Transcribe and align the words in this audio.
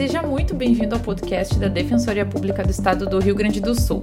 Seja 0.00 0.22
muito 0.22 0.54
bem-vindo 0.54 0.94
ao 0.94 1.00
podcast 1.02 1.58
da 1.58 1.68
Defensoria 1.68 2.24
Pública 2.24 2.62
do 2.64 2.70
Estado 2.70 3.04
do 3.04 3.18
Rio 3.18 3.34
Grande 3.34 3.60
do 3.60 3.78
Sul. 3.78 4.02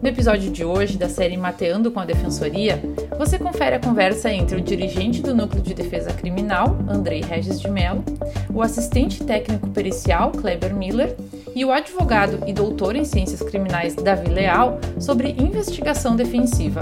No 0.00 0.08
episódio 0.08 0.50
de 0.50 0.64
hoje 0.64 0.96
da 0.96 1.06
série 1.06 1.36
Mateando 1.36 1.90
com 1.90 2.00
a 2.00 2.06
Defensoria, 2.06 2.80
você 3.18 3.38
confere 3.38 3.76
a 3.76 3.78
conversa 3.78 4.32
entre 4.32 4.56
o 4.56 4.60
dirigente 4.62 5.20
do 5.20 5.34
Núcleo 5.34 5.62
de 5.62 5.74
Defesa 5.74 6.14
Criminal, 6.14 6.78
Andrei 6.88 7.20
Regis 7.20 7.60
de 7.60 7.70
Mello, 7.70 8.02
o 8.48 8.62
assistente 8.62 9.22
técnico 9.22 9.68
pericial, 9.68 10.32
Kleber 10.32 10.74
Miller, 10.74 11.14
e 11.54 11.62
o 11.62 11.72
advogado 11.72 12.42
e 12.46 12.54
doutor 12.54 12.96
em 12.96 13.04
ciências 13.04 13.42
criminais, 13.42 13.94
Davi 13.94 14.30
Leal, 14.30 14.80
sobre 14.98 15.36
investigação 15.38 16.16
defensiva. 16.16 16.80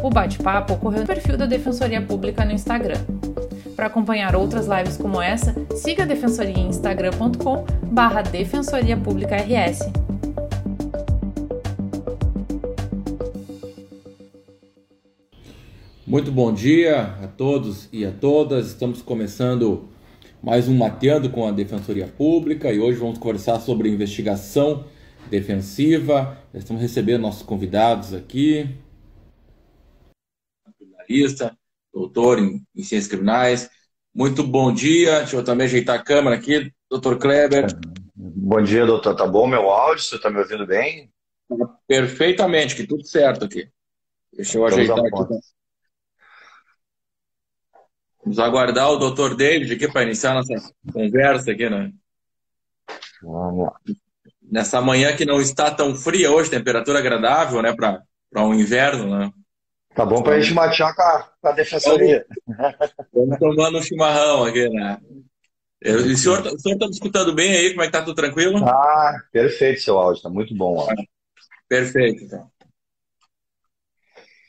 O 0.00 0.10
bate-papo 0.10 0.74
ocorreu 0.74 1.00
no 1.00 1.06
perfil 1.08 1.36
da 1.36 1.44
Defensoria 1.44 2.00
Pública 2.00 2.44
no 2.44 2.52
Instagram. 2.52 3.00
Para 3.74 3.86
acompanhar 3.86 4.36
outras 4.36 4.66
lives 4.66 4.96
como 4.96 5.20
essa, 5.20 5.54
siga 5.74 6.04
a 6.04 6.06
Defensoria 6.06 6.56
em 6.56 6.68
instagram.com 6.68 7.64
barra 7.92 8.22
Defensoria 8.22 8.96
Pública 8.96 9.36
RS. 9.36 9.80
Muito 16.06 16.30
bom 16.30 16.52
dia 16.52 17.16
a 17.20 17.26
todos 17.26 17.88
e 17.92 18.04
a 18.04 18.12
todas. 18.12 18.68
Estamos 18.68 19.02
começando 19.02 19.88
mais 20.40 20.68
um 20.68 20.76
Mateando 20.76 21.28
com 21.30 21.48
a 21.48 21.50
Defensoria 21.50 22.06
Pública 22.06 22.72
e 22.72 22.78
hoje 22.78 22.98
vamos 22.98 23.18
conversar 23.18 23.58
sobre 23.58 23.88
investigação 23.88 24.84
defensiva. 25.28 26.38
Estamos 26.54 26.80
recebendo 26.80 27.22
nossos 27.22 27.42
convidados 27.42 28.14
aqui. 28.14 28.68
Jornalista, 30.78 31.56
doutor 31.92 32.38
em, 32.38 32.64
em, 32.74 32.82
ciências 32.82 33.08
criminais. 33.08 33.70
Muito 34.14 34.44
bom 34.44 34.72
dia. 34.72 35.18
Deixa 35.20 35.36
eu 35.36 35.44
também 35.44 35.66
ajeitar 35.66 35.98
a 35.98 36.02
câmera 36.02 36.36
aqui, 36.36 36.72
doutor 36.88 37.18
Kleber. 37.18 37.66
Bom 38.14 38.62
dia, 38.62 38.86
doutor. 38.86 39.16
Tá 39.16 39.26
bom 39.26 39.46
meu 39.46 39.68
áudio? 39.68 40.04
Você 40.04 40.16
está 40.16 40.30
me 40.30 40.38
ouvindo 40.38 40.64
bem? 40.64 41.10
Perfeitamente, 41.88 42.76
que 42.76 42.86
tudo 42.86 43.04
certo 43.04 43.44
aqui. 43.44 43.68
Deixa 44.32 44.56
eu 44.56 44.64
ajeitar 44.64 44.98
aqui. 44.98 45.38
Vamos 48.22 48.38
aguardar 48.38 48.90
o 48.90 49.10
Dr. 49.10 49.34
David 49.34 49.74
aqui 49.74 49.90
para 49.90 50.04
iniciar 50.04 50.32
nossa 50.32 50.54
conversa 50.92 51.50
aqui, 51.50 51.68
né? 51.68 51.92
Vamos 53.22 53.66
lá. 53.66 53.74
Nessa 54.40 54.80
manhã 54.80 55.14
que 55.16 55.24
não 55.24 55.40
está 55.40 55.70
tão 55.70 55.94
fria 55.94 56.30
hoje, 56.30 56.50
temperatura 56.50 57.00
agradável, 57.00 57.60
né, 57.60 57.74
para 57.74 58.46
um 58.46 58.54
inverno, 58.54 59.18
né? 59.18 59.30
Tá 59.94 60.04
bom 60.04 60.22
para 60.22 60.34
a 60.34 60.40
gente 60.40 60.54
matear 60.54 60.94
com 60.94 61.02
a, 61.02 61.30
com 61.40 61.48
a 61.48 61.52
defensoria. 61.52 62.26
Estamos 63.06 63.38
tomando 63.38 63.78
um 63.78 63.82
chimarrão 63.82 64.44
aqui, 64.44 64.68
né? 64.68 64.98
Eu, 65.80 65.98
o 65.98 66.16
senhor 66.16 66.44
está 66.46 66.86
me 66.86 66.92
escutando 66.92 67.34
bem 67.34 67.52
aí? 67.52 67.70
Como 67.70 67.82
é 67.82 67.86
que 67.86 67.92
tá? 67.92 68.00
Tudo 68.00 68.14
tranquilo? 68.14 68.64
Ah, 68.66 69.14
perfeito 69.30 69.82
seu 69.82 69.98
áudio, 69.98 70.22
tá 70.22 70.30
muito 70.30 70.54
bom. 70.54 70.78
Ó. 70.78 70.88
Perfeito, 71.68 72.24
então. 72.24 72.50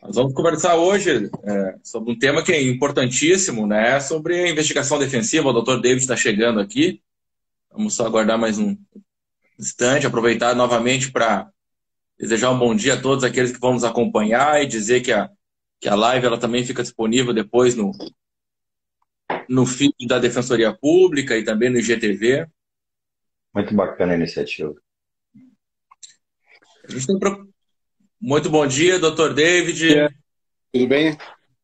Nós 0.02 0.16
vamos 0.16 0.34
conversar 0.34 0.76
hoje 0.76 1.30
é, 1.44 1.76
sobre 1.84 2.14
um 2.14 2.18
tema 2.18 2.44
que 2.44 2.52
é 2.52 2.62
importantíssimo, 2.62 3.68
né? 3.68 4.00
Sobre 4.00 4.40
a 4.40 4.50
investigação 4.50 4.98
defensiva. 4.98 5.50
O 5.50 5.54
doutor 5.54 5.82
David 5.82 6.02
está 6.02 6.16
chegando 6.16 6.60
aqui. 6.60 7.02
Vamos 7.72 7.96
só 7.96 8.06
aguardar 8.06 8.38
mais 8.38 8.58
um 8.58 8.78
instante, 9.60 10.08
aproveitar 10.08 10.56
novamente 10.56 11.12
para 11.12 11.50
desejar 12.20 12.52
um 12.52 12.60
bom 12.60 12.76
dia 12.76 12.96
a 12.96 13.02
todos 13.02 13.24
aqueles 13.24 13.52
que 13.52 13.60
vão 13.60 13.74
nos 13.74 13.84
acompanhar 13.84 14.62
e 14.62 14.68
dizer 14.68 15.02
que 15.02 15.12
a, 15.12 15.30
que 15.80 15.90
a 15.90 15.96
live 15.96 16.26
ela 16.26 16.40
também 16.40 16.66
fica 16.66 16.82
disponível 16.82 17.34
depois 17.34 17.76
no, 17.76 17.92
no 19.50 19.66
feed 19.66 19.94
da 20.08 20.20
Defensoria 20.20 20.74
Pública 20.74 21.38
e 21.38 21.44
também 21.44 21.70
no 21.70 21.80
IGTV. 21.80 22.48
Muito 23.54 23.74
bacana 23.74 24.14
a 24.14 24.18
iniciativa. 24.18 24.74
A 26.88 26.92
gente 26.92 27.08
tem 27.08 27.18
muito 28.22 28.50
bom 28.50 28.66
dia, 28.66 29.00
doutor 29.00 29.34
David. 29.34 30.10
Tudo 30.72 30.88
bem? 30.88 31.18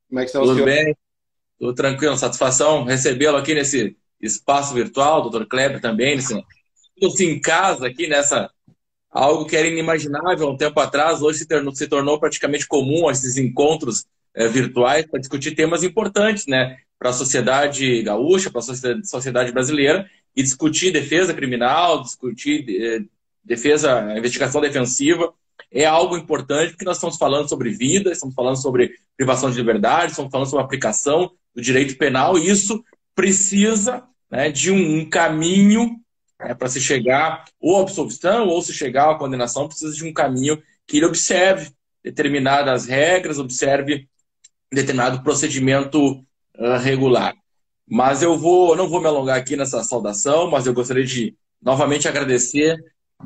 Como 0.08 0.20
é 0.20 0.24
que 0.24 0.30
está 0.30 0.42
o 0.42 0.46
Tudo 0.46 0.66
bem, 0.66 0.96
tudo 1.59 1.74
tranquilo. 1.74 2.18
Satisfação 2.18 2.84
recebê-lo 2.84 3.38
aqui 3.38 3.54
nesse 3.54 3.98
espaço 4.22 4.74
virtual, 4.74 5.22
doutor 5.22 5.48
Kleber 5.48 5.80
também, 5.81 6.16
nesse, 6.16 6.36
em 7.24 7.40
casa 7.40 7.88
aqui 7.88 8.08
nessa 8.08 8.52
algo 9.12 9.46
que 9.46 9.58
era 9.58 9.68
inimaginável 9.68 10.50
um 10.50 10.58
tempo 10.58 10.80
atrás, 10.80 11.22
hoje 11.22 11.40
se 11.40 11.46
tornou, 11.46 11.76
se 11.76 11.88
tornou 11.88 12.20
praticamente 12.20 12.66
comum 12.66 13.12
esses 13.12 13.38
encontros 13.38 14.06
é, 14.34 14.48
virtuais 14.48 15.06
para 15.06 15.20
discutir 15.20 15.52
temas 15.52 15.84
importantes, 15.84 16.48
né, 16.48 16.78
para 16.98 17.10
a 17.10 17.14
sociedade 17.14 18.02
gaúcha, 18.04 18.50
para 18.50 18.62
a 18.62 19.04
sociedade 19.04 19.52
brasileira 19.52 20.10
e 20.36 20.42
discutir 20.42 20.92
defesa 20.92 21.34
criminal, 21.34 22.02
discutir 22.02 22.66
é, 22.70 23.02
defesa, 23.44 24.18
investigação 24.18 24.62
defensiva. 24.62 25.34
É 25.70 25.86
algo 25.86 26.18
importante, 26.18 26.72
porque 26.72 26.86
nós 26.86 26.98
estamos 26.98 27.18
falando 27.18 27.50
sobre 27.50 27.70
vida, 27.70 28.12
estamos 28.12 28.34
falando 28.34 28.62
sobre 28.62 28.94
privação 29.18 29.52
de 29.52 29.58
liberdade, 29.58 30.12
estamos 30.12 30.32
falando 30.32 30.48
sobre 30.48 30.64
aplicação 30.64 31.32
do 31.54 31.62
direito 31.62 31.98
penal, 31.98 32.38
e 32.38 32.50
isso 32.50 32.84
precisa 33.14 34.04
né, 34.30 34.50
de 34.50 34.72
um, 34.72 35.00
um 35.00 35.10
caminho 35.10 36.00
né, 36.44 36.53
para 36.53 36.69
se 36.69 36.81
chegar 36.81 37.46
ou 37.59 37.78
à 37.78 37.81
absolvição 37.81 38.47
ou 38.47 38.62
se 38.62 38.74
chegar 38.74 39.12
à 39.12 39.16
condenação, 39.16 39.68
precisa 39.68 39.96
de 39.96 40.06
um 40.06 40.13
caminho 40.13 40.62
que 40.88 40.97
ele 40.97 41.06
observe 41.06 41.72
determinadas 42.03 42.85
regras, 42.85 43.40
observe 43.40 44.07
determinado 44.72 45.24
procedimento 45.24 46.19
uh, 46.57 46.78
regular. 46.81 47.34
Mas 47.88 48.22
eu 48.22 48.38
vou, 48.38 48.75
não 48.75 48.88
vou 48.88 49.01
me 49.01 49.07
alongar 49.07 49.38
aqui 49.38 49.56
nessa 49.56 49.84
saudação, 49.84 50.50
mas 50.50 50.66
eu 50.66 50.74
gostaria 50.74 51.06
de 51.06 51.35
novamente 51.62 52.07
agradecer 52.07 52.78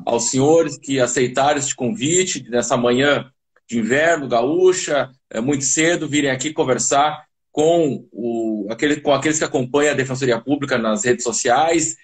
aos 0.05 0.29
senhores 0.29 0.77
que 0.77 0.99
aceitaram 0.99 1.59
este 1.59 1.75
convite 1.75 2.43
nessa 2.49 2.75
manhã 2.75 3.31
de 3.67 3.79
inverno 3.79 4.27
gaúcha, 4.27 5.11
é 5.29 5.39
muito 5.39 5.63
cedo, 5.63 6.07
virem 6.07 6.29
aqui 6.29 6.51
conversar 6.51 7.25
com, 7.51 8.05
o, 8.11 8.67
aquele, 8.69 8.99
com 8.99 9.13
aqueles 9.13 9.39
que 9.39 9.45
acompanham 9.45 9.93
a 9.93 9.95
Defensoria 9.95 10.39
Pública 10.39 10.77
nas 10.77 11.05
redes 11.05 11.23
sociais, 11.23 11.95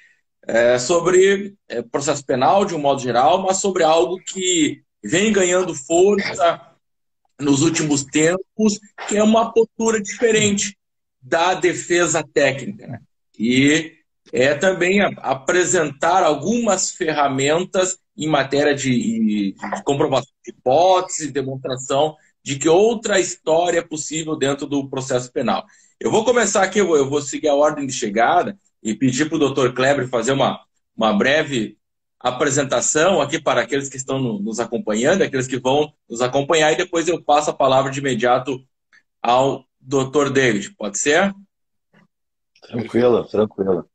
é, 0.48 0.80
sobre 0.80 1.56
é, 1.68 1.82
processo 1.82 2.26
penal 2.26 2.66
de 2.66 2.76
um 2.76 2.80
modo 2.80 3.02
geral, 3.02 3.42
mas 3.42 3.58
sobre 3.58 3.84
algo 3.84 4.18
que 4.18 4.82
vem 5.04 5.32
ganhando 5.32 5.76
força 5.76 6.62
nos 7.40 7.62
últimos 7.62 8.04
tempos, 8.04 8.80
que 9.08 9.18
é 9.18 9.24
uma 9.24 9.52
postura 9.52 10.02
diferente 10.02 10.78
da 11.22 11.54
defesa 11.54 12.24
técnica. 12.24 12.88
Né? 12.88 13.00
E 13.38 13.94
é 14.32 14.54
também 14.54 15.02
apresentar 15.18 16.24
algumas 16.24 16.92
ferramentas 16.92 17.98
em 18.18 18.28
matéria 18.28 18.76
de, 18.76 18.92
de 18.92 19.56
comprovação 19.84 20.32
de 20.46 20.52
hipótese, 20.52 21.32
demonstração 21.32 22.16
de 22.44 22.58
que 22.58 22.70
outra 22.70 23.20
história 23.20 23.80
é 23.80 23.84
possível 23.84 24.36
dentro 24.36 24.66
do 24.68 24.90
processo 24.90 25.32
penal. 25.32 25.66
Eu 26.00 26.12
vou 26.12 26.26
começar 26.26 26.64
aqui, 26.64 26.80
eu 26.80 26.88
vou, 26.88 26.98
eu 26.98 27.10
vou 27.10 27.22
seguir 27.22 27.48
a 27.48 27.56
ordem 27.56 27.86
de 27.86 27.94
chegada 27.94 28.58
e 28.82 28.94
pedir 28.94 29.28
para 29.28 29.36
o 29.36 29.40
doutor 29.40 29.74
Kleber 29.74 30.08
fazer 30.08 30.32
uma, 30.32 30.62
uma 30.96 31.14
breve 31.14 31.78
apresentação 32.20 33.20
aqui 33.20 33.42
para 33.42 33.62
aqueles 33.62 33.90
que 33.90 33.98
estão 33.98 34.20
no, 34.20 34.40
nos 34.40 34.60
acompanhando, 34.60 35.24
aqueles 35.24 35.48
que 35.48 35.60
vão 35.60 35.92
nos 36.10 36.22
acompanhar, 36.22 36.72
e 36.72 36.78
depois 36.78 37.08
eu 37.08 37.22
passo 37.22 37.50
a 37.50 37.54
palavra 37.54 37.92
de 37.92 38.00
imediato 38.00 38.64
ao 39.22 39.66
doutor 39.80 40.30
David. 40.30 40.76
Pode 40.76 41.00
ser? 41.00 41.34
Tranquilo, 42.62 43.26
tranquilo. 43.26 43.86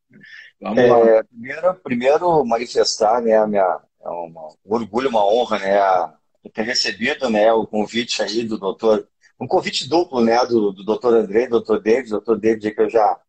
Vamos 0.60 0.78
é, 0.78 0.86
lá. 0.86 1.24
Primeiro, 1.24 1.74
primeiro 1.74 2.44
manifestar 2.44 3.22
né, 3.22 3.36
a 3.36 3.46
minha, 3.46 3.80
é 4.00 4.08
uma, 4.08 4.48
um 4.64 4.74
orgulho, 4.74 5.08
uma 5.08 5.24
honra 5.24 5.58
né, 5.58 5.78
a, 5.78 6.14
ter 6.52 6.62
recebido 6.62 7.28
né, 7.30 7.52
o 7.52 7.66
convite 7.66 8.22
aí 8.22 8.42
do 8.42 8.58
doutor, 8.58 9.06
um 9.38 9.46
convite 9.46 9.88
duplo 9.88 10.20
né, 10.20 10.44
do, 10.46 10.72
do 10.72 10.84
doutor 10.84 11.14
André, 11.14 11.46
doutor 11.46 11.80
David, 11.80 12.10
doutor 12.10 12.38
David 12.38 12.70
que 12.72 12.80
eu 12.80 12.90
já 12.90 13.20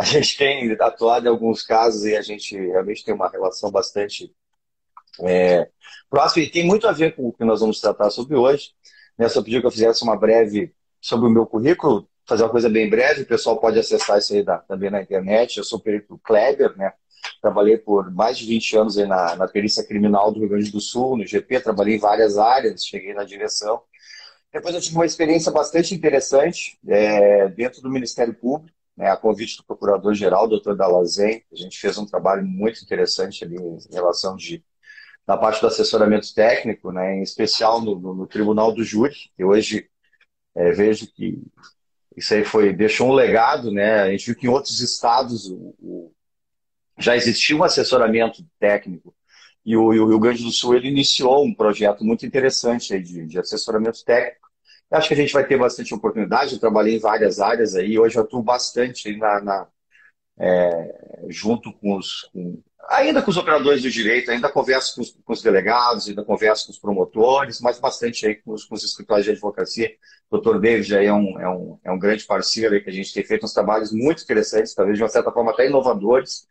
a 0.00 0.04
gente 0.04 0.38
tem 0.38 0.72
atuado 0.80 1.26
em 1.26 1.28
alguns 1.28 1.62
casos 1.62 2.06
e 2.06 2.16
a 2.16 2.22
gente 2.22 2.56
realmente 2.56 3.04
tem 3.04 3.14
uma 3.14 3.28
relação 3.28 3.70
bastante 3.70 4.34
é, 5.20 5.68
próxima 6.08 6.42
e 6.42 6.50
tem 6.50 6.64
muito 6.64 6.88
a 6.88 6.92
ver 6.92 7.14
com 7.14 7.28
o 7.28 7.32
que 7.32 7.44
nós 7.44 7.60
vamos 7.60 7.80
tratar 7.80 8.08
sobre 8.08 8.34
hoje. 8.34 8.70
Né, 9.18 9.28
só 9.28 9.42
pediu 9.42 9.60
que 9.60 9.66
eu 9.66 9.70
fizesse 9.70 10.02
uma 10.02 10.16
breve 10.16 10.72
sobre 11.02 11.26
o 11.26 11.30
meu 11.30 11.44
currículo, 11.44 12.08
fazer 12.26 12.44
uma 12.44 12.48
coisa 12.48 12.70
bem 12.70 12.88
breve, 12.88 13.22
o 13.22 13.26
pessoal 13.26 13.58
pode 13.58 13.78
acessar 13.78 14.16
isso 14.16 14.32
aí 14.32 14.42
da, 14.42 14.56
também 14.56 14.90
na 14.90 15.02
internet. 15.02 15.58
Eu 15.58 15.64
sou 15.64 15.78
perito 15.78 16.18
Kleber, 16.24 16.74
né? 16.78 16.94
Trabalhei 17.42 17.76
por 17.76 18.10
mais 18.10 18.38
de 18.38 18.46
20 18.46 18.76
anos 18.78 18.96
na, 18.96 19.36
na 19.36 19.46
perícia 19.46 19.84
criminal 19.84 20.32
do 20.32 20.40
Rio 20.40 20.48
Grande 20.48 20.72
do 20.72 20.80
Sul, 20.80 21.18
no 21.18 21.26
GP, 21.26 21.60
trabalhei 21.60 21.96
em 21.96 22.00
várias 22.00 22.38
áreas, 22.38 22.86
cheguei 22.86 23.12
na 23.12 23.24
direção. 23.24 23.82
Depois 24.50 24.74
eu 24.74 24.80
tive 24.80 24.96
uma 24.96 25.04
experiência 25.04 25.52
bastante 25.52 25.94
interessante 25.94 26.78
é, 26.88 27.48
dentro 27.48 27.82
do 27.82 27.90
Ministério 27.90 28.32
Público, 28.32 28.79
né, 28.96 29.10
a 29.10 29.16
convite 29.16 29.56
do 29.56 29.64
Procurador-Geral, 29.64 30.48
doutor 30.48 30.76
Dalazen. 30.76 31.42
A 31.52 31.56
gente 31.56 31.78
fez 31.78 31.98
um 31.98 32.06
trabalho 32.06 32.44
muito 32.44 32.82
interessante 32.82 33.44
ali 33.44 33.56
em 33.56 33.94
relação 33.94 34.36
de 34.36 34.64
na 35.26 35.36
parte 35.36 35.60
do 35.60 35.68
assessoramento 35.68 36.34
técnico, 36.34 36.90
né, 36.90 37.16
em 37.16 37.22
especial 37.22 37.80
no, 37.80 37.98
no, 37.98 38.14
no 38.14 38.26
Tribunal 38.26 38.72
do 38.72 38.82
Júri, 38.82 39.14
que 39.36 39.44
hoje 39.44 39.88
é, 40.56 40.72
vejo 40.72 41.06
que 41.12 41.40
isso 42.16 42.34
aí 42.34 42.44
foi 42.44 42.72
deixou 42.72 43.08
um 43.08 43.12
legado, 43.12 43.70
né? 43.70 44.00
A 44.02 44.10
gente 44.10 44.26
viu 44.26 44.36
que 44.36 44.46
em 44.46 44.50
outros 44.50 44.80
estados 44.80 45.46
o, 45.48 45.74
o, 45.78 46.12
já 46.98 47.16
existia 47.16 47.56
um 47.56 47.62
assessoramento 47.62 48.44
técnico 48.58 49.14
e 49.64 49.76
o, 49.76 49.92
e 49.92 49.96
Rio 49.96 50.18
Grande 50.18 50.42
do 50.42 50.50
Sul 50.50 50.74
ele 50.74 50.88
iniciou 50.88 51.44
um 51.44 51.54
projeto 51.54 52.04
muito 52.04 52.26
interessante 52.26 52.98
de, 53.00 53.26
de 53.26 53.38
assessoramento 53.38 54.04
técnico. 54.04 54.49
Acho 54.90 55.08
que 55.08 55.14
a 55.14 55.16
gente 55.16 55.32
vai 55.32 55.46
ter 55.46 55.56
bastante 55.56 55.94
oportunidade. 55.94 56.54
Eu 56.54 56.60
trabalhei 56.60 56.96
em 56.96 57.00
várias 57.00 57.38
áreas 57.38 57.74
aí, 57.76 57.98
hoje 57.98 58.16
eu 58.16 58.22
atuo 58.22 58.42
bastante 58.42 59.16
na, 59.16 59.40
na 59.40 59.68
é, 60.38 61.26
junto 61.28 61.72
com 61.74 61.96
os, 61.96 62.22
com, 62.32 62.62
ainda 62.88 63.22
com 63.22 63.30
os 63.30 63.36
operadores 63.36 63.82
do 63.82 63.90
direito, 63.90 64.30
ainda 64.30 64.50
converso 64.50 64.94
com 64.94 65.00
os, 65.02 65.10
com 65.10 65.32
os, 65.32 65.42
delegados, 65.42 66.08
ainda 66.08 66.24
converso 66.24 66.66
com 66.66 66.72
os 66.72 66.78
promotores, 66.78 67.60
mas 67.60 67.78
bastante 67.78 68.26
aí 68.26 68.34
com 68.36 68.52
os, 68.52 68.64
com 68.64 68.74
os 68.74 68.82
escritórios 68.82 69.26
de 69.26 69.32
advocacia. 69.32 69.94
O 70.30 70.36
doutor 70.36 70.60
David 70.60 70.96
aí 70.96 71.06
é 71.06 71.12
um, 71.12 71.38
é, 71.38 71.48
um, 71.48 71.78
é 71.84 71.90
um 71.92 71.98
grande 71.98 72.24
parceiro 72.24 72.74
aí 72.74 72.80
que 72.80 72.90
a 72.90 72.92
gente 72.92 73.12
tem 73.12 73.24
feito 73.24 73.44
uns 73.44 73.52
trabalhos 73.52 73.92
muito 73.92 74.22
interessantes, 74.22 74.74
talvez 74.74 74.96
de 74.96 75.04
uma 75.04 75.10
certa 75.10 75.30
forma 75.30 75.52
até 75.52 75.66
inovadores, 75.66 76.46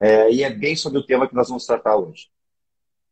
é, 0.00 0.30
e 0.30 0.42
é 0.42 0.50
bem 0.50 0.76
sobre 0.76 0.98
o 0.98 1.06
tema 1.06 1.28
que 1.28 1.34
nós 1.34 1.48
vamos 1.48 1.64
tratar 1.64 1.96
hoje. 1.96 2.28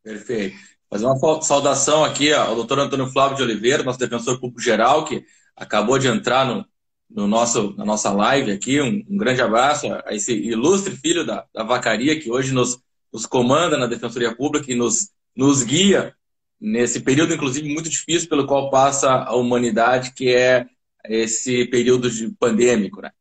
Perfeito. 0.03 0.76
Fazer 0.89 1.05
uma 1.05 1.41
saudação 1.41 2.05
aqui 2.05 2.31
ao 2.31 2.55
doutor 2.55 2.79
Antônio 2.79 3.07
Flávio 3.07 3.35
de 3.35 3.43
Oliveira, 3.43 3.83
nosso 3.83 3.99
defensor 3.99 4.39
público 4.39 4.61
geral, 4.61 5.03
que 5.03 5.23
acabou 5.55 5.99
de 5.99 6.07
entrar 6.07 6.45
no, 6.45 6.65
no 7.09 7.27
nosso, 7.27 7.73
na 7.75 7.83
nossa 7.83 8.11
live 8.11 8.51
aqui. 8.51 8.79
Um, 8.79 9.03
um, 9.09 9.17
grande 9.17 9.41
abraço 9.41 9.87
a 10.05 10.15
esse 10.15 10.33
ilustre 10.33 10.95
filho 10.95 11.25
da, 11.25 11.45
da 11.53 11.63
vacaria 11.63 12.17
que 12.17 12.31
hoje 12.31 12.53
nos, 12.53 12.79
nos 13.11 13.25
comanda 13.25 13.77
na 13.77 13.85
Defensoria 13.85 14.33
Pública 14.33 14.71
e 14.71 14.75
nos, 14.75 15.09
nos 15.35 15.61
guia 15.61 16.15
nesse 16.59 17.01
período, 17.01 17.33
inclusive, 17.33 17.71
muito 17.71 17.89
difícil 17.89 18.29
pelo 18.29 18.47
qual 18.47 18.69
passa 18.69 19.11
a 19.11 19.35
humanidade, 19.35 20.13
que 20.13 20.33
é 20.33 20.65
esse 21.05 21.65
período 21.65 22.09
de 22.09 22.29
pandêmico. 22.39 23.01
Né? 23.01 23.11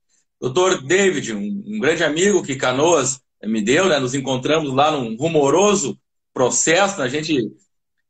Doutor 0.41 0.83
David, 0.83 1.35
um, 1.35 1.63
um 1.67 1.79
grande 1.81 2.05
amigo 2.05 2.43
que 2.43 2.55
Canoas 2.55 3.21
me 3.43 3.61
deu, 3.61 3.89
né? 3.89 3.99
nos 3.99 4.15
encontramos 4.15 4.73
lá 4.73 4.91
num 4.91 5.17
rumoroso 5.17 5.99
processo, 6.37 7.01
a 7.01 7.09
gente 7.09 7.51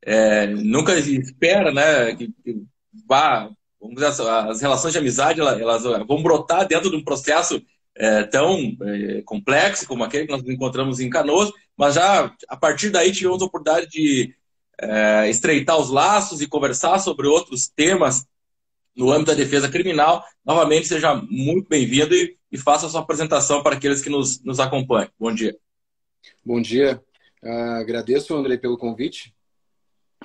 é, 0.03 0.49
nunca 0.49 0.99
espera 0.99 1.73
né, 1.73 2.13
que, 2.17 2.33
que 2.43 2.61
vá, 3.07 3.49
vamos 3.81 3.95
dizer, 3.95 4.29
as 4.29 4.61
relações 4.61 4.93
de 4.93 4.99
amizade 4.99 5.41
elas 5.41 5.85
vão 6.09 6.21
brotar 6.21 6.67
dentro 6.67 6.91
de 6.91 6.97
um 6.97 7.05
processo 7.05 7.63
é, 7.95 8.25
tão 8.25 8.77
é, 8.83 9.23
complexo 9.23 9.87
como 9.87 10.03
aquele 10.03 10.27
que 10.27 10.33
nós 10.33 10.43
encontramos 10.43 10.99
em 10.99 11.09
Canoas, 11.09 11.53
mas 11.77 11.95
já 11.95 12.35
a 12.49 12.57
partir 12.57 12.91
daí 12.91 13.13
tivemos 13.13 13.41
a 13.41 13.45
oportunidade 13.45 13.89
de 13.91 14.35
é, 14.81 15.31
estreitar 15.31 15.79
os 15.79 15.89
laços 15.89 16.41
e 16.41 16.49
conversar 16.49 16.99
sobre 16.99 17.29
outros 17.29 17.69
temas 17.69 18.27
no 18.97 19.13
âmbito 19.13 19.31
da 19.31 19.37
defesa 19.37 19.69
criminal. 19.69 20.25
Novamente, 20.45 20.89
seja 20.89 21.15
muito 21.31 21.69
bem-vindo 21.69 22.13
e, 22.13 22.37
e, 22.51 22.59
faça 22.59 22.87
a 22.87 22.89
sua 22.89 23.03
apresentação 23.03 23.63
para 23.63 23.77
aqueles 23.77 24.03
que 24.03 24.11
nos, 24.11 24.43
nos 24.43 24.59
acompanham. 24.59 25.11
Bom 25.17 25.33
dia. 25.33 25.57
Bom 26.45 26.61
dia. 26.61 27.01
Uh, 27.47 27.79
agradeço, 27.81 28.35
André, 28.35 28.57
pelo 28.57 28.77
convite. 28.77 29.33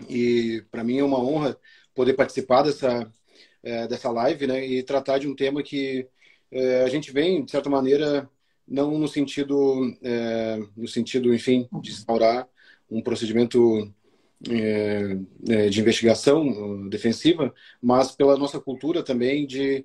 E 0.09 0.63
para 0.71 0.83
mim 0.83 0.97
é 0.97 1.03
uma 1.03 1.19
honra 1.23 1.55
poder 1.93 2.13
participar 2.13 2.63
dessa, 2.63 3.03
uh, 3.03 3.87
dessa 3.87 4.09
live 4.09 4.47
né, 4.47 4.65
e 4.65 4.81
tratar 4.81 5.19
de 5.19 5.27
um 5.27 5.35
tema 5.35 5.61
que 5.61 6.07
uh, 6.51 6.83
a 6.83 6.89
gente 6.89 7.11
vem, 7.11 7.45
de 7.45 7.51
certa 7.51 7.69
maneira, 7.69 8.27
não 8.67 8.97
no 8.97 9.07
sentido, 9.07 9.95
é, 10.01 10.57
no 10.77 10.87
sentido, 10.87 11.33
enfim, 11.33 11.67
de 11.81 11.91
instaurar 11.91 12.47
um 12.89 13.01
procedimento 13.01 13.91
de 14.39 15.79
investigação 15.81 16.87
defensiva, 16.87 17.53
mas 17.81 18.13
pela 18.13 18.37
nossa 18.37 18.61
cultura 18.61 19.03
também 19.03 19.45
de 19.45 19.83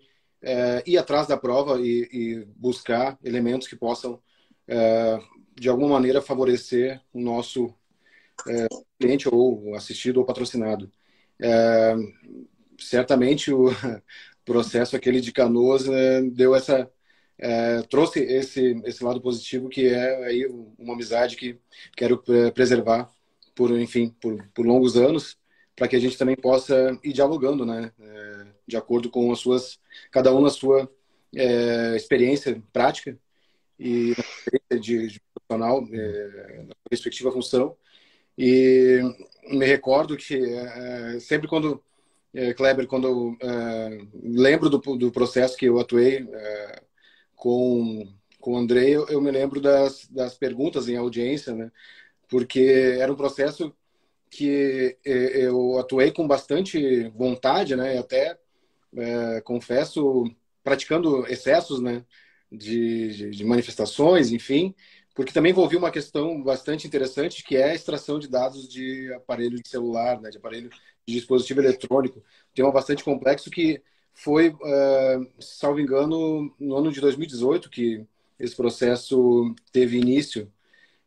ir 0.86 0.98
atrás 0.98 1.26
da 1.26 1.36
prova 1.36 1.80
e, 1.80 2.08
e 2.12 2.44
buscar 2.54 3.18
elementos 3.24 3.66
que 3.66 3.74
possam 3.74 4.20
de 5.56 5.68
alguma 5.68 5.88
maneira 5.90 6.20
favorecer 6.20 7.00
o 7.12 7.20
nosso 7.20 7.74
é, 8.48 8.66
cliente 8.98 9.28
ou 9.28 9.74
assistido 9.74 10.18
ou 10.18 10.26
patrocinado. 10.26 10.90
É, 11.40 11.94
certamente 12.78 13.52
o 13.52 13.66
processo 14.44 14.96
aquele 14.96 15.20
de 15.20 15.32
Canoas 15.32 15.88
é, 15.88 16.22
deu 16.22 16.54
essa 16.54 16.90
é, 17.38 17.82
trouxe 17.82 18.20
esse 18.20 18.80
esse 18.84 19.04
lado 19.04 19.20
positivo 19.20 19.68
que 19.68 19.88
é 19.88 20.24
aí 20.26 20.46
uma 20.78 20.94
amizade 20.94 21.36
que 21.36 21.58
quero 21.94 22.22
preservar 22.54 23.10
por 23.54 23.70
enfim 23.78 24.14
por, 24.20 24.48
por 24.54 24.66
longos 24.66 24.96
anos 24.96 25.36
para 25.74 25.86
que 25.88 25.96
a 25.96 25.98
gente 25.98 26.16
também 26.16 26.36
possa 26.36 26.98
ir 27.04 27.12
dialogando 27.12 27.66
né 27.66 27.92
é, 28.00 28.46
de 28.66 28.76
acordo 28.76 29.10
com 29.10 29.30
as 29.32 29.38
suas 29.38 29.78
cada 30.10 30.34
um 30.34 30.40
na 30.40 30.48
sua 30.48 30.90
é, 31.34 31.94
experiência 31.96 32.62
prática 32.72 33.18
e 33.78 34.14
de, 34.80 35.08
de 35.08 35.20
profissional, 35.46 35.86
é, 35.92 36.62
na 36.66 36.74
respectiva 36.90 37.32
função. 37.32 37.76
E 38.36 39.00
me 39.48 39.64
recordo 39.64 40.16
que 40.16 40.36
é, 40.36 41.20
sempre 41.20 41.48
quando, 41.48 41.82
é, 42.34 42.52
Kleber, 42.52 42.86
quando 42.86 43.36
é, 43.40 43.98
lembro 44.22 44.68
do, 44.68 44.78
do 44.78 45.12
processo 45.12 45.56
que 45.56 45.66
eu 45.66 45.78
atuei 45.78 46.28
é, 46.30 46.82
com, 47.34 48.06
com 48.40 48.54
o 48.54 48.56
Andrei, 48.58 48.94
eu, 48.94 49.06
eu, 49.08 49.20
me 49.20 49.30
lembro 49.30 49.60
das, 49.60 50.06
das 50.08 50.36
perguntas 50.36 50.88
em 50.88 50.96
audiência, 50.96 51.54
né? 51.54 51.70
porque 52.28 52.96
era 53.00 53.12
um 53.12 53.16
processo 53.16 53.72
que 54.30 54.96
é, 55.04 55.46
eu 55.46 55.78
atuei 55.78 56.10
com 56.10 56.26
bastante 56.26 57.08
vontade, 57.10 57.76
né? 57.76 57.98
até, 57.98 58.38
confesso, 59.44 60.24
praticando 60.64 61.26
excessos, 61.26 61.80
né? 61.80 62.04
De, 62.56 63.08
de, 63.14 63.30
de, 63.30 63.44
manifestações, 63.44 64.32
enfim, 64.32 64.74
porque 65.14 65.32
também 65.32 65.52
envolvia 65.52 65.78
uma 65.78 65.90
questão 65.90 66.42
bastante 66.42 66.86
interessante, 66.86 67.42
que 67.44 67.56
é 67.56 67.70
a 67.70 67.74
extração 67.74 68.18
de 68.18 68.28
dados 68.28 68.68
de 68.68 69.12
aparelho 69.14 69.62
de 69.62 69.68
celular, 69.68 70.20
né, 70.20 70.30
de 70.30 70.38
aparelho 70.38 70.70
de 71.06 71.14
dispositivo 71.14 71.60
eletrônico. 71.60 72.22
Tema 72.54 72.72
bastante 72.72 73.04
complexo 73.04 73.50
que 73.50 73.82
foi, 74.12 74.48
uh, 74.48 75.26
salvo 75.38 75.80
engano, 75.80 76.54
no 76.58 76.76
ano 76.76 76.90
de 76.90 77.00
2018 77.00 77.70
que 77.70 78.04
esse 78.38 78.54
processo 78.54 79.54
teve 79.72 79.98
início. 79.98 80.50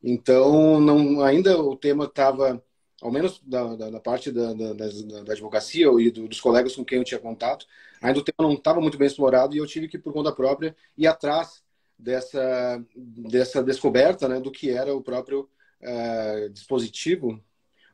Então, 0.04 0.80
não, 0.80 1.22
ainda 1.22 1.60
o 1.62 1.76
tema 1.76 2.06
estava, 2.06 2.64
ao 3.02 3.12
menos 3.12 3.42
da, 3.46 3.76
da, 3.76 3.90
da 3.90 4.00
parte 4.00 4.32
da, 4.32 4.54
da, 4.54 4.74
da, 4.74 5.34
advocacia 5.34 5.88
e 6.00 6.12
do, 6.12 6.28
dos 6.28 6.42
colegas 6.42 6.76
com 6.76 6.84
quem 6.84 6.98
eu 6.98 7.04
tinha 7.04 7.20
contato, 7.20 7.66
ainda 8.02 8.20
o 8.20 8.24
tema 8.24 8.48
não 8.48 8.54
estava 8.56 8.82
muito 8.82 8.98
bem 8.98 9.08
explorado 9.08 9.56
e 9.56 9.60
eu 9.60 9.68
tive 9.68 9.88
que, 9.88 9.98
por 9.98 10.14
conta 10.14 10.32
própria, 10.32 10.76
ir 10.98 11.08
atrás 11.08 11.64
dessa, 11.98 12.84
dessa 12.96 13.64
descoberta 13.64 14.28
né, 14.28 14.40
do 14.40 14.52
que 14.52 14.70
era 14.70 14.94
o 14.94 15.02
próprio 15.02 15.50
uh, 15.82 16.50
dispositivo 16.50 17.44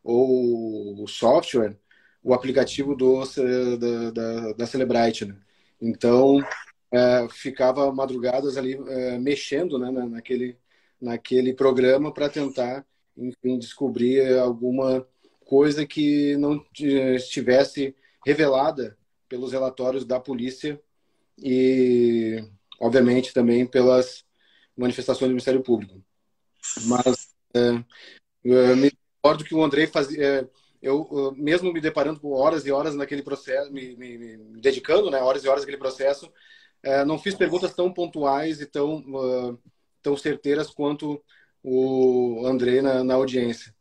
ou 0.03 1.03
o 1.03 1.07
software, 1.07 1.77
o 2.23 2.33
aplicativo 2.33 2.95
do, 2.95 3.23
da, 3.77 4.11
da, 4.11 4.53
da 4.53 4.67
Celebrite. 4.67 5.25
Né? 5.25 5.35
Então, 5.81 6.37
uh, 6.37 7.29
ficava 7.29 7.91
madrugadas 7.91 8.57
ali 8.57 8.75
uh, 8.75 9.19
mexendo 9.19 9.77
né, 9.79 9.91
naquele, 9.91 10.57
naquele 11.01 11.53
programa 11.53 12.13
para 12.13 12.29
tentar, 12.29 12.85
enfim, 13.17 13.57
descobrir 13.57 14.37
alguma 14.37 15.05
coisa 15.45 15.85
que 15.85 16.35
não 16.37 16.65
estivesse 16.73 17.95
revelada 18.25 18.97
pelos 19.29 19.51
relatórios 19.51 20.05
da 20.05 20.19
polícia 20.19 20.81
e 21.37 22.43
obviamente 22.79 23.33
também 23.33 23.65
pelas 23.65 24.23
manifestações 24.75 25.29
do 25.29 25.33
Ministério 25.33 25.61
Público. 25.61 26.01
Mas 26.85 27.29
é, 27.53 28.75
me 28.75 28.91
recordo 29.23 29.43
que 29.43 29.55
o 29.55 29.63
Andrei 29.63 29.87
fazia. 29.87 30.49
Eu, 30.81 31.33
mesmo 31.35 31.73
me 31.73 31.81
deparando 31.81 32.19
com 32.19 32.31
horas 32.33 32.65
e 32.65 32.71
horas 32.71 32.95
naquele 32.95 33.23
processo, 33.23 33.71
me, 33.71 33.95
me, 33.95 34.17
me 34.17 34.61
dedicando, 34.61 35.09
né, 35.09 35.19
horas 35.19 35.43
e 35.43 35.47
horas 35.47 35.61
naquele 35.61 35.79
processo, 35.79 36.31
é, 36.83 37.03
não 37.03 37.17
fiz 37.17 37.33
perguntas 37.33 37.73
tão 37.73 37.91
pontuais 37.91 38.61
e 38.61 38.67
tão, 38.67 38.97
uh, 38.99 39.59
tão 40.03 40.15
certeiras 40.15 40.69
quanto 40.69 41.19
o 41.67 42.45
Andrei 42.45 42.79
na, 42.79 43.03
na 43.03 43.15
audiência. 43.15 43.73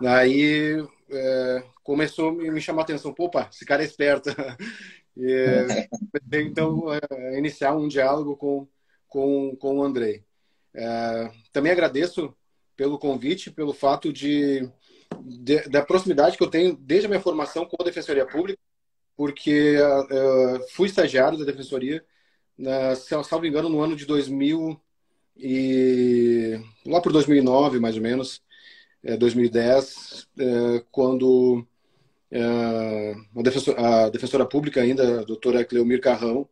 Aí 0.00 0.84
é, 1.08 1.64
começou 1.84 2.30
a 2.30 2.32
me 2.32 2.60
chamar 2.60 2.82
a 2.82 2.84
atenção, 2.84 3.14
opa, 3.16 3.48
esse 3.52 3.64
cara 3.64 3.82
é 3.82 3.86
esperto. 3.86 4.30
E, 5.20 5.66
então, 6.32 6.84
é, 6.94 7.36
iniciar 7.36 7.74
um 7.74 7.88
diálogo 7.88 8.36
com, 8.36 8.68
com, 9.08 9.56
com 9.56 9.78
o 9.78 9.82
Andrei. 9.82 10.22
É, 10.72 11.32
também 11.52 11.72
agradeço 11.72 12.32
pelo 12.76 13.00
convite, 13.00 13.50
pelo 13.50 13.74
fato 13.74 14.12
de, 14.12 14.70
de, 15.20 15.68
da 15.68 15.84
proximidade 15.84 16.36
que 16.36 16.44
eu 16.44 16.48
tenho 16.48 16.76
desde 16.76 17.06
a 17.06 17.08
minha 17.08 17.20
formação 17.20 17.66
com 17.66 17.76
a 17.80 17.84
Defensoria 17.84 18.24
Pública, 18.24 18.60
porque 19.16 19.76
uh, 19.80 20.68
fui 20.70 20.86
estagiário 20.86 21.36
da 21.36 21.44
Defensoria, 21.44 22.04
na, 22.56 22.94
salvo 22.94 23.44
engano, 23.44 23.68
no 23.68 23.80
ano 23.80 23.96
de 23.96 24.06
2000 24.06 24.80
e 25.38 26.60
lá 26.86 27.00
por 27.00 27.12
2009, 27.12 27.78
mais 27.80 27.96
ou 27.96 28.02
menos, 28.02 28.42
é, 29.02 29.16
2010, 29.16 30.28
é, 30.38 30.84
quando 30.90 31.66
é, 32.30 33.14
a, 33.36 33.42
defensora, 33.42 34.06
a, 34.06 34.10
defensora, 34.10 34.46
pública 34.46 34.80
ainda, 34.82 35.20
a 35.20 35.24
doutora 35.24 35.64
Cleomir 35.64 36.00
Carrão, 36.00 36.48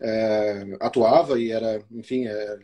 é, 0.00 0.76
atuava 0.80 1.38
e 1.40 1.50
era, 1.50 1.84
enfim, 1.90 2.26
é, 2.26 2.58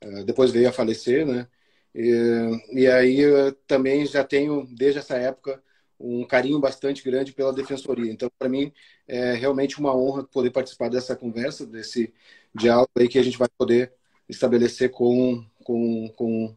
é, 0.00 0.24
depois 0.24 0.50
veio 0.50 0.68
a 0.68 0.72
falecer, 0.72 1.26
né? 1.26 1.48
E, 1.94 2.50
e 2.72 2.86
aí 2.88 3.22
também 3.66 4.04
já 4.06 4.24
tenho, 4.24 4.66
desde 4.66 4.98
essa 4.98 5.16
época, 5.16 5.62
um 5.98 6.26
carinho 6.26 6.60
bastante 6.60 7.02
grande 7.04 7.32
pela 7.32 7.52
defensoria. 7.52 8.12
Então, 8.12 8.30
para 8.38 8.48
mim, 8.48 8.72
é 9.06 9.34
realmente 9.34 9.78
uma 9.78 9.96
honra 9.96 10.24
poder 10.24 10.50
participar 10.50 10.90
dessa 10.90 11.16
conversa, 11.16 11.66
desse 11.66 12.12
diálogo 12.54 12.90
aí 12.98 13.08
que 13.08 13.18
a 13.18 13.22
gente 13.22 13.38
vai 13.38 13.48
poder 13.56 13.92
estabelecer 14.28 14.90
com, 14.90 15.44
com, 15.62 16.08
com, 16.16 16.56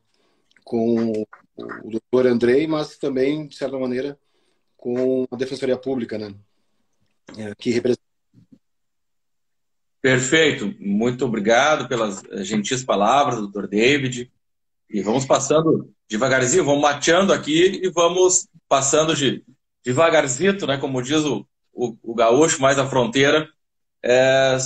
com 0.63 1.11
o 1.57 1.89
doutor 1.89 2.27
Andrei, 2.27 2.67
mas 2.67 2.97
também, 2.97 3.47
de 3.47 3.55
certa 3.55 3.77
maneira, 3.77 4.17
com 4.75 5.25
a 5.31 5.35
Defensoria 5.35 5.77
Pública, 5.77 6.17
né? 6.17 6.33
É, 7.37 7.53
que 7.55 7.71
representa. 7.71 8.01
Perfeito. 10.01 10.73
Muito 10.79 11.25
obrigado 11.25 11.87
pelas 11.87 12.21
gentis 12.45 12.83
palavras, 12.83 13.39
doutor 13.39 13.67
David. 13.67 14.31
E 14.89 15.01
vamos 15.01 15.25
passando 15.25 15.93
devagarzinho, 16.09 16.63
vamos 16.63 16.81
mateando 16.81 17.33
aqui 17.33 17.81
e 17.83 17.89
vamos 17.89 18.47
passando 18.69 19.13
de 19.13 19.43
devagarzito, 19.83 20.65
né? 20.65 20.77
Como 20.77 21.01
diz 21.01 21.23
o, 21.25 21.45
o, 21.73 21.97
o 22.01 22.15
gaúcho, 22.15 22.61
mais 22.61 22.79
a 22.79 22.87
fronteira, 22.87 23.49
é, 24.03 24.57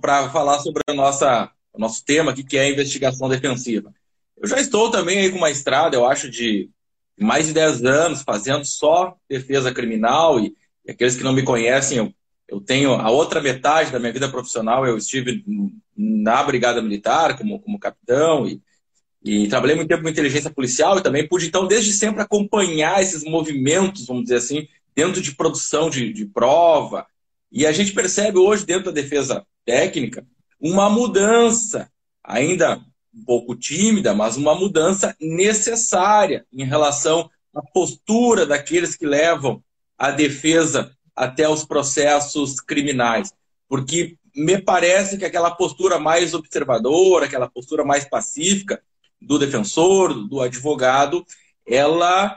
para 0.00 0.30
falar 0.30 0.60
sobre 0.60 0.82
a 0.88 0.94
nossa, 0.94 1.50
o 1.76 1.80
nosso 1.80 2.02
tema 2.04 2.30
aqui, 2.30 2.42
que 2.42 2.56
é 2.56 2.62
a 2.62 2.70
investigação 2.70 3.28
defensiva. 3.28 3.92
Eu 4.36 4.48
já 4.48 4.58
estou 4.58 4.90
também 4.90 5.18
aí 5.18 5.30
com 5.30 5.36
uma 5.36 5.50
estrada, 5.50 5.94
eu 5.94 6.06
acho, 6.06 6.30
de 6.30 6.70
mais 7.18 7.46
de 7.46 7.52
10 7.52 7.84
anos 7.84 8.22
fazendo 8.22 8.64
só 8.64 9.14
defesa 9.28 9.72
criminal 9.72 10.40
e, 10.40 10.54
e 10.86 10.90
aqueles 10.90 11.16
que 11.16 11.22
não 11.22 11.32
me 11.32 11.42
conhecem, 11.42 11.98
eu, 11.98 12.12
eu 12.48 12.60
tenho 12.60 12.94
a 12.94 13.10
outra 13.10 13.40
metade 13.40 13.90
da 13.90 13.98
minha 13.98 14.12
vida 14.12 14.28
profissional, 14.28 14.86
eu 14.86 14.96
estive 14.96 15.44
na 15.96 16.42
Brigada 16.42 16.82
Militar 16.82 17.36
como, 17.36 17.58
como 17.60 17.78
capitão 17.78 18.46
e, 18.46 18.60
e 19.22 19.48
trabalhei 19.48 19.76
muito 19.76 19.88
tempo 19.88 20.02
com 20.02 20.08
inteligência 20.08 20.50
policial 20.50 20.98
e 20.98 21.02
também 21.02 21.26
pude, 21.26 21.46
então, 21.46 21.66
desde 21.66 21.92
sempre 21.92 22.22
acompanhar 22.22 23.02
esses 23.02 23.24
movimentos, 23.24 24.06
vamos 24.06 24.24
dizer 24.24 24.36
assim, 24.36 24.68
dentro 24.94 25.20
de 25.20 25.34
produção 25.34 25.90
de, 25.90 26.12
de 26.12 26.24
prova. 26.26 27.06
E 27.50 27.66
a 27.66 27.72
gente 27.72 27.92
percebe 27.92 28.38
hoje, 28.38 28.64
dentro 28.64 28.86
da 28.86 28.90
defesa 28.90 29.44
técnica, 29.64 30.24
uma 30.70 30.90
mudança, 30.90 31.90
ainda 32.22 32.80
um 33.14 33.24
pouco 33.24 33.54
tímida, 33.54 34.14
mas 34.14 34.36
uma 34.36 34.54
mudança 34.54 35.16
necessária 35.20 36.44
em 36.52 36.64
relação 36.64 37.30
à 37.54 37.62
postura 37.62 38.44
daqueles 38.44 38.96
que 38.96 39.06
levam 39.06 39.62
a 39.96 40.10
defesa 40.10 40.92
até 41.14 41.48
os 41.48 41.64
processos 41.64 42.60
criminais. 42.60 43.32
Porque 43.68 44.16
me 44.34 44.60
parece 44.60 45.16
que 45.16 45.24
aquela 45.24 45.50
postura 45.50 45.98
mais 45.98 46.34
observadora, 46.34 47.24
aquela 47.24 47.48
postura 47.48 47.84
mais 47.84 48.04
pacífica, 48.04 48.82
do 49.20 49.38
defensor, 49.38 50.12
do 50.28 50.42
advogado, 50.42 51.24
ela, 51.66 52.36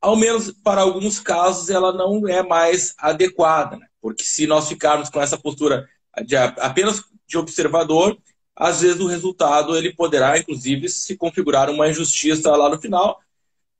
ao 0.00 0.14
menos 0.14 0.52
para 0.62 0.82
alguns 0.82 1.18
casos, 1.18 1.70
ela 1.70 1.92
não 1.92 2.28
é 2.28 2.42
mais 2.42 2.94
adequada. 2.98 3.78
Né? 3.78 3.86
Porque 4.00 4.24
se 4.24 4.46
nós 4.46 4.68
ficarmos 4.68 5.08
com 5.08 5.20
essa 5.20 5.38
postura 5.38 5.88
de, 6.24 6.36
apenas 6.36 7.02
de 7.28 7.36
observador, 7.36 8.16
às 8.56 8.80
vezes 8.80 9.00
o 9.00 9.06
resultado 9.06 9.76
ele 9.76 9.92
poderá, 9.92 10.36
inclusive, 10.38 10.88
se 10.88 11.16
configurar 11.16 11.70
uma 11.70 11.88
injustiça 11.88 12.50
lá 12.56 12.68
no 12.68 12.80
final, 12.80 13.20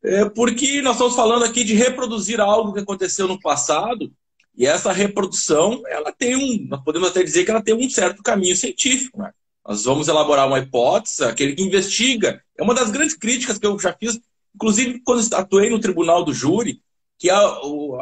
é, 0.04 0.28
porque 0.28 0.80
nós 0.82 0.92
estamos 0.92 1.16
falando 1.16 1.44
aqui 1.44 1.64
de 1.64 1.74
reproduzir 1.74 2.40
algo 2.40 2.72
que 2.72 2.80
aconteceu 2.80 3.26
no 3.26 3.40
passado, 3.40 4.12
e 4.56 4.66
essa 4.66 4.92
reprodução, 4.92 5.82
ela 5.86 6.12
tem 6.12 6.36
um, 6.36 6.66
nós 6.68 6.82
podemos 6.82 7.08
até 7.08 7.22
dizer 7.22 7.44
que 7.44 7.50
ela 7.50 7.62
tem 7.62 7.74
um 7.74 7.88
certo 7.88 8.22
caminho 8.24 8.56
científico. 8.56 9.22
Né? 9.22 9.32
Nós 9.64 9.84
vamos 9.84 10.08
elaborar 10.08 10.48
uma 10.48 10.58
hipótese, 10.58 11.22
aquele 11.24 11.54
que 11.54 11.62
investiga. 11.62 12.42
É 12.56 12.62
uma 12.62 12.74
das 12.74 12.90
grandes 12.90 13.14
críticas 13.14 13.56
que 13.56 13.64
eu 13.64 13.78
já 13.78 13.92
fiz, 13.92 14.18
inclusive 14.52 15.00
quando 15.04 15.32
atuei 15.32 15.70
no 15.70 15.78
tribunal 15.78 16.24
do 16.24 16.34
júri, 16.34 16.82
que 17.16 17.30
é 17.30 17.34
a, 17.34 17.60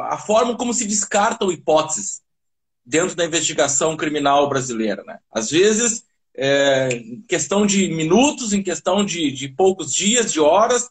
a 0.09 0.17
forma 0.17 0.57
como 0.57 0.73
se 0.73 0.85
descartam 0.87 1.51
hipóteses 1.51 2.21
dentro 2.87 3.17
da 3.17 3.25
investigação 3.25 3.97
criminal 3.97 4.47
brasileira. 4.47 5.03
Né? 5.05 5.19
Às 5.29 5.51
vezes, 5.51 6.05
é, 6.33 6.87
em 6.93 7.21
questão 7.27 7.65
de 7.65 7.89
minutos, 7.89 8.53
em 8.53 8.63
questão 8.63 9.03
de, 9.03 9.29
de 9.29 9.49
poucos 9.49 9.93
dias, 9.93 10.31
de 10.31 10.39
horas, 10.39 10.89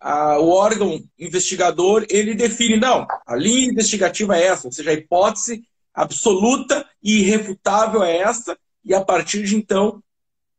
a, 0.00 0.38
o 0.38 0.48
órgão 0.48 1.04
investigador 1.18 2.06
ele 2.08 2.34
define, 2.34 2.78
não, 2.78 3.06
a 3.26 3.36
linha 3.36 3.70
investigativa 3.70 4.36
é 4.38 4.46
essa, 4.46 4.66
ou 4.66 4.72
seja, 4.72 4.90
a 4.90 4.94
hipótese 4.94 5.62
absoluta 5.92 6.86
e 7.02 7.18
irrefutável 7.20 8.02
é 8.02 8.16
essa, 8.16 8.56
e 8.82 8.94
a 8.94 9.04
partir 9.04 9.44
de 9.44 9.56
então 9.56 10.02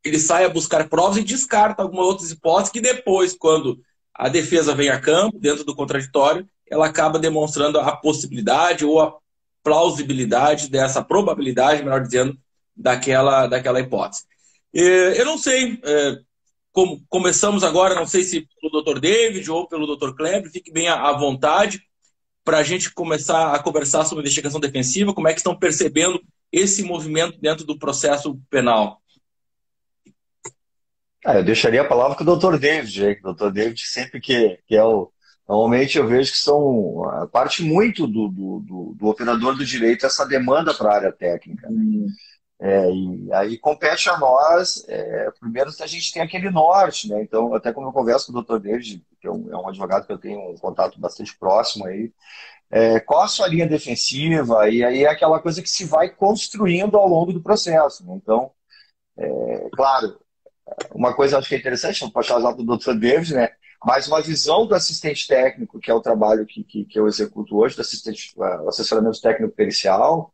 ele 0.03 0.19
sai 0.19 0.45
a 0.45 0.49
buscar 0.49 0.87
provas 0.87 1.17
e 1.17 1.23
descarta 1.23 1.81
algumas 1.81 2.05
outras 2.05 2.31
hipóteses 2.31 2.71
que 2.71 2.81
depois, 2.81 3.33
quando 3.33 3.81
a 4.13 4.29
defesa 4.29 4.75
vem 4.75 4.89
a 4.89 4.99
campo, 4.99 5.39
dentro 5.39 5.63
do 5.63 5.75
contraditório, 5.75 6.47
ela 6.69 6.85
acaba 6.85 7.17
demonstrando 7.17 7.79
a 7.79 7.95
possibilidade 7.95 8.85
ou 8.85 9.01
a 9.01 9.15
plausibilidade 9.67 10.69
dessa 10.69 11.03
probabilidade, 11.03 11.83
melhor 11.83 12.01
dizendo, 12.01 12.37
daquela, 12.73 13.47
daquela 13.47 13.81
hipótese. 13.81 14.23
Eu 14.73 15.25
não 15.25 15.37
sei 15.37 15.77
é, 15.83 16.19
como 16.71 17.03
começamos 17.09 17.65
agora, 17.65 17.95
não 17.95 18.07
sei 18.07 18.23
se 18.23 18.47
pelo 18.61 18.81
Dr. 18.81 18.99
David 18.99 19.51
ou 19.51 19.67
pelo 19.67 19.97
Dr. 19.97 20.15
Kleber, 20.15 20.49
fique 20.49 20.71
bem 20.71 20.87
à 20.87 21.11
vontade 21.11 21.81
para 22.45 22.59
a 22.59 22.63
gente 22.63 22.93
começar 22.93 23.53
a 23.53 23.59
conversar 23.59 24.05
sobre 24.05 24.21
investigação 24.21 24.61
defensiva, 24.61 25.13
como 25.13 25.27
é 25.27 25.33
que 25.33 25.39
estão 25.39 25.57
percebendo 25.57 26.21
esse 26.49 26.81
movimento 26.81 27.37
dentro 27.41 27.65
do 27.65 27.77
processo 27.77 28.39
penal. 28.49 29.01
Ah, 31.25 31.39
eu 31.39 31.43
deixaria 31.43 31.81
a 31.81 31.87
palavra 31.87 32.15
com 32.15 32.23
o 32.23 32.37
Dr. 32.37 32.57
David, 32.57 33.05
aí, 33.05 33.19
o 33.21 33.33
Dr. 33.33 33.51
David 33.51 33.81
sempre 33.81 34.21
que, 34.21 34.57
que 34.65 34.77
é 34.77 34.83
o. 34.83 35.11
Normalmente 35.47 35.97
eu 35.97 36.07
vejo 36.07 36.31
que 36.31 36.37
são 36.37 37.03
parte 37.31 37.63
muito 37.63 38.05
do, 38.05 38.27
do, 38.27 38.59
do, 38.59 38.95
do 38.97 39.07
operador 39.07 39.55
do 39.55 39.65
direito 39.65 40.05
essa 40.05 40.25
demanda 40.25 40.73
para 40.73 40.89
a 40.91 40.95
área 40.95 41.11
técnica. 41.11 41.67
Hum. 41.69 42.07
É, 42.59 42.91
e 42.91 43.33
aí 43.33 43.57
compete 43.57 44.09
a 44.09 44.17
nós, 44.17 44.83
é, 44.87 45.29
primeiro, 45.39 45.71
se 45.71 45.83
a 45.83 45.87
gente 45.87 46.11
tem 46.11 46.23
aquele 46.23 46.49
norte, 46.49 47.07
né? 47.07 47.21
Então, 47.21 47.53
até 47.53 47.71
como 47.71 47.87
eu 47.87 47.93
converso 47.93 48.31
com 48.31 48.39
o 48.39 48.41
Dr. 48.41 48.59
David, 48.59 49.05
que 49.21 49.27
é 49.27 49.31
um, 49.31 49.53
é 49.53 49.55
um 49.55 49.69
advogado 49.69 50.07
que 50.07 50.11
eu 50.11 50.17
tenho 50.17 50.39
um 50.51 50.55
contato 50.57 50.99
bastante 50.99 51.37
próximo 51.37 51.85
aí, 51.85 52.11
é, 52.71 52.99
qual 52.99 53.21
a 53.21 53.27
sua 53.27 53.47
linha 53.47 53.67
defensiva? 53.67 54.69
E 54.69 54.83
aí 54.83 55.03
é 55.03 55.09
aquela 55.09 55.39
coisa 55.39 55.61
que 55.61 55.69
se 55.69 55.85
vai 55.85 56.09
construindo 56.09 56.97
ao 56.97 57.07
longo 57.07 57.31
do 57.31 57.41
processo. 57.41 58.05
Né? 58.05 58.15
Então, 58.15 58.51
é, 59.17 59.69
claro, 59.73 60.19
uma 60.93 61.13
coisa 61.13 61.37
acho 61.37 61.49
que 61.49 61.55
é 61.55 61.57
interessante, 61.59 62.01
não 62.01 62.09
posso 62.11 62.29
falar 62.29 62.53
do 62.53 62.63
Dr. 62.63 62.93
David, 62.93 63.33
né? 63.35 63.51
Mas 63.87 64.05
uma 64.05 64.21
visão 64.21 64.65
do 64.65 64.75
assistente 64.75 65.25
técnico, 65.25 65.79
que 65.79 65.89
é 65.89 65.93
o 65.93 66.01
trabalho 66.01 66.45
que, 66.45 66.61
que, 66.61 66.83
que 66.83 66.99
eu 66.99 67.07
executo 67.07 67.55
hoje, 67.55 67.73
do 67.73 67.81
assistente, 67.81 68.33
o 68.35 68.67
assessoramento 68.67 69.21
técnico 69.21 69.55
pericial, 69.55 70.33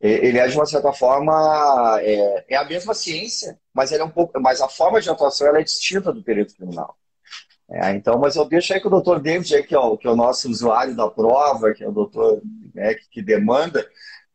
ele 0.00 0.38
é 0.38 0.46
de 0.46 0.56
uma 0.56 0.66
certa 0.66 0.92
forma 0.92 1.98
é, 2.00 2.44
é, 2.50 2.56
a 2.56 2.64
mesma 2.64 2.94
ciência, 2.94 3.58
mas 3.74 3.90
é 3.90 4.04
um 4.04 4.08
pouco, 4.08 4.40
mas 4.40 4.60
a 4.60 4.68
forma 4.68 5.00
de 5.00 5.10
atuação 5.10 5.48
ela 5.48 5.58
é 5.58 5.64
distinta 5.64 6.12
do 6.12 6.22
perito 6.22 6.54
criminal. 6.54 6.96
É, 7.68 7.90
então, 7.90 8.20
mas 8.20 8.36
eu 8.36 8.44
deixo 8.44 8.72
aí 8.72 8.80
com 8.80 8.86
o 8.86 8.92
doutor 8.92 9.18
David, 9.18 9.52
aí, 9.52 9.64
que, 9.64 9.74
é 9.74 9.78
o, 9.80 9.98
que 9.98 10.06
é 10.06 10.10
o 10.10 10.16
nosso 10.16 10.48
usuário 10.48 10.94
da 10.94 11.10
prova, 11.10 11.74
que 11.74 11.82
é 11.82 11.88
o 11.88 11.92
doutor 11.92 12.40
né, 12.72 12.94
que, 12.94 13.08
que 13.10 13.22
demanda, 13.22 13.84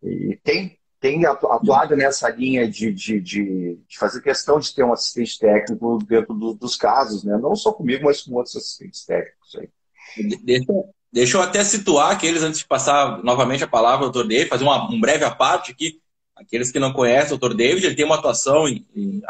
e 0.04 0.38
tem 0.44 0.78
tem 1.08 1.26
atuado 1.26 1.96
nessa 1.96 2.30
linha 2.30 2.70
de, 2.70 2.92
de, 2.92 3.22
de, 3.22 3.80
de, 3.88 3.98
fazer 3.98 4.22
questão 4.22 4.60
de 4.60 4.76
ter 4.76 4.84
um 4.84 4.92
assistente 4.92 5.40
técnico 5.40 6.00
dentro 6.06 6.34
do, 6.34 6.54
dos 6.54 6.76
casos, 6.76 7.24
né? 7.24 7.38
Não 7.38 7.56
só 7.56 7.72
comigo, 7.72 8.04
mas 8.04 8.22
com 8.22 8.34
outros 8.34 8.58
assistentes 8.58 9.06
técnicos. 9.06 9.56
Aí. 9.56 9.70
Deixa, 10.44 10.74
deixa 11.12 11.38
eu 11.38 11.42
até 11.42 11.64
situar 11.64 12.12
aqueles, 12.12 12.44
antes 12.44 12.60
de 12.60 12.68
passar 12.68 13.24
novamente 13.24 13.64
a 13.64 13.68
palavra 13.68 14.06
ao 14.06 14.12
Dr. 14.12 14.28
David, 14.28 14.50
fazer 14.50 14.66
uma, 14.66 14.92
um 14.92 15.00
breve 15.00 15.24
aparte 15.24 15.72
aqui. 15.72 16.02
Aqueles 16.36 16.72
que 16.72 16.80
não 16.80 16.92
conhecem 16.92 17.36
o 17.36 17.40
Dr. 17.40 17.56
David, 17.56 17.86
ele 17.86 17.96
tem 17.96 18.06
uma 18.06 18.16
atuação 18.16 18.68
em, 18.68 18.86
em, 18.94 19.22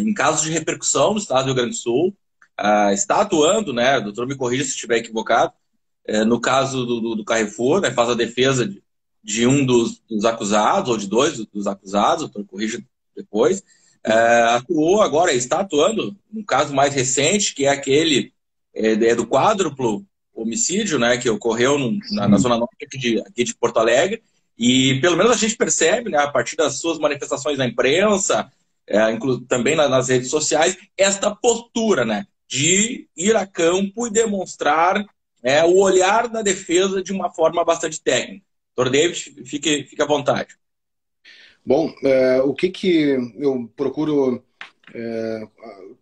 em 0.00 0.12
casos 0.12 0.42
de 0.42 0.50
repercussão 0.50 1.12
no 1.12 1.18
estado 1.18 1.44
do 1.44 1.46
Rio 1.46 1.54
Grande 1.54 1.70
do 1.70 1.76
Sul. 1.76 2.14
Uh, 2.60 2.92
está 2.92 3.20
atuando, 3.20 3.72
né? 3.72 4.00
Doutor 4.00 4.26
me 4.26 4.36
corrija 4.36 4.64
se 4.64 4.70
estiver 4.70 4.98
equivocado. 4.98 5.52
Uh, 6.06 6.24
no 6.24 6.40
caso 6.40 6.84
do, 6.84 7.00
do, 7.00 7.14
do 7.14 7.24
Carrefour, 7.24 7.80
né, 7.80 7.92
faz 7.92 8.10
a 8.10 8.14
defesa 8.14 8.66
de, 8.66 8.82
de 9.22 9.46
um 9.46 9.64
dos, 9.64 10.00
dos, 10.08 10.24
acusados, 10.24 10.90
ou 10.90 10.96
de 10.96 11.06
dois 11.06 11.38
dos 11.46 11.66
acusados, 11.66 12.26
estou 12.26 12.44
corrigindo 12.44 12.84
depois, 13.16 13.62
é, 14.04 14.12
atuou 14.54 15.00
agora, 15.00 15.32
está 15.32 15.60
atuando 15.60 16.16
no 16.32 16.44
caso 16.44 16.74
mais 16.74 16.94
recente, 16.94 17.54
que 17.54 17.66
é 17.66 17.68
aquele 17.68 18.32
é, 18.74 18.92
é 18.92 19.14
do 19.14 19.26
quádruplo 19.26 20.04
homicídio, 20.34 20.98
né, 20.98 21.18
que 21.18 21.30
ocorreu 21.30 21.78
no, 21.78 21.98
na, 22.10 22.26
na, 22.26 22.38
zona 22.38 22.56
norte 22.56 22.84
aqui 22.84 22.98
de, 22.98 23.20
aqui 23.20 23.44
de, 23.44 23.54
Porto 23.54 23.78
Alegre, 23.78 24.22
e 24.58 24.98
pelo 25.00 25.16
menos 25.16 25.32
a 25.32 25.36
gente 25.36 25.56
percebe, 25.56 26.10
né, 26.10 26.18
a 26.18 26.30
partir 26.30 26.56
das 26.56 26.78
suas 26.80 26.98
manifestações 26.98 27.58
na 27.58 27.66
imprensa, 27.66 28.50
é, 28.86 28.98
também 29.46 29.76
na, 29.76 29.88
nas 29.88 30.08
redes 30.08 30.30
sociais, 30.30 30.76
esta 30.96 31.34
postura, 31.34 32.04
né, 32.04 32.26
de 32.48 33.08
ir 33.16 33.36
a 33.36 33.46
campo 33.46 34.06
e 34.06 34.10
demonstrar 34.10 35.04
é, 35.42 35.64
o 35.64 35.78
olhar 35.78 36.28
da 36.28 36.42
defesa 36.42 37.02
de 37.02 37.12
uma 37.12 37.30
forma 37.30 37.64
bastante 37.64 38.00
técnica. 38.00 38.44
Dr. 38.76 38.90
David, 38.90 39.44
fique, 39.44 39.84
fique 39.84 40.02
à 40.02 40.06
vontade. 40.06 40.56
Bom, 41.64 41.94
é, 42.02 42.40
o 42.42 42.54
que, 42.54 42.70
que 42.70 43.16
eu 43.36 43.70
procuro 43.76 44.44
é, 44.94 45.48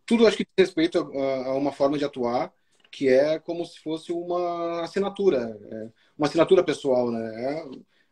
tudo 0.07 0.27
acho 0.27 0.37
que 0.37 0.45
diz 0.45 0.67
respeito 0.67 0.99
a, 0.99 1.47
a, 1.49 1.55
uma 1.55 1.73
forma 1.73 1.99
de 1.99 2.05
atuar 2.05 2.53
que 2.91 3.09
é 3.09 3.39
como 3.39 3.65
se 3.65 3.79
fosse 3.79 4.11
uma 4.11 4.83
assinatura, 4.83 5.57
é, 5.71 5.91
uma 6.19 6.27
assinatura 6.27 6.65
pessoal, 6.65 7.11
né? 7.11 7.65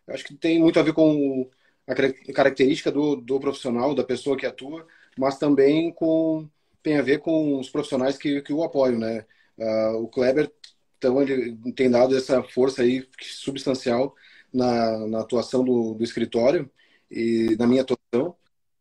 É, 0.06 0.12
acho 0.14 0.24
que 0.24 0.34
tem 0.36 0.60
muito 0.60 0.78
a 0.78 0.82
ver 0.84 0.92
com 0.92 1.50
a 1.86 1.94
característica 2.32 2.92
do, 2.92 3.16
do 3.16 3.40
profissional, 3.40 3.94
da 3.94 4.04
pessoa 4.04 4.36
que 4.36 4.46
atua, 4.46 4.86
mas 5.18 5.38
também 5.38 5.92
com 5.92 6.48
tem 6.82 6.96
a 6.96 7.02
ver 7.02 7.18
com 7.18 7.58
os 7.58 7.68
profissionais 7.68 8.16
que, 8.16 8.40
que 8.42 8.52
o 8.52 8.62
apoiam, 8.62 8.98
né? 8.98 9.26
Uh, 9.58 10.04
o 10.04 10.08
Kleber, 10.08 10.52
então, 10.98 11.22
ele 11.22 11.56
tem 11.72 11.90
dado 11.90 12.16
essa 12.16 12.42
força 12.42 12.82
aí 12.82 13.06
substancial 13.20 14.14
na, 14.52 15.06
na 15.06 15.20
atuação 15.20 15.64
do, 15.64 15.94
do 15.94 16.04
escritório 16.04 16.70
e 17.10 17.56
na 17.58 17.66
minha 17.66 17.82
atuação. 17.82 18.36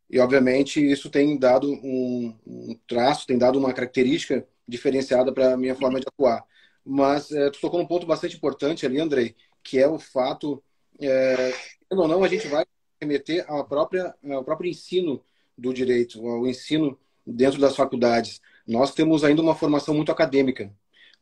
E, 0.09 0.19
obviamente, 0.19 0.79
isso 0.79 1.09
tem 1.09 1.37
dado 1.37 1.69
um, 1.69 2.33
um 2.45 2.79
traço, 2.87 3.27
tem 3.27 3.37
dado 3.37 3.59
uma 3.59 3.73
característica 3.73 4.47
diferenciada 4.67 5.33
para 5.33 5.53
a 5.53 5.57
minha 5.57 5.75
forma 5.75 5.99
de 5.99 6.07
atuar. 6.07 6.45
Mas 6.85 7.31
é, 7.31 7.49
tu 7.49 7.59
tocou 7.59 7.79
num 7.79 7.87
ponto 7.87 8.05
bastante 8.07 8.37
importante 8.37 8.85
ali, 8.85 8.99
Andrei, 8.99 9.35
que 9.61 9.77
é 9.77 9.87
o 9.87 9.99
fato, 9.99 10.63
é, 11.01 11.53
ou 11.89 12.07
não, 12.07 12.23
a 12.23 12.27
gente 12.27 12.47
vai 12.47 12.65
remeter 13.01 13.45
ao, 13.49 13.65
própria, 13.67 14.15
ao 14.31 14.43
próprio 14.43 14.69
ensino 14.69 15.21
do 15.57 15.73
direito, 15.73 16.25
ao 16.25 16.47
ensino 16.47 16.97
dentro 17.25 17.59
das 17.59 17.75
faculdades. 17.75 18.41
Nós 18.65 18.93
temos 18.93 19.23
ainda 19.23 19.41
uma 19.41 19.55
formação 19.55 19.93
muito 19.93 20.11
acadêmica, 20.11 20.73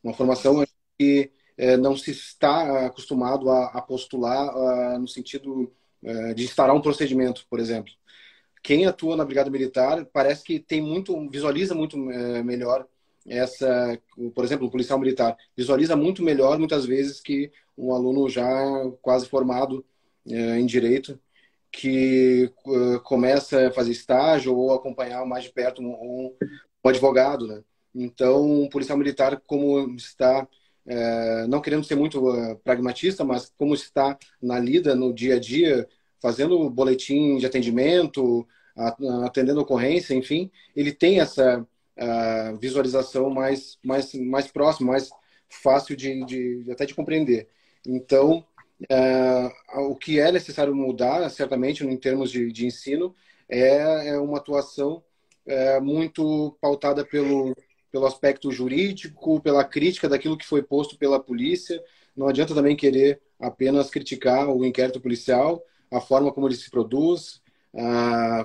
uma 0.02 0.14
formação 0.14 0.64
que 0.98 1.32
não 1.78 1.96
se 1.96 2.10
está 2.10 2.86
acostumado 2.86 3.50
a, 3.50 3.80
postular 3.80 4.48
a, 4.48 4.98
no 4.98 5.08
sentido 5.08 5.72
é, 6.04 6.34
de 6.34 6.44
instaurar 6.44 6.76
um 6.76 6.80
procedimento, 6.80 7.46
por 7.48 7.58
exemplo. 7.58 7.92
Quem 8.62 8.86
atua 8.86 9.16
na 9.16 9.24
Brigada 9.24 9.50
Militar 9.50 10.04
parece 10.12 10.44
que 10.44 10.58
tem 10.58 10.80
muito, 10.80 11.28
visualiza 11.30 11.74
muito 11.74 11.96
é, 12.10 12.42
melhor 12.42 12.86
essa, 13.28 13.98
por 14.34 14.44
exemplo, 14.44 14.68
o 14.68 14.70
policial 14.70 15.00
militar 15.00 15.36
visualiza 15.56 15.96
muito 15.96 16.22
melhor 16.22 16.58
muitas 16.58 16.84
vezes 16.86 17.20
que 17.20 17.50
um 17.76 17.92
aluno 17.92 18.28
já 18.28 18.46
quase 19.02 19.28
formado 19.28 19.84
em 20.24 20.64
direito 20.64 21.18
que 21.72 22.50
começa 23.04 23.68
a 23.68 23.72
fazer 23.72 23.92
estágio 23.92 24.56
ou 24.56 24.72
acompanhar 24.72 25.24
mais 25.26 25.44
de 25.44 25.52
perto 25.52 25.82
um, 25.82 26.32
um, 26.84 26.88
advogado, 26.88 27.46
né? 27.46 27.62
Então, 27.94 28.62
um 28.62 28.68
policial 28.68 28.96
militar, 28.96 29.40
como 29.46 29.94
está, 29.96 30.46
é, 30.86 31.46
não 31.46 31.60
querendo 31.60 31.84
ser 31.84 31.96
muito 31.96 32.28
uh, 32.28 32.56
pragmatista, 32.58 33.24
mas 33.24 33.52
como 33.58 33.74
está 33.74 34.18
na 34.40 34.58
lida, 34.58 34.94
no 34.94 35.12
dia 35.12 35.36
a 35.36 35.40
dia, 35.40 35.88
fazendo 36.20 36.68
boletim 36.70 37.36
de 37.38 37.46
atendimento, 37.46 38.46
atendendo 39.24 39.60
ocorrência, 39.60 40.14
enfim, 40.14 40.50
ele 40.74 40.92
tem 40.92 41.20
essa 41.20 41.60
uh, 41.60 42.56
visualização 42.58 43.30
mais, 43.30 43.78
mais, 43.82 44.12
mais 44.14 44.46
próxima, 44.48 44.92
mais 44.92 45.10
fácil 45.48 45.96
de, 45.96 46.24
de, 46.24 46.70
até 46.70 46.84
de 46.86 46.94
compreender. 46.94 47.48
Então, 47.86 48.44
é, 48.90 49.50
o 49.78 49.94
que 49.94 50.20
é 50.20 50.30
necessário 50.30 50.74
mudar, 50.74 51.28
certamente, 51.30 51.84
em 51.84 51.96
termos 51.96 52.30
de, 52.30 52.52
de 52.52 52.66
ensino, 52.66 53.14
é, 53.48 54.08
é, 54.08 54.18
uma 54.18 54.38
atuação 54.38 55.02
é, 55.46 55.80
muito 55.80 56.56
pautada 56.60 57.04
pelo, 57.04 57.54
pelo 57.96 58.04
aspecto 58.06 58.52
jurídico, 58.52 59.40
pela 59.40 59.64
crítica 59.64 60.06
daquilo 60.06 60.36
que 60.36 60.44
foi 60.44 60.62
posto 60.62 60.98
pela 60.98 61.18
polícia. 61.18 61.82
Não 62.14 62.28
adianta 62.28 62.54
também 62.54 62.76
querer 62.76 63.22
apenas 63.40 63.88
criticar 63.88 64.46
o 64.50 64.66
inquérito 64.66 65.00
policial, 65.00 65.64
a 65.90 65.98
forma 65.98 66.30
como 66.30 66.46
ele 66.46 66.56
se 66.56 66.70
produz, 66.70 67.40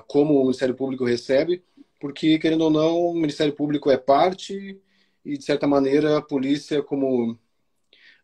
como 0.06 0.38
o 0.38 0.42
Ministério 0.44 0.74
Público 0.74 1.04
recebe, 1.04 1.62
porque, 2.00 2.38
querendo 2.38 2.62
ou 2.62 2.70
não, 2.70 2.98
o 3.08 3.14
Ministério 3.14 3.52
Público 3.52 3.90
é 3.90 3.98
parte 3.98 4.80
e, 5.22 5.36
de 5.36 5.44
certa 5.44 5.66
maneira, 5.66 6.16
a 6.16 6.22
polícia, 6.22 6.82
como 6.82 7.38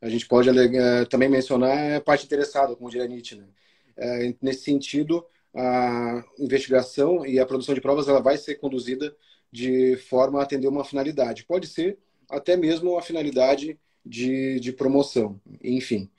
a 0.01 0.09
gente 0.09 0.27
pode 0.27 0.49
uh, 0.49 1.07
também 1.11 1.29
mencionar 1.29 1.77
a 1.77 1.81
é 1.81 2.01
parte 2.01 2.25
interessada, 2.25 2.75
como 2.75 2.89
diria 2.89 3.07
Nietzsche. 3.07 3.37
Né? 3.37 3.45
Uh, 3.99 4.37
nesse 4.41 4.63
sentido, 4.63 5.27
a 5.55 6.25
investigação 6.39 7.27
e 7.27 7.39
a 7.39 7.45
produção 7.45 7.75
de 7.75 7.83
provas 7.83 8.09
ela 8.09 8.23
vai 8.23 8.39
ser 8.39 8.55
conduzida 8.55 9.15
de 9.51 9.97
forma 9.97 10.41
a 10.41 10.43
atender 10.43 10.69
uma 10.69 10.85
finalidade. 10.85 11.45
Pode 11.45 11.67
ser 11.67 11.99
até 12.31 12.57
mesmo 12.57 12.99
a 12.99 13.03
finalidade 13.03 13.79
de, 14.05 14.61
de 14.61 14.73
promoção, 14.73 15.41
enfim. 15.63 16.11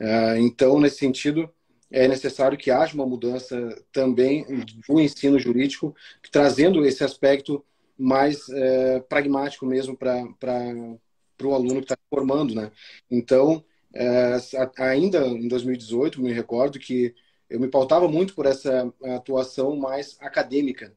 Uh, 0.00 0.36
então, 0.38 0.80
nesse 0.80 0.98
sentido, 0.98 1.48
é 1.90 2.08
necessário 2.08 2.58
que 2.58 2.70
haja 2.70 2.94
uma 2.94 3.06
mudança 3.06 3.56
também 3.92 4.46
do 4.88 5.00
ensino 5.00 5.38
jurídico, 5.38 5.94
trazendo 6.30 6.84
esse 6.86 7.04
aspecto 7.04 7.64
mais 7.98 8.48
é, 8.48 9.00
pragmático 9.00 9.66
mesmo 9.66 9.96
para 9.96 10.24
o 11.42 11.54
aluno 11.54 11.80
que 11.80 11.92
está 11.92 11.96
formando, 12.08 12.54
né? 12.54 12.72
Então, 13.10 13.62
é, 13.94 14.36
ainda 14.78 15.26
em 15.26 15.46
2018, 15.46 16.20
me 16.20 16.32
recordo 16.32 16.78
que 16.78 17.14
eu 17.50 17.60
me 17.60 17.68
pautava 17.68 18.08
muito 18.08 18.34
por 18.34 18.46
essa 18.46 18.92
atuação 19.04 19.76
mais 19.76 20.16
acadêmica 20.20 20.96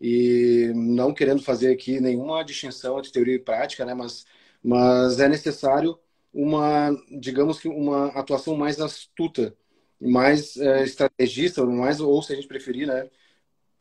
e 0.00 0.72
não 0.74 1.12
querendo 1.12 1.42
fazer 1.42 1.72
aqui 1.72 2.00
nenhuma 2.00 2.42
distinção 2.44 2.98
entre 2.98 3.12
teoria 3.12 3.34
e 3.34 3.38
prática, 3.38 3.84
né? 3.84 3.94
Mas, 3.94 4.24
mas 4.62 5.20
é 5.20 5.28
necessário 5.28 5.98
uma, 6.32 6.90
digamos 7.20 7.60
que 7.60 7.68
uma 7.68 8.06
atuação 8.08 8.56
mais 8.56 8.80
astuta, 8.80 9.54
mais 10.00 10.56
é, 10.56 10.84
estrategista, 10.84 11.64
mais 11.66 12.00
ou 12.00 12.22
se 12.22 12.32
a 12.32 12.36
gente 12.36 12.48
preferir, 12.48 12.86
né? 12.86 13.10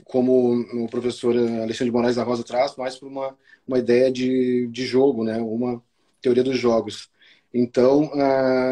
Como 0.06 0.62
o 0.84 0.90
professor 0.90 1.36
Alexandre 1.38 1.92
Moraes 1.92 2.16
da 2.16 2.24
Rosa 2.24 2.44
traz, 2.44 2.76
mais 2.76 2.98
para 2.98 3.08
uma, 3.08 3.38
uma 3.68 3.80
ideia 3.80 4.12
de, 4.12 4.68
de 4.68 4.86
jogo, 4.86 5.24
né? 5.24 5.38
Uma 5.38 5.84
teoria 6.22 6.44
dos 6.44 6.58
jogos. 6.58 7.10
Então, 7.54 8.12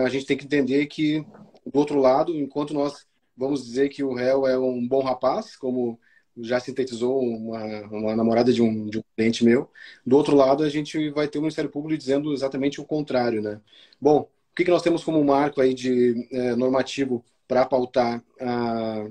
a 0.06 0.10
gente 0.10 0.26
tem 0.26 0.38
que 0.38 0.46
entender 0.46 0.86
que, 0.88 1.26
do 1.66 1.80
outro 1.80 2.00
lado, 2.00 2.36
enquanto 2.36 2.74
nós 2.74 3.08
vamos 3.36 3.66
dizer 3.66 3.90
que 3.90 4.04
o 4.04 4.14
réu 4.14 4.48
é 4.48 4.58
um 4.58 4.88
bom 4.88 5.02
rapaz, 5.04 5.56
como 5.56 6.00
já 6.42 6.60
sintetizou 6.60 7.20
uma, 7.20 7.82
uma 7.88 8.16
namorada 8.16 8.52
de 8.52 8.62
um, 8.62 8.88
de 8.88 9.00
um 9.00 9.04
cliente 9.16 9.44
meu, 9.44 9.70
do 10.06 10.18
outro 10.18 10.36
lado, 10.36 10.64
a 10.64 10.70
gente 10.70 11.10
vai 11.12 11.28
ter 11.28 11.38
o 11.38 11.42
Ministério 11.42 11.70
Público 11.70 11.98
dizendo 11.98 12.34
exatamente 12.34 12.80
o 12.80 12.86
contrário, 12.86 13.42
né? 13.42 13.60
Bom, 14.00 14.22
o 14.22 14.56
que, 14.56 14.64
que 14.64 14.72
nós 14.72 14.82
temos 14.82 15.04
como 15.04 15.24
marco 15.24 15.62
aí 15.62 15.74
de 15.74 16.28
é, 16.32 16.56
normativo 16.56 17.24
para 17.48 17.66
pautar 17.66 18.24
a 18.40 19.08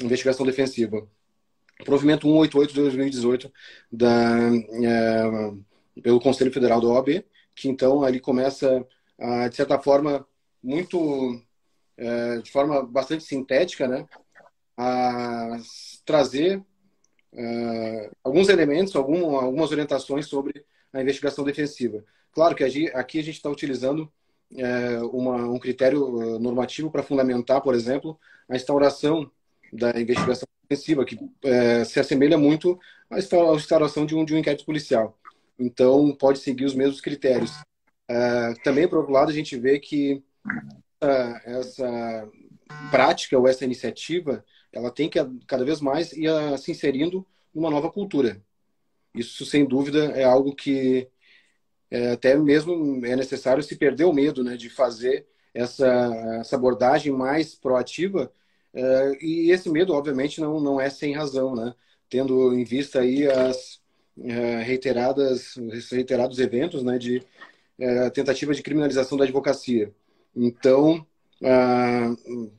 investigação 0.00 0.44
defensiva? 0.44 1.06
Provimento 1.84 2.26
188 2.26 2.74
de 2.74 2.80
2018 2.80 3.52
da, 3.90 4.50
é, 4.82 6.02
pelo 6.02 6.20
Conselho 6.20 6.52
Federal 6.52 6.80
da 6.80 6.88
OAB, 6.88 7.24
que 7.54 7.68
então 7.68 8.02
ali 8.02 8.20
começa, 8.20 8.84
a, 9.18 9.48
de 9.48 9.56
certa 9.56 9.78
forma, 9.78 10.26
muito, 10.62 11.40
é, 11.96 12.38
de 12.38 12.50
forma 12.50 12.84
bastante 12.84 13.24
sintética, 13.24 13.86
né, 13.86 14.06
a 14.78 15.58
trazer 16.06 16.62
é, 17.34 18.10
alguns 18.22 18.48
elementos, 18.48 18.94
algum, 18.94 19.36
algumas 19.36 19.72
orientações 19.72 20.26
sobre 20.26 20.64
a 20.92 21.02
investigação 21.02 21.44
defensiva. 21.44 22.04
Claro 22.32 22.54
que 22.54 22.62
aqui 22.64 23.18
a 23.18 23.22
gente 23.22 23.36
está 23.36 23.50
utilizando 23.50 24.10
é, 24.56 24.98
uma, 25.00 25.50
um 25.50 25.58
critério 25.58 26.22
é, 26.22 26.38
normativo 26.38 26.90
para 26.92 27.02
fundamentar, 27.02 27.60
por 27.60 27.74
exemplo, 27.74 28.18
a 28.48 28.54
instauração 28.54 29.28
da 29.72 29.90
investigação 30.00 30.46
defensiva, 30.66 31.04
que 31.04 31.18
se 31.86 31.98
assemelha 31.98 32.38
muito 32.38 32.78
à 33.10 33.18
instauração 33.18 34.06
de 34.06 34.14
um, 34.14 34.24
de 34.24 34.34
um 34.34 34.38
inquérito 34.38 34.64
policial. 34.64 35.18
Então, 35.58 36.14
pode 36.14 36.38
seguir 36.38 36.64
os 36.64 36.74
mesmos 36.74 37.00
critérios. 37.00 37.50
Uh, 38.10 38.54
também, 38.62 38.88
por 38.88 38.98
outro 38.98 39.12
lado, 39.12 39.30
a 39.30 39.34
gente 39.34 39.56
vê 39.56 39.78
que 39.78 40.22
uh, 41.02 41.40
essa 41.44 42.28
prática 42.90 43.38
ou 43.38 43.46
essa 43.48 43.64
iniciativa, 43.64 44.44
ela 44.72 44.90
tem 44.90 45.08
que 45.08 45.18
cada 45.46 45.64
vez 45.64 45.80
mais 45.80 46.12
ir 46.12 46.28
uh, 46.30 46.56
se 46.58 46.70
inserindo 46.70 47.26
numa 47.54 47.70
nova 47.70 47.90
cultura. 47.90 48.40
Isso, 49.14 49.44
sem 49.46 49.64
dúvida, 49.66 50.06
é 50.12 50.24
algo 50.24 50.54
que 50.54 51.08
é, 51.90 52.12
até 52.12 52.36
mesmo 52.36 53.04
é 53.06 53.16
necessário 53.16 53.62
se 53.62 53.76
perder 53.76 54.04
o 54.04 54.12
medo 54.12 54.44
né, 54.44 54.56
de 54.56 54.68
fazer 54.68 55.26
essa, 55.54 55.86
essa 56.40 56.56
abordagem 56.56 57.12
mais 57.12 57.54
proativa. 57.54 58.32
Uh, 58.74 59.24
e 59.24 59.50
esse 59.50 59.70
medo, 59.70 59.94
obviamente, 59.94 60.40
não, 60.40 60.60
não 60.60 60.80
é 60.80 60.90
sem 60.90 61.14
razão, 61.14 61.54
né? 61.54 61.74
tendo 62.08 62.54
em 62.54 62.64
vista 62.64 63.00
aí 63.00 63.26
as, 63.26 63.80
é, 64.24 64.62
reiteradas, 64.62 65.54
reiterados 65.90 66.38
eventos 66.38 66.82
né, 66.82 66.98
de 66.98 67.22
é, 67.78 68.10
tentativa 68.10 68.54
de 68.54 68.62
criminalização 68.62 69.16
da 69.16 69.24
advocacia. 69.24 69.92
Então, 70.34 71.06
ah, 71.42 72.14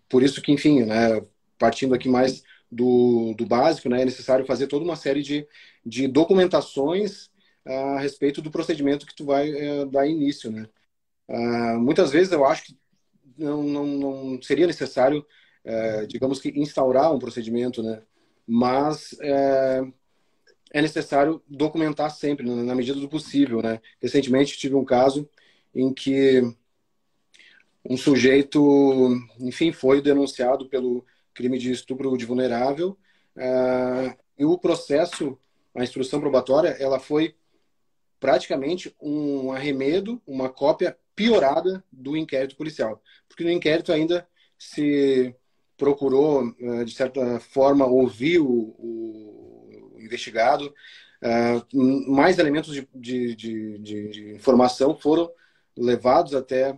por 0.07 0.23
isso 0.23 0.41
que, 0.41 0.51
enfim, 0.51 0.83
né, 0.83 1.21
partindo 1.59 1.93
aqui 1.93 2.09
mais 2.09 2.43
do, 2.71 3.33
do 3.35 3.45
básico, 3.45 3.89
né, 3.89 4.01
é 4.01 4.05
necessário 4.05 4.45
fazer 4.45 4.67
toda 4.67 4.85
uma 4.85 4.95
série 4.95 5.21
de, 5.21 5.47
de 5.85 6.07
documentações 6.07 7.29
a 7.65 7.99
respeito 7.99 8.41
do 8.41 8.49
procedimento 8.49 9.05
que 9.05 9.15
tu 9.15 9.25
vai 9.25 9.51
é, 9.51 9.85
dar 9.85 10.07
início. 10.07 10.51
Né. 10.51 10.67
Ah, 11.27 11.77
muitas 11.77 12.11
vezes 12.11 12.31
eu 12.31 12.45
acho 12.45 12.63
que 12.65 12.77
não, 13.37 13.63
não, 13.63 13.85
não 13.85 14.41
seria 14.41 14.65
necessário, 14.65 15.25
é, 15.63 16.05
digamos 16.05 16.39
que, 16.39 16.49
instaurar 16.59 17.13
um 17.13 17.19
procedimento, 17.19 17.83
né, 17.83 18.01
mas 18.47 19.15
é, 19.21 19.81
é 20.71 20.81
necessário 20.81 21.41
documentar 21.47 22.11
sempre, 22.11 22.47
na 22.47 22.75
medida 22.75 22.99
do 22.99 23.09
possível. 23.09 23.61
Né? 23.61 23.79
Recentemente 24.01 24.57
tive 24.57 24.75
um 24.75 24.85
caso 24.85 25.29
em 25.73 25.93
que 25.93 26.41
um 27.87 27.97
sujeito, 27.97 28.59
enfim, 29.39 29.71
foi 29.71 30.01
denunciado 30.01 30.67
pelo 30.67 31.05
crime 31.39 31.57
de 31.57 31.71
estupro 31.71 32.17
de 32.17 32.25
vulnerável 32.25 32.97
uh, 33.37 34.13
e 34.37 34.43
o 34.43 34.57
processo, 34.57 35.39
a 35.73 35.81
instrução 35.81 36.19
probatória, 36.19 36.75
ela 36.81 36.99
foi 36.99 37.33
praticamente 38.19 38.93
um 39.01 39.53
arremedo, 39.53 40.21
uma 40.27 40.49
cópia 40.49 40.97
piorada 41.15 41.81
do 41.89 42.17
inquérito 42.17 42.57
policial. 42.57 43.01
Porque 43.29 43.45
no 43.45 43.51
inquérito 43.51 43.93
ainda 43.93 44.27
se 44.57 45.33
procurou, 45.77 46.43
uh, 46.43 46.83
de 46.83 46.93
certa 46.93 47.39
forma, 47.39 47.85
ouvir 47.85 48.39
o, 48.39 48.75
o 48.77 49.95
investigado, 49.97 50.73
uh, 51.23 52.11
mais 52.11 52.37
elementos 52.37 52.73
de, 52.73 52.85
de, 52.93 53.33
de, 53.33 53.77
de 54.09 54.35
informação 54.35 54.93
foram 54.93 55.31
levados 55.77 56.35
até 56.35 56.77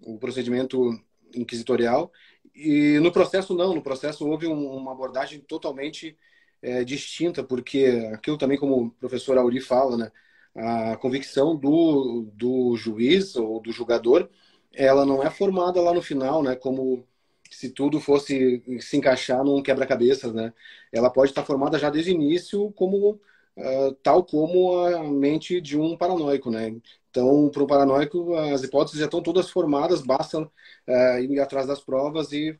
o 0.00 0.16
procedimento 0.16 0.98
inquisitorial. 1.34 2.10
E 2.58 2.98
no 3.00 3.12
processo, 3.12 3.54
não. 3.54 3.74
No 3.74 3.82
processo 3.82 4.26
houve 4.28 4.46
um, 4.48 4.76
uma 4.76 4.92
abordagem 4.92 5.40
totalmente 5.40 6.16
é, 6.60 6.84
distinta, 6.84 7.42
porque 7.44 8.10
aquilo 8.12 8.36
também, 8.36 8.58
como 8.58 8.86
o 8.86 8.90
professor 8.90 9.38
Auri 9.38 9.60
fala, 9.60 9.96
né, 9.96 10.12
a 10.56 10.96
convicção 10.96 11.56
do, 11.56 12.22
do 12.34 12.76
juiz 12.76 13.36
ou 13.36 13.60
do 13.60 13.70
julgador, 13.72 14.28
ela 14.72 15.06
não 15.06 15.22
é 15.22 15.30
formada 15.30 15.80
lá 15.80 15.94
no 15.94 16.02
final, 16.02 16.42
né, 16.42 16.56
como 16.56 17.06
se 17.50 17.70
tudo 17.70 18.00
fosse 18.00 18.62
se 18.80 18.96
encaixar 18.96 19.44
num 19.44 19.62
quebra-cabeças, 19.62 20.34
né? 20.34 20.52
Ela 20.92 21.10
pode 21.10 21.30
estar 21.30 21.44
formada 21.44 21.78
já 21.78 21.90
desde 21.90 22.10
o 22.12 22.14
início 22.14 22.72
como 22.72 23.12
uh, 23.56 23.92
tal 24.02 24.24
como 24.24 24.78
a 24.84 25.02
mente 25.04 25.60
de 25.60 25.78
um 25.78 25.96
paranoico, 25.96 26.50
né? 26.50 26.76
Então, 27.18 27.50
para 27.50 27.64
o 27.64 27.66
paranoico, 27.66 28.36
as 28.36 28.62
hipóteses 28.62 29.00
já 29.00 29.06
estão 29.06 29.20
todas 29.20 29.50
formadas, 29.50 30.02
basta 30.02 30.40
uh, 30.40 31.18
ir 31.18 31.40
atrás 31.40 31.66
das 31.66 31.80
provas 31.80 32.30
e 32.30 32.56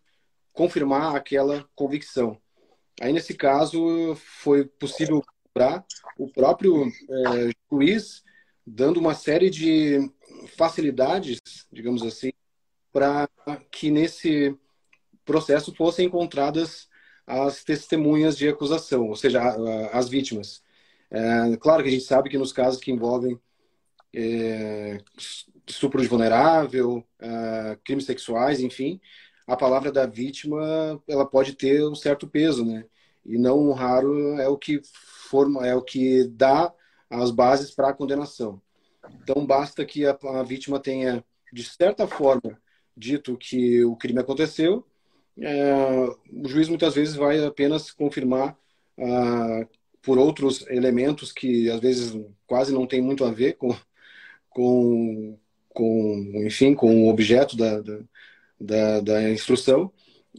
confirmar 0.53 1.15
aquela 1.15 1.65
convicção. 1.77 2.37
Aí, 3.01 3.13
nesse 3.13 3.35
caso, 3.35 4.17
foi 4.17 4.65
possível 4.65 5.23
para 5.55 5.85
o 6.19 6.29
próprio 6.29 6.89
uh, 6.89 7.53
juiz 7.71 8.25
dando 8.67 8.99
uma 8.99 9.15
série 9.15 9.49
de 9.49 10.11
facilidades, 10.57 11.41
digamos 11.71 12.03
assim, 12.03 12.33
para 12.93 13.29
que 13.71 13.93
nesse 13.93 14.59
processo 15.25 15.73
fossem 15.73 16.07
encontradas 16.07 16.89
as 17.25 17.63
testemunhas 17.63 18.37
de 18.37 18.49
acusação, 18.49 19.07
ou 19.07 19.15
seja, 19.15 19.41
as 19.93 20.09
vítimas. 20.09 20.65
É, 21.11 21.57
claro 21.59 21.85
que 21.85 21.91
a 21.91 21.93
gente 21.93 22.05
sabe 22.05 22.29
que 22.29 22.37
nos 22.37 22.53
casos 22.53 22.81
que 22.81 22.91
envolvem 22.91 23.41
é, 24.15 24.99
estupro 25.67 26.01
de 26.01 26.09
vulnerável, 26.09 27.05
é, 27.19 27.79
crimes 27.85 28.05
sexuais, 28.05 28.61
enfim, 28.61 29.01
a 29.47 29.57
palavra 29.57 29.91
da 29.91 30.07
vítima 30.07 31.03
ela 31.09 31.27
pode 31.27 31.55
ter 31.55 31.85
um 31.87 31.95
certo 31.95 32.27
peso, 32.27 32.65
né? 32.65 32.85
E 33.25 33.39
não 33.39 33.73
raro 33.73 34.39
é 34.41 34.49
o 34.49 34.57
que 34.57 34.81
forma, 35.31 35.67
é 35.67 35.75
o 35.75 35.83
que 35.83 36.25
dá 36.29 36.73
as 37.11 37.31
bases 37.31 37.71
para 37.71 37.91
a 37.91 37.95
condenação. 37.95 38.61
Então 39.23 39.47
basta 39.47 39.85
que 39.85 40.07
a, 40.07 40.17
a, 40.23 40.43
vítima 40.43 40.81
tenha 40.81 41.25
de 41.53 41.65
certa 41.65 42.07
forma 42.07 42.61
dito 42.97 43.37
que 43.37 43.85
o 43.85 43.97
crime 43.97 44.21
aconteceu, 44.21 44.87
é, 45.41 45.73
o 46.33 46.49
juiz 46.49 46.69
muitas 46.69 46.95
vezes 46.95 47.15
vai 47.15 47.45
apenas 47.45 47.91
confirmar 47.93 48.59
ah, 48.99 49.67
por 50.03 50.19
outros 50.19 50.67
elementos 50.69 51.33
que 51.33 51.71
às 51.71 51.81
vezes 51.81 52.13
quase 52.47 52.73
não 52.73 52.87
tem 52.87 53.01
muito 53.01 53.25
a 53.25 53.31
ver 53.31 53.55
com 53.55 53.75
com, 54.59 55.39
com 55.69 56.33
enfim, 56.45 56.75
com 56.75 57.05
o 57.05 57.09
objeto 57.09 57.57
da, 57.57 57.81
da, 58.61 59.01
da 59.01 59.31
instrução, 59.31 59.93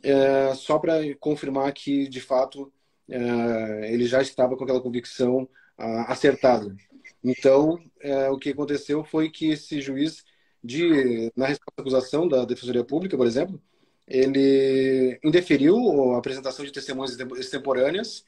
é, 0.03 0.53
só 0.55 0.77
para 0.77 1.15
confirmar 1.21 1.71
que, 1.71 2.05
de 2.09 2.19
fato, 2.19 2.69
é, 3.09 3.93
ele 3.93 4.05
já 4.05 4.21
estava 4.21 4.57
com 4.57 4.65
aquela 4.65 4.81
convicção 4.81 5.47
a, 5.77 6.11
acertada. 6.11 6.75
Então, 7.23 7.79
é, 8.01 8.29
o 8.29 8.37
que 8.37 8.49
aconteceu 8.49 9.05
foi 9.05 9.29
que 9.29 9.51
esse 9.51 9.79
juiz, 9.79 10.25
de, 10.61 11.31
na 11.33 11.47
resposta 11.47 11.75
à 11.77 11.81
acusação 11.81 12.27
da 12.27 12.43
Defensoria 12.43 12.83
Pública, 12.83 13.15
por 13.15 13.25
exemplo, 13.25 13.61
ele 14.05 15.17
indeferiu 15.23 16.13
a 16.13 16.17
apresentação 16.17 16.65
de 16.65 16.73
testemunhas 16.73 17.17
extemporâneas 17.37 18.25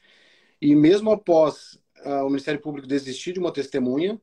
e 0.62 0.74
mesmo 0.74 1.12
após 1.12 1.80
uh, 2.06 2.24
o 2.26 2.30
Ministério 2.30 2.62
Público 2.62 2.88
desistir 2.88 3.34
de 3.34 3.40
uma 3.40 3.52
testemunha, 3.52 4.22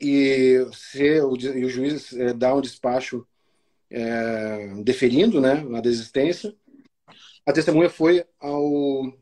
e 0.00 0.66
se 0.72 1.20
o, 1.20 1.36
e 1.36 1.64
o 1.64 1.68
juiz 1.68 2.12
é, 2.12 2.32
dá 2.32 2.54
um 2.54 2.60
despacho 2.60 3.26
é, 3.90 4.82
deferindo 4.82 5.40
né, 5.40 5.64
a 5.74 5.80
desistência, 5.80 6.54
a 7.46 7.52
testemunha 7.52 7.90
foi 7.90 8.24
ao, 8.40 9.12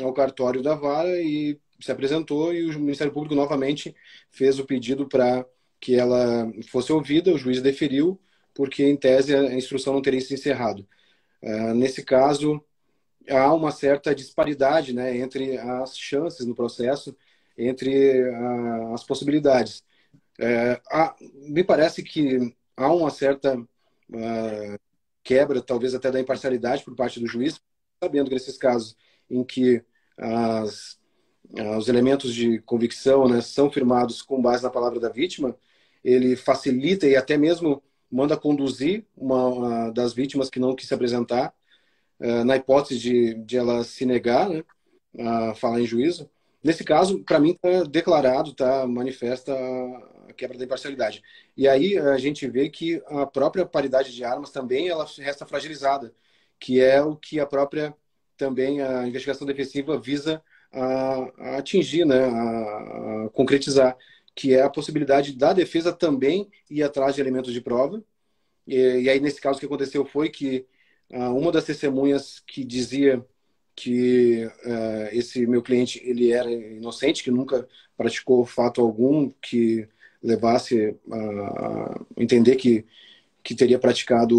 ao 0.00 0.12
cartório 0.12 0.62
da 0.62 0.74
vara 0.74 1.20
e 1.20 1.58
se 1.80 1.92
apresentou 1.92 2.52
e 2.54 2.64
o 2.70 2.80
Ministério 2.80 3.12
Público 3.12 3.34
novamente 3.34 3.94
fez 4.30 4.58
o 4.58 4.64
pedido 4.64 5.08
para 5.08 5.44
que 5.80 5.94
ela 5.94 6.50
fosse 6.70 6.92
ouvida, 6.92 7.32
o 7.32 7.38
juiz 7.38 7.60
deferiu, 7.60 8.18
porque 8.54 8.84
em 8.84 8.96
tese 8.96 9.34
a 9.34 9.54
instrução 9.54 9.92
não 9.92 10.00
teria 10.00 10.20
se 10.20 10.32
encerrado. 10.32 10.86
Uh, 11.42 11.74
nesse 11.74 12.02
caso, 12.02 12.64
há 13.28 13.52
uma 13.52 13.70
certa 13.70 14.14
disparidade 14.14 14.94
né, 14.94 15.16
entre 15.18 15.58
as 15.58 15.98
chances 15.98 16.46
no 16.46 16.54
processo 16.54 17.14
entre 17.56 18.22
uh, 18.30 18.94
as 18.94 19.04
possibilidades. 19.04 19.84
É, 20.38 20.80
há, 20.90 21.14
me 21.20 21.62
parece 21.62 22.02
que 22.02 22.54
há 22.76 22.92
uma 22.92 23.10
certa 23.10 23.56
uh, 23.56 24.78
quebra, 25.22 25.62
talvez 25.62 25.94
até 25.94 26.10
da 26.10 26.20
imparcialidade 26.20 26.84
por 26.84 26.94
parte 26.94 27.20
do 27.20 27.26
juiz, 27.26 27.60
sabendo 28.02 28.28
que 28.28 28.34
nesses 28.34 28.58
casos 28.58 28.96
em 29.30 29.44
que 29.44 29.82
as, 30.18 30.98
uh, 31.58 31.76
os 31.78 31.88
elementos 31.88 32.34
de 32.34 32.58
convicção 32.60 33.28
né, 33.28 33.40
são 33.40 33.70
firmados 33.70 34.22
com 34.22 34.42
base 34.42 34.62
na 34.62 34.70
palavra 34.70 35.00
da 35.00 35.08
vítima, 35.08 35.56
ele 36.02 36.36
facilita 36.36 37.06
e 37.06 37.16
até 37.16 37.36
mesmo 37.36 37.82
manda 38.10 38.36
conduzir 38.36 39.04
uma, 39.16 39.46
uma 39.48 39.90
das 39.90 40.12
vítimas 40.12 40.50
que 40.50 40.60
não 40.60 40.74
quis 40.74 40.88
se 40.88 40.94
apresentar, 40.94 41.54
uh, 42.20 42.44
na 42.44 42.56
hipótese 42.56 43.00
de, 43.00 43.34
de 43.34 43.56
ela 43.56 43.84
se 43.84 44.04
negar 44.04 44.48
né, 44.48 44.64
a 45.18 45.54
falar 45.54 45.80
em 45.80 45.86
juízo, 45.86 46.28
Nesse 46.64 46.82
caso, 46.82 47.22
para 47.22 47.38
mim, 47.38 47.50
está 47.50 47.84
declarado, 47.84 48.50
está 48.50 48.86
manifesta 48.86 49.52
a 50.28 50.32
quebra 50.32 50.56
da 50.56 50.64
imparcialidade. 50.64 51.22
E 51.54 51.68
aí 51.68 51.98
a 51.98 52.16
gente 52.16 52.48
vê 52.48 52.70
que 52.70 53.02
a 53.06 53.26
própria 53.26 53.66
paridade 53.66 54.14
de 54.14 54.24
armas 54.24 54.50
também 54.50 54.88
ela 54.88 55.06
resta 55.18 55.44
fragilizada, 55.44 56.14
que 56.58 56.80
é 56.80 57.02
o 57.02 57.16
que 57.16 57.38
a 57.38 57.46
própria 57.46 57.94
também 58.36 58.80
a 58.80 59.06
investigação 59.06 59.46
defensiva 59.46 59.98
visa 60.00 60.42
a, 60.72 61.30
a 61.38 61.56
atingir, 61.58 62.06
né, 62.06 62.24
a, 62.24 63.26
a, 63.26 63.30
concretizar, 63.30 63.96
que 64.34 64.54
é 64.54 64.62
a 64.62 64.70
possibilidade 64.70 65.36
da 65.36 65.52
defesa 65.52 65.92
também 65.92 66.50
ir 66.70 66.82
atrás 66.82 67.14
de 67.14 67.20
elementos 67.20 67.52
de 67.52 67.60
prova. 67.60 68.02
E, 68.66 69.02
e 69.02 69.10
aí 69.10 69.20
nesse 69.20 69.40
caso 69.40 69.58
o 69.58 69.60
que 69.60 69.66
aconteceu 69.66 70.04
foi 70.06 70.30
que 70.30 70.66
uh, 71.10 71.36
uma 71.36 71.52
das 71.52 71.64
testemunhas 71.64 72.40
que 72.40 72.64
dizia 72.64 73.24
que 73.76 74.44
uh, 74.46 75.08
esse 75.12 75.46
meu 75.46 75.62
cliente 75.62 76.00
ele 76.04 76.32
era 76.32 76.50
inocente, 76.50 77.22
que 77.22 77.30
nunca 77.30 77.68
praticou 77.96 78.44
fato 78.44 78.80
algum 78.80 79.30
que 79.42 79.88
levasse 80.22 80.96
a 81.12 82.00
entender 82.16 82.56
que, 82.56 82.86
que 83.42 83.54
teria 83.54 83.78
praticado 83.78 84.36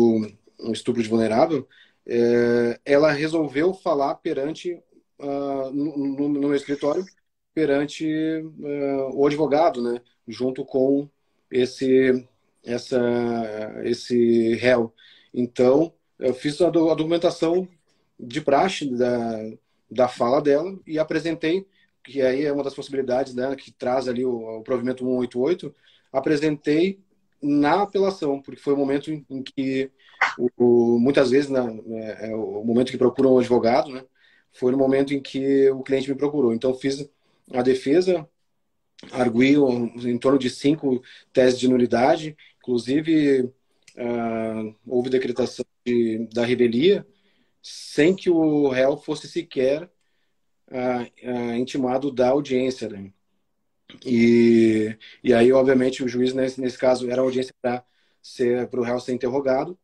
um 0.60 0.72
estupro 0.72 1.02
de 1.02 1.10
vulnerável, 1.10 1.68
é, 2.08 2.80
ela 2.86 3.12
resolveu 3.12 3.74
falar 3.74 4.16
perante, 4.16 4.74
uh, 5.20 5.72
no, 5.72 5.98
no, 5.98 6.30
no, 6.30 6.40
meu 6.40 6.56
escritório, 6.56 7.06
perante 7.54 8.06
uh, 8.06 9.10
o 9.14 9.26
advogado, 9.26 9.82
né, 9.82 10.02
junto 10.28 10.66
com 10.66 11.10
esse, 11.52 12.28
essa, 12.64 13.82
esse 13.84 14.56
réu. 14.56 14.94
Então, 15.34 15.94
eu 16.20 16.34
fiz 16.34 16.60
a, 16.62 16.70
do, 16.70 16.90
a 16.90 16.96
documentação 16.96 17.68
de 18.20 18.42
praxe 18.42 18.90
da, 18.90 19.52
da 19.90 20.08
fala 20.08 20.42
dela 20.42 20.78
e 20.86 20.98
apresentei, 21.00 21.66
que 22.04 22.22
aí 22.22 22.46
é 22.46 22.52
uma 22.52 22.64
das 22.64 22.74
possibilidades 22.74 23.34
né, 23.34 23.56
que 23.56 23.72
traz 23.72 24.08
ali 24.08 24.26
o, 24.26 24.60
o 24.60 24.64
provimento 24.64 25.04
188, 25.04 25.74
apresentei 26.12 27.00
na 27.42 27.84
apelação, 27.84 28.42
porque 28.42 28.62
foi 28.62 28.74
o 28.74 28.78
momento 28.78 29.12
em, 29.12 29.44
que, 29.44 29.92
o, 30.38 30.50
o, 30.58 31.00
muitas 31.00 31.32
vezes, 31.32 31.50
na, 31.50 31.66
é, 31.70 32.30
é, 32.30 32.36
o 32.36 32.64
momento 32.64 32.92
que 32.92 32.98
procuram 32.98 33.36
um 33.36 33.40
advogado, 33.40 33.92
né, 33.92 34.04
foi 34.54 34.72
no 34.72 34.78
momento 34.78 35.14
em 35.14 35.22
que 35.22 35.70
o 35.72 35.84
cliente 35.84 36.10
me 36.10 36.16
procurou. 36.16 36.54
Então, 36.54 36.74
fiz 36.74 37.08
a 37.52 37.62
defesa, 37.62 38.28
arguí 39.12 39.56
em 39.56 40.18
torno 40.18 40.40
de 40.40 40.50
cinco 40.50 41.02
teses 41.34 41.60
de 41.60 41.68
nulidade, 41.68 42.36
inclusive 42.58 43.42
uh, 43.42 44.76
houve 44.88 45.10
decretação 45.10 45.66
de, 45.86 46.28
da 46.34 46.46
rebelia, 46.46 47.06
sem 47.68 48.16
que 48.16 48.30
o 48.30 48.70
réu 48.70 48.96
fosse 48.96 49.28
sequer 49.28 49.90
uh, 50.70 51.32
uh, 51.32 51.56
intimado 51.56 52.12
da 52.12 52.30
audiência. 52.30 52.88
Né? 52.88 53.12
E, 54.06 54.96
e 55.24 55.34
aí, 55.34 55.52
obviamente, 55.52 56.04
o 56.04 56.08
juiz, 56.08 56.32
nesse, 56.32 56.62
nesse 56.62 56.78
caso, 56.78 57.10
era 57.10 57.24
audiência 57.24 57.56
para 57.60 58.80
o 58.80 58.84
réu 58.84 59.00
ser 59.00 59.14
interrogado, 59.14 59.76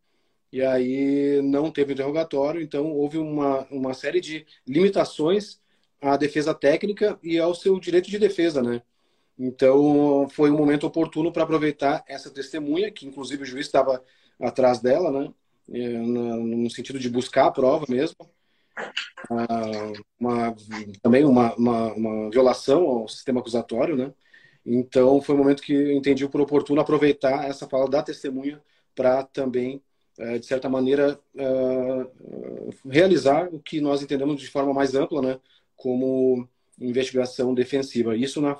e 0.51 0.61
aí 0.61 1.41
não 1.41 1.71
teve 1.71 1.93
interrogatório, 1.93 2.61
então 2.61 2.91
houve 2.91 3.17
uma, 3.17 3.65
uma 3.71 3.95
série 3.95 4.21
de 4.21 4.45
limitações 4.67 5.59
à 5.99 6.15
defesa 6.17 6.53
técnica 6.53 7.17
e 7.23 7.39
ao 7.39 7.55
seu 7.55 7.79
direito 7.79 8.11
de 8.11 8.19
defesa, 8.19 8.61
né? 8.61 8.83
Então, 9.39 10.27
foi 10.29 10.51
um 10.51 10.57
momento 10.57 10.85
oportuno 10.85 11.31
para 11.31 11.43
aproveitar 11.43 12.03
essa 12.07 12.29
testemunha, 12.29 12.91
que 12.91 13.07
inclusive 13.07 13.41
o 13.41 13.45
juiz 13.45 13.65
estava 13.65 14.03
atrás 14.39 14.79
dela, 14.79 15.11
né? 15.11 15.33
É, 15.73 15.97
no 15.97 16.69
sentido 16.69 16.99
de 16.99 17.09
buscar 17.09 17.47
a 17.47 17.51
prova 17.51 17.85
mesmo. 17.87 18.29
Ah, 19.29 19.91
uma, 20.19 20.55
também 21.01 21.23
uma, 21.23 21.55
uma, 21.55 21.93
uma, 21.93 22.29
violação 22.29 22.83
ao 22.87 23.07
sistema 23.07 23.39
acusatório, 23.39 23.95
né? 23.95 24.13
Então, 24.65 25.21
foi 25.21 25.35
um 25.35 25.37
momento 25.37 25.63
que 25.63 25.73
eu 25.73 25.91
entendi 25.93 26.27
por 26.27 26.41
oportuno 26.41 26.81
aproveitar 26.81 27.45
essa 27.45 27.67
fala 27.67 27.89
da 27.89 28.03
testemunha 28.03 28.61
para 28.95 29.23
também, 29.23 29.81
é, 30.19 30.37
de 30.37 30.45
certa 30.45 30.69
maneira, 30.69 31.19
é, 31.35 32.07
realizar 32.85 33.47
o 33.53 33.59
que 33.59 33.81
nós 33.81 34.01
entendemos 34.01 34.39
de 34.39 34.49
forma 34.49 34.73
mais 34.73 34.93
ampla, 34.93 35.21
né? 35.21 35.39
Como 35.75 36.47
investigação 36.79 37.53
defensiva. 37.53 38.15
Isso 38.15 38.41
na, 38.41 38.57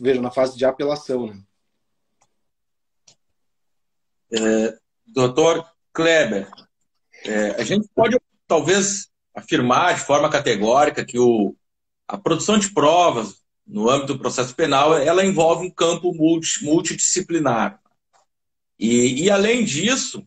veja, 0.00 0.20
na 0.20 0.30
fase 0.30 0.58
de 0.58 0.64
apelação, 0.64 1.26
né? 1.26 1.42
É, 4.32 4.78
doutor 5.06 5.69
Kleber, 5.92 6.48
é, 7.24 7.50
a 7.60 7.64
gente 7.64 7.88
pode 7.94 8.18
talvez 8.46 9.08
afirmar 9.34 9.94
de 9.94 10.00
forma 10.00 10.30
categórica 10.30 11.04
que 11.04 11.18
o, 11.18 11.54
a 12.06 12.18
produção 12.18 12.58
de 12.58 12.72
provas 12.72 13.40
no 13.66 13.88
âmbito 13.88 14.14
do 14.14 14.18
processo 14.18 14.54
penal 14.54 14.96
ela 14.98 15.24
envolve 15.24 15.66
um 15.66 15.70
campo 15.70 16.12
multi, 16.14 16.64
multidisciplinar. 16.64 17.80
E, 18.78 19.24
e 19.24 19.30
além 19.30 19.64
disso, 19.64 20.26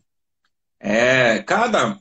é, 0.80 1.42
cada 1.42 1.98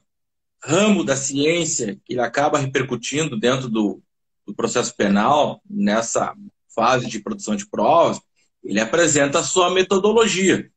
ramo 0.64 1.04
da 1.04 1.16
ciência 1.16 2.00
que 2.06 2.18
acaba 2.20 2.60
repercutindo 2.60 3.38
dentro 3.38 3.68
do, 3.68 4.02
do 4.46 4.56
processo 4.56 4.96
penal, 4.96 5.62
nessa 5.70 6.34
fase 6.74 7.08
de 7.08 7.20
produção 7.20 7.56
de 7.56 7.68
provas, 7.68 8.20
ele 8.64 8.80
apresenta 8.80 9.40
a 9.40 9.44
sua 9.44 9.70
metodologia 9.70 10.72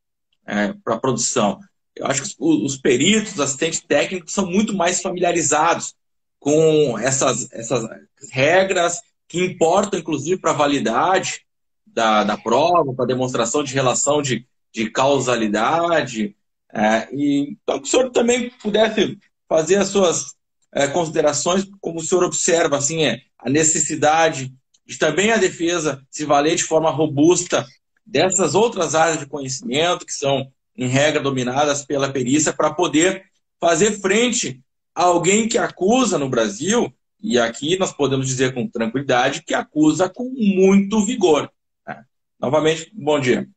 é, 0.45 0.73
para 0.85 0.95
a 0.95 1.01
produção. 1.01 1.61
Eu 1.97 2.07
acho 2.07 2.23
que 2.23 2.29
os, 2.39 2.75
os 2.75 2.77
peritos, 2.77 3.33
os 3.33 3.41
assistentes 3.41 3.81
técnicos 3.81 4.33
são 4.33 4.47
muito 4.47 4.75
mais 4.75 5.01
familiarizados 5.01 5.95
com 6.39 6.99
essas, 6.99 7.51
essas 7.53 7.89
regras 8.31 9.01
que 9.29 9.45
importam, 9.45 9.99
inclusive, 9.99 10.41
para 10.41 10.53
a 10.53 10.55
validade 10.55 11.41
da, 11.87 12.23
da 12.25 12.37
prova, 12.37 12.93
para 12.93 13.05
a 13.05 13.09
demonstração 13.09 13.65
de 13.65 13.75
relação 13.75 14.21
de, 14.21 14.47
de 14.73 14.91
causalidade. 14.91 16.37
É, 16.73 17.09
e, 17.13 17.57
então, 17.63 17.81
que 17.81 17.89
o 17.89 17.91
senhor 17.91 18.11
também 18.11 18.51
pudesse 18.63 19.19
fazer 19.49 19.77
as 19.77 19.89
suas 19.89 20.35
é, 20.73 20.87
considerações, 20.87 21.67
como 21.81 22.01
o 22.01 22.03
senhor 22.03 22.23
observa 22.23 22.77
assim, 22.77 23.05
é, 23.05 23.23
a 23.39 23.49
necessidade 23.49 24.53
de 24.85 24.99
também 24.99 25.33
a 25.33 25.37
defesa 25.37 26.07
se 26.11 26.25
valer 26.25 26.55
de 26.55 26.65
forma 26.65 26.91
robusta 26.91 27.67
dessas 28.05 28.55
outras 28.55 28.95
áreas 28.95 29.19
de 29.19 29.27
conhecimento 29.27 30.07
que 30.07 30.13
são, 30.13 30.53
em 30.77 30.89
regra, 30.89 31.23
dominadas 31.23 31.85
pela 31.85 32.13
perícia, 32.13 32.53
para 32.53 32.73
poder 32.73 33.25
fazer 33.61 33.93
frente 33.93 34.61
a 34.95 35.05
alguém 35.05 35.49
que 35.49 35.59
acusa 35.59 36.19
no 36.19 36.29
Brasil, 36.29 36.93
e 37.21 37.39
aqui 37.39 37.79
nós 37.79 37.93
podemos 37.93 38.27
dizer 38.27 38.55
com 38.55 38.69
tranquilidade 38.69 39.43
que 39.43 39.55
acusa 39.55 40.09
com 40.09 40.25
muito 40.25 41.05
vigor. 41.05 41.51
Né? 41.87 42.05
Novamente, 42.39 42.91
bom 42.95 43.19
dia. 43.19 43.49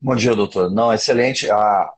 Bom 0.00 0.16
dia, 0.16 0.34
doutor. 0.34 0.70
Não, 0.70 0.92
excelente. 0.92 1.50
Ah, 1.50 1.92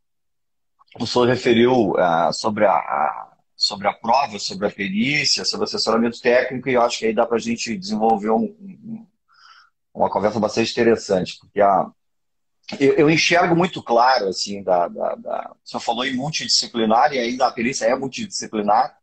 o 1.01 1.07
senhor 1.07 1.27
referiu 1.27 1.97
ah, 1.99 2.31
sobre 2.33 2.67
a, 2.67 3.33
sobre 3.57 3.89
a 3.89 3.93
prova, 3.93 4.39
sobre 4.39 4.67
a 4.67 4.71
perícia, 4.71 5.45
sobre 5.45 5.65
o 5.65 5.69
assessoramento 5.69 6.21
técnico, 6.21 6.69
e 6.69 6.75
eu 6.75 6.83
acho 6.83 6.99
que 6.99 7.07
aí 7.07 7.15
dá 7.15 7.25
para 7.27 7.37
a 7.37 7.41
gente 7.41 7.77
desenvolver 7.77 8.31
um, 8.31 9.07
uma 9.93 10.11
conversa 10.11 10.39
bastante 10.39 10.71
interessante, 10.71 11.39
porque 11.41 11.61
a, 11.61 11.91
eu, 12.81 12.95
eu, 12.95 13.11
enxergo 13.11 13.55
muito 13.55 13.83
claro, 13.83 14.29
assim, 14.29 14.63
da, 14.63 14.89
da, 14.89 15.15
da, 15.17 15.53
o 15.63 15.69
senhor 15.69 15.81
falou 15.81 16.05
em 16.05 16.17
multidisciplinar, 16.17 17.13
e 17.13 17.19
ainda 17.19 17.47
a 17.47 17.53
perícia 17.53 17.87
é 17.87 17.95
multidisciplinar, 17.95 18.97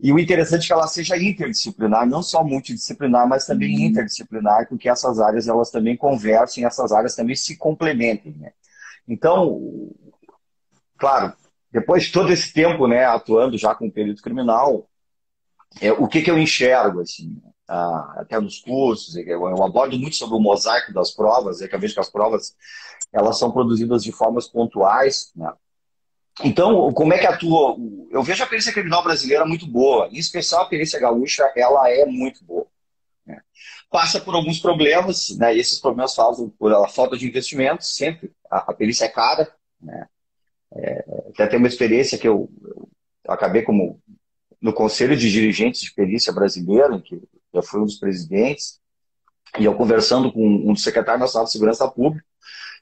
e 0.00 0.12
o 0.12 0.18
interessante 0.18 0.64
é 0.64 0.66
que 0.68 0.72
ela 0.72 0.86
seja 0.86 1.16
interdisciplinar, 1.16 2.06
não 2.06 2.22
só 2.22 2.44
multidisciplinar, 2.44 3.28
mas 3.28 3.46
também 3.46 3.76
uhum. 3.76 3.84
interdisciplinar, 3.86 4.68
porque 4.68 4.88
essas 4.88 5.18
áreas 5.20 5.48
elas 5.48 5.70
também 5.70 5.96
conversem, 5.96 6.64
essas 6.64 6.92
áreas 6.92 7.14
também 7.14 7.34
se 7.34 7.56
complementem. 7.56 8.32
Né? 8.38 8.52
Então, 9.08 9.90
claro, 10.96 11.34
depois 11.72 12.04
de 12.04 12.12
todo 12.12 12.32
esse 12.32 12.52
tempo 12.52 12.86
né, 12.86 13.04
atuando 13.04 13.58
já 13.58 13.74
com 13.74 13.86
o 13.86 13.92
perito 13.92 14.22
criminal, 14.22 14.88
é, 15.80 15.92
o 15.92 16.06
que, 16.06 16.22
que 16.22 16.30
eu 16.30 16.38
enxergo, 16.38 17.00
assim, 17.00 17.42
ah, 17.68 18.14
até 18.18 18.38
nos 18.38 18.58
cursos, 18.58 19.16
eu, 19.16 19.26
eu, 19.26 19.62
abordo 19.62 19.98
muito 19.98 20.16
sobre 20.16 20.36
o 20.36 20.40
mosaico 20.40 20.92
das 20.92 21.10
provas, 21.10 21.62
é 21.62 21.68
que 21.68 21.74
eu 21.74 21.80
vejo 21.80 21.94
que 21.94 22.00
as 22.00 22.10
provas 22.10 22.54
elas 23.12 23.38
são 23.38 23.50
produzidas 23.50 24.02
de 24.02 24.12
formas 24.12 24.46
pontuais. 24.48 25.32
Né? 25.34 25.50
Então, 26.42 26.92
como 26.92 27.14
é 27.14 27.18
que 27.18 27.26
atua? 27.26 27.76
Eu 28.10 28.22
vejo 28.22 28.42
a 28.42 28.46
perícia 28.46 28.72
criminal 28.72 29.02
brasileira 29.02 29.46
muito 29.46 29.66
boa, 29.66 30.08
em 30.08 30.18
especial 30.18 30.62
a 30.62 30.68
perícia 30.68 31.00
gaúcha, 31.00 31.50
ela 31.56 31.90
é 31.90 32.04
muito 32.04 32.44
boa. 32.44 32.66
Né? 33.24 33.40
Passa 33.90 34.20
por 34.20 34.34
alguns 34.34 34.58
problemas, 34.58 35.30
né? 35.38 35.56
esses 35.56 35.80
problemas 35.80 36.14
fazem 36.14 36.48
por 36.50 36.72
a 36.72 36.88
falta 36.88 37.16
de 37.16 37.26
investimento, 37.26 37.84
sempre. 37.84 38.32
A, 38.50 38.70
a 38.70 38.74
perícia 38.74 39.04
é 39.06 39.08
cara, 39.08 39.50
né? 39.80 40.06
É, 40.76 41.04
até 41.28 41.46
tem 41.46 41.58
uma 41.58 41.68
experiência 41.68 42.18
que 42.18 42.26
eu, 42.26 42.50
eu, 42.64 42.88
acabei 43.28 43.62
como 43.62 44.02
no 44.60 44.72
Conselho 44.72 45.16
de 45.16 45.30
Dirigentes 45.30 45.82
de 45.82 45.94
Perícia 45.94 46.32
Brasileira, 46.32 47.00
que 47.00 47.22
eu 47.58 47.62
fui 47.62 47.80
um 47.80 47.84
dos 47.84 47.98
presidentes, 47.98 48.80
e 49.58 49.64
eu 49.64 49.74
conversando 49.74 50.32
com 50.32 50.44
um 50.44 50.72
dos 50.72 50.82
secretários 50.82 51.20
nacional 51.20 51.46
de 51.46 51.52
Segurança 51.52 51.88
Pública, 51.88 52.24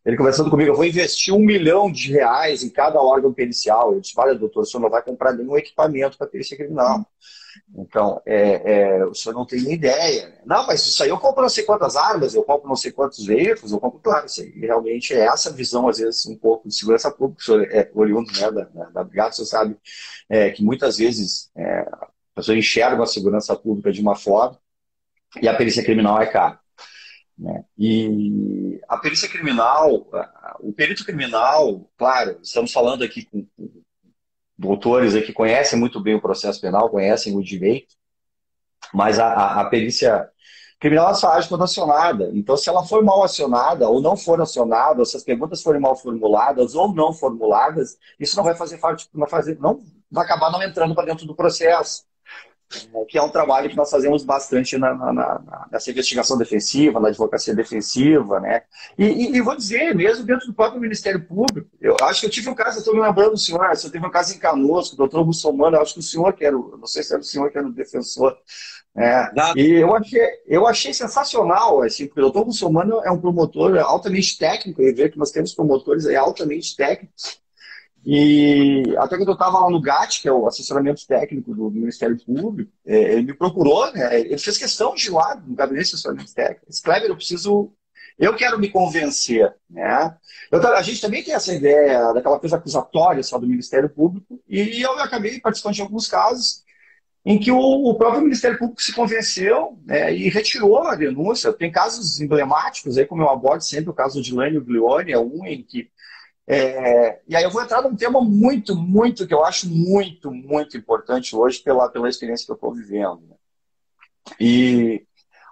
ele 0.05 0.17
conversando 0.17 0.51
comigo, 0.51 0.71
eu 0.71 0.75
vou 0.75 0.85
investir 0.85 1.33
um 1.33 1.39
milhão 1.39 1.91
de 1.91 2.13
reais 2.13 2.65
em 2.65 2.69
cada 2.69 3.01
órgão 3.01 3.33
pericial. 3.33 3.93
Eu 3.93 4.01
disse, 4.01 4.15
olha, 4.17 4.35
doutor, 4.35 4.63
o 4.63 4.67
senhor 4.67 4.83
não 4.83 4.91
vai 4.91 5.01
comprar 5.01 5.33
nenhum 5.33 5.57
equipamento 5.57 6.19
para 6.19 6.27
perícia 6.27 6.57
criminal. 6.57 7.07
Então, 7.77 8.21
é, 8.27 8.73
é, 8.97 9.05
o 9.05 9.15
senhor 9.15 9.33
não 9.33 9.47
tem 9.47 9.63
nem 9.63 9.75
ideia. 9.75 10.41
Não, 10.45 10.67
mas 10.67 10.85
isso 10.85 11.03
aí 11.05 11.09
eu 11.09 11.19
compro 11.19 11.43
não 11.43 11.49
sei 11.49 11.63
quantas 11.63 11.95
armas, 11.95 12.35
eu 12.35 12.43
compro 12.43 12.69
não 12.69 12.75
sei 12.75 12.91
quantos 12.91 13.25
veículos, 13.25 13.71
eu 13.71 13.79
compro, 13.79 14.01
claro, 14.01 14.27
isso 14.27 14.41
aí 14.41 14.51
realmente 14.59 15.15
é 15.15 15.21
essa 15.21 15.53
visão, 15.53 15.89
às 15.89 15.99
vezes, 15.99 16.27
um 16.27 16.37
pouco 16.37 16.69
de 16.69 16.75
segurança 16.75 17.11
pública, 17.11 17.41
o 17.41 17.45
senhor 17.45 17.63
é 17.71 17.89
oriundo 17.95 18.33
né, 18.33 18.51
da, 18.51 18.65
da, 18.65 18.85
da 18.91 19.05
Brigada, 19.05 19.31
o 19.31 19.35
senhor 19.35 19.47
sabe 19.47 19.77
é, 20.29 20.51
que 20.51 20.65
muitas 20.65 20.97
vezes 20.97 21.51
é, 21.57 21.81
a 21.81 22.09
pessoa 22.35 22.59
enxerga 22.59 23.03
a 23.03 23.07
segurança 23.07 23.55
pública 23.55 23.93
de 23.93 24.01
uma 24.01 24.17
forma 24.17 24.59
e 25.41 25.49
a 25.49 25.55
perícia 25.55 25.85
criminal 25.85 26.21
é 26.21 26.27
cara. 26.27 26.61
Né? 27.39 27.65
E 27.79 28.81
a 28.89 28.99
perícia 28.99 29.29
criminal, 29.29 30.07
o 30.61 30.73
perito 30.73 31.05
criminal, 31.05 31.91
claro, 31.97 32.39
estamos 32.43 32.73
falando 32.73 33.03
aqui 33.03 33.25
com 33.25 33.47
doutores 34.57 35.15
que 35.25 35.33
conhecem 35.33 35.79
muito 35.79 36.01
bem 36.01 36.15
o 36.15 36.21
processo 36.21 36.61
penal, 36.61 36.91
conhecem 36.91 37.37
o 37.37 37.43
direito, 37.43 37.95
mas 38.93 39.19
a, 39.19 39.27
a, 39.27 39.61
a 39.63 39.65
perícia 39.65 40.29
criminal 40.79 41.07
ela 41.07 41.15
só 41.15 41.33
age 41.33 41.49
quando 41.49 41.63
acionada. 41.63 42.31
Então, 42.35 42.57
se 42.57 42.69
ela 42.69 42.85
for 42.85 43.05
mal 43.05 43.23
acionada 43.23 43.89
ou 43.89 44.01
não 44.01 44.17
for 44.17 44.41
acionada, 44.41 44.99
ou 44.99 45.07
se 45.07 45.17
as 45.17 45.23
perguntas 45.23 45.63
forem 45.63 45.81
mal 45.81 45.97
formuladas 45.97 46.75
ou 46.75 46.93
não 46.93 47.13
formuladas, 47.13 47.97
isso 48.19 48.37
não 48.37 48.43
vai 48.43 48.57
fazer 48.57 48.79
parte, 48.79 49.09
não 49.13 49.21
vai, 49.21 49.29
fazer, 49.29 49.59
não 49.61 49.81
vai 50.11 50.25
acabar 50.25 50.51
não 50.51 50.63
entrando 50.63 50.95
para 50.95 51.07
dentro 51.07 51.25
do 51.25 51.37
processo. 51.37 52.05
É, 52.95 53.05
que 53.05 53.19
é 53.19 53.23
um 53.23 53.29
trabalho 53.29 53.69
que 53.69 53.77
nós 53.77 53.91
fazemos 53.91 54.25
bastante 54.25 54.79
na, 54.79 54.95
na, 54.95 55.13
na, 55.13 55.67
nessa 55.71 55.91
investigação 55.91 56.39
defensiva, 56.39 56.99
na 56.99 57.09
advocacia 57.09 57.55
defensiva, 57.55 58.41
né? 58.41 58.63
E, 58.97 59.05
e, 59.05 59.37
e, 59.37 59.41
vou 59.41 59.57
dizer, 59.57 59.95
mesmo 59.95 60.25
dentro 60.25 60.47
do 60.47 60.55
próprio 60.55 60.81
Ministério 60.81 61.23
Público, 61.23 61.69
eu 61.81 61.97
acho 62.03 62.21
que 62.21 62.27
eu 62.27 62.31
tive 62.31 62.49
um 62.49 62.55
caso, 62.55 62.79
estou 62.79 62.95
me 62.95 63.01
lembrando 63.01 63.33
do 63.33 63.39
senhor, 63.39 63.65
eu 63.65 63.91
tive 63.91 64.07
um 64.07 64.11
caso 64.11 64.35
em 64.35 64.39
Canoas, 64.39 64.89
com 64.89 64.95
o 64.95 64.99
doutor 64.99 65.23
Russomano, 65.23 65.77
eu 65.77 65.83
acho 65.83 65.95
que 65.95 66.01
o 66.01 66.03
senhor 66.03 66.33
que 66.33 66.45
era, 66.45 66.57
o, 66.57 66.77
não 66.79 66.87
sei 66.87 67.03
se 67.03 67.13
era 67.13 67.21
o 67.21 67.25
senhor 67.25 67.51
que 67.51 67.59
era 67.59 67.67
o 67.67 67.73
defensor, 67.73 68.37
é, 68.95 69.31
e 69.57 69.81
eu 69.81 69.95
achei, 69.95 70.21
eu 70.47 70.67
achei 70.67 70.93
sensacional, 70.93 71.83
assim, 71.83 72.07
porque 72.07 72.21
o 72.21 72.25
doutor 72.25 72.45
Russomano 72.45 73.01
é 73.03 73.11
um 73.11 73.19
promotor 73.19 73.79
altamente 73.79 74.37
técnico, 74.37 74.83
e 74.83 74.93
ver 74.93 75.11
que 75.11 75.19
nós 75.19 75.31
temos 75.31 75.55
promotores 75.55 76.07
aí 76.07 76.15
altamente 76.15 76.77
técnicos, 76.77 77.42
e 78.05 78.83
até 78.99 79.17
quando 79.17 79.29
eu 79.29 79.35
estava 79.35 79.61
lá 79.61 79.71
no 79.71 79.81
GAT, 79.81 80.21
que 80.21 80.29
é 80.29 80.33
o 80.33 80.47
assessoramento 80.47 81.07
técnico 81.07 81.55
do 81.55 81.71
Ministério 81.71 82.19
Público, 82.25 82.73
é, 82.85 83.15
ele 83.15 83.23
me 83.23 83.35
procurou, 83.35 83.93
né? 83.93 84.19
ele 84.21 84.39
fez 84.39 84.59
questão 84.59 84.95
de 84.95 85.07
ir 85.07 85.11
lá 85.11 85.37
no 85.37 85.55
gabinete 85.55 85.91
de 85.91 85.95
assessoramento 85.95 86.35
técnico. 86.35 86.67
Disse, 86.69 86.83
Kleber, 86.83 87.09
eu 87.09 87.17
preciso. 87.17 87.73
Eu 88.19 88.35
quero 88.37 88.59
me 88.59 88.69
convencer. 88.69 89.55
Né? 89.71 90.17
Eu, 90.51 90.61
a 90.75 90.83
gente 90.83 91.01
também 91.01 91.23
tem 91.23 91.33
essa 91.33 91.55
ideia 91.55 92.13
daquela 92.13 92.39
coisa 92.41 92.57
acusatória 92.57 93.23
só 93.23 93.39
do 93.39 93.47
Ministério 93.47 93.89
Público, 93.89 94.41
e 94.49 94.83
eu 94.83 94.99
acabei 94.99 95.41
participando 95.41 95.75
de 95.75 95.83
alguns 95.83 96.09
casos. 96.09 96.65
em 97.25 97.39
que 97.39 97.53
o, 97.53 97.59
o 97.59 97.95
próprio 97.95 98.23
Ministério 98.23 98.59
Público 98.59 98.83
se 98.83 98.93
convenceu 98.93 99.79
né, 99.85 100.13
e 100.13 100.29
retirou 100.29 100.79
a 100.89 100.97
denúncia. 100.97 101.53
Tem 101.53 101.71
casos 101.71 102.21
emblemáticos, 102.21 102.99
aí, 102.99 103.07
como 103.07 103.23
eu 103.23 103.31
abordo 103.31 103.63
sempre, 103.63 103.91
o 103.91 103.95
caso 103.95 104.21
de 104.21 104.35
Lânio 104.35 104.65
Glione 104.65 105.13
é 105.13 105.19
um 105.19 105.47
em 105.47 105.63
que. 105.63 105.89
É, 106.47 107.21
e 107.29 107.37
aí 107.37 107.45
eu 107.45 107.51
vou 107.51 107.63
entrar 107.63 107.83
num 107.83 107.95
tema 107.95 108.21
muito, 108.21 108.75
muito, 108.75 109.27
que 109.27 109.35
eu 109.35 109.45
acho 109.45 109.69
muito, 109.69 110.31
muito 110.31 110.77
importante 110.77 111.37
hoje 111.37 111.61
pela, 111.61 111.89
pela 111.89 112.09
experiência 112.09 112.45
que 112.45 112.53
eu 112.53 112.57
estou 112.57 112.75
vivendo. 112.75 113.21
Né. 113.29 113.37
E 114.41 115.07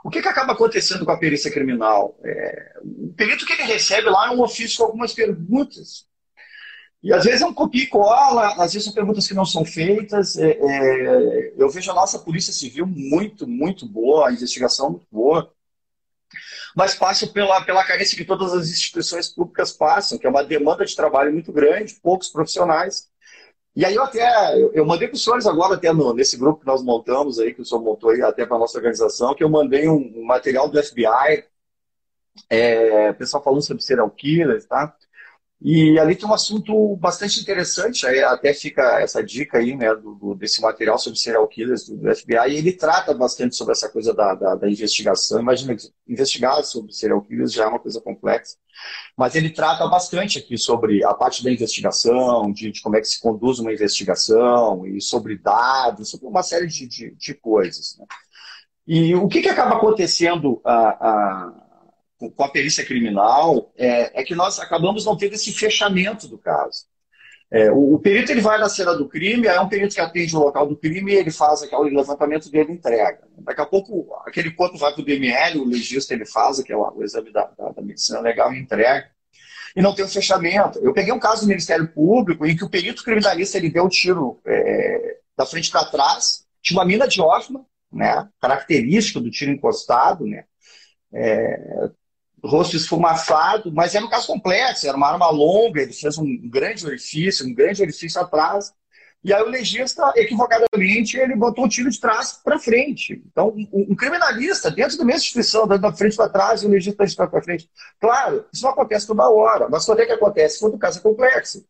o 0.05 0.11
que, 0.11 0.21
que 0.21 0.29
acaba 0.29 0.53
acontecendo 0.53 1.05
com 1.05 1.13
a 1.13 1.19
perícia 1.19 1.51
criminal? 1.51 2.19
É, 2.25 2.81
o 2.83 3.13
perito 3.17 3.47
que 3.47 3.53
ele 3.53 3.63
recebe 3.63 4.09
lá 4.09 4.29
é 4.29 4.31
um 4.31 4.43
ofício 4.43 4.79
com 4.79 4.85
algumas 4.85 5.13
perguntas 5.13 6.09
e 7.03 7.13
às 7.15 7.25
vezes 7.25 7.41
é 7.41 7.47
um 7.47 7.55
copia 7.55 7.83
e 7.83 7.87
cola, 7.87 8.49
às 8.63 8.75
vezes 8.75 8.85
são 8.85 8.93
perguntas 8.93 9.27
que 9.27 9.33
não 9.33 9.47
são 9.47 9.65
feitas. 9.65 10.37
É, 10.37 10.51
é, 10.51 11.55
eu 11.57 11.69
vejo 11.71 11.91
a 11.91 11.95
nossa 11.95 12.19
Polícia 12.19 12.53
Civil 12.53 12.87
muito, 12.87 13.47
muito 13.47 13.87
boa, 13.87 14.29
a 14.29 14.33
investigação 14.33 14.91
muito 14.91 15.07
boa, 15.11 15.51
mas 16.77 16.95
passa 16.95 17.27
pela, 17.27 17.61
pela 17.63 17.85
carência 17.85 18.17
que 18.17 18.25
todas 18.25 18.53
as 18.53 18.69
instituições 18.69 19.29
públicas 19.29 19.73
passam, 19.73 20.19
que 20.19 20.27
é 20.27 20.31
uma 20.31 20.45
demanda 20.45 20.85
de 20.85 20.95
trabalho 20.95 21.33
muito 21.33 21.53
grande, 21.53 21.99
poucos 22.03 22.29
profissionais. 22.29 23.09
E 23.75 23.85
aí 23.85 23.95
eu 23.95 24.03
até, 24.03 24.61
eu, 24.61 24.73
eu 24.73 24.85
mandei 24.85 25.09
para 25.09 25.15
os 25.15 25.23
senhores 25.23 25.47
agora, 25.47 25.75
até 25.75 25.93
no, 25.93 26.13
nesse 26.13 26.37
grupo 26.37 26.61
que 26.61 26.67
nós 26.67 26.83
montamos 26.83 27.39
aí, 27.39 27.55
que 27.55 27.63
o 27.63 27.65
senhor 27.65 27.81
montou 27.81 28.11
aí 28.11 28.23
até 28.23 28.45
para 28.45 28.57
a 28.57 28.61
nossa 28.61 28.77
organização, 28.79 29.35
que 29.35 29.45
eu 29.45 29.49
mandei 29.49 29.89
um, 29.89 30.13
um 30.17 30.25
material 30.25 30.69
do 30.69 30.83
FBI, 30.83 31.45
é, 32.49 33.13
pessoal 33.13 33.43
falando 33.43 33.63
sobre 33.63 33.83
serial 33.83 34.11
killers, 34.11 34.67
tá? 34.67 34.95
E 35.63 35.99
ali 35.99 36.17
tem 36.17 36.27
um 36.27 36.33
assunto 36.33 36.97
bastante 36.97 37.39
interessante, 37.39 38.07
aí 38.07 38.23
até 38.23 38.55
fica 38.55 38.99
essa 38.99 39.23
dica 39.23 39.59
aí, 39.59 39.77
né, 39.77 39.95
do, 39.95 40.15
do, 40.15 40.35
desse 40.35 40.63
material 40.63 40.99
sobre 40.99 41.19
serial 41.19 41.47
killers 41.47 41.87
do, 41.87 41.99
do, 41.99 42.17
FBI, 42.17 42.53
e 42.53 42.57
ele 42.57 42.73
trata 42.73 43.13
bastante 43.13 43.55
sobre 43.55 43.73
essa 43.73 43.87
coisa 43.91 44.15
da, 44.15 44.35
da, 44.35 44.55
da, 44.55 44.71
investigação. 44.71 45.39
Imagina, 45.39 45.77
investigar 46.09 46.65
sobre 46.65 46.95
serial 46.95 47.21
killers 47.21 47.53
já 47.53 47.65
é 47.65 47.67
uma 47.67 47.79
coisa 47.79 48.01
complexa, 48.01 48.57
mas 49.15 49.35
ele 49.35 49.51
trata 49.51 49.87
bastante 49.87 50.39
aqui 50.39 50.57
sobre 50.57 51.05
a 51.05 51.13
parte 51.13 51.45
da 51.45 51.53
investigação, 51.53 52.51
de, 52.51 52.73
de 52.73 52.81
como 52.81 52.97
é 52.97 53.01
que 53.01 53.09
se 53.09 53.21
conduz 53.21 53.59
uma 53.59 53.73
investigação, 53.73 54.87
e 54.87 54.99
sobre 54.99 55.37
dados, 55.37 56.09
sobre 56.09 56.27
uma 56.27 56.43
série 56.43 56.69
de, 56.69 56.87
de, 56.87 57.15
de 57.15 57.35
coisas. 57.35 57.99
Né? 57.99 58.07
E 58.87 59.15
o 59.15 59.29
que, 59.29 59.43
que 59.43 59.49
acaba 59.49 59.77
acontecendo 59.77 60.59
a, 60.65 61.09
a 61.09 61.60
com 62.29 62.45
a 62.45 62.51
perícia 62.51 62.85
criminal 62.85 63.73
é, 63.77 64.21
é, 64.21 64.25
que 64.25 64.35
nós 64.35 64.59
acabamos 64.59 65.07
não 65.07 65.17
tendo 65.17 65.35
esse 65.35 65.53
fechamento 65.53 66.29
do 66.29 66.37
caso. 66.37 66.85
É, 67.51 67.71
o, 67.73 67.95
o, 67.95 67.99
perito 67.99 68.31
ele 68.31 68.41
vai 68.41 68.59
na 68.59 68.69
cena 68.69 68.95
do 68.95 69.09
crime, 69.09 69.47
é 69.47 69.61
um 69.61 69.69
perito 69.69 69.95
que 69.95 70.01
atende 70.01 70.37
o 70.37 70.41
local 70.41 70.67
do 70.69 70.77
crime 70.77 71.13
e 71.13 71.17
ele 71.17 71.31
faz 71.31 71.63
aquele 71.63 71.97
levantamento 71.97 72.51
dele 72.51 72.73
entrega. 72.73 73.27
Daqui 73.39 73.61
a 73.61 73.67
pouco 73.67 74.15
aquele 74.25 74.51
corpo 74.53 74.79
vai 74.79 74.93
para 74.93 75.01
o 75.01 75.05
DML, 75.05 75.59
o 75.59 75.67
legista 75.67 76.15
ele 76.15 76.27
faz 76.27 76.61
aquele, 76.61 76.79
o 76.79 77.03
exame 77.03 77.33
da, 77.33 77.51
da, 77.59 77.71
da 77.71 77.83
medicina 77.83 78.21
legal 78.21 78.53
e 78.53 78.61
entrega. 78.61 79.11
E 79.75 79.81
não 79.81 79.95
tem 79.95 80.05
o 80.05 80.09
um 80.09 80.11
fechamento. 80.11 80.79
Eu 80.81 80.93
peguei 80.93 81.13
um 81.13 81.19
caso 81.19 81.43
do 81.43 81.49
Ministério 81.49 81.89
Público 81.89 82.45
em 82.45 82.57
que 82.57 82.65
o 82.65 82.71
perito 82.71 83.05
criminalista 83.05 83.57
ele 83.57 83.71
deu 83.71 83.85
um 83.85 83.89
tiro 83.89 84.41
é, 84.45 85.19
da 85.37 85.47
frente 85.47 85.71
para 85.71 85.87
trás, 85.87 86.45
tinha 86.61 86.79
uma 86.79 86.85
mina 86.85 87.09
de 87.09 87.21
Hoffman, 87.21 87.65
né, 87.91 88.29
característica 88.41 89.21
do 89.21 89.31
tiro 89.31 89.51
encostado, 89.51 90.27
né, 90.27 90.45
é, 91.13 91.91
rosto 92.45 92.77
esfumaçado, 92.77 93.73
mas 93.73 93.95
era 93.95 94.05
um 94.05 94.11
caso 94.11 94.27
complexo, 94.27 94.87
era 94.87 94.97
uma 94.97 95.09
arma 95.09 95.31
longa, 95.31 95.83
ele 95.83 95.93
fez 95.93 96.19
um 96.19 96.49
grande 96.49 96.87
orifício, 96.87 97.47
um 97.47 97.55
grande 97.55 97.83
orifício 97.83 98.21
atrás, 98.21 98.73
e 99.23 99.35
aí 99.35 99.43
o 99.43 99.49
legista, 99.49 100.13
equivocadamente, 100.17 101.19
ele 101.19 101.37
botou 101.37 101.67
o 101.67 101.69
tiro 101.69 101.91
de 101.91 102.01
trás 102.01 102.41
para 102.43 102.59
frente. 102.59 103.23
Então, 103.31 103.55
um, 103.71 103.95
criminalista, 103.95 104.71
dentro 104.71 104.97
da 104.97 105.05
mesma 105.05 105.21
instituição, 105.21 105.69
dando 105.69 105.83
da 105.83 105.93
frente 105.93 106.17
para 106.17 106.31
trás 106.31 106.63
e 106.63 106.67
o 106.67 106.71
legista 106.71 106.97
trás 106.97 107.15
para 107.15 107.43
frente. 107.43 107.71
Claro, 108.01 108.47
isso 108.51 108.63
não 108.63 108.71
acontece 108.71 109.07
toda 109.07 109.29
hora, 109.29 109.69
mas 109.69 109.85
quando 109.85 110.01
é 110.01 110.07
que 110.07 110.13
acontece? 110.13 110.59
Quando 110.59 110.75
o 110.75 110.79
caso 110.79 111.01
é 111.01 111.03
complexo. 111.03 111.67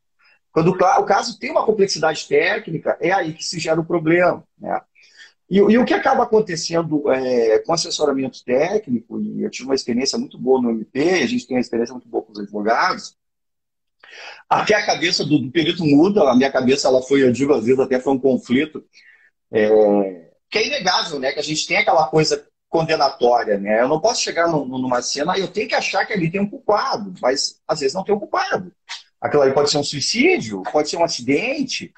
Quando 0.52 0.68
o 0.70 1.04
caso 1.04 1.38
tem 1.38 1.50
uma 1.50 1.64
complexidade 1.64 2.26
técnica, 2.26 2.96
é 3.00 3.12
aí 3.12 3.32
que 3.32 3.44
se 3.44 3.58
gera 3.58 3.80
o 3.80 3.84
problema. 3.84 4.44
Né? 4.58 4.80
E, 5.50 5.56
e, 5.56 5.78
o 5.78 5.84
que 5.84 5.92
acaba 5.92 6.22
acontecendo 6.22 7.10
é, 7.10 7.58
com 7.58 7.72
assessoramento 7.72 8.44
técnico, 8.44 9.20
e 9.20 9.42
eu 9.42 9.50
tive 9.50 9.64
uma 9.64 9.74
experiência 9.74 10.16
muito 10.16 10.38
boa 10.38 10.62
no 10.62 10.70
MP, 10.70 11.00
a 11.00 11.26
gente 11.26 11.46
tem 11.46 11.56
uma 11.56 11.60
experiência 11.60 11.92
muito 11.92 12.08
boa 12.08 12.22
com 12.22 12.32
os 12.32 12.38
advogados, 12.38 13.16
até 14.48 14.74
a 14.74 14.86
cabeça 14.86 15.24
do, 15.24 15.38
do 15.38 15.50
perito 15.50 15.84
muda, 15.84 16.28
a 16.30 16.36
minha 16.36 16.50
cabeça 16.50 16.88
ela 16.88 17.02
foi, 17.02 17.22
eu 17.22 17.32
digo 17.32 17.52
às 17.52 17.64
vezes, 17.64 17.80
até 17.80 17.98
foi 18.00 18.12
um 18.12 18.18
conflito, 18.18 18.84
é, 19.52 20.30
que 20.48 20.58
é 20.58 20.66
inegável, 20.66 21.18
né? 21.18 21.32
Que 21.32 21.40
a 21.40 21.42
gente 21.42 21.66
tem 21.66 21.78
aquela 21.78 22.06
coisa 22.08 22.46
condenatória, 22.68 23.58
né? 23.58 23.80
Eu 23.80 23.88
não 23.88 24.00
posso 24.00 24.22
chegar 24.22 24.48
numa 24.48 25.02
cena 25.02 25.36
e 25.36 25.40
eu 25.40 25.48
tenho 25.48 25.68
que 25.68 25.74
achar 25.74 26.04
que 26.04 26.12
ali 26.12 26.30
tem 26.30 26.40
um 26.40 26.48
culpado, 26.48 27.12
mas 27.20 27.60
às 27.66 27.80
vezes 27.80 27.94
não 27.94 28.04
tem 28.04 28.14
um 28.14 28.18
culpado. 28.18 28.72
Aquilo 29.20 29.42
ali 29.42 29.52
pode 29.52 29.70
ser 29.70 29.78
um 29.78 29.84
suicídio, 29.84 30.62
pode 30.72 30.88
ser 30.88 30.96
um 30.96 31.04
acidente, 31.04 31.92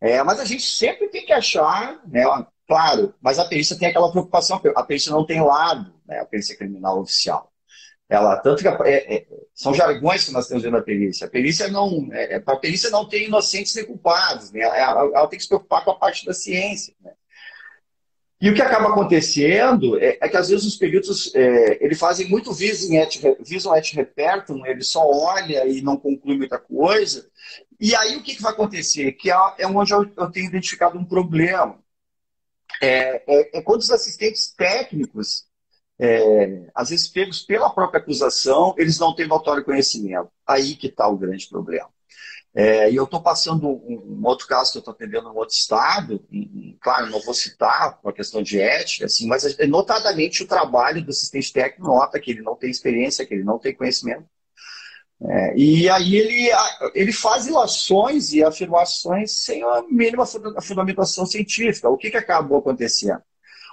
é, 0.00 0.22
mas 0.22 0.40
a 0.40 0.44
gente 0.44 0.62
sempre 0.62 1.08
tem 1.08 1.24
que 1.24 1.32
achar, 1.32 2.00
né? 2.06 2.24
Claro, 2.72 3.14
mas 3.20 3.38
a 3.38 3.44
perícia 3.44 3.78
tem 3.78 3.88
aquela 3.88 4.10
preocupação, 4.10 4.58
a 4.74 4.82
perícia 4.82 5.12
não 5.12 5.26
tem 5.26 5.44
lado, 5.44 5.92
né, 6.06 6.20
a 6.20 6.24
perícia 6.24 6.56
criminal 6.56 7.02
oficial. 7.02 7.52
Ela, 8.08 8.38
tanto 8.38 8.62
que 8.62 8.68
é, 8.68 9.14
é, 9.14 9.26
são 9.54 9.74
jargões 9.74 10.24
que 10.24 10.32
nós 10.32 10.48
temos 10.48 10.62
dentro 10.62 10.78
da 10.78 10.82
perícia. 10.82 11.26
A 11.26 11.30
perícia 11.30 11.68
não, 11.68 12.08
é, 12.12 12.36
é 12.36 12.42
a 12.46 12.56
perícia 12.56 12.88
não 12.88 13.06
tem 13.06 13.26
inocentes 13.26 13.74
nem 13.74 13.84
culpados, 13.84 14.50
né? 14.52 14.60
ela, 14.60 15.02
ela, 15.02 15.26
tem 15.26 15.36
que 15.36 15.42
se 15.42 15.50
preocupar 15.50 15.84
com 15.84 15.90
a 15.90 15.98
parte 15.98 16.24
da 16.24 16.32
ciência. 16.32 16.94
Né? 17.02 17.12
E 18.40 18.48
o 18.48 18.54
que 18.54 18.62
acaba 18.62 18.88
acontecendo 18.88 19.98
é, 19.98 20.16
é 20.18 20.26
que 20.26 20.36
às 20.38 20.48
vezes 20.48 20.64
os 20.64 20.76
peritos 20.76 21.30
é, 21.34 21.94
fazem 21.94 22.26
muito 22.26 22.54
visum 22.54 22.94
et, 22.94 23.20
visum 23.40 23.76
et 23.76 23.94
repertum, 23.94 24.64
ele 24.64 24.82
só 24.82 25.06
olha 25.06 25.66
e 25.66 25.82
não 25.82 25.98
conclui 25.98 26.38
muita 26.38 26.58
coisa. 26.58 27.28
E 27.78 27.94
aí 27.94 28.16
o 28.16 28.22
que, 28.22 28.34
que 28.34 28.42
vai 28.42 28.52
acontecer? 28.52 29.12
Que 29.12 29.30
é, 29.30 29.36
é 29.58 29.66
onde 29.66 29.92
eu, 29.92 30.10
eu 30.16 30.30
tenho 30.30 30.46
identificado 30.46 30.98
um 30.98 31.04
problema 31.04 31.81
é, 32.82 33.22
é, 33.28 33.58
é 33.58 33.62
quando 33.62 33.80
os 33.80 33.90
assistentes 33.92 34.52
técnicos, 34.52 35.44
é, 36.00 36.68
às 36.74 36.90
vezes 36.90 37.06
pegos 37.06 37.40
pela 37.40 37.70
própria 37.70 38.00
acusação, 38.00 38.74
eles 38.76 38.98
não 38.98 39.14
têm 39.14 39.28
notório 39.28 39.64
conhecimento. 39.64 40.28
Aí 40.44 40.74
que 40.74 40.88
está 40.88 41.06
o 41.06 41.16
grande 41.16 41.48
problema. 41.48 41.88
É, 42.54 42.90
e 42.90 42.96
eu 42.96 43.04
estou 43.04 43.22
passando 43.22 43.66
um, 43.66 44.18
um, 44.20 44.26
outro 44.26 44.46
caso 44.46 44.72
que 44.72 44.78
eu 44.78 44.80
estou 44.80 44.92
atendendo 44.92 45.30
em 45.30 45.36
outro 45.36 45.54
estado, 45.54 46.22
claro, 46.82 47.08
não 47.08 47.20
vou 47.20 47.32
citar 47.32 47.96
por 47.96 48.08
uma 48.08 48.12
questão 48.12 48.42
de 48.42 48.60
ética, 48.60 49.06
assim, 49.06 49.26
mas 49.26 49.56
notadamente 49.68 50.42
o 50.42 50.46
trabalho 50.46 51.02
do 51.02 51.10
assistente 51.10 51.50
técnico 51.50 51.86
nota 51.86 52.20
que 52.20 52.30
ele 52.32 52.42
não 52.42 52.54
tem 52.54 52.68
experiência, 52.68 53.24
que 53.24 53.32
ele 53.32 53.44
não 53.44 53.58
tem 53.58 53.74
conhecimento, 53.74 54.26
é, 55.28 55.56
e 55.56 55.88
aí 55.88 56.16
ele, 56.16 56.50
ele 56.94 57.12
faz 57.12 57.46
ilações 57.46 58.32
e 58.32 58.42
afirmações 58.42 59.30
sem 59.44 59.62
a 59.62 59.82
mínima 59.88 60.24
fundamentação 60.60 61.24
científica. 61.24 61.88
O 61.88 61.96
que, 61.96 62.10
que 62.10 62.16
acabou 62.16 62.58
acontecendo? 62.58 63.20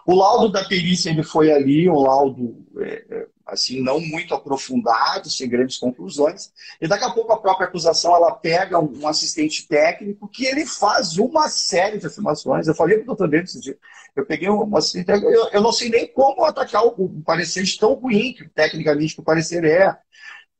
O 0.05 0.15
laudo 0.15 0.51
da 0.51 0.63
perícia 0.63 1.09
ele 1.09 1.23
foi 1.23 1.51
ali, 1.51 1.89
um 1.89 1.99
laudo 1.99 2.65
é, 2.79 3.05
é, 3.09 3.27
assim 3.45 3.81
não 3.81 3.99
muito 3.99 4.33
aprofundado, 4.33 5.29
sem 5.29 5.49
grandes 5.49 5.77
conclusões. 5.77 6.51
E 6.79 6.87
daqui 6.87 7.03
a 7.03 7.11
pouco 7.11 7.31
a 7.31 7.39
própria 7.39 7.67
acusação 7.67 8.15
ela 8.15 8.31
pega 8.31 8.79
um, 8.79 9.07
assistente 9.07 9.67
técnico 9.67 10.27
que 10.27 10.45
ele 10.45 10.65
faz 10.65 11.17
uma 11.17 11.47
série 11.47 11.97
de 11.97 12.07
afirmações. 12.07 12.67
Eu 12.67 12.75
falei 12.75 12.97
para 12.97 13.03
o 13.03 13.15
doutor 13.15 13.29
dia, 13.29 13.77
eu 14.15 14.25
peguei 14.25 14.49
um 14.49 14.75
assistente 14.77 15.05
técnico, 15.05 15.31
eu, 15.31 15.49
eu 15.49 15.61
não 15.61 15.71
sei 15.71 15.89
nem 15.89 16.07
como 16.07 16.43
atacar 16.43 16.85
o, 16.85 16.89
o 16.97 17.21
parecer 17.21 17.63
de 17.63 17.77
tão 17.77 17.93
ruim 17.93 18.33
que 18.33 18.47
tecnicamente 18.49 19.15
que 19.15 19.21
o 19.21 19.23
parecer 19.23 19.63
é. 19.63 19.95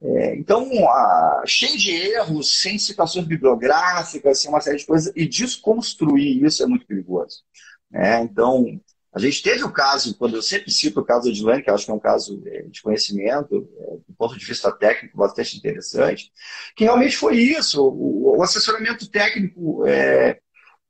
É, 0.01 0.35
então, 0.35 0.69
a, 0.88 1.43
cheio 1.45 1.77
de 1.77 1.91
erros, 1.91 2.62
sem 2.62 2.77
citações 2.79 3.25
bibliográficas, 3.25 4.39
sem 4.39 4.49
uma 4.49 4.62
série 4.62 4.77
de 4.77 4.85
coisas, 4.85 5.12
e 5.15 5.27
desconstruir 5.27 6.43
isso 6.43 6.63
é 6.63 6.65
muito 6.65 6.85
perigoso. 6.85 7.43
Né? 7.91 8.21
Então, 8.21 8.79
a 9.12 9.19
gente 9.19 9.41
teve 9.41 9.63
o 9.63 9.71
caso, 9.71 10.15
quando 10.17 10.35
eu 10.35 10.41
sempre 10.41 10.71
cito 10.71 11.00
o 11.00 11.06
caso 11.06 11.33
de 11.33 11.43
Lane, 11.43 11.63
que 11.63 11.69
acho 11.69 11.85
que 11.85 11.91
é 11.91 11.93
um 11.93 12.00
caso 12.00 12.41
é, 12.45 12.62
de 12.63 12.81
conhecimento, 12.81 13.67
é, 13.79 13.97
do 14.08 14.13
ponto 14.17 14.37
de 14.37 14.45
vista 14.45 14.71
técnico, 14.71 15.17
bastante 15.17 15.58
interessante, 15.58 16.31
que 16.75 16.83
realmente 16.85 17.17
foi 17.17 17.37
isso. 17.37 17.83
O, 17.83 18.37
o 18.37 18.43
assessoramento 18.43 19.10
técnico 19.10 19.85
é, 19.85 20.39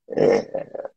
é, 0.09 0.89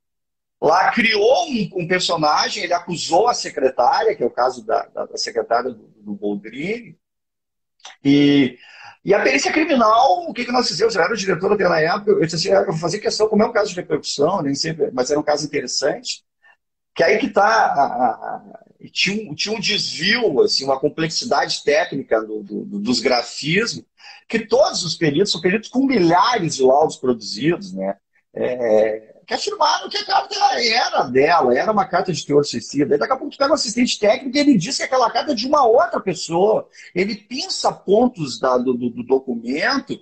lá 0.60 0.90
criou 0.92 1.48
um, 1.48 1.70
um, 1.76 1.88
personagem, 1.88 2.64
ele 2.64 2.74
acusou 2.74 3.28
a 3.28 3.34
secretária, 3.34 4.14
que 4.16 4.22
é 4.22 4.26
o 4.26 4.30
caso 4.30 4.66
da, 4.66 4.86
da, 4.86 5.06
da 5.06 5.16
secretária 5.16 5.70
do, 5.70 5.88
do 5.96 6.14
Boldrini, 6.14 6.98
e, 8.04 8.58
e 9.04 9.14
a 9.14 9.22
perícia 9.22 9.52
criminal, 9.52 10.28
o 10.28 10.32
que, 10.32 10.44
que 10.44 10.52
nós 10.52 10.68
fizemos? 10.68 10.94
Eu 10.94 11.02
era 11.02 11.12
o 11.12 11.16
diretor 11.16 11.56
na 11.58 11.80
época, 11.80 12.12
eu 12.12 12.20
disse 12.20 12.36
assim, 12.36 12.50
ah, 12.50 12.64
eu 12.66 12.72
fazer 12.74 12.98
questão, 12.98 13.28
como 13.28 13.42
é 13.42 13.46
um 13.46 13.52
caso 13.52 13.70
de 13.70 13.76
repercussão, 13.76 14.42
nem 14.42 14.54
sempre, 14.54 14.90
mas 14.92 15.10
era 15.10 15.18
um 15.18 15.24
caso 15.24 15.44
interessante, 15.44 16.22
que 16.94 17.02
aí 17.02 17.18
que 17.18 17.26
está 17.26 18.42
tinha, 18.92 19.30
um, 19.30 19.34
tinha 19.34 19.54
um 19.54 19.60
desvio, 19.60 20.40
assim, 20.40 20.64
uma 20.64 20.78
complexidade 20.78 21.62
técnica 21.64 22.20
do, 22.20 22.42
do, 22.42 22.64
dos 22.78 23.00
grafismos, 23.00 23.84
que 24.28 24.46
todos 24.46 24.84
os 24.84 24.94
peritos, 24.94 25.32
são 25.32 25.40
peritos 25.40 25.68
com 25.68 25.86
milhares 25.86 26.56
de 26.56 26.62
laudos 26.62 26.96
produzidos, 26.96 27.72
né? 27.72 27.96
É, 28.34 29.11
que 29.32 29.34
afirmaram 29.34 29.88
que 29.88 29.96
a 29.96 30.04
carta 30.04 30.34
era 30.60 31.02
dela, 31.04 31.56
era 31.56 31.72
uma 31.72 31.86
carta 31.86 32.12
de 32.12 32.24
teor 32.24 32.44
suicida. 32.44 32.94
E 32.94 32.98
daqui 32.98 33.12
a 33.12 33.16
pouco 33.16 33.32
tu 33.32 33.38
pega 33.38 33.50
o 33.50 33.54
assistente 33.54 33.98
técnico 33.98 34.36
e 34.36 34.40
ele 34.40 34.58
diz 34.58 34.76
que 34.76 34.82
aquela 34.82 35.10
carta 35.10 35.32
é 35.32 35.34
de 35.34 35.46
uma 35.46 35.64
outra 35.64 36.00
pessoa. 36.00 36.68
Ele 36.94 37.14
pinça 37.14 37.72
pontos 37.72 38.38
da, 38.38 38.58
do, 38.58 38.74
do, 38.74 38.90
do, 38.90 39.02
documento. 39.02 39.98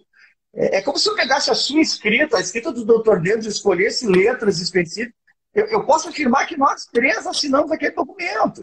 É, 0.53 0.78
é, 0.78 0.83
como 0.83 0.99
se 0.99 1.09
eu 1.09 1.14
pegasse 1.14 1.51
a 1.51 1.55
sua 1.55 1.81
escrita, 1.81 2.37
a 2.37 2.41
escrita 2.41 2.72
do 2.72 2.85
Dr. 2.85 3.20
Deus, 3.20 3.47
escolhesse 3.47 4.07
letras 4.07 4.61
específicas. 4.61 5.14
Eu, 5.55 5.66
eu, 5.66 5.87
posso 5.87 6.09
afirmar 6.09 6.47
que 6.47 6.57
nós 6.57 6.87
três 6.87 7.26
assinamos 7.26 7.70
aquele 7.70 7.95
documento. 7.95 8.62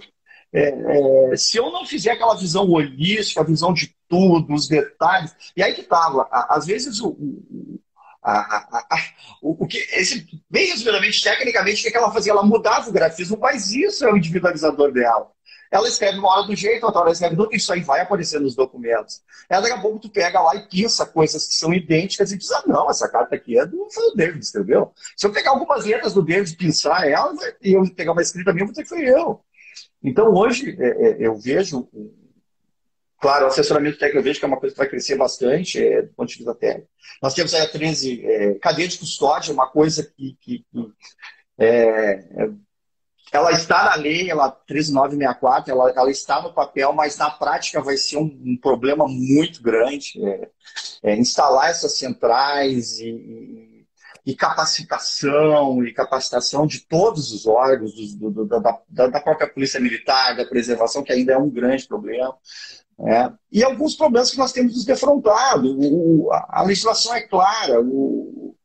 É, 0.51 1.32
é, 1.32 1.38
se 1.38 1.57
eu 1.57 1.72
não 1.72 1.86
fizer 1.86 2.11
aquela 2.11 2.36
visão 2.36 2.70
holística, 2.70 3.41
a 3.41 3.45
visão 3.45 3.74
de 3.74 3.95
tudo, 4.07 4.53
os 4.53 4.68
detalhes, 4.68 5.34
e 5.55 5.61
aí 5.61 5.74
que 5.74 5.82
estava, 5.82 6.28
às 6.32 6.65
vezes 6.65 7.01
o, 7.01 7.09
o 7.09 7.80
a, 8.32 8.80
a, 8.89 8.97
o, 9.41 9.65
que, 9.65 9.78
esse, 9.78 10.28
bem 10.49 10.67
resumidamente, 10.67 11.23
tecnicamente, 11.23 11.80
o 11.80 11.82
que, 11.84 11.88
é 11.88 11.91
que 11.91 11.97
ela 11.97 12.11
fazia? 12.11 12.34
Ela 12.34 12.43
mudava 12.43 12.89
o 12.89 12.91
grafismo, 12.93 13.38
mas 13.39 13.71
isso 13.71 14.05
é 14.05 14.11
o 14.11 14.17
individualizador 14.17 14.91
dela. 14.91 15.32
Ela 15.71 15.88
escreve 15.88 16.17
uma 16.17 16.30
hora 16.30 16.47
do 16.47 16.55
jeito, 16.55 16.86
outra 16.86 17.01
hora 17.01 17.11
escreve 17.11 17.36
do 17.36 17.41
outro, 17.41 17.55
isso 17.55 17.71
aí 17.71 17.82
vai 17.82 18.01
aparecer 18.01 18.39
nos 18.39 18.55
documentos. 18.55 19.21
Aí 19.49 19.61
daqui 19.61 19.73
a 19.73 19.82
pouco 19.82 19.99
tu 19.99 20.09
pega 20.09 20.41
lá 20.41 20.55
e 20.55 20.67
pinça 20.67 21.05
coisas 21.05 21.45
que 21.45 21.55
são 21.55 21.73
idênticas 21.73 22.32
e 22.32 22.38
diz, 22.38 22.51
ah, 22.51 22.63
não, 22.65 22.89
essa 22.89 23.07
carta 23.09 23.36
aqui 23.36 23.57
é 23.57 23.65
do, 23.65 23.88
foi 23.91 24.11
o 24.11 24.15
David, 24.15 24.43
escreveu. 24.43 24.91
Se 25.15 25.28
eu 25.28 25.32
pegar 25.32 25.51
algumas 25.51 25.86
letras 25.86 26.13
do 26.13 26.21
David 26.21 26.53
e 26.53 26.57
pinçar 26.57 27.07
ela, 27.07 27.34
e 27.61 27.73
eu 27.73 27.84
pegar 27.93 28.13
uma 28.13 28.21
escrita 28.21 28.53
minha, 28.53 28.65
vou 28.65 28.71
dizer 28.71 28.84
que 28.84 28.89
foi 28.89 29.03
eu. 29.03 29.41
Então, 30.03 30.34
hoje, 30.34 30.78
é, 30.80 30.88
é, 30.88 31.17
eu 31.19 31.38
vejo 31.38 31.89
Claro, 33.20 33.45
o 33.45 33.47
assessoramento 33.47 33.97
técnico 33.97 34.20
eu 34.20 34.24
vejo 34.24 34.39
que 34.39 34.45
é 34.45 34.47
uma 34.47 34.59
coisa 34.59 34.74
que 34.74 34.80
vai 34.80 34.89
crescer 34.89 35.15
bastante 35.15 35.84
é, 35.84 36.03
do 36.03 36.13
ponto 36.13 36.30
de 36.30 36.36
vista 36.36 36.53
técnico. 36.53 36.89
Nós 37.22 37.34
temos 37.34 37.53
aí 37.53 37.61
a 37.61 37.70
13, 37.70 38.26
é, 38.26 38.53
cadeia 38.55 38.88
de 38.88 38.97
custódia, 38.97 39.53
uma 39.53 39.68
coisa 39.68 40.03
que, 40.03 40.38
que, 40.39 40.59
que 40.59 40.93
é, 41.57 42.24
ela 43.32 43.51
está 43.51 43.86
na 43.86 43.95
lei, 43.95 44.30
ela 44.30 44.49
13964, 44.51 45.72
ela, 45.72 45.91
ela 45.91 46.11
está 46.11 46.41
no 46.41 46.53
papel, 46.53 46.93
mas 46.93 47.18
na 47.18 47.30
prática 47.30 47.82
vai 47.82 47.97
ser 47.97 48.18
um, 48.18 48.41
um 48.45 48.57
problema 48.57 49.07
muito 49.07 49.61
grande. 49.61 50.13
É, 50.24 50.49
é, 51.03 51.15
instalar 51.15 51.70
essas 51.70 51.97
centrais 51.97 52.99
e, 52.99 53.86
e, 54.26 54.36
capacitação, 54.36 55.84
e 55.84 55.93
capacitação 55.93 56.68
de 56.68 56.82
todos 56.82 57.32
os 57.32 57.45
órgãos, 57.47 57.93
do, 58.15 58.30
do, 58.32 58.45
da, 58.45 58.82
da, 58.89 59.22
própria 59.22 59.47
Polícia 59.47 59.80
Militar, 59.80 60.36
da 60.36 60.45
preservação, 60.45 61.03
que 61.03 61.11
ainda 61.11 61.34
é 61.34 61.38
um 61.38 61.49
grande 61.49 61.88
problema. 61.88 62.36
É, 62.99 63.31
e 63.51 63.63
alguns 63.63 63.95
problemas 63.95 64.31
que 64.31 64.37
nós 64.37 64.51
temos 64.51 64.73
nos 64.73 64.85
defrontado. 64.85 65.77
O, 65.79 66.31
a, 66.31 66.61
a, 66.61 66.63
legislação 66.63 67.13
é 67.13 67.21
clara, 67.21 67.79
o, 67.79 68.55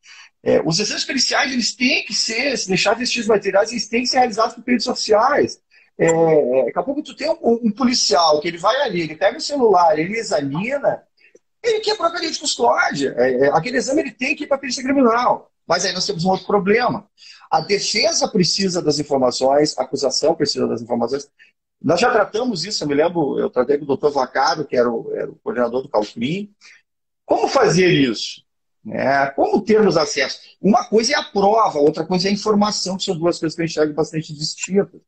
é, 0.43 0.61
os 0.65 0.79
exames 0.79 1.05
periciais 1.05 1.53
eles 1.53 1.75
têm 1.75 2.05
que 2.05 2.15
ser, 2.15 2.57
se 2.57 2.67
deixar 2.67 2.95
vestir 2.95 3.27
materiais, 3.27 3.71
eles 3.71 3.89
têm 3.89 4.03
que 4.03 4.09
ser 4.09 4.19
realizados 4.19 4.55
por 4.55 4.65
peritos 4.65 4.87
oficiais. 4.87 5.61
É, 5.99 6.07
é, 6.07 6.65
daqui 6.65 6.79
a 6.79 6.83
pouco 6.83 7.03
tu 7.03 7.15
tem 7.15 7.31
um, 7.31 7.61
um, 7.67 7.71
policial 7.71 8.41
que 8.41 8.49
ele 8.49 8.59
vai 8.59 8.75
ali, 8.83 9.03
ele 9.03 9.17
pega 9.17 9.37
o 9.37 9.41
celular, 9.41 9.99
ele 9.99 10.19
examina, 10.19 11.03
ele 11.63 11.81
quer 11.81 11.97
a 12.01 12.09
lei 12.19 12.31
de 12.31 12.39
custódia. 12.39 13.15
É, 13.19 13.47
é, 13.47 13.49
aquele 13.49 13.77
exame 13.77 14.01
ele 14.01 14.13
tem 14.13 14.35
que 14.35 14.45
ir 14.45 14.47
para 14.47 14.57
a 14.57 14.61
perícia 14.61 14.83
criminal. 14.83 15.51
Mas 15.67 15.85
aí 15.85 15.93
nós 15.93 16.07
temos 16.07 16.25
um 16.25 16.31
outro 16.31 16.47
problema. 16.47 17.07
A 17.51 17.61
defesa 17.61 18.27
precisa 18.27 18.83
das 18.83 18.99
informações, 18.99 19.79
a 19.79 19.83
acusação 19.83 20.35
precisa 20.35 20.67
das 20.67 20.83
informações, 20.83 21.31
nós 21.83 22.01
já 22.01 22.11
tratamos 22.11 22.65
isso, 22.65 22.85
eu 22.85 22.89
me 22.89 22.95
lembro, 22.95 23.39
eu 23.39 23.51
tratei 23.51 23.79
com 23.79 23.85
o 23.85 23.87
doutor 23.87 24.11
Vacado, 24.11 24.65
que 24.65 24.77
era 24.77 24.91
o, 24.91 25.13
era 25.15 25.31
o 25.31 25.37
coordenador 25.37 25.83
do 25.83 25.89
Calcrim. 25.89 26.55
Como 27.25 27.49
fazer 27.49 27.89
isso? 27.89 28.43
É, 28.91 29.27
como 29.27 29.63
termos 29.63 29.97
acesso? 29.97 30.41
Uma 30.61 30.85
coisa 30.85 31.13
é 31.13 31.17
a 31.17 31.23
prova, 31.23 31.79
outra 31.79 32.05
coisa 32.05 32.29
é 32.29 32.31
a 32.31 32.35
informação, 32.35 32.97
que 32.97 33.05
são 33.05 33.17
duas 33.17 33.39
coisas 33.39 33.55
que 33.55 33.63
eu 33.63 33.67
enxergo 33.67 33.95
bastante 33.95 34.35
distintas. 34.35 35.01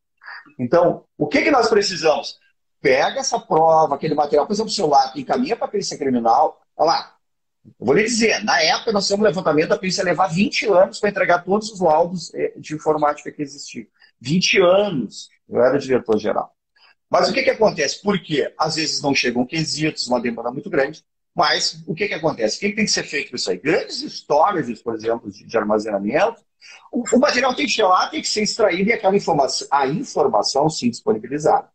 Então, 0.58 1.04
o 1.18 1.26
que, 1.26 1.42
que 1.42 1.50
nós 1.50 1.68
precisamos? 1.68 2.38
Pega 2.80 3.20
essa 3.20 3.38
prova, 3.38 3.94
aquele 3.94 4.14
material, 4.14 4.46
por 4.46 4.52
exemplo, 4.52 4.70
o 4.70 4.74
celular, 4.74 5.12
encaminha 5.16 5.56
para 5.56 5.66
a 5.66 5.70
perícia 5.70 5.98
criminal. 5.98 6.60
Olha 6.76 6.86
lá, 6.86 7.14
eu 7.64 7.86
vou 7.86 7.94
lhe 7.94 8.04
dizer, 8.04 8.44
na 8.44 8.60
época 8.62 8.92
nós 8.92 9.06
tínhamos 9.06 9.24
um 9.24 9.28
levantamento 9.28 9.70
da 9.70 9.78
perícia 9.78 10.04
levar 10.04 10.28
20 10.28 10.66
anos 10.66 11.00
para 11.00 11.10
entregar 11.10 11.44
todos 11.44 11.70
os 11.70 11.80
laudos 11.80 12.32
eh, 12.34 12.52
de 12.56 12.74
informática 12.74 13.32
que 13.32 13.42
existiam. 13.42 13.86
20 14.20 14.60
anos. 14.60 15.28
Eu 15.48 15.62
era 15.62 15.78
diretor-geral. 15.78 16.53
Mas 17.14 17.28
o 17.28 17.32
que, 17.32 17.44
que 17.44 17.50
acontece? 17.50 18.02
Porque 18.02 18.52
às 18.58 18.74
vezes 18.74 19.00
não 19.00 19.14
chegam 19.14 19.46
quesitos, 19.46 20.08
uma 20.08 20.20
demanda 20.20 20.50
muito 20.50 20.68
grande, 20.68 21.04
mas 21.32 21.80
o 21.86 21.94
que, 21.94 22.08
que 22.08 22.14
acontece? 22.14 22.56
O 22.56 22.60
que, 22.60 22.70
que 22.70 22.74
tem 22.74 22.84
que 22.84 22.90
ser 22.90 23.04
feito 23.04 23.30
com 23.30 23.36
isso 23.36 23.48
aí? 23.52 23.56
Grandes 23.56 24.02
storages, 24.02 24.82
por 24.82 24.96
exemplo, 24.96 25.30
de, 25.30 25.56
armazenamento, 25.56 26.42
o, 26.90 27.04
o, 27.12 27.20
material 27.20 27.54
tem 27.54 27.66
que 27.66 27.70
chegar 27.70 27.86
lá, 27.86 28.08
tem 28.08 28.20
que 28.20 28.26
ser 28.26 28.42
extraído 28.42 28.90
e 28.90 28.92
aquela 28.92 29.14
informação, 29.14 29.68
a 29.70 29.86
informação 29.86 30.68
sim 30.68 30.90
disponibilizada. 30.90 31.68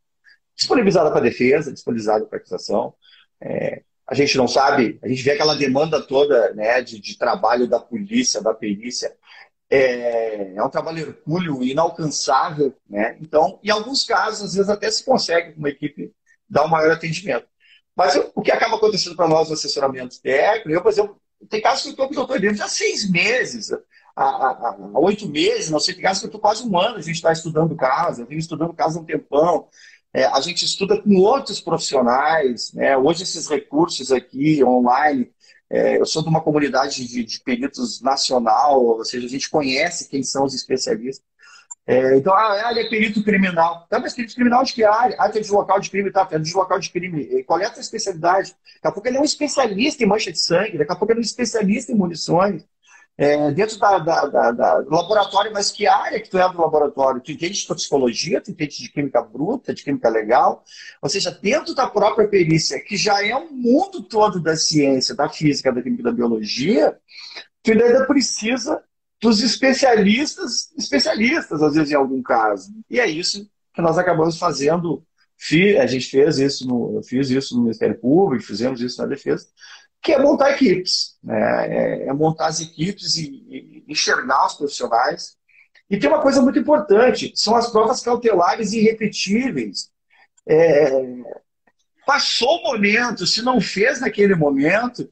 Disponibilizada 0.58 1.10
para 1.10 1.22
defesa, 1.22 1.72
disponibilizada 1.72 2.26
para 2.26 2.38
acusação. 2.38 2.94
É, 3.42 3.82
a 4.06 4.14
gente 4.14 4.36
não 4.36 4.46
sabe, 4.46 5.00
a 5.02 5.08
gente 5.08 5.24
vê 5.24 5.32
aquela 5.32 5.56
demanda 5.56 6.02
toda 6.02 6.54
né, 6.54 6.82
de, 6.82 7.00
de 7.00 7.18
trabalho 7.18 7.66
da 7.66 7.80
polícia, 7.80 8.42
da 8.42 8.54
perícia, 8.54 9.16
é, 9.70 10.56
é 10.56 10.64
um 10.64 10.70
trabalho 10.70 11.00
hercúleo, 11.00 11.64
inalcançável, 11.64 12.76
né? 12.90 13.18
Então, 13.22 13.60
em 13.64 13.70
alguns 13.70 14.04
casos, 14.04 14.44
às 14.44 14.54
vezes 14.56 14.70
até 14.70 14.90
se 14.90 15.04
consegue 15.04 15.54
com 15.54 15.60
uma 15.60 15.70
equipe 15.70 16.12
dar 16.50 16.66
um 16.66 16.70
maior 16.70 16.92
atendimento. 16.92 17.48
Mas 17.96 18.16
o 18.34 18.42
que 18.42 18.52
acaba 18.52 18.78
acontecendo 18.78 19.16
para 19.16 19.28
nós 19.28 19.50
no 19.50 19.54
assessoramento 19.54 20.22
técnico, 20.22 20.70
eu, 20.70 20.82
por 20.82 20.90
exemplo, 20.90 21.20
tem 21.50 21.62
casos 21.62 21.84
que 21.84 21.90
eu 21.90 21.92
estou 21.92 22.08
com 22.08 22.14
o 22.14 22.16
doutor 22.16 22.40
David 22.40 22.62
há 22.62 22.68
seis 22.68 23.10
meses, 23.10 23.72
há, 24.16 24.76
oito 24.96 25.28
meses, 25.28 25.70
não 25.70 25.80
sei, 25.80 25.94
tem 25.94 26.04
casos 26.04 26.22
que 26.22 26.26
eu 26.26 26.30
estou 26.30 26.42
quase 26.42 26.68
um 26.68 26.80
ano, 26.80 26.98
a 26.98 27.02
gente 27.02 27.16
está 27.16 27.32
estudando 27.32 27.76
caso, 27.76 28.22
eu 28.22 28.26
venho 28.26 28.40
estudando 28.40 28.74
caso 28.74 29.00
há 29.00 29.02
um 29.02 29.06
tempão, 29.06 29.68
é, 30.14 30.26
a 30.26 30.42
gente 30.42 30.66
estuda 30.66 31.02
com 31.02 31.16
outros 31.18 31.62
profissionais, 31.62 32.74
né? 32.74 32.98
hoje 32.98 33.24
esses 33.24 33.48
recursos 33.48 34.12
aqui 34.12 34.64
online, 34.64 35.32
é, 35.70 36.00
eu 36.00 36.06
sou 36.06 36.24
de 36.24 36.30
uma 36.30 36.42
comunidade 36.42 37.08
de, 37.08 37.24
de, 37.24 37.40
peritos 37.42 38.02
nacional, 38.02 38.84
ou 38.84 39.06
seja, 39.06 39.28
a 39.28 39.30
gente 39.30 39.50
conhece 39.50 40.10
quem 40.10 40.24
são 40.24 40.44
os 40.46 40.54
especialistas. 40.54 41.24
É, 41.86 42.18
então, 42.18 42.34
ah, 42.36 42.70
ele 42.72 42.82
é 42.82 42.90
perito 42.90 43.24
criminal. 43.24 43.88
Tá, 43.90 44.00
mas 44.00 44.14
perito 44.14 44.36
criminal 44.36 44.64
de 44.64 44.74
que 44.74 44.84
área? 44.84 45.16
Ah, 45.20 45.30
tem 45.30 45.42
de 45.42 45.90
crime, 45.90 46.12
tá, 46.12 46.26
tem 46.26 46.42
de 46.42 46.54
local 46.54 46.80
de 46.80 46.90
crime. 46.92 47.44
Qual 47.44 47.60
é 47.60 47.66
a 47.66 47.74
sua 47.74 47.82
especialidade? 47.82 48.56
Daqui 48.76 48.88
a 48.88 48.92
pouco 48.92 49.08
ele 49.08 49.18
é 49.18 49.22
um 49.22 49.26
especialista 49.26 50.04
em 50.04 50.08
mancha 50.08 50.32
de 50.32 50.40
sangue, 50.40 50.78
daqui 50.78 50.92
a 50.92 50.96
pouco 50.96 51.12
ele 51.12 51.20
é 51.20 51.22
um 51.22 51.26
especialista 51.26 51.92
em 51.92 51.96
munições 51.96 52.64
é, 53.22 53.52
dentro 53.52 53.78
da, 53.78 54.00
da, 54.00 54.26
da, 54.28 54.52
da, 54.54 54.76
laboratório, 54.88 55.52
mas 55.52 55.70
que 55.70 55.86
área 55.86 56.22
que 56.22 56.30
tu 56.30 56.38
é 56.38 56.50
do 56.50 56.58
laboratório? 56.58 57.20
Tu 57.20 57.34
entende 57.34 57.60
de 57.60 57.68
toxicologia, 57.68 58.40
tu 58.40 58.50
entende 58.50 58.78
de 58.78 58.90
química 58.90 59.22
bruta, 59.22 59.74
de 59.74 59.84
química 59.84 60.08
legal? 60.08 60.64
Ou 61.02 61.10
seja, 61.10 61.30
dentro 61.30 61.76
da 61.76 61.86
própria 61.86 62.30
perícia, 62.30 62.80
que 62.80 62.96
já 62.96 63.22
é 63.22 63.36
um 63.36 63.52
mundo 63.52 64.04
todo 64.04 64.40
da 64.40 64.56
ciência, 64.56 65.14
da 65.14 65.28
física, 65.28 65.70
da 65.70 65.82
química, 65.82 66.04
da 66.04 66.14
biologia, 66.14 66.98
tu 67.62 67.74
ainda 67.74 68.06
precisa 68.06 68.82
dos 69.22 69.44
especialistas, 69.44 70.72
especialistas, 70.78 71.62
às 71.62 71.74
vezes, 71.74 71.92
em 71.92 71.96
algum 71.96 72.24
caso. 72.24 72.72
E 72.90 73.02
é 73.02 73.06
isso 73.06 73.52
que 73.74 73.82
nós 73.82 73.98
acabamos 73.98 74.40
fazendo. 74.40 75.04
A 75.78 75.88
gente 75.88 76.10
fez 76.10 76.38
isso, 76.38 76.66
no, 76.66 76.96
eu 76.96 77.04
fiz 77.04 77.30
isso 77.30 77.54
no 77.58 77.64
Ministério 77.64 78.00
Público, 78.00 78.46
fizemos 78.46 78.80
isso 78.80 79.02
na 79.02 79.08
defesa 79.08 79.46
que 80.02 80.14
é 80.14 80.20
montar 80.20 80.52
equipes. 80.52 81.18
Né? 81.24 81.68
É, 81.68 82.08
é 82.08 82.14
montar 82.14 82.48
as 82.48 82.62
equipes 82.62 83.16
e, 83.16 83.28
e, 83.50 83.84
enxergar 83.88 84.48
os 84.48 84.56
profissionais. 84.56 85.38
E 85.90 85.98
tem 85.98 86.10
uma 86.10 86.22
coisa 86.22 86.42
muito 86.42 86.60
importante, 86.60 87.34
são 87.36 87.56
as 87.56 87.72
provas 87.72 88.02
cautelares 88.02 88.74
irrepetíveis. 88.74 89.90
É, 90.48 90.92
passou 92.06 92.60
o 92.60 92.64
momento, 92.64 93.26
se 93.26 93.42
não 93.42 93.60
fez 93.60 94.00
naquele 94.00 94.36
momento, 94.36 95.10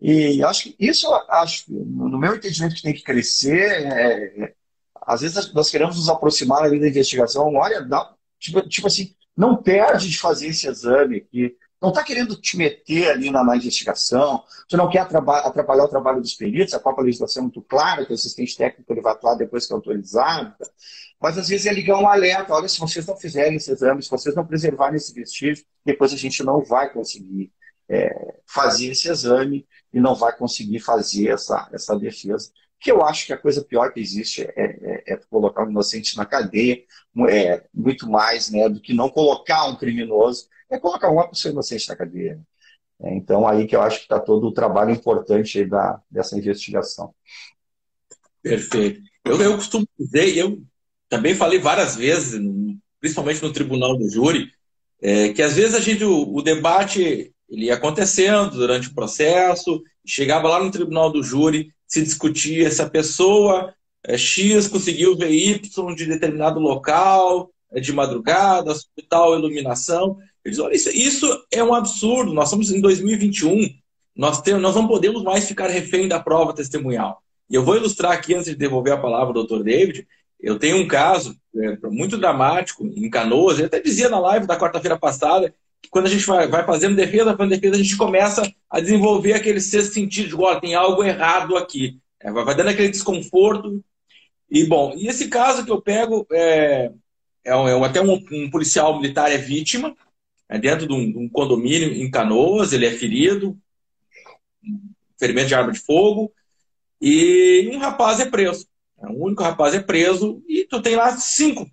e 0.00 0.42
acho 0.44 0.64
que 0.64 0.76
isso, 0.78 1.12
acho, 1.28 1.64
no 1.68 2.18
meu 2.18 2.34
entendimento, 2.36 2.76
que 2.76 2.82
tem 2.82 2.94
que 2.94 3.02
crescer. 3.02 3.86
É, 3.86 4.54
às 5.02 5.22
vezes 5.22 5.52
nós 5.52 5.70
queremos 5.70 5.96
nos 5.96 6.08
aproximar 6.08 6.68
da 6.68 6.76
investigação, 6.76 7.54
olha, 7.54 7.80
dá, 7.80 8.14
tipo, 8.38 8.60
tipo 8.68 8.86
assim, 8.86 9.14
não 9.36 9.56
perde 9.56 10.08
de 10.08 10.18
fazer 10.18 10.48
esse 10.48 10.68
exame 10.68 11.16
aqui 11.16 11.56
não 11.80 11.90
está 11.90 12.02
querendo 12.02 12.34
te 12.34 12.56
meter 12.56 13.10
ali 13.10 13.30
na, 13.30 13.44
na 13.44 13.56
investigação, 13.56 14.42
você 14.68 14.76
não 14.76 14.90
quer 14.90 15.00
atrapalhar 15.00 15.84
o 15.84 15.88
trabalho 15.88 16.20
dos 16.20 16.34
peritos, 16.34 16.74
a 16.74 16.80
própria 16.80 17.04
legislação 17.04 17.42
é 17.42 17.44
muito 17.44 17.62
clara 17.62 18.04
que 18.04 18.12
o 18.12 18.14
assistente 18.14 18.56
técnico 18.56 18.92
ele 18.92 19.00
vai 19.00 19.12
atuar 19.12 19.34
depois 19.34 19.66
que 19.66 19.72
é 19.72 19.76
autorizado, 19.76 20.54
mas 21.20 21.38
às 21.38 21.48
vezes 21.48 21.66
é 21.66 21.72
ligar 21.72 21.98
um 21.98 22.08
alerta, 22.08 22.52
olha, 22.52 22.68
se 22.68 22.80
vocês 22.80 23.06
não 23.06 23.16
fizerem 23.16 23.56
esse 23.56 23.70
exame, 23.70 24.02
se 24.02 24.10
vocês 24.10 24.34
não 24.34 24.46
preservarem 24.46 24.96
esse 24.96 25.12
vestígio, 25.12 25.64
depois 25.84 26.12
a 26.12 26.16
gente 26.16 26.42
não 26.42 26.62
vai 26.62 26.92
conseguir 26.92 27.52
é, 27.88 28.34
fazer 28.46 28.88
esse 28.88 29.08
exame 29.08 29.66
e 29.92 30.00
não 30.00 30.14
vai 30.14 30.36
conseguir 30.36 30.80
fazer 30.80 31.28
essa, 31.28 31.68
essa 31.72 31.96
defesa. 31.96 32.50
Que 32.80 32.92
eu 32.92 33.02
acho 33.02 33.26
que 33.26 33.32
a 33.32 33.38
coisa 33.38 33.64
pior 33.64 33.92
que 33.92 34.00
existe 34.00 34.42
é, 34.42 34.52
é, 34.56 35.14
é 35.14 35.16
colocar 35.28 35.64
um 35.64 35.70
inocente 35.70 36.16
na 36.16 36.24
cadeia, 36.24 36.82
é, 37.28 37.64
muito 37.74 38.08
mais 38.08 38.50
né, 38.50 38.68
do 38.68 38.80
que 38.80 38.94
não 38.94 39.08
colocar 39.08 39.66
um 39.66 39.76
criminoso 39.76 40.48
é 40.70 40.78
colocar 40.78 41.10
uma 41.10 41.28
pessoa 41.28 41.52
inocente 41.52 41.88
na 41.88 41.96
cadeia. 41.96 42.40
É, 43.00 43.14
então, 43.14 43.46
aí 43.46 43.66
que 43.66 43.74
eu 43.74 43.80
acho 43.80 43.98
que 43.98 44.02
está 44.04 44.18
todo 44.18 44.46
o 44.46 44.52
trabalho 44.52 44.90
importante 44.90 45.64
da, 45.64 46.00
dessa 46.10 46.36
investigação. 46.36 47.14
Perfeito. 48.42 49.00
Eu, 49.24 49.40
eu 49.40 49.54
costumo 49.56 49.86
dizer, 49.98 50.36
eu 50.36 50.62
também 51.08 51.34
falei 51.34 51.58
várias 51.58 51.96
vezes, 51.96 52.40
principalmente 53.00 53.42
no 53.42 53.52
tribunal 53.52 53.96
do 53.96 54.10
júri, 54.10 54.50
é, 55.00 55.30
que 55.32 55.42
às 55.42 55.54
vezes 55.54 55.74
a 55.74 55.80
gente, 55.80 56.04
o, 56.04 56.34
o, 56.34 56.42
debate 56.42 57.32
ele 57.48 57.66
ia 57.66 57.74
acontecendo 57.74 58.50
durante 58.50 58.88
o 58.88 58.94
processo, 58.94 59.82
chegava 60.04 60.48
lá 60.48 60.62
no 60.62 60.70
tribunal 60.70 61.10
do 61.10 61.22
júri, 61.22 61.72
se 61.88 62.02
discutia 62.02 62.70
se 62.70 62.82
a 62.82 62.88
pessoa 62.88 63.74
é, 64.06 64.16
X 64.16 64.68
conseguiu 64.68 65.16
ver 65.16 65.30
Y 65.30 65.94
de 65.94 66.06
determinado 66.06 66.60
local, 66.60 67.50
é, 67.72 67.80
de 67.80 67.92
madrugada, 67.92 68.74
tal 69.08 69.36
iluminação. 69.36 70.18
Eles 70.44 70.58
olha, 70.58 70.74
isso, 70.74 70.90
isso 70.90 71.46
é 71.50 71.64
um 71.64 71.74
absurdo, 71.74 72.32
nós 72.32 72.48
estamos 72.48 72.70
em 72.70 72.80
2021, 72.80 73.70
nós, 74.14 74.40
temos, 74.40 74.62
nós 74.62 74.74
não 74.74 74.86
podemos 74.86 75.22
mais 75.22 75.46
ficar 75.46 75.68
refém 75.68 76.06
da 76.06 76.20
prova 76.20 76.52
testemunhal. 76.54 77.22
E 77.50 77.54
eu 77.54 77.64
vou 77.64 77.76
ilustrar 77.76 78.12
aqui, 78.12 78.34
antes 78.34 78.50
de 78.50 78.56
devolver 78.56 78.92
a 78.92 78.98
palavra 78.98 79.28
ao 79.28 79.34
doutor 79.34 79.64
David, 79.64 80.06
eu 80.38 80.58
tenho 80.58 80.76
um 80.76 80.86
caso 80.86 81.36
é, 81.56 81.76
muito 81.88 82.16
dramático 82.16 82.86
em 82.86 83.10
Canoas, 83.10 83.58
eu 83.58 83.66
até 83.66 83.80
dizia 83.80 84.08
na 84.08 84.20
live 84.20 84.46
da 84.46 84.58
quarta-feira 84.58 84.98
passada, 84.98 85.52
quando 85.90 86.06
a 86.06 86.10
gente 86.10 86.26
vai, 86.26 86.48
vai 86.48 86.64
fazendo 86.64 86.96
defesa, 86.96 87.36
fazendo 87.36 87.50
defesa, 87.50 87.76
a 87.76 87.82
gente 87.82 87.96
começa 87.96 88.52
a 88.70 88.80
desenvolver 88.80 89.32
aquele 89.32 89.60
sexto 89.60 89.94
sentido, 89.94 90.28
de, 90.28 90.34
olha, 90.34 90.60
tem 90.60 90.74
algo 90.74 91.02
errado 91.02 91.56
aqui. 91.56 91.98
É, 92.20 92.30
vai 92.30 92.54
dando 92.54 92.68
aquele 92.68 92.90
desconforto. 92.90 93.82
E, 94.50 94.64
bom, 94.64 94.94
e 94.96 95.08
esse 95.08 95.28
caso 95.28 95.64
que 95.64 95.70
eu 95.70 95.80
pego, 95.80 96.26
é, 96.32 96.90
é, 97.44 97.50
é 97.50 97.84
até 97.84 98.00
um, 98.00 98.22
um, 98.32 98.50
policial 98.50 98.96
militar 99.00 99.30
é 99.30 99.38
vítima, 99.38 99.96
é 100.48 100.58
dentro 100.58 100.86
de 100.86 100.92
um, 100.92 101.10
de 101.10 101.18
um, 101.18 101.28
condomínio 101.28 101.92
em 101.92 102.10
Canoas, 102.10 102.72
ele 102.72 102.86
é 102.86 102.90
ferido, 102.90 103.56
ferimento 105.18 105.48
de 105.48 105.54
arma 105.54 105.72
de 105.72 105.78
fogo, 105.78 106.32
e 107.00 107.70
um 107.72 107.78
rapaz 107.78 108.20
é 108.20 108.26
preso. 108.26 108.66
O 108.96 109.06
é 109.06 109.10
único 109.10 109.42
rapaz 109.42 109.74
é 109.74 109.80
preso 109.80 110.42
e 110.48 110.64
tu 110.64 110.82
tem 110.82 110.96
lá 110.96 111.16
cinco 111.16 111.70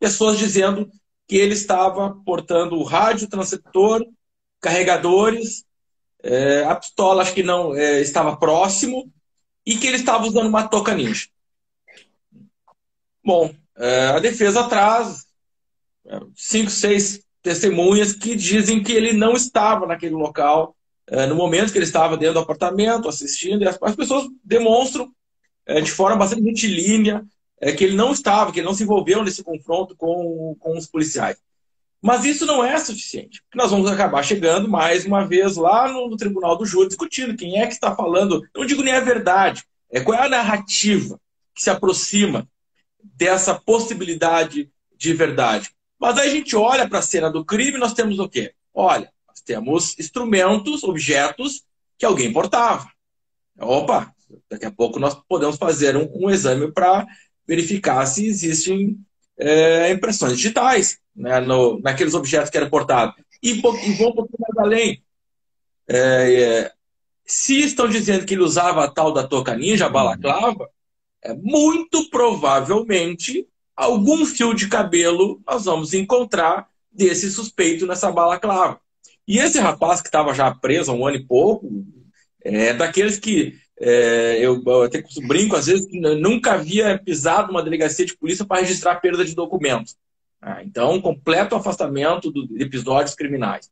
pessoas 0.00 0.38
dizendo 0.38 0.90
que 1.28 1.36
ele 1.36 1.52
estava 1.52 2.16
portando 2.24 2.82
rádio, 2.82 3.28
transceptor, 3.28 4.04
carregadores, 4.60 5.64
é, 6.22 6.64
a 6.64 6.74
pistola 6.74 7.22
acho 7.22 7.34
que 7.34 7.42
não 7.42 7.76
é, 7.76 8.00
estava 8.00 8.36
próximo 8.36 9.12
e 9.64 9.76
que 9.76 9.86
ele 9.86 9.98
estava 9.98 10.26
usando 10.26 10.48
uma 10.48 10.66
toca 10.66 10.94
ninja. 10.94 11.28
Bom, 13.22 13.54
é, 13.76 14.06
a 14.06 14.18
defesa 14.18 14.66
traz 14.68 15.26
é, 16.06 16.18
cinco, 16.34 16.70
seis 16.70 17.22
testemunhas 17.42 18.14
que 18.14 18.34
dizem 18.34 18.82
que 18.82 18.92
ele 18.92 19.12
não 19.12 19.34
estava 19.34 19.86
naquele 19.86 20.14
local 20.14 20.74
é, 21.06 21.26
no 21.26 21.34
momento 21.34 21.72
que 21.72 21.78
ele 21.78 21.84
estava 21.84 22.16
dentro 22.16 22.34
do 22.34 22.40
apartamento 22.40 23.08
assistindo 23.08 23.62
e 23.62 23.68
as, 23.68 23.78
as 23.80 23.94
pessoas 23.94 24.26
demonstram 24.42 25.10
é, 25.66 25.80
de 25.80 25.90
forma 25.90 26.16
bastante 26.16 26.42
retilínea, 26.42 27.24
é, 27.60 27.72
que 27.72 27.84
ele 27.84 27.96
não 27.96 28.12
estava, 28.12 28.52
que 28.52 28.60
ele 28.60 28.66
não 28.66 28.74
se 28.74 28.82
envolveu 28.82 29.22
nesse 29.22 29.42
confronto 29.42 29.96
com, 29.96 30.56
com 30.58 30.76
os 30.76 30.86
policiais. 30.86 31.36
Mas 32.00 32.24
isso 32.24 32.46
não 32.46 32.64
é 32.64 32.78
suficiente. 32.78 33.42
Nós 33.54 33.70
vamos 33.70 33.90
acabar 33.90 34.22
chegando 34.22 34.68
mais 34.68 35.04
uma 35.04 35.26
vez 35.26 35.56
lá 35.56 35.92
no, 35.92 36.08
no 36.08 36.16
Tribunal 36.16 36.56
do 36.56 36.64
Júri 36.64 36.88
discutindo 36.88 37.36
quem 37.36 37.60
é 37.60 37.66
que 37.66 37.72
está 37.72 37.94
falando. 37.94 38.44
Eu 38.54 38.60
não 38.60 38.66
digo 38.66 38.82
nem 38.82 38.94
a 38.94 39.00
verdade, 39.00 39.64
é 39.90 40.00
qual 40.00 40.16
é 40.16 40.26
a 40.26 40.28
narrativa 40.28 41.20
que 41.54 41.62
se 41.62 41.70
aproxima 41.70 42.48
dessa 43.02 43.54
possibilidade 43.54 44.70
de 44.96 45.12
verdade. 45.12 45.70
Mas 45.98 46.16
aí 46.16 46.28
a 46.28 46.32
gente 46.32 46.54
olha 46.54 46.88
para 46.88 47.00
a 47.00 47.02
cena 47.02 47.30
do 47.30 47.44
crime 47.44 47.78
nós 47.78 47.94
temos 47.94 48.20
o 48.20 48.28
quê? 48.28 48.54
Olha, 48.72 49.12
nós 49.26 49.40
temos 49.40 49.98
instrumentos, 49.98 50.84
objetos 50.84 51.64
que 51.98 52.06
alguém 52.06 52.32
portava. 52.32 52.88
Opa, 53.58 54.14
Daqui 54.50 54.66
a 54.66 54.70
pouco 54.70 54.98
nós 54.98 55.14
podemos 55.28 55.56
fazer 55.56 55.96
um, 55.96 56.08
um 56.14 56.30
exame 56.30 56.70
para 56.70 57.06
verificar 57.48 58.04
se 58.04 58.26
existem 58.26 58.98
é, 59.38 59.90
impressões 59.90 60.36
digitais 60.36 60.98
né, 61.16 61.40
no, 61.40 61.80
naqueles 61.80 62.12
objetos 62.12 62.50
que 62.50 62.58
eram 62.58 62.68
portados. 62.68 63.14
E, 63.42 63.52
e 63.52 63.60
vou 63.94 64.10
um 64.10 64.14
pouquinho 64.14 64.38
mais 64.40 64.58
além. 64.58 65.02
É, 65.88 65.96
é, 66.34 66.72
se 67.24 67.60
estão 67.60 67.88
dizendo 67.88 68.26
que 68.26 68.34
ele 68.34 68.42
usava 68.42 68.84
a 68.84 68.90
tal 68.90 69.12
da 69.12 69.26
toca 69.26 69.56
ninja, 69.56 69.86
a 69.86 69.90
balaclava, 69.90 70.68
é, 71.24 71.32
muito 71.34 72.10
provavelmente 72.10 73.48
algum 73.74 74.26
fio 74.26 74.52
de 74.52 74.68
cabelo 74.68 75.40
nós 75.46 75.64
vamos 75.64 75.94
encontrar 75.94 76.68
desse 76.92 77.30
suspeito 77.30 77.86
nessa 77.86 78.10
balaclava. 78.10 78.80
E 79.26 79.38
esse 79.38 79.58
rapaz 79.58 80.02
que 80.02 80.08
estava 80.08 80.34
já 80.34 80.52
preso 80.54 80.90
há 80.90 80.94
um 80.94 81.06
ano 81.06 81.16
e 81.16 81.24
pouco, 81.24 81.70
é 82.42 82.72
daqueles 82.72 83.18
que 83.18 83.58
é, 83.80 84.38
eu, 84.40 84.62
eu 84.64 84.82
até 84.82 85.02
brinco, 85.26 85.54
às 85.56 85.66
vezes, 85.66 85.86
nunca 85.92 86.54
havia 86.54 86.98
pisado 86.98 87.48
numa 87.48 87.62
delegacia 87.62 88.04
de 88.04 88.16
polícia 88.16 88.44
para 88.44 88.60
registrar 88.60 88.96
perda 88.96 89.24
de 89.24 89.34
documentos. 89.34 89.96
Ah, 90.40 90.62
então, 90.62 91.00
completo 91.00 91.54
afastamento 91.54 92.32
de 92.32 92.62
episódios 92.62 93.14
criminais. 93.14 93.70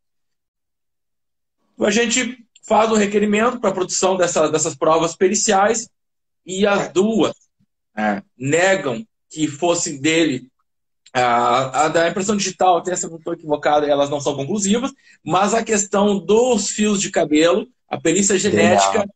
A 1.79 1.91
gente 1.91 2.45
faz 2.67 2.91
o 2.91 2.97
requerimento 2.97 3.61
para 3.61 3.71
a 3.71 3.75
produção 3.75 4.17
dessa, 4.17 4.49
dessas 4.51 4.75
provas 4.75 5.15
periciais 5.15 5.89
e 6.45 6.67
as 6.67 6.89
duas 6.93 7.33
é, 7.97 8.23
negam 8.37 9.07
que 9.29 9.47
fosse 9.47 9.99
dele. 9.99 10.49
A, 11.13 11.85
a, 11.85 11.89
da 11.89 12.09
impressão 12.09 12.37
digital, 12.37 12.77
até 12.77 12.95
se 12.95 13.07
eu 13.07 13.11
não 13.11 13.19
estou 13.19 13.33
equivocado, 13.33 13.87
elas 13.87 14.11
não 14.11 14.21
são 14.21 14.37
conclusivas, 14.37 14.93
mas 15.25 15.55
a 15.55 15.65
questão 15.65 16.19
dos 16.19 16.69
fios 16.69 17.01
de 17.01 17.11
cabelo, 17.11 17.67
a 17.89 17.99
perícia 17.99 18.39
genética 18.39 19.09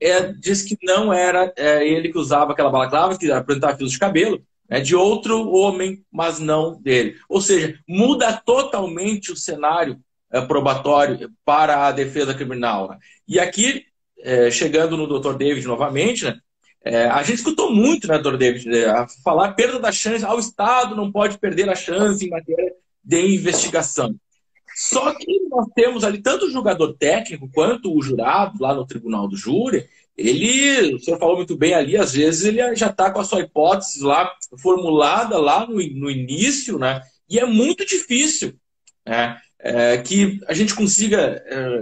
é, 0.00 0.32
diz 0.32 0.62
que 0.62 0.76
não 0.82 1.12
era 1.12 1.52
é, 1.56 1.86
ele 1.86 2.10
que 2.10 2.18
usava 2.18 2.52
aquela 2.52 2.70
balaclava, 2.70 3.16
que 3.18 3.30
apresentava 3.30 3.76
fios 3.76 3.92
de 3.92 3.98
cabelo, 3.98 4.42
é 4.68 4.80
de 4.80 4.94
outro 4.94 5.50
homem, 5.50 6.04
mas 6.10 6.38
não 6.38 6.80
dele. 6.80 7.16
Ou 7.28 7.40
seja, 7.40 7.78
muda 7.88 8.32
totalmente 8.44 9.32
o 9.32 9.36
cenário 9.36 9.98
é, 10.30 10.40
probatório 10.40 11.30
para 11.44 11.86
a 11.86 11.92
defesa 11.92 12.34
criminal. 12.34 12.88
Né? 12.88 12.98
E 13.28 13.38
aqui, 13.38 13.84
é, 14.20 14.50
chegando 14.50 14.96
no 14.96 15.06
Dr. 15.06 15.36
David 15.36 15.66
novamente, 15.66 16.24
né, 16.24 16.38
é, 16.84 17.06
a 17.06 17.22
gente 17.22 17.36
escutou 17.36 17.72
muito, 17.72 18.06
né, 18.06 18.18
Dr. 18.18 18.36
David, 18.36 18.68
né, 18.68 19.06
falar 19.22 19.52
perda 19.54 19.78
da 19.78 19.90
chance, 19.90 20.24
ao 20.24 20.38
Estado 20.38 20.94
não 20.94 21.10
pode 21.10 21.38
perder 21.38 21.68
a 21.70 21.74
chance 21.74 22.26
em 22.26 22.30
matéria 22.30 22.72
de 23.02 23.34
investigação. 23.34 24.14
Só 24.74 25.14
que 25.14 25.40
nós 25.48 25.66
temos 25.74 26.04
ali 26.04 26.20
tanto 26.20 26.46
o 26.46 26.50
jogador 26.50 26.94
técnico 26.94 27.48
quanto 27.52 27.96
o 27.96 28.02
jurado 28.02 28.60
lá 28.60 28.74
no 28.74 28.86
tribunal 28.86 29.28
do 29.28 29.36
júri. 29.36 29.86
Ele, 30.16 30.94
o 30.94 30.98
senhor 31.00 31.18
falou 31.18 31.36
muito 31.36 31.56
bem 31.56 31.74
ali, 31.74 31.96
às 31.96 32.12
vezes 32.12 32.44
ele 32.44 32.76
já 32.76 32.86
está 32.88 33.10
com 33.10 33.20
a 33.20 33.24
sua 33.24 33.40
hipótese 33.40 34.02
lá 34.02 34.32
formulada 34.58 35.38
lá 35.38 35.66
no, 35.66 35.74
no 35.74 36.10
início, 36.10 36.78
né? 36.78 37.02
E 37.28 37.38
é 37.38 37.44
muito 37.44 37.84
difícil 37.84 38.54
né? 39.06 39.38
É, 39.58 39.98
que 39.98 40.40
a 40.46 40.54
gente 40.54 40.74
consiga 40.74 41.42
é, 41.46 41.80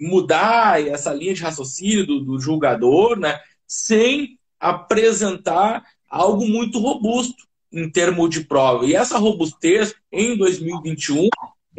mudar 0.00 0.86
essa 0.86 1.12
linha 1.12 1.34
de 1.34 1.42
raciocínio 1.42 2.06
do, 2.06 2.20
do 2.20 2.40
julgador, 2.40 3.18
né? 3.18 3.38
Sem 3.66 4.38
apresentar 4.58 5.84
algo 6.08 6.46
muito 6.46 6.78
robusto 6.78 7.48
em 7.72 7.90
termos 7.90 8.30
de 8.30 8.44
prova. 8.44 8.84
E 8.84 8.94
essa 8.94 9.18
robustez, 9.18 9.94
em 10.10 10.36
2021, 10.36 11.28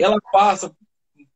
ela 0.01 0.19
passa 0.31 0.71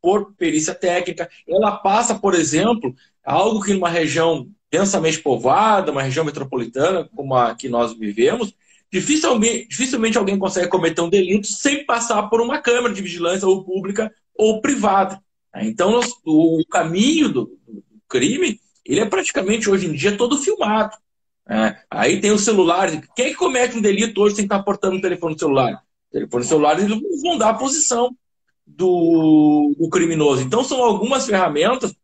por 0.01 0.33
perícia 0.35 0.75
técnica, 0.75 1.29
ela 1.47 1.77
passa, 1.77 2.15
por 2.15 2.33
exemplo, 2.33 2.95
algo 3.23 3.61
que 3.61 3.73
numa 3.73 3.89
região 3.89 4.47
densamente 4.71 5.19
povoada, 5.19 5.91
uma 5.91 6.03
região 6.03 6.25
metropolitana 6.25 7.09
como 7.15 7.35
a 7.35 7.55
que 7.55 7.69
nós 7.69 7.97
vivemos, 7.97 8.53
dificilmente, 8.91 9.67
dificilmente 9.67 10.17
alguém 10.17 10.37
consegue 10.37 10.67
cometer 10.67 11.01
um 11.01 11.09
delito 11.09 11.47
sem 11.47 11.85
passar 11.85 12.23
por 12.29 12.41
uma 12.41 12.59
câmara 12.59 12.93
de 12.93 13.01
vigilância 13.01 13.47
ou 13.47 13.63
pública 13.63 14.13
ou 14.35 14.61
privada. 14.61 15.19
Então, 15.57 16.01
o 16.25 16.61
caminho 16.69 17.29
do, 17.29 17.57
crime, 18.07 18.59
ele 18.85 19.01
é 19.01 19.05
praticamente 19.05 19.69
hoje 19.69 19.87
em 19.87 19.93
dia 19.93 20.17
todo 20.17 20.37
filmado. 20.37 20.95
É, 21.47 21.77
aí 21.89 22.19
tem 22.19 22.31
os 22.31 22.43
celulares. 22.43 22.99
Quem 23.15 23.27
é 23.27 23.29
que 23.29 23.35
comete 23.35 23.77
um 23.77 23.81
delito 23.81 24.21
hoje 24.21 24.35
sem 24.35 24.45
estar 24.45 24.63
portando 24.63 24.95
um 24.95 25.01
telefone 25.01 25.37
celular? 25.37 25.83
O 26.09 26.13
telefone 26.13 26.43
celular, 26.43 26.79
eles 26.79 27.21
vão 27.21 27.37
dar 27.37 27.49
a 27.49 27.53
posição 27.53 28.15
do, 28.65 29.75
do 29.77 29.89
criminoso. 29.89 30.41
Então, 30.41 30.63
são 30.63 30.83
algumas 30.83 31.25
ferramentas 31.25 31.95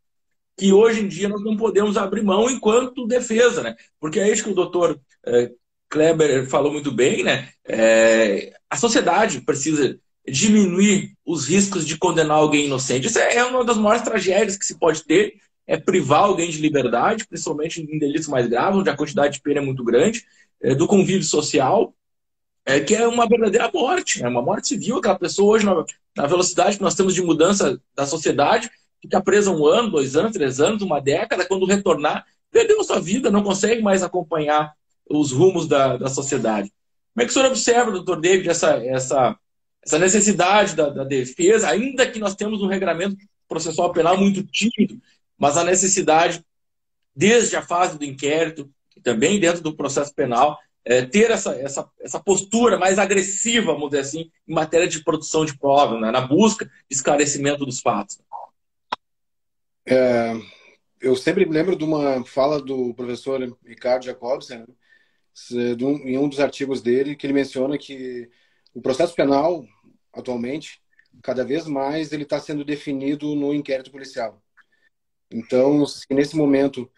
que 0.56 0.72
hoje 0.72 1.00
em 1.00 1.08
dia 1.08 1.28
nós 1.28 1.42
não 1.42 1.56
podemos 1.56 1.96
abrir 1.96 2.22
mão 2.22 2.48
enquanto 2.50 3.06
defesa, 3.06 3.62
né? 3.62 3.76
Porque 3.98 4.20
é 4.20 4.30
isso 4.30 4.44
que 4.44 4.50
o 4.50 4.54
doutor 4.54 5.00
é, 5.26 5.50
Kleber 5.88 6.48
falou 6.48 6.72
muito 6.72 6.92
bem, 6.92 7.22
né? 7.22 7.48
É, 7.66 8.52
a 8.70 8.76
sociedade 8.76 9.40
precisa 9.40 9.98
diminuir 10.26 11.14
os 11.26 11.48
riscos 11.48 11.86
de 11.86 11.98
condenar 11.98 12.36
alguém 12.36 12.66
inocente. 12.66 13.06
Isso 13.06 13.18
é 13.18 13.44
uma 13.44 13.64
das 13.64 13.76
maiores 13.76 14.02
tragédias 14.02 14.56
que 14.56 14.64
se 14.64 14.78
pode 14.78 15.04
ter, 15.04 15.34
é 15.66 15.76
privar 15.76 16.24
alguém 16.24 16.50
de 16.50 16.58
liberdade, 16.58 17.26
principalmente 17.26 17.80
em 17.80 17.98
delitos 17.98 18.28
mais 18.28 18.46
graves, 18.46 18.78
onde 18.78 18.90
a 18.90 18.96
quantidade 18.96 19.34
de 19.34 19.40
pena 19.40 19.60
é 19.60 19.64
muito 19.64 19.82
grande, 19.82 20.24
é, 20.60 20.74
do 20.74 20.86
convívio 20.86 21.24
social, 21.24 21.94
é, 22.64 22.80
que 22.80 22.94
é 22.94 23.06
uma 23.06 23.26
verdadeira 23.26 23.70
morte, 23.72 24.22
é 24.22 24.28
uma 24.28 24.42
morte 24.42 24.68
civil. 24.68 24.98
Aquela 24.98 25.18
pessoa 25.18 25.54
hoje, 25.54 25.66
na, 26.16 26.26
velocidade 26.26 26.76
que 26.76 26.82
nós 26.82 26.94
temos 26.94 27.14
de 27.14 27.22
mudança 27.22 27.80
da 27.94 28.06
sociedade, 28.06 28.70
fica 29.00 29.20
presa 29.20 29.50
um 29.50 29.66
ano, 29.66 29.90
dois 29.90 30.16
anos, 30.16 30.32
três 30.32 30.60
anos, 30.60 30.82
uma 30.82 31.00
década, 31.00 31.44
quando 31.44 31.66
retornar, 31.66 32.24
perdeu 32.50 32.82
sua 32.84 33.00
vida, 33.00 33.30
não 33.30 33.42
consegue 33.42 33.82
mais 33.82 34.02
acompanhar 34.02 34.74
os 35.08 35.32
rumos 35.32 35.66
da, 35.66 35.96
da 35.96 36.08
sociedade. 36.08 36.72
Como 37.12 37.22
é 37.22 37.24
que 37.24 37.30
o 37.30 37.34
senhor 37.34 37.48
observa, 37.48 37.90
doutor 37.90 38.20
David, 38.20 38.48
essa, 38.48 38.76
essa, 38.84 39.36
essa 39.84 39.98
necessidade 39.98 40.76
da, 40.76 40.88
da 40.88 41.04
defesa, 41.04 41.68
ainda 41.68 42.06
que 42.06 42.18
nós 42.18 42.34
temos 42.34 42.62
um 42.62 42.68
regramento 42.68 43.16
processual 43.48 43.92
penal 43.92 44.16
muito 44.16 44.42
tímido, 44.44 44.98
mas 45.36 45.56
a 45.56 45.64
necessidade, 45.64 46.44
desde 47.14 47.56
a 47.56 47.62
fase 47.62 47.98
do 47.98 48.04
inquérito, 48.04 48.70
e 48.96 49.00
também 49.00 49.40
dentro 49.40 49.62
do 49.62 49.74
processo 49.74 50.14
penal, 50.14 50.58
é, 50.84 51.04
ter 51.04 51.30
essa, 51.30 51.54
essa, 51.54 51.88
essa 52.00 52.20
postura 52.20 52.78
mais 52.78 52.98
agressiva, 52.98 53.72
vamos 53.72 53.90
dizer 53.90 54.02
assim, 54.02 54.30
em 54.46 54.54
matéria 54.54 54.88
de 54.88 55.02
produção 55.02 55.44
de 55.44 55.56
prova, 55.56 55.98
né? 56.00 56.10
na 56.10 56.20
busca 56.20 56.64
de 56.64 56.72
esclarecimento 56.90 57.64
dos 57.64 57.80
fatos. 57.80 58.20
É, 59.86 60.32
eu 61.00 61.16
sempre 61.16 61.44
me 61.44 61.52
lembro 61.52 61.76
de 61.76 61.84
uma 61.84 62.24
fala 62.24 62.60
do 62.60 62.94
professor 62.94 63.40
Ricardo 63.64 64.04
Jacobsen, 64.04 64.64
em 65.50 66.18
um 66.18 66.28
dos 66.28 66.40
artigos 66.40 66.82
dele, 66.82 67.16
que 67.16 67.26
ele 67.26 67.32
menciona 67.32 67.78
que 67.78 68.28
o 68.74 68.82
processo 68.82 69.14
penal, 69.14 69.64
atualmente, 70.12 70.80
cada 71.22 71.44
vez 71.44 71.66
mais 71.66 72.12
ele 72.12 72.24
está 72.24 72.38
sendo 72.38 72.64
definido 72.64 73.34
no 73.34 73.54
inquérito 73.54 73.90
policial. 73.90 74.42
Então, 75.30 75.86
se 75.86 76.06
nesse 76.10 76.36
momento 76.36 76.90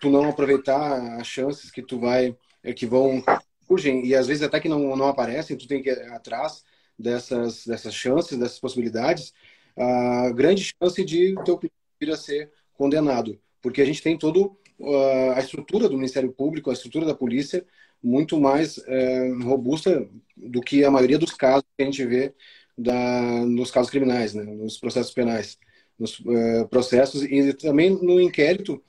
tu 0.00 0.10
não 0.10 0.28
aproveitar 0.28 1.20
as 1.20 1.26
chances 1.26 1.70
que 1.70 1.82
tu 1.82 1.98
vai 1.98 2.28
é, 2.28 2.36
que 2.76 2.86
vão 2.86 3.22
surgem 3.68 4.04
e 4.06 4.14
às 4.14 4.26
vezes 4.26 4.42
até 4.42 4.58
que 4.58 4.68
não, 4.68 4.96
não 4.96 5.06
aparecem, 5.06 5.56
tu 5.56 5.68
tem 5.68 5.82
que 5.82 5.90
ir 5.90 6.12
atrás 6.12 6.64
dessas, 6.98 7.66
dessas 7.66 7.94
chances, 7.94 8.38
dessas 8.38 8.58
possibilidades, 8.58 9.32
a 9.76 10.30
grande 10.30 10.64
chance 10.64 11.04
de 11.04 11.34
teu 11.44 11.60
vir 12.00 12.10
a 12.10 12.16
ser 12.16 12.50
condenado, 12.74 13.38
porque 13.60 13.82
a 13.82 13.84
gente 13.84 14.02
tem 14.02 14.16
todo 14.16 14.56
uh, 14.78 15.32
a 15.34 15.40
estrutura 15.40 15.88
do 15.88 15.96
Ministério 15.96 16.32
Público, 16.32 16.70
a 16.70 16.72
estrutura 16.72 17.06
da 17.06 17.14
polícia 17.14 17.64
muito 18.02 18.40
mais 18.40 18.78
uh, 18.78 19.42
robusta 19.42 20.08
do 20.36 20.60
que 20.60 20.84
a 20.84 20.90
maioria 20.90 21.18
dos 21.18 21.32
casos 21.32 21.64
que 21.76 21.82
a 21.82 21.86
gente 21.86 22.04
vê 22.04 22.32
da, 22.76 23.44
nos 23.44 23.70
casos 23.70 23.90
criminais, 23.90 24.34
né, 24.34 24.44
nos 24.44 24.78
processos 24.78 25.12
penais, 25.12 25.58
nos 25.98 26.20
uh, 26.20 26.66
processos 26.70 27.22
e 27.22 27.52
também 27.54 27.90
no 27.90 28.20
inquérito 28.20 28.82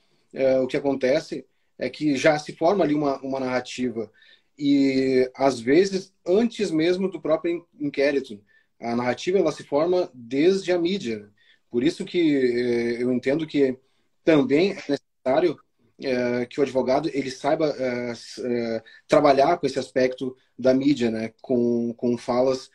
o 0.62 0.68
que 0.68 0.76
acontece 0.76 1.44
é 1.80 1.88
que 1.88 2.14
já 2.14 2.38
se 2.38 2.52
forma 2.54 2.84
ali 2.84 2.94
uma, 2.94 3.18
uma 3.22 3.40
narrativa. 3.40 4.12
E 4.56 5.28
às 5.34 5.58
vezes 5.58 6.12
antes 6.26 6.70
mesmo 6.70 7.10
do 7.10 7.20
próprio 7.20 7.66
inquérito 7.80 8.38
a 8.78 8.94
narrativa 8.94 9.38
ela 9.38 9.50
se 9.50 9.64
forma 9.64 10.10
desde 10.14 10.70
a 10.72 10.78
mídia. 10.78 11.30
Por 11.70 11.82
isso 11.82 12.04
que 12.04 12.36
eh, 12.36 13.02
eu 13.02 13.12
entendo 13.12 13.46
que 13.46 13.78
também 14.24 14.72
é 14.72 14.74
necessário 14.74 15.58
eh, 16.02 16.46
que 16.46 16.60
o 16.60 16.62
advogado 16.62 17.10
ele 17.12 17.30
saiba 17.30 17.74
eh, 17.78 18.82
trabalhar 19.08 19.58
com 19.58 19.66
esse 19.66 19.78
aspecto 19.78 20.36
da 20.58 20.74
mídia 20.74 21.10
né? 21.10 21.32
Com, 21.40 21.94
com 21.94 22.16
falas 22.18 22.70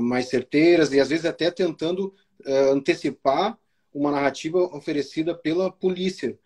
mais 0.00 0.28
certeiras 0.28 0.92
e 0.92 1.00
às 1.00 1.08
vezes 1.08 1.24
até 1.24 1.50
tentando 1.50 2.12
antecipar 2.44 3.56
uma 3.94 4.10
narrativa 4.10 4.58
oferecida 4.58 5.34
pela 5.34 5.70
polícia 5.70 6.36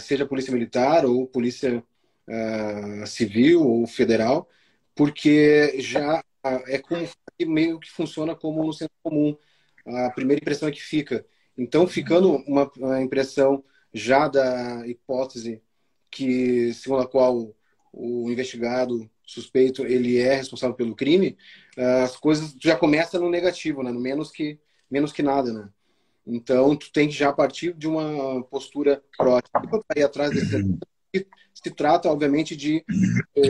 seja 0.00 0.26
polícia 0.26 0.52
militar 0.52 1.04
ou 1.04 1.26
polícia 1.26 1.82
uh, 2.28 3.06
civil 3.06 3.62
ou 3.66 3.86
federal, 3.86 4.48
porque 4.94 5.80
já 5.80 6.22
é 6.66 6.78
como 6.78 7.06
meio 7.46 7.78
que 7.78 7.90
funciona 7.90 8.34
como 8.34 8.64
no 8.64 8.72
centro 8.72 8.94
comum. 9.02 9.36
A 9.86 10.10
primeira 10.10 10.40
impressão 10.40 10.68
é 10.68 10.72
que 10.72 10.82
fica. 10.82 11.24
Então, 11.56 11.86
ficando 11.86 12.36
uma, 12.46 12.70
uma 12.76 13.00
impressão 13.02 13.64
já 13.92 14.28
da 14.28 14.86
hipótese 14.86 15.62
que 16.10 16.72
segundo 16.74 17.02
a 17.02 17.08
qual 17.08 17.54
o 17.92 18.30
investigado 18.30 19.10
suspeito 19.24 19.86
ele 19.86 20.18
é 20.18 20.34
responsável 20.34 20.74
pelo 20.74 20.94
crime, 20.94 21.36
as 22.04 22.16
coisas 22.16 22.54
já 22.60 22.76
começam 22.76 23.20
no 23.20 23.30
negativo, 23.30 23.82
né? 23.82 23.92
No 23.92 24.00
menos 24.00 24.30
que 24.30 24.58
menos 24.90 25.12
que 25.12 25.22
nada, 25.22 25.52
né? 25.52 25.68
Então, 26.26 26.76
tu 26.76 26.92
tem 26.92 27.08
que 27.08 27.14
já 27.14 27.32
partir 27.32 27.72
de 27.74 27.88
uma 27.88 28.42
postura 28.44 29.02
proativa 29.16 29.84
para 29.86 30.00
ir 30.00 30.04
atrás 30.04 30.30
desse 30.30 30.78
se 31.62 31.70
trata, 31.70 32.08
obviamente, 32.08 32.56
de 32.56 32.84
é, 33.36 33.42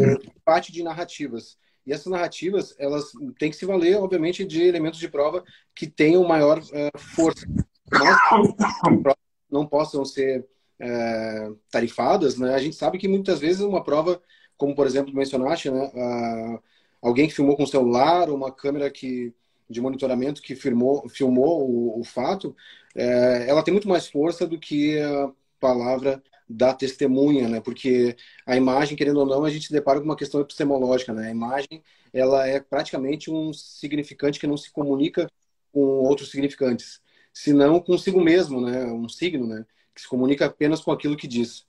parte 0.44 0.72
de 0.72 0.82
narrativas. 0.82 1.56
E 1.86 1.92
essas 1.92 2.06
narrativas, 2.06 2.74
elas 2.78 3.12
têm 3.38 3.50
que 3.50 3.56
se 3.56 3.64
valer, 3.64 3.96
obviamente, 3.96 4.44
de 4.44 4.62
elementos 4.62 4.98
de 4.98 5.08
prova 5.08 5.44
que 5.74 5.86
tenham 5.86 6.24
maior 6.24 6.58
uh, 6.58 6.98
força. 6.98 7.46
Mas 7.90 9.14
não 9.50 9.66
possam 9.66 10.04
ser 10.04 10.46
uh, 10.80 11.58
tarifadas, 11.70 12.36
né? 12.36 12.54
A 12.54 12.58
gente 12.58 12.76
sabe 12.76 12.98
que 12.98 13.08
muitas 13.08 13.40
vezes 13.40 13.60
uma 13.60 13.82
prova, 13.82 14.20
como 14.56 14.74
por 14.74 14.86
exemplo 14.86 15.14
mencionaste, 15.14 15.70
né? 15.70 15.90
Uh, 15.94 16.62
alguém 17.00 17.26
que 17.28 17.34
filmou 17.34 17.56
com 17.56 17.64
o 17.64 17.68
celular, 17.68 18.28
uma 18.28 18.52
câmera 18.52 18.90
que 18.90 19.34
de 19.70 19.80
monitoramento 19.80 20.42
que 20.42 20.56
firmou, 20.56 21.08
filmou 21.08 21.70
o, 21.70 22.00
o 22.00 22.04
fato, 22.04 22.54
é, 22.94 23.48
ela 23.48 23.62
tem 23.62 23.72
muito 23.72 23.88
mais 23.88 24.08
força 24.08 24.46
do 24.46 24.58
que 24.58 24.98
a 25.00 25.30
palavra 25.60 26.22
da 26.48 26.74
testemunha, 26.74 27.48
né? 27.48 27.60
Porque 27.60 28.16
a 28.44 28.56
imagem, 28.56 28.96
querendo 28.96 29.20
ou 29.20 29.26
não, 29.26 29.44
a 29.44 29.50
gente 29.50 29.68
se 29.68 29.72
depara 29.72 30.00
com 30.00 30.04
uma 30.04 30.16
questão 30.16 30.40
epistemológica, 30.40 31.12
né? 31.12 31.28
A 31.28 31.30
imagem, 31.30 31.82
ela 32.12 32.46
é 32.46 32.58
praticamente 32.58 33.30
um 33.30 33.52
significante 33.52 34.40
que 34.40 34.46
não 34.48 34.56
se 34.56 34.72
comunica 34.72 35.30
com 35.72 35.80
outros 35.80 36.32
significantes, 36.32 37.00
senão 37.32 37.78
consigo 37.80 38.20
mesmo, 38.20 38.60
né? 38.60 38.86
Um 38.86 39.08
signo, 39.08 39.46
né? 39.46 39.64
Que 39.94 40.00
se 40.02 40.08
comunica 40.08 40.46
apenas 40.46 40.80
com 40.80 40.90
aquilo 40.90 41.16
que 41.16 41.28
diz. 41.28 41.64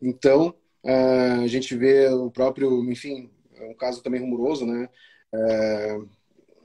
Então, 0.00 0.54
a 1.42 1.46
gente 1.48 1.74
vê 1.76 2.08
o 2.08 2.30
próprio, 2.30 2.88
enfim, 2.90 3.30
é 3.54 3.64
um 3.66 3.74
caso 3.74 4.02
também 4.02 4.20
rumoroso, 4.20 4.64
né? 4.64 4.88
É, 5.32 5.98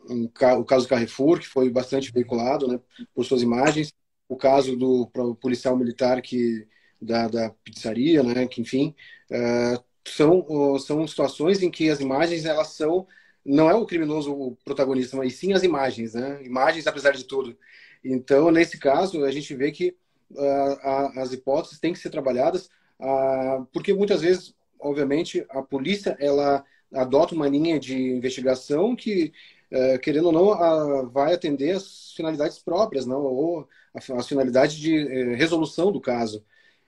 um, 0.09 0.25
o 0.59 0.65
caso 0.65 0.85
do 0.85 0.89
Carrefour, 0.89 1.39
que 1.39 1.47
foi 1.47 1.69
bastante 1.69 2.11
veiculado 2.11 2.67
né, 2.67 2.79
por 3.13 3.25
suas 3.25 3.41
imagens, 3.41 3.93
o 4.27 4.35
caso 4.35 4.75
do 4.75 5.07
policial 5.39 5.77
militar 5.77 6.21
que 6.21 6.67
da, 7.01 7.27
da 7.27 7.49
pizzaria, 7.63 8.23
né, 8.23 8.47
que 8.47 8.61
enfim, 8.61 8.95
uh, 9.31 9.83
são, 10.07 10.79
são 10.79 11.07
situações 11.07 11.61
em 11.61 11.69
que 11.69 11.89
as 11.89 11.99
imagens 11.99 12.45
elas 12.45 12.69
são 12.69 13.07
não 13.45 13.69
é 13.69 13.75
o 13.75 13.85
criminoso 13.85 14.33
o 14.33 14.57
protagonista, 14.65 15.15
mas 15.15 15.35
sim 15.35 15.53
as 15.53 15.61
imagens, 15.61 16.15
né? 16.15 16.41
Imagens 16.43 16.87
apesar 16.87 17.11
de 17.11 17.25
tudo. 17.25 17.55
Então, 18.03 18.49
nesse 18.51 18.79
caso, 18.79 19.23
a 19.23 19.31
gente 19.31 19.53
vê 19.53 19.71
que 19.71 19.95
uh, 20.31 21.19
as 21.19 21.31
hipóteses 21.31 21.79
têm 21.79 21.93
que 21.93 21.99
ser 21.99 22.09
trabalhadas, 22.09 22.69
uh, 22.99 23.65
porque 23.71 23.93
muitas 23.93 24.21
vezes, 24.21 24.55
obviamente, 24.79 25.45
a 25.49 25.61
polícia 25.61 26.17
ela 26.19 26.65
adota 26.91 27.35
uma 27.35 27.47
linha 27.47 27.79
de 27.79 27.95
investigação 27.95 28.95
que 28.95 29.31
é, 29.75 29.97
querendo 29.97 30.27
ou 30.27 30.31
não, 30.31 31.09
vai 31.09 31.33
atender 31.33 31.75
às 31.75 32.13
finalidades 32.13 32.57
próprias, 32.59 33.05
não, 33.05 33.21
ou 33.23 33.67
as 33.93 34.27
finalidades 34.27 34.75
de 34.77 34.95
é, 34.95 35.35
resolução 35.35 35.91
do 35.91 35.99
caso. 35.99 36.43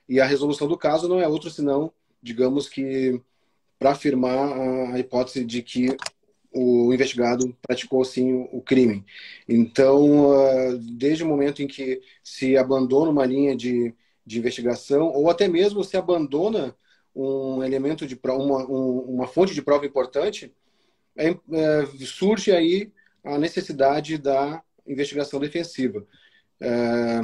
E 0.07 0.21
a 0.21 0.25
resolução 0.25 0.67
do 0.67 0.77
caso 0.77 1.09
não 1.09 1.19
é 1.19 1.27
outro 1.27 1.49
senão, 1.49 1.91
digamos 2.21 2.69
que, 2.69 3.21
para 3.77 3.91
afirmar 3.91 4.93
a 4.93 4.99
hipótese 4.99 5.43
de 5.43 5.61
que 5.61 5.97
o 6.53 6.93
investigado 6.93 7.55
praticou 7.61 8.05
sim 8.05 8.47
o 8.51 8.61
crime. 8.61 9.05
Então, 9.47 10.29
uh, 10.29 10.77
desde 10.77 11.23
o 11.23 11.27
momento 11.27 11.61
em 11.61 11.67
que 11.67 12.01
se 12.23 12.57
abandona 12.57 13.11
uma 13.11 13.25
linha 13.25 13.55
de, 13.55 13.93
de 14.25 14.39
investigação, 14.39 15.07
ou 15.09 15.29
até 15.29 15.47
mesmo 15.47 15.83
se 15.83 15.97
abandona 15.97 16.75
um 17.13 17.63
elemento 17.63 18.07
de 18.07 18.17
uma, 18.23 18.65
um, 18.65 18.99
uma 19.15 19.27
fonte 19.27 19.53
de 19.53 19.61
prova 19.61 19.85
importante, 19.85 20.53
é, 21.17 21.29
é, 21.29 21.85
surge 22.05 22.51
aí 22.51 22.91
a 23.23 23.37
necessidade 23.37 24.17
da 24.17 24.61
investigação 24.85 25.39
defensiva. 25.39 26.05
É, 26.59 27.21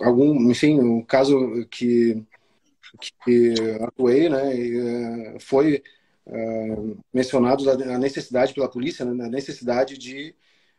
algum, 0.00 0.50
enfim, 0.50 0.80
o 0.80 1.04
caso 1.04 1.66
que, 1.70 2.22
que 3.24 3.54
atuei, 3.82 4.28
né, 4.28 5.34
é, 5.34 5.38
foi 5.38 5.82
é, 6.26 6.76
mencionado 7.12 7.70
a 7.70 7.98
necessidade 7.98 8.52
pela 8.52 8.68
polícia, 8.68 9.04
né, 9.04 9.24
a 9.24 9.28
necessidade 9.28 9.96
de 9.96 10.34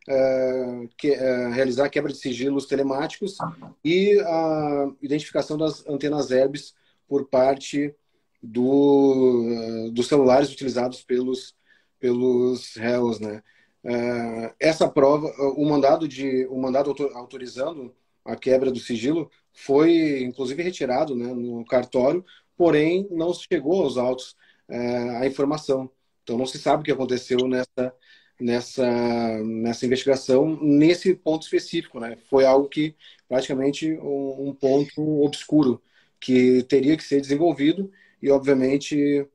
é, 0.08 0.88
que, 0.98 1.12
realizar 1.54 1.86
a 1.86 1.90
quebra 1.90 2.12
de 2.12 2.18
sigilos 2.18 2.66
telemáticos 2.66 3.38
e 3.84 4.20
a 4.20 4.92
identificação 5.02 5.58
das 5.58 5.88
antenas 5.88 6.30
herbes 6.30 6.76
por 7.08 7.26
parte 7.28 7.96
do, 8.42 9.90
dos 9.94 10.08
celulares 10.08 10.52
utilizados 10.52 11.02
pelos 11.02 11.56
pelos 12.04 12.76
réus, 12.76 13.18
né? 13.18 13.42
Uh, 13.82 14.54
essa 14.60 14.90
prova, 14.90 15.34
o 15.56 15.66
mandado 15.66 16.06
de, 16.06 16.46
o 16.48 16.58
mandado 16.62 16.94
autorizando 17.14 17.96
a 18.26 18.36
quebra 18.36 18.70
do 18.70 18.80
sigilo 18.80 19.32
foi, 19.54 20.22
inclusive, 20.22 20.62
retirado, 20.62 21.16
né, 21.16 21.28
no 21.34 21.64
cartório, 21.64 22.26
porém 22.58 23.08
não 23.10 23.34
chegou 23.34 23.84
aos 23.84 23.98
autos 23.98 24.36
uh, 24.68 25.22
a 25.22 25.26
informação. 25.26 25.90
Então 26.24 26.38
não 26.38 26.46
se 26.46 26.60
sabe 26.60 26.82
o 26.82 26.86
que 26.86 26.92
aconteceu 26.92 27.48
nessa 27.48 27.94
nessa 28.38 29.44
nessa 29.44 29.86
investigação 29.86 30.58
nesse 30.62 31.14
ponto 31.16 31.44
específico, 31.44 32.02
né? 32.02 32.18
Foi 32.30 32.46
algo 32.46 32.68
que 32.68 32.96
praticamente 33.30 33.94
um, 33.94 34.50
um 34.50 34.54
ponto 34.54 35.24
obscuro 35.24 35.82
que 36.20 36.64
teria 36.64 36.98
que 36.98 37.04
ser 37.04 37.22
desenvolvido 37.22 37.90
e 38.22 38.30
obviamente 38.30 39.26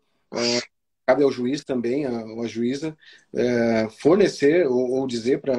cabe 1.09 1.23
ao 1.23 1.33
juiz 1.33 1.65
também, 1.65 2.05
a, 2.05 2.11
a 2.11 2.47
juíza, 2.47 2.95
é, 3.35 3.89
fornecer 3.89 4.67
ou, 4.69 4.91
ou 4.91 5.07
dizer 5.07 5.41
para 5.41 5.57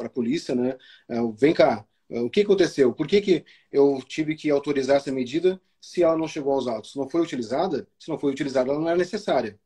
a 0.00 0.08
polícia, 0.10 0.54
né, 0.54 0.76
é, 1.08 1.16
vem 1.34 1.54
cá, 1.54 1.82
é, 2.10 2.20
o 2.20 2.28
que 2.28 2.42
aconteceu? 2.42 2.92
Por 2.92 3.06
que, 3.06 3.22
que 3.22 3.44
eu 3.72 4.02
tive 4.06 4.34
que 4.36 4.50
autorizar 4.50 4.96
essa 4.96 5.10
medida 5.10 5.58
se 5.80 6.02
ela 6.02 6.16
não 6.16 6.28
chegou 6.28 6.52
aos 6.52 6.66
autos? 6.68 6.94
Não 6.94 7.08
foi 7.08 7.22
utilizada, 7.22 7.88
se 7.98 8.10
não 8.10 8.18
foi 8.18 8.30
utilizada, 8.30 8.70
ela 8.70 8.78
não 8.78 8.88
era 8.88 8.98
necessária. 8.98 9.58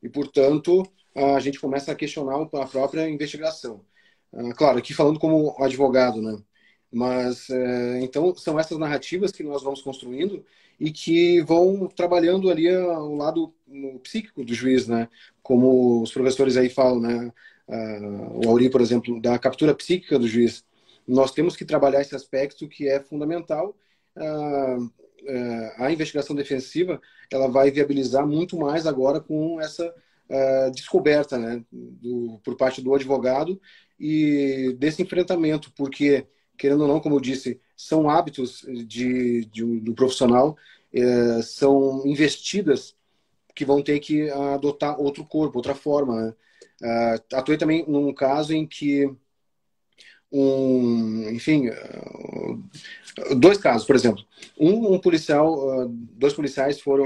E, 0.00 0.08
portanto, 0.08 0.84
a 1.14 1.40
gente 1.40 1.58
começa 1.60 1.90
a 1.90 1.96
questionar 1.96 2.40
a 2.40 2.66
própria 2.66 3.08
investigação. 3.08 3.84
Ah, 4.32 4.54
claro, 4.54 4.78
aqui 4.78 4.94
falando 4.94 5.18
como 5.18 5.56
advogado, 5.62 6.22
né? 6.22 6.38
Mas, 6.92 7.50
é, 7.50 8.00
então, 8.02 8.34
são 8.36 8.60
essas 8.60 8.78
narrativas 8.78 9.32
que 9.32 9.42
nós 9.42 9.62
vamos 9.62 9.82
construindo 9.82 10.44
e 10.82 10.90
que 10.90 11.40
vão 11.42 11.86
trabalhando 11.86 12.50
ali 12.50 12.68
o 12.76 13.14
lado 13.14 13.54
psíquico 14.02 14.44
do 14.44 14.54
juiz, 14.54 14.86
né? 14.86 15.08
Como 15.42 16.02
os 16.02 16.12
professores 16.12 16.56
aí 16.56 16.68
falam, 16.68 17.00
né? 17.00 17.32
Uh, 17.68 18.44
o 18.44 18.48
Auri, 18.48 18.68
por 18.70 18.80
exemplo, 18.80 19.20
da 19.20 19.38
captura 19.38 19.74
psíquica 19.74 20.18
do 20.18 20.28
juiz. 20.28 20.64
Nós 21.06 21.32
temos 21.32 21.56
que 21.56 21.64
trabalhar 21.64 22.00
esse 22.00 22.14
aspecto 22.14 22.68
que 22.68 22.88
é 22.88 23.00
fundamental. 23.00 23.76
Uh, 24.16 24.84
uh, 24.84 25.72
a 25.78 25.90
investigação 25.90 26.36
defensiva 26.36 27.00
ela 27.30 27.48
vai 27.48 27.70
viabilizar 27.70 28.26
muito 28.26 28.58
mais 28.58 28.86
agora 28.86 29.20
com 29.20 29.60
essa 29.60 29.92
descoberta, 30.74 31.36
né? 31.36 31.62
Do, 31.70 32.40
por 32.42 32.56
parte 32.56 32.80
do 32.80 32.94
advogado 32.94 33.60
e 34.00 34.74
desse 34.78 35.02
enfrentamento, 35.02 35.70
porque 35.76 36.26
querendo 36.56 36.82
ou 36.82 36.88
não, 36.88 37.00
como 37.00 37.16
eu 37.16 37.20
disse, 37.20 37.60
são 37.76 38.08
hábitos 38.08 38.64
de, 38.86 39.44
de 39.46 39.80
do 39.80 39.94
profissional, 39.94 40.56
é, 40.92 41.42
são 41.42 42.06
investidas 42.06 42.94
que 43.54 43.64
vão 43.64 43.82
ter 43.82 43.98
que 44.00 44.30
adotar 44.30 45.00
outro 45.00 45.24
corpo, 45.24 45.58
outra 45.58 45.74
forma. 45.74 46.20
Né? 46.20 46.34
Uh, 46.82 47.36
atuei 47.36 47.56
também 47.56 47.84
num 47.86 48.12
caso 48.12 48.52
em 48.52 48.66
que 48.66 49.10
um, 50.30 51.28
enfim, 51.30 51.68
uh, 51.68 53.34
dois 53.36 53.58
casos, 53.58 53.86
por 53.86 53.94
exemplo, 53.94 54.24
um, 54.58 54.94
um 54.94 54.98
policial, 54.98 55.84
uh, 55.84 55.88
dois 55.88 56.34
policiais 56.34 56.80
foram 56.80 57.04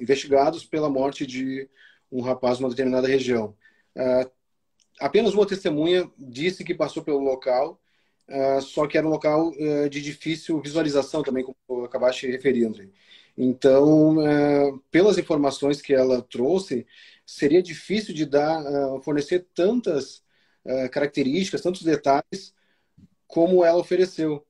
investigados 0.00 0.64
pela 0.64 0.88
morte 0.88 1.26
de 1.26 1.68
um 2.10 2.22
rapaz 2.22 2.58
numa 2.58 2.70
determinada 2.70 3.06
região. 3.06 3.54
apenas 4.98 5.34
uma 5.34 5.46
testemunha 5.46 6.10
disse 6.18 6.64
que 6.64 6.74
passou 6.74 7.02
pelo 7.04 7.18
local 7.18 7.78
uh, 8.30 8.62
só 8.62 8.86
que 8.86 8.96
era 8.96 9.06
um 9.06 9.10
local 9.10 9.50
uh, 9.50 9.88
de 9.88 10.00
difícil 10.00 10.60
visualização 10.60 11.22
também, 11.22 11.44
como 11.44 11.84
acabaste 11.84 12.26
referindo. 12.26 12.80
Então, 13.42 14.18
uh, 14.18 14.78
pelas 14.90 15.16
informações 15.16 15.80
que 15.80 15.94
ela 15.94 16.20
trouxe, 16.20 16.86
seria 17.24 17.62
difícil 17.62 18.12
de 18.14 18.26
dar, 18.26 18.62
fornecer 19.02 19.46
tantas 19.54 20.22
características, 20.92 21.62
tantos 21.62 21.82
detalhes 21.82 22.52
como 23.26 23.64
ela 23.64 23.78
ofereceu. 23.78 24.44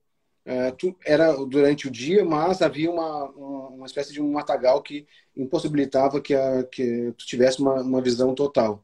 Tu, 0.77 0.93
era 1.05 1.31
durante 1.45 1.87
o 1.87 1.91
dia, 1.91 2.25
mas 2.25 2.61
havia 2.61 2.91
uma, 2.91 3.25
uma 3.29 3.85
espécie 3.85 4.11
de 4.11 4.21
um 4.21 4.29
matagal 4.31 4.81
que 4.81 5.07
impossibilitava 5.37 6.19
que, 6.19 6.33
a, 6.33 6.63
que 6.63 7.13
tu 7.17 7.25
tivesse 7.25 7.61
uma, 7.61 7.81
uma 7.81 8.01
visão 8.01 8.35
total. 8.35 8.83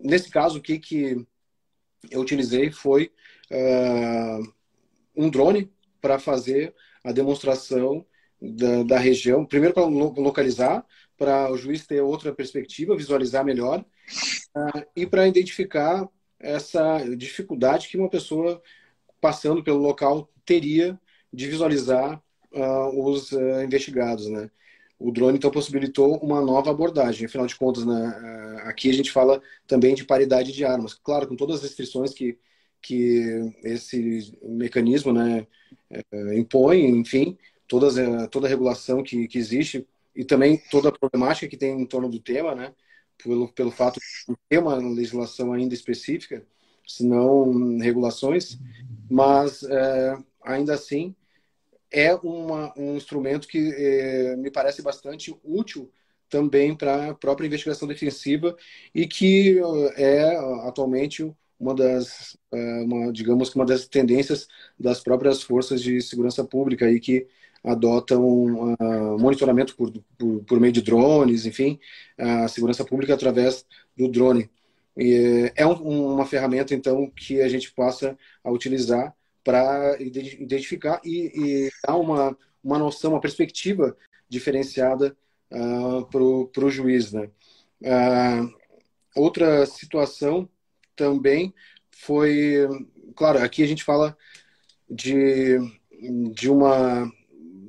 nesse 0.00 0.30
caso, 0.30 0.58
o 0.58 0.62
que, 0.62 0.78
que 0.80 1.24
eu 2.10 2.22
utilizei 2.22 2.72
foi 2.72 3.12
um 5.14 5.30
drone 5.30 5.70
para 6.00 6.18
fazer 6.18 6.74
a 7.04 7.12
demonstração 7.12 8.04
da, 8.40 8.82
da 8.82 8.98
região, 8.98 9.44
primeiro 9.44 9.74
para 9.74 9.84
localizar, 9.84 10.84
para 11.16 11.50
o 11.50 11.56
juiz 11.56 11.86
ter 11.86 12.00
outra 12.00 12.34
perspectiva, 12.34 12.96
visualizar 12.96 13.44
melhor, 13.44 13.84
uh, 14.56 14.82
e 14.94 15.06
para 15.06 15.26
identificar 15.26 16.08
essa 16.38 16.98
dificuldade 17.16 17.88
que 17.88 17.96
uma 17.96 18.10
pessoa 18.10 18.62
passando 19.20 19.64
pelo 19.64 19.78
local 19.78 20.30
teria 20.44 21.00
de 21.32 21.46
visualizar 21.46 22.22
uh, 22.52 23.04
os 23.04 23.32
uh, 23.32 23.62
investigados, 23.62 24.28
né? 24.28 24.50
O 24.98 25.10
drone 25.10 25.36
então 25.36 25.50
possibilitou 25.50 26.16
uma 26.18 26.40
nova 26.40 26.70
abordagem. 26.70 27.26
Afinal 27.26 27.46
de 27.46 27.54
contas, 27.54 27.84
né, 27.84 28.62
aqui 28.64 28.88
a 28.88 28.94
gente 28.94 29.12
fala 29.12 29.42
também 29.66 29.94
de 29.94 30.06
paridade 30.06 30.52
de 30.52 30.64
armas. 30.64 30.94
Claro, 30.94 31.28
com 31.28 31.36
todas 31.36 31.56
as 31.56 31.62
restrições 31.64 32.14
que 32.14 32.38
que 32.86 33.52
esse 33.64 34.32
mecanismo 34.42 35.12
né, 35.12 35.46
é, 35.90 36.38
impõe, 36.38 36.86
enfim, 36.86 37.36
todas, 37.66 37.98
é, 37.98 38.26
toda 38.28 38.46
a 38.46 38.50
regulação 38.50 39.02
que, 39.02 39.26
que 39.28 39.38
existe 39.38 39.86
e 40.14 40.24
também 40.24 40.60
toda 40.70 40.88
a 40.88 40.92
problemática 40.92 41.48
que 41.48 41.56
tem 41.56 41.80
em 41.80 41.86
torno 41.86 42.08
do 42.08 42.20
tema, 42.20 42.54
né, 42.54 42.74
pelo, 43.22 43.52
pelo 43.52 43.70
fato 43.70 44.00
de 44.00 44.36
ter 44.48 44.58
uma 44.58 44.76
legislação 44.76 45.52
ainda 45.52 45.74
específica, 45.74 46.44
se 46.86 47.04
não 47.04 47.78
regulações, 47.78 48.58
mas 49.10 49.62
é, 49.64 50.18
ainda 50.42 50.74
assim 50.74 51.14
é 51.90 52.14
uma, 52.14 52.72
um 52.76 52.96
instrumento 52.96 53.48
que 53.48 53.72
é, 53.74 54.36
me 54.36 54.50
parece 54.50 54.82
bastante 54.82 55.34
útil 55.44 55.90
também 56.28 56.74
para 56.76 57.10
a 57.10 57.14
própria 57.14 57.46
investigação 57.46 57.86
defensiva 57.86 58.56
e 58.94 59.06
que 59.06 59.58
é 59.96 60.36
atualmente 60.66 61.32
uma 61.58 61.74
das, 61.74 62.36
uma, 62.52 63.12
digamos 63.12 63.48
que 63.50 63.56
uma 63.56 63.64
das 63.64 63.86
tendências 63.86 64.46
das 64.78 65.00
próprias 65.00 65.42
forças 65.42 65.80
de 65.80 66.00
segurança 66.02 66.44
pública 66.44 66.86
aí 66.86 67.00
que 67.00 67.26
adotam 67.66 68.24
uh, 68.24 69.18
monitoramento 69.18 69.74
por, 69.74 69.92
por, 70.16 70.44
por, 70.44 70.60
meio 70.60 70.72
de 70.72 70.80
drones, 70.80 71.44
enfim, 71.44 71.80
a 72.16 72.46
segurança 72.46 72.84
pública 72.84 73.12
através 73.12 73.66
do 73.96 74.08
drone. 74.08 74.48
E 74.96 75.52
é 75.56 75.66
um, 75.66 76.14
uma 76.14 76.24
ferramenta, 76.24 76.74
então, 76.74 77.10
que 77.10 77.42
a 77.42 77.48
gente 77.48 77.72
passa 77.72 78.16
a 78.42 78.50
utilizar 78.50 79.12
para 79.42 79.96
identificar 80.00 81.00
e, 81.04 81.32
e, 81.34 81.70
dar 81.84 81.96
uma, 81.96 82.36
uma 82.62 82.78
noção, 82.78 83.12
uma 83.12 83.20
perspectiva 83.20 83.96
diferenciada 84.28 85.16
uh, 85.52 86.06
para 86.06 86.64
o 86.64 86.70
juiz. 86.70 87.12
Né? 87.12 87.28
Uh, 87.82 88.54
outra 89.14 89.66
situação 89.66 90.48
também 90.94 91.52
foi, 91.90 92.66
claro, 93.14 93.38
aqui 93.38 93.62
a 93.62 93.66
gente 93.66 93.84
fala 93.84 94.16
de, 94.88 95.58
de 96.32 96.48
uma 96.48 97.10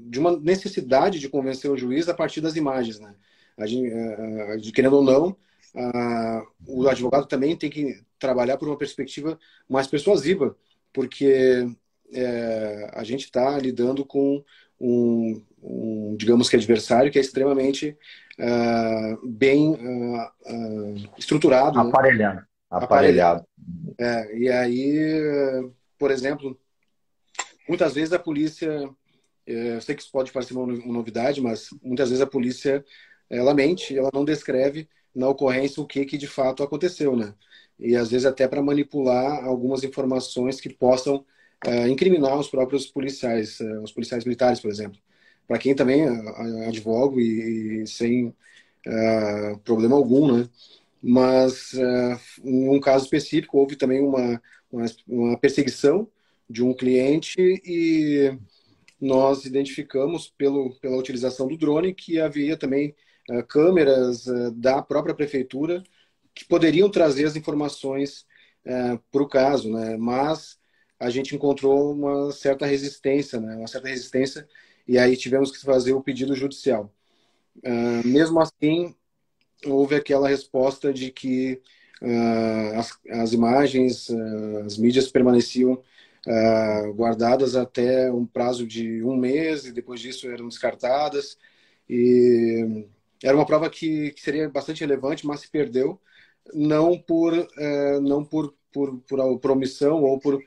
de 0.09 0.19
uma 0.19 0.37
necessidade 0.37 1.19
de 1.19 1.29
convencer 1.29 1.69
o 1.69 1.77
juiz 1.77 2.07
a 2.09 2.13
partir 2.13 2.41
das 2.41 2.55
imagens, 2.55 2.99
né? 2.99 3.13
A 3.57 3.65
gente, 3.65 3.91
a, 3.91 4.53
a, 4.53 4.71
querendo 4.73 4.97
ou 4.97 5.03
não, 5.03 5.35
a, 5.75 6.43
o 6.67 6.87
advogado 6.87 7.25
também 7.27 7.55
tem 7.55 7.69
que 7.69 8.01
trabalhar 8.19 8.57
por 8.57 8.67
uma 8.67 8.77
perspectiva 8.77 9.39
mais 9.69 9.87
persuasiva, 9.87 10.55
porque 10.93 11.67
é, 12.13 12.91
a 12.93 13.03
gente 13.03 13.25
está 13.25 13.57
lidando 13.57 14.05
com 14.05 14.43
um, 14.79 15.41
um, 15.61 16.15
digamos 16.17 16.49
que 16.49 16.55
adversário 16.55 17.11
que 17.11 17.17
é 17.17 17.21
extremamente 17.21 17.97
uh, 18.39 19.27
bem 19.27 19.71
uh, 19.71 20.31
uh, 20.45 21.09
estruturado. 21.17 21.77
Né? 21.77 21.89
Aparelhado. 21.89 22.35
Né? 22.35 22.45
Aparelhado. 22.69 23.45
É, 23.99 24.37
e 24.37 24.49
aí, 24.49 25.71
por 25.97 26.11
exemplo, 26.11 26.57
muitas 27.67 27.93
vezes 27.93 28.13
a 28.13 28.19
polícia, 28.19 28.89
eu 29.47 29.81
sei 29.81 29.95
que 29.95 30.01
isso 30.01 30.11
pode 30.11 30.31
parecer 30.31 30.53
uma 30.53 30.67
novidade, 30.67 31.41
mas 31.41 31.69
muitas 31.81 32.09
vezes 32.09 32.21
a 32.21 32.27
polícia, 32.27 32.83
ela 33.29 33.53
mente, 33.53 33.97
ela 33.97 34.09
não 34.13 34.25
descreve 34.25 34.87
na 35.15 35.29
ocorrência 35.29 35.81
o 35.81 35.87
que, 35.87 36.05
que 36.05 36.17
de 36.17 36.27
fato 36.27 36.63
aconteceu, 36.63 37.15
né? 37.15 37.33
E 37.79 37.95
às 37.95 38.09
vezes 38.11 38.25
até 38.25 38.47
para 38.47 38.61
manipular 38.61 39.43
algumas 39.45 39.83
informações 39.83 40.59
que 40.61 40.69
possam 40.69 41.25
é, 41.65 41.87
incriminar 41.89 42.37
os 42.39 42.49
próprios 42.49 42.87
policiais, 42.87 43.59
é, 43.61 43.79
os 43.79 43.91
policiais 43.91 44.25
militares, 44.25 44.59
por 44.59 44.69
exemplo. 44.69 44.99
Para 45.47 45.57
quem 45.59 45.75
também 45.75 46.03
advogo 46.67 47.19
e, 47.21 47.83
e 47.83 47.87
sem 47.87 48.35
problema 49.63 49.95
algum, 49.95 50.37
né? 50.37 50.49
mas 51.01 51.73
uh, 51.73 52.19
em 52.43 52.69
um 52.69 52.79
caso 52.79 53.05
específico 53.05 53.57
houve 53.57 53.75
também 53.75 54.01
uma, 54.01 54.41
uma, 54.71 54.85
uma, 55.07 55.37
perseguição 55.37 56.07
de 56.49 56.63
um 56.63 56.73
cliente 56.73 57.35
e 57.39 58.37
nós 58.99 59.45
identificamos 59.45 60.29
pelo, 60.37 60.75
pela 60.79 60.97
utilização 60.97 61.47
do 61.47 61.57
drone 61.57 61.93
que 61.93 62.19
havia 62.19 62.57
também 62.57 62.95
uh, 63.29 63.43
câmeras 63.45 64.25
uh, 64.27 64.51
da 64.51 64.81
própria 64.81 65.15
prefeitura 65.15 65.83
que 66.33 66.45
poderiam 66.45 66.89
trazer 66.89 67.25
as 67.25 67.35
informações 67.35 68.25
para 69.11 69.23
o 69.23 69.27
caso, 69.27 69.71
né? 69.71 69.95
mas 69.95 70.59
a 70.99 71.09
gente 71.09 71.33
encontrou 71.33 71.93
uma 71.93 72.33
certa 72.33 72.65
resistência, 72.65 73.39
né? 73.39 73.55
uma 73.55 73.67
certa 73.67 73.87
resistência 73.87 74.45
e 74.85 74.99
aí 74.99 75.15
tivemos 75.15 75.51
que 75.51 75.63
fazer 75.63 75.93
o 75.93 76.03
pedido 76.03 76.35
judicial. 76.35 76.93
mesmo 78.03 78.41
assim, 78.41 78.93
houve 79.65 79.95
aquela 79.95 80.27
resposta 80.27 80.93
de 80.93 81.11
que 81.11 81.61
uh, 82.01 82.79
as, 82.79 82.99
as, 83.09 83.33
imagens, 83.33 84.09
uh, 84.09 84.63
as 84.65 84.77
mídias 84.77 85.09
permaneciam 85.09 85.81
uh, 86.27 86.93
guardadas 86.93 87.55
até 87.55 88.11
um 88.11 88.25
prazo 88.25 88.67
de 88.67 89.03
um 89.03 89.15
mês 89.15 89.65
e 89.65 89.71
depois 89.71 89.99
disso 89.99 90.29
eram 90.29 90.47
descartadas. 90.47 91.37
E 91.89 92.85
era 93.23 93.35
uma 93.35 93.45
prova 93.45 93.69
que, 93.69 94.11
que 94.11 94.21
seria 94.21 94.49
bastante 94.49 94.81
relevante, 94.81 95.25
mas 95.25 95.41
se 95.41 95.49
perdeu, 95.49 95.99
não 96.53 96.97
por, 96.97 97.33
é, 97.57 97.99
não 97.99 98.23
por, 98.23 98.53
por, 98.71 98.99
por, 99.01 99.39
por 99.39 99.51
omissão 99.51 100.03
ou 100.03 100.19
por 100.19 100.41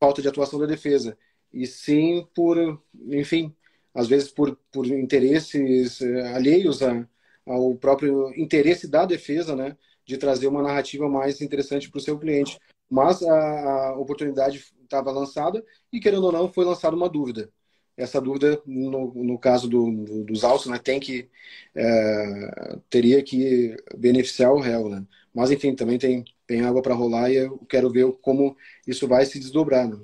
falta 0.00 0.20
de 0.22 0.28
atuação 0.28 0.58
da 0.58 0.66
defesa, 0.66 1.16
e 1.52 1.66
sim 1.66 2.26
por, 2.34 2.82
enfim, 3.08 3.54
às 3.94 4.08
vezes 4.08 4.30
por, 4.30 4.58
por 4.72 4.86
interesses 4.86 6.00
é, 6.02 6.34
alheios 6.34 6.82
a, 6.82 7.06
ao 7.46 7.74
próprio 7.76 8.34
interesse 8.36 8.88
da 8.88 9.04
defesa, 9.06 9.54
né, 9.54 9.76
de 10.04 10.18
trazer 10.18 10.48
uma 10.48 10.62
narrativa 10.62 11.08
mais 11.08 11.40
interessante 11.40 11.90
para 11.90 11.98
o 11.98 12.02
seu 12.02 12.18
cliente. 12.18 12.58
Mas 12.90 13.22
a, 13.22 13.88
a 13.90 13.98
oportunidade 13.98 14.64
estava 14.82 15.10
lançada 15.10 15.64
e, 15.92 16.00
querendo 16.00 16.24
ou 16.24 16.32
não, 16.32 16.52
foi 16.52 16.64
lançada 16.64 16.96
uma 16.96 17.08
dúvida 17.08 17.50
essa 17.96 18.20
dúvida 18.20 18.60
no, 18.66 19.12
no 19.14 19.38
caso 19.38 19.68
do, 19.68 19.90
do, 20.04 20.24
dos 20.24 20.44
altos, 20.44 20.66
né, 20.66 20.78
tem 20.78 21.00
que 21.00 21.28
é, 21.74 22.78
teria 22.90 23.22
que 23.22 23.74
beneficiar 23.96 24.52
o 24.52 24.60
réu, 24.60 24.88
né? 24.88 25.04
Mas 25.34 25.50
enfim, 25.50 25.74
também 25.74 25.98
tem 25.98 26.24
tem 26.46 26.62
água 26.62 26.82
para 26.82 26.94
rolar 26.94 27.30
e 27.30 27.36
eu 27.36 27.58
quero 27.68 27.90
ver 27.90 28.10
como 28.22 28.56
isso 28.86 29.08
vai 29.08 29.26
se 29.26 29.38
desdobrar. 29.38 29.88
Né? 29.88 29.98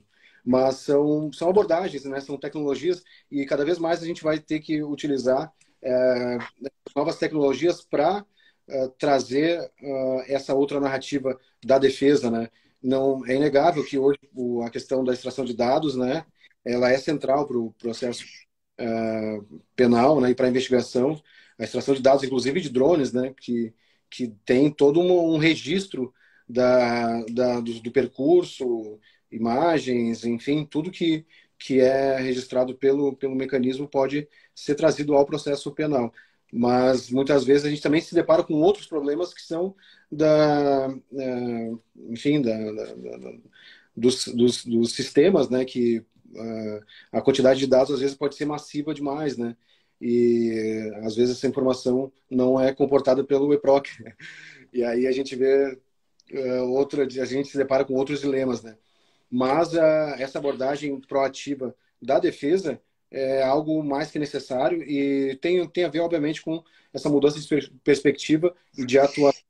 Mas 0.44 0.76
são 0.76 1.32
são 1.32 1.48
abordagens, 1.50 2.04
né? 2.04 2.20
São 2.20 2.38
tecnologias 2.38 3.02
e 3.30 3.44
cada 3.46 3.64
vez 3.64 3.78
mais 3.78 4.02
a 4.02 4.06
gente 4.06 4.22
vai 4.22 4.38
ter 4.40 4.60
que 4.60 4.82
utilizar 4.82 5.52
é, 5.82 6.38
novas 6.96 7.18
tecnologias 7.18 7.82
para 7.84 8.24
é, 8.68 8.88
trazer 8.98 9.70
é, 9.80 10.34
essa 10.34 10.54
outra 10.54 10.80
narrativa 10.80 11.38
da 11.64 11.78
defesa, 11.78 12.30
né? 12.30 12.48
Não 12.82 13.24
é 13.26 13.36
inegável 13.36 13.84
que 13.84 13.98
hoje 13.98 14.18
a 14.64 14.70
questão 14.70 15.04
da 15.04 15.12
extração 15.12 15.44
de 15.44 15.54
dados, 15.54 15.96
né? 15.96 16.24
ela 16.64 16.90
é 16.90 16.98
central 16.98 17.46
para 17.46 17.58
o 17.58 17.72
processo 17.72 18.24
uh, 18.80 19.62
penal 19.76 20.20
né, 20.20 20.30
e 20.30 20.34
para 20.34 20.46
a 20.46 20.50
investigação. 20.50 21.20
A 21.58 21.64
extração 21.64 21.94
de 21.94 22.02
dados, 22.02 22.24
inclusive 22.24 22.60
de 22.60 22.70
drones, 22.70 23.12
né, 23.12 23.34
que, 23.40 23.72
que 24.10 24.28
tem 24.44 24.70
todo 24.70 25.00
um, 25.00 25.34
um 25.34 25.38
registro 25.38 26.12
da, 26.48 27.22
da 27.26 27.60
do, 27.60 27.80
do, 27.80 27.92
percurso, 27.92 28.98
imagens, 29.30 30.24
enfim, 30.24 30.64
tudo 30.64 30.90
que, 30.90 31.26
que 31.58 31.80
é 31.80 32.18
registrado 32.18 32.74
pelo, 32.76 33.16
pelo 33.16 33.34
mecanismo 33.34 33.88
pode 33.88 34.28
ser 34.54 34.74
trazido 34.74 35.14
ao 35.14 35.26
processo 35.26 35.72
penal. 35.72 36.12
Mas 36.52 37.10
muitas 37.10 37.44
vezes 37.44 37.64
a 37.64 37.70
gente 37.70 37.80
também 37.80 38.00
se 38.00 38.14
depara 38.14 38.42
com 38.42 38.54
outros 38.54 38.86
problemas 38.86 39.32
que 39.32 39.40
são 39.40 39.74
da, 40.10 40.88
uh, 40.90 41.82
enfim, 42.10 42.42
da, 42.42 42.54
da, 42.72 42.84
da 42.94 43.32
dos, 43.96 44.26
dos, 44.28 44.64
dos, 44.64 44.92
sistemas 44.92 45.48
né, 45.48 45.64
que 45.64 46.04
a 47.12 47.20
quantidade 47.20 47.60
de 47.60 47.66
dados 47.66 47.92
às 47.92 48.00
vezes 48.00 48.16
pode 48.16 48.34
ser 48.34 48.46
massiva 48.46 48.94
demais, 48.94 49.36
né? 49.36 49.56
E 50.00 50.90
às 51.04 51.14
vezes 51.14 51.36
essa 51.36 51.46
informação 51.46 52.10
não 52.30 52.60
é 52.60 52.74
comportada 52.74 53.22
pelo 53.24 53.52
EPROC. 53.52 53.88
E 54.74 54.82
aí 54.82 55.06
a 55.06 55.12
gente 55.12 55.36
vê 55.36 55.78
uh, 56.32 56.62
outra, 56.70 57.04
a 57.04 57.24
gente 57.26 57.48
se 57.48 57.58
depara 57.58 57.84
com 57.84 57.92
outros 57.92 58.22
dilemas, 58.22 58.62
né? 58.62 58.74
Mas 59.30 59.74
essa 60.18 60.38
abordagem 60.38 60.98
proativa 60.98 61.76
da 62.00 62.18
defesa 62.18 62.80
é 63.12 63.42
algo 63.42 63.82
mais 63.84 64.10
que 64.10 64.18
necessário 64.18 64.82
e 64.82 65.36
tem, 65.36 65.66
tem 65.68 65.84
a 65.84 65.88
ver, 65.88 66.00
obviamente, 66.00 66.42
com 66.42 66.62
essa 66.92 67.08
mudança 67.08 67.38
de 67.38 67.70
perspectiva 67.84 68.54
e 68.76 68.86
de 68.86 68.98
atuação 68.98 69.42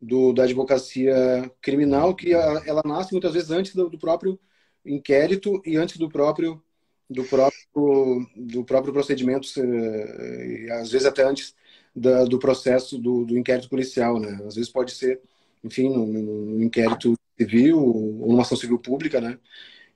do, 0.00 0.32
da 0.32 0.44
advocacia 0.44 1.50
criminal, 1.60 2.14
que 2.14 2.32
ela, 2.32 2.62
ela 2.66 2.82
nasce 2.84 3.12
muitas 3.12 3.34
vezes 3.34 3.50
antes 3.50 3.74
do, 3.74 3.88
do 3.88 3.98
próprio 3.98 4.38
inquérito 4.84 5.60
e 5.64 5.76
antes 5.76 5.96
do 5.98 6.08
próprio 6.08 6.62
do 7.08 7.24
próprio 7.24 8.26
do 8.36 8.64
próprio 8.64 8.92
procedimento 8.92 9.48
e 9.58 10.68
às 10.72 10.90
vezes 10.90 11.06
até 11.06 11.22
antes 11.24 11.54
da, 11.94 12.24
do 12.24 12.38
processo 12.38 12.98
do, 12.98 13.24
do, 13.24 13.38
inquérito 13.38 13.68
policial 13.68 14.18
né? 14.18 14.40
Às 14.46 14.56
vezes 14.56 14.70
pode 14.70 14.92
ser 14.92 15.20
enfim 15.62 15.88
no, 15.88 16.62
inquérito 16.62 17.14
civil 17.38 17.78
ou 17.78 18.28
numa 18.28 18.42
ação 18.42 18.56
civil 18.56 18.78
pública 18.78 19.20
né? 19.20 19.38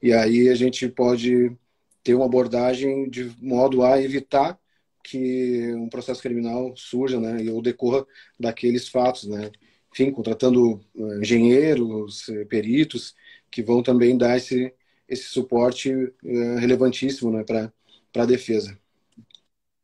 E 0.03 0.13
aí 0.13 0.49
a 0.49 0.55
gente 0.55 0.89
pode 0.89 1.57
ter 2.03 2.15
uma 2.15 2.27
abordagem 2.27 3.09
de 3.09 3.35
modo 3.41 3.83
a 3.83 4.01
evitar 4.01 4.59
que 5.03 5.75
um 5.75 5.89
processo 5.89 6.23
criminal 6.23 6.75
surja 6.77 7.19
né 7.21 7.51
ou 7.51 7.63
decorra 7.63 8.07
daqueles 8.39 8.89
fatos 8.89 9.25
né 9.25 9.51
enfim 9.93 10.11
contratando 10.11 10.81
eh, 10.97 11.19
engenheiros 11.21 12.29
eh, 12.29 12.45
peritos 12.45 13.15
que 13.51 13.63
vão 13.63 13.83
também 13.83 14.17
dar 14.17 14.37
esse 14.37 14.73
esse 15.11 15.25
suporte 15.25 15.91
é, 16.25 16.59
relevantíssimo 16.61 17.33
né, 17.33 17.43
para 17.43 17.73
a 18.15 18.25
defesa. 18.25 18.79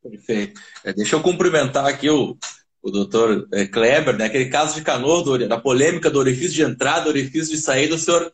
Perfeito. 0.00 0.60
É, 0.84 0.92
deixa 0.92 1.16
eu 1.16 1.22
cumprimentar 1.22 1.84
aqui 1.84 2.08
o, 2.08 2.38
o 2.80 2.90
doutor 2.92 3.48
Kleber, 3.72 4.16
né, 4.16 4.26
aquele 4.26 4.48
caso 4.48 4.76
de 4.76 4.82
Canoa, 4.82 5.48
da 5.48 5.60
polêmica 5.60 6.08
do 6.08 6.20
orifício 6.20 6.52
de 6.52 6.62
entrada, 6.62 7.08
orifício 7.08 7.56
de 7.56 7.60
saída, 7.60 7.96
o 7.96 7.98
senhor 7.98 8.32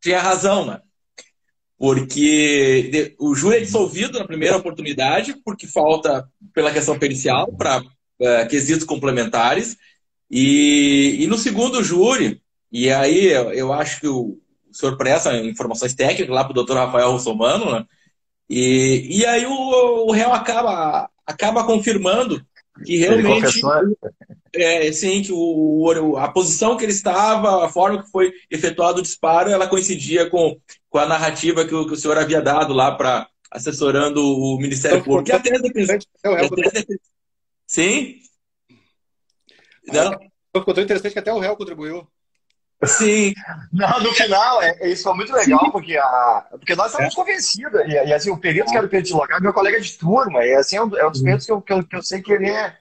tinha 0.00 0.18
razão, 0.18 0.66
né? 0.66 0.80
Porque 1.84 3.14
o 3.18 3.34
júri 3.34 3.58
é 3.58 3.60
dissolvido 3.60 4.18
na 4.18 4.24
primeira 4.24 4.56
oportunidade, 4.56 5.36
porque 5.44 5.66
falta 5.66 6.26
pela 6.54 6.72
questão 6.72 6.98
pericial 6.98 7.52
para 7.52 7.82
é, 8.18 8.46
quesitos 8.46 8.86
complementares, 8.86 9.76
e, 10.30 11.18
e 11.20 11.26
no 11.26 11.36
segundo 11.36 11.84
júri, 11.84 12.40
e 12.72 12.90
aí 12.90 13.26
eu, 13.26 13.52
eu 13.52 13.70
acho 13.70 14.00
que 14.00 14.08
o, 14.08 14.38
o 14.66 14.74
senhor 14.74 14.96
presta 14.96 15.36
informações 15.36 15.92
técnicas 15.92 16.34
lá 16.34 16.42
para 16.42 16.52
o 16.52 16.54
doutor 16.54 16.78
Rafael 16.78 17.12
Russomano, 17.12 17.70
né? 17.70 17.84
E, 18.48 19.18
e 19.18 19.26
aí 19.26 19.44
o, 19.44 20.06
o 20.06 20.10
réu 20.10 20.32
acaba, 20.32 21.10
acaba 21.26 21.64
confirmando 21.64 22.42
que 22.82 22.96
realmente. 22.96 23.60
É, 24.56 24.90
sim, 24.92 25.20
que 25.20 25.32
o, 25.32 26.16
a 26.16 26.28
posição 26.28 26.76
que 26.76 26.84
ele 26.84 26.92
estava, 26.92 27.66
a 27.66 27.68
forma 27.68 28.02
que 28.02 28.10
foi 28.10 28.32
efetuado 28.50 29.00
o 29.00 29.02
disparo, 29.02 29.50
ela 29.50 29.66
coincidia 29.66 30.30
com, 30.30 30.56
com 30.94 31.00
a 31.00 31.06
narrativa 31.06 31.66
que 31.66 31.74
o, 31.74 31.88
que 31.88 31.94
o 31.94 31.96
senhor 31.96 32.16
havia 32.16 32.40
dado 32.40 32.72
lá 32.72 32.94
para 32.94 33.28
assessorando 33.50 34.24
o 34.24 34.56
Ministério 34.58 34.98
então, 34.98 35.12
Público. 35.12 35.36
até 35.36 35.56
até... 35.56 36.84
Sim? 37.66 38.20
Não? 39.88 40.12
Ficou 40.56 40.72
tão 40.72 40.84
interessante 40.84 41.12
que 41.12 41.18
até 41.18 41.32
o 41.32 41.40
réu 41.40 41.56
contribuiu. 41.56 42.06
Sim. 42.84 43.34
Não, 43.72 44.04
no 44.04 44.12
final, 44.12 44.62
é, 44.62 44.88
isso 44.88 45.02
foi 45.02 45.14
muito 45.14 45.32
legal, 45.32 45.72
porque, 45.72 45.96
a, 45.96 46.46
porque 46.52 46.76
nós 46.76 46.92
estávamos 46.92 47.14
é. 47.14 47.16
convencidos. 47.16 47.80
E, 47.86 47.90
e, 47.90 48.12
assim, 48.12 48.30
o 48.30 48.38
perito 48.38 48.70
que 48.70 48.76
era 48.76 48.86
o 48.86 48.88
perito 48.88 49.08
de 49.08 49.14
local 49.14 49.38
é 49.38 49.40
meu 49.40 49.52
colega 49.52 49.80
de 49.80 49.98
turma. 49.98 50.44
E 50.44 50.54
assim, 50.54 50.76
é 50.76 50.84
um, 50.84 50.96
é 50.96 51.04
um 51.08 51.10
dos 51.10 51.22
peritos 51.22 51.44
que 51.44 51.50
eu, 51.50 51.60
que 51.60 51.72
eu, 51.72 51.84
que 51.84 51.96
eu 51.96 52.02
sei 52.04 52.22
que 52.22 52.32
ele 52.32 52.48
é, 52.48 52.78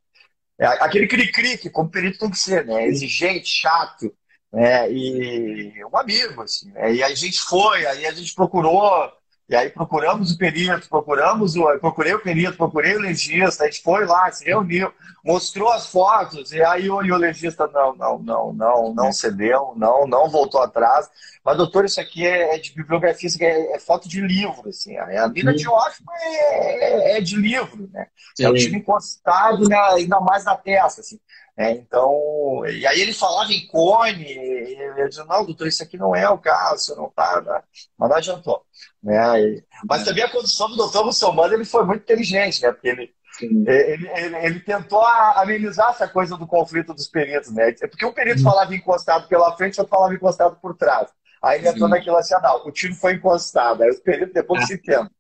é 0.60 0.68
aquele 0.68 1.08
cri-cri, 1.08 1.58
que 1.58 1.68
como 1.68 1.90
perito 1.90 2.20
tem 2.20 2.30
que 2.30 2.38
ser, 2.38 2.64
né? 2.64 2.86
Exigente, 2.86 3.50
chato, 3.50 4.14
né? 4.54 4.92
E 4.92 5.84
um 5.92 5.98
amigo, 5.98 6.44
assim. 6.44 6.72
Né? 6.72 6.94
E 6.94 7.04
aí 7.04 7.12
a 7.12 7.16
gente 7.16 7.42
foi, 7.42 7.86
aí 7.86 8.06
a 8.06 8.12
gente 8.12 8.36
procurou 8.36 9.12
e 9.50 9.56
aí 9.56 9.70
procuramos 9.70 10.32
o 10.32 10.38
perito, 10.38 10.88
procuramos 10.88 11.56
o, 11.56 11.78
procurei 11.78 12.14
o 12.14 12.20
perito, 12.20 12.56
procurei 12.56 12.96
o 12.96 13.02
legista, 13.02 13.64
a 13.64 13.68
gente 13.68 13.84
foi 13.84 14.06
lá, 14.06 14.32
se 14.32 14.46
reuniu, 14.46 14.92
mostrou 15.24 15.70
as 15.70 15.88
fotos, 15.88 16.54
e 16.54 16.64
aí 16.64 16.90
o, 16.90 17.04
e 17.04 17.12
o 17.12 17.18
legista 17.18 17.68
não, 17.68 17.94
não, 17.94 18.20
não, 18.20 18.54
não, 18.54 18.94
não 18.94 19.12
cedeu, 19.12 19.74
não, 19.76 20.08
não 20.08 20.30
voltou 20.30 20.62
atrás. 20.62 21.10
Mas, 21.44 21.58
doutor, 21.58 21.84
isso 21.84 22.00
aqui 22.00 22.26
é, 22.26 22.56
é 22.56 22.58
de 22.58 22.74
bibliografia, 22.74 23.28
isso 23.28 23.38
é, 23.44 23.74
é, 23.74 23.80
foto 23.80 24.08
de 24.08 24.22
livro, 24.22 24.70
assim. 24.70 24.96
A 24.98 25.28
mina 25.28 25.54
de 25.54 25.68
Hoffman 25.68 26.16
é, 26.16 27.12
é, 27.14 27.18
é, 27.18 27.22
de 27.22 27.36
livro, 27.36 27.90
né? 27.92 28.08
Sim. 28.36 28.46
É 28.46 28.50
o 28.50 28.54
time 28.54 28.78
encostado, 28.78 29.68
né, 29.68 29.78
ainda 29.78 30.22
mais 30.22 30.46
na 30.46 30.56
testa, 30.56 31.02
assim. 31.02 31.20
É, 31.56 31.72
então, 31.72 32.64
e 32.68 32.86
aí 32.88 33.00
ele 33.00 33.14
falava 33.14 33.52
em 33.54 33.68
cone, 33.68 34.24
e 34.24 34.76
ele 34.76 35.08
dizia, 35.08 35.24
não, 35.26 35.46
doutor, 35.46 35.68
isso 35.68 35.84
aqui 35.84 35.98
não 35.98 36.16
é 36.16 36.28
o 36.28 36.38
caso, 36.38 36.96
não 36.96 37.12
tá, 37.12 37.42
né? 37.42 37.62
mas 37.96 38.10
não 38.10 38.18
adiantou. 38.18 38.66
Né? 39.04 39.42
E, 39.42 39.64
mas 39.88 40.04
também 40.04 40.24
a 40.24 40.32
condução 40.32 40.68
do 40.70 40.76
doutor 40.76 41.06
Mussomano, 41.06 41.54
ele 41.54 41.66
foi 41.66 41.86
muito 41.86 42.02
inteligente, 42.02 42.60
né? 42.60 42.72
Porque 42.72 42.88
ele, 42.88 43.14
ele, 43.42 44.10
ele, 44.10 44.36
ele, 44.38 44.60
tentou 44.62 45.06
amenizar 45.06 45.92
essa 45.92 46.08
coisa 46.08 46.36
do 46.36 46.48
conflito 46.48 46.92
dos 46.92 47.08
peritos, 47.08 47.52
né? 47.52 47.72
Porque 47.74 48.06
um 48.06 48.14
perito 48.14 48.42
falava 48.42 48.74
encostado 48.74 49.28
pela 49.28 49.56
frente, 49.56 49.80
outro 49.80 49.96
falava 49.96 50.14
encostado 50.16 50.56
por 50.60 50.76
trás. 50.76 51.08
Aí 51.44 51.60
ele 51.60 51.68
entrou 51.68 51.90
naquilo 51.90 52.16
assim, 52.16 52.34
ah, 52.34 52.40
não, 52.42 52.66
o 52.66 52.72
tiro 52.72 52.96
foi 52.96 53.14
encostado, 53.14 53.84
aí 53.84 53.90
os 53.90 54.00
peritos 54.00 54.34
depois 54.34 54.66
se 54.66 54.78
tentam. 54.78 55.12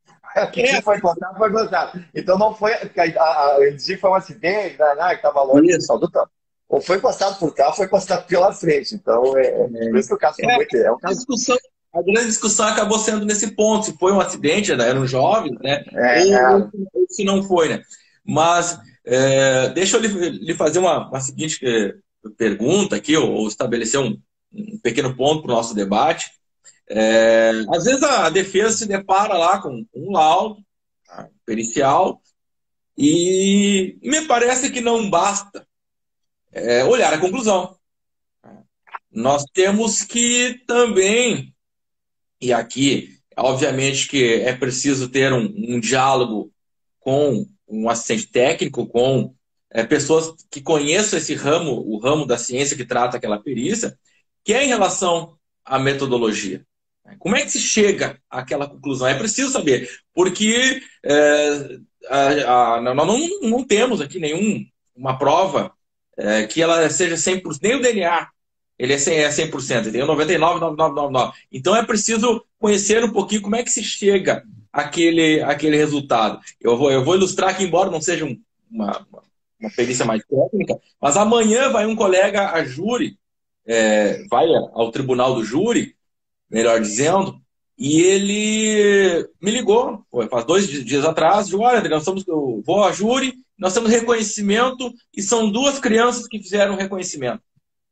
Tiro 0.52 0.82
foi 0.82 0.98
encostado, 0.98 1.38
foi 1.38 1.50
encostado. 1.50 2.06
Então 2.14 2.38
não 2.38 2.54
foi. 2.54 2.74
Ele 2.74 3.72
dizia 3.76 3.96
que 3.96 4.02
foi 4.02 4.10
um 4.10 4.16
acidente, 4.16 4.78
né, 4.78 4.96
né 4.96 5.10
que 5.10 5.16
estava 5.16 5.44
longe 5.44 5.78
do 5.78 5.98
do 6.00 6.10
tampo. 6.10 6.32
Ou 6.70 6.82
foi 6.82 6.98
encostado 6.98 7.38
por 7.38 7.54
ou 7.58 7.74
foi 7.74 7.86
encostado 7.86 8.26
pela 8.26 8.52
frente. 8.52 8.96
Então, 8.96 9.38
é, 9.38 9.48
é 9.48 9.90
por 9.90 9.98
isso 9.98 10.08
que 10.10 10.16
o 10.16 10.18
caso 10.18 10.36
foi 10.36 10.52
é, 10.52 10.56
muito. 10.56 10.76
É 10.76 10.92
um 10.92 10.98
caso... 10.98 11.16
discussão, 11.16 11.58
a 11.94 12.02
grande 12.02 12.26
discussão 12.26 12.68
acabou 12.68 12.98
sendo 12.98 13.26
nesse 13.26 13.52
ponto: 13.56 13.86
se 13.86 13.98
foi 13.98 14.12
um 14.12 14.20
acidente, 14.20 14.76
né, 14.76 14.90
eram 14.90 15.06
jovens, 15.06 15.56
né? 15.60 15.84
É, 15.94 16.24
ou, 16.24 16.34
é. 16.34 16.70
ou, 16.94 17.06
se 17.08 17.24
não 17.24 17.44
foi, 17.44 17.70
né? 17.70 17.82
Mas 18.26 18.80
é, 19.06 19.70
deixa 19.70 19.98
eu 19.98 20.02
lhe, 20.02 20.30
lhe 20.30 20.54
fazer 20.56 20.80
uma, 20.80 21.08
uma, 21.08 21.20
seguinte 21.20 21.60
é, 21.64 21.94
pergunta 22.38 22.96
aqui, 22.96 23.16
ou, 23.16 23.32
ou 23.32 23.48
estabelecer 23.48 24.00
um, 24.00 24.18
um 24.52 24.80
pequeno 24.82 25.16
ponto 25.16 25.44
para 25.44 25.52
o 25.52 25.56
nosso 25.56 25.76
debate. 25.76 26.32
É, 26.90 27.52
às 27.70 27.86
vezes 27.86 28.04
a 28.04 28.30
defesa 28.30 28.78
se 28.78 28.86
depara 28.86 29.38
lá 29.38 29.62
com 29.62 29.86
um 29.96 30.12
laudo 30.12 30.62
tá, 31.08 31.30
pericial 31.46 32.22
E 32.98 33.98
me 34.04 34.28
parece 34.28 34.70
que 34.70 34.82
não 34.82 35.10
basta 35.10 35.66
é, 36.52 36.84
olhar 36.84 37.14
a 37.14 37.20
conclusão. 37.20 37.76
Nós 39.12 39.44
temos 39.54 40.04
que 40.04 40.62
também, 40.68 41.54
e 42.42 42.52
aqui, 42.52 43.20
obviamente 43.38 44.08
que 44.08 44.42
é 44.42 44.56
preciso 44.56 45.10
ter 45.10 45.32
um, 45.32 45.46
um 45.46 45.80
diálogo 45.80 46.52
com 47.00 47.48
um 47.68 47.90
assistente 47.90 48.28
técnico, 48.28 48.88
com 48.88 49.34
é, 49.70 49.84
pessoas 49.84 50.34
que 50.50 50.62
conheçam 50.62 51.18
esse 51.18 51.34
ramo, 51.34 51.72
o 51.72 51.98
ramo 51.98 52.26
da 52.26 52.38
ciência 52.38 52.78
que 52.78 52.86
trata 52.86 53.18
aquela 53.18 53.42
perícia, 53.42 53.98
que 54.44 54.54
é 54.54 54.64
em 54.64 54.68
relação 54.68 55.38
à 55.66 55.80
metodologia. 55.80 56.66
Como 57.20 57.36
é 57.36 57.42
que 57.42 57.52
se 57.52 57.60
chega 57.60 58.18
àquela 58.30 58.68
conclusão? 58.68 59.08
É 59.08 59.16
preciso 59.16 59.52
saber, 59.52 59.90
porque 60.14 60.82
é, 61.04 61.80
a, 62.10 62.76
a, 62.76 62.82
nós 62.82 63.08
não, 63.08 63.50
não, 63.50 63.64
temos 63.64 64.02
aqui 64.02 64.20
nenhuma 64.20 65.18
prova 65.18 65.72
é, 66.18 66.46
que 66.46 66.62
ela 66.62 66.90
seja 66.90 67.16
100%, 67.16 67.60
nem 67.62 67.76
o 67.76 67.82
DNA 67.82 68.28
ele 68.78 68.94
é 68.94 68.98
100%, 68.98 69.12
é 69.12 69.30
100% 69.30 69.92
tem 69.92 70.02
99,9999. 70.02 71.32
Então 71.52 71.76
é 71.76 71.86
preciso 71.86 72.44
conhecer 72.60 73.04
um 73.04 73.12
pouquinho 73.12 73.42
como 73.42 73.56
é 73.56 73.64
que 73.64 73.72
se 73.72 73.84
chega 73.84 74.44
àquele, 74.72 75.42
àquele 75.42 75.78
resultado. 75.78 76.40
Eu 76.60 76.78
vou, 76.78 76.92
eu 76.92 77.04
vou 77.04 77.16
ilustrar 77.16 77.56
que, 77.56 77.64
embora 77.64 77.92
não 77.92 78.02
seja 78.02 78.26
um, 78.26 78.38
uma, 78.70 79.06
uma 79.60 79.70
perícia 79.76 80.06
mais 80.06 80.24
técnica, 80.26 80.76
mas 81.00 81.16
amanhã 81.16 81.70
vai 81.70 81.86
um 81.86 81.96
colega 81.96 82.52
a 82.52 82.64
júri, 82.66 83.18
é, 83.66 84.26
vai 84.28 84.48
ao 84.74 84.92
tribunal 84.92 85.36
do 85.36 85.44
júri, 85.44 85.96
melhor 86.54 86.80
dizendo, 86.80 87.42
e 87.76 88.00
ele 88.02 89.28
me 89.42 89.50
ligou, 89.50 90.06
faz 90.30 90.46
dois 90.46 90.68
dias 90.68 91.04
atrás, 91.04 91.48
de 91.48 91.56
olha, 91.56 91.90
nós 91.90 92.04
estamos, 92.04 92.26
eu 92.28 92.62
vou 92.64 92.84
a 92.84 92.92
júri, 92.92 93.34
nós 93.58 93.74
temos 93.74 93.90
reconhecimento 93.90 94.94
e 95.16 95.22
são 95.24 95.50
duas 95.50 95.80
crianças 95.80 96.28
que 96.28 96.38
fizeram 96.38 96.76
reconhecimento, 96.76 97.42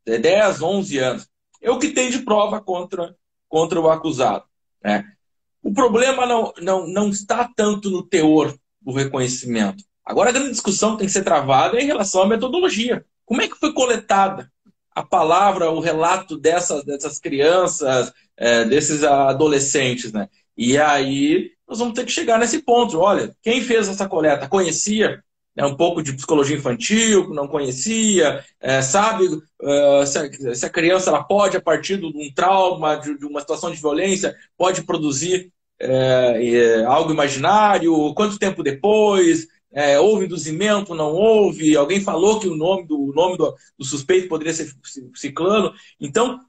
de 0.05 0.19
10, 0.19 0.61
11 0.61 0.97
anos. 0.99 1.27
É 1.59 1.71
o 1.71 1.79
que 1.79 1.89
tem 1.89 2.11
de 2.11 2.19
prova 2.19 2.61
contra, 2.61 3.15
contra 3.49 3.81
o 3.81 3.89
acusado. 3.89 4.45
Né? 4.83 5.03
O 5.63 5.73
problema 5.73 6.27
não, 6.27 6.53
não, 6.61 6.87
não 6.87 7.09
está 7.09 7.49
tanto 7.55 7.89
no 7.89 8.03
teor 8.03 8.55
do 8.79 8.91
reconhecimento. 8.91 9.83
Agora, 10.05 10.29
a 10.29 10.33
grande 10.33 10.51
discussão 10.51 10.91
que 10.91 10.99
tem 10.99 11.07
que 11.07 11.13
ser 11.13 11.23
travada 11.23 11.77
é 11.77 11.81
em 11.81 11.87
relação 11.87 12.21
à 12.21 12.27
metodologia. 12.27 13.03
Como 13.25 13.41
é 13.41 13.47
que 13.47 13.57
foi 13.57 13.73
coletada 13.73 14.51
a 14.93 15.03
palavra, 15.03 15.71
o 15.71 15.79
relato 15.79 16.37
dessas, 16.37 16.83
dessas 16.83 17.17
crianças, 17.17 18.11
é, 18.41 18.65
desses 18.65 19.03
adolescentes? 19.03 20.11
Né? 20.11 20.27
E 20.57 20.77
aí, 20.77 21.51
nós 21.67 21.77
vamos 21.77 21.93
ter 21.93 22.03
que 22.05 22.11
chegar 22.11 22.39
nesse 22.39 22.63
ponto. 22.63 22.99
Olha, 22.99 23.35
quem 23.41 23.61
fez 23.61 23.87
essa 23.87 24.09
coleta 24.09 24.47
conhecia 24.47 25.23
né, 25.55 25.65
um 25.65 25.75
pouco 25.75 26.01
de 26.01 26.13
psicologia 26.13 26.57
infantil, 26.57 27.29
não 27.29 27.47
conhecia, 27.47 28.43
é, 28.59 28.81
sabe 28.81 29.25
uh, 29.27 30.05
se, 30.05 30.17
a, 30.17 30.55
se, 30.55 30.65
a, 30.65 30.69
criança 30.69 31.09
ela 31.09 31.23
pode, 31.23 31.57
a 31.57 31.61
partir 31.61 31.97
de 31.97 32.05
um 32.05 32.33
trauma, 32.33 32.95
de, 32.95 33.17
de 33.17 33.25
uma 33.25 33.41
situação 33.41 33.69
de 33.69 33.79
violência, 33.79 34.35
pode 34.57 34.83
produzir 34.83 35.51
é, 35.79 36.83
algo 36.85 37.11
imaginário, 37.11 38.13
quanto 38.13 38.39
tempo 38.39 38.63
depois, 38.63 39.47
é, 39.73 39.99
houve 39.99 40.25
induzimento, 40.25 40.93
não 40.93 41.13
houve, 41.13 41.75
alguém 41.75 42.01
falou 42.01 42.39
que 42.39 42.47
o 42.47 42.55
nome 42.55 42.85
do, 42.85 42.99
o 42.99 43.13
nome 43.13 43.37
do, 43.37 43.55
do 43.77 43.85
suspeito 43.85 44.27
poderia 44.27 44.53
ser 44.53 44.73
ciclano. 45.15 45.73
Então, 45.99 46.39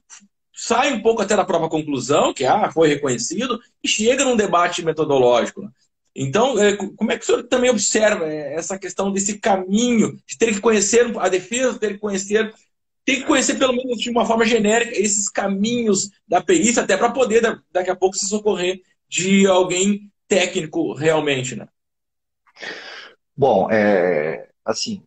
sai 0.53 0.93
um 0.93 1.01
pouco 1.01 1.21
até 1.21 1.35
da 1.35 1.43
própria 1.43 1.69
conclusão, 1.69 2.33
que 2.33 2.45
ah, 2.45 2.71
foi 2.71 2.87
reconhecido, 2.87 3.59
e 3.83 3.87
chega 3.87 4.23
num 4.23 4.35
debate 4.35 4.83
metodológico. 4.83 5.69
Então, 6.15 6.61
é, 6.61 6.75
como 6.77 7.11
é 7.11 7.17
que 7.17 7.23
o 7.23 7.25
senhor 7.25 7.43
também 7.43 7.71
observa 7.71 8.31
é, 8.31 8.53
essa 8.53 8.77
questão 8.77 9.11
desse 9.11 9.39
caminho, 9.39 10.19
de 10.27 10.37
ter 10.37 10.53
que 10.53 10.61
conhecer 10.61 11.11
a 11.17 11.27
defesa, 11.27 11.79
ter 11.79 11.93
que 11.93 11.99
conhecer, 11.99 12.53
tem 13.03 13.21
que 13.21 13.25
conhecer 13.25 13.57
pelo 13.57 13.73
menos 13.73 13.97
de 13.97 14.11
uma 14.11 14.25
forma 14.25 14.45
genérica 14.45 14.91
esses 14.95 15.27
caminhos 15.27 16.11
da 16.27 16.39
perícia, 16.39 16.83
até 16.83 16.95
para 16.95 17.11
poder 17.11 17.41
daqui 17.71 17.89
a 17.89 17.95
pouco 17.95 18.15
se 18.15 18.27
socorrer 18.27 18.81
de 19.09 19.47
alguém 19.47 20.11
técnico 20.27 20.93
realmente, 20.93 21.55
né? 21.55 21.67
Bom, 23.35 23.67
é, 23.71 24.49
assim, 24.63 25.01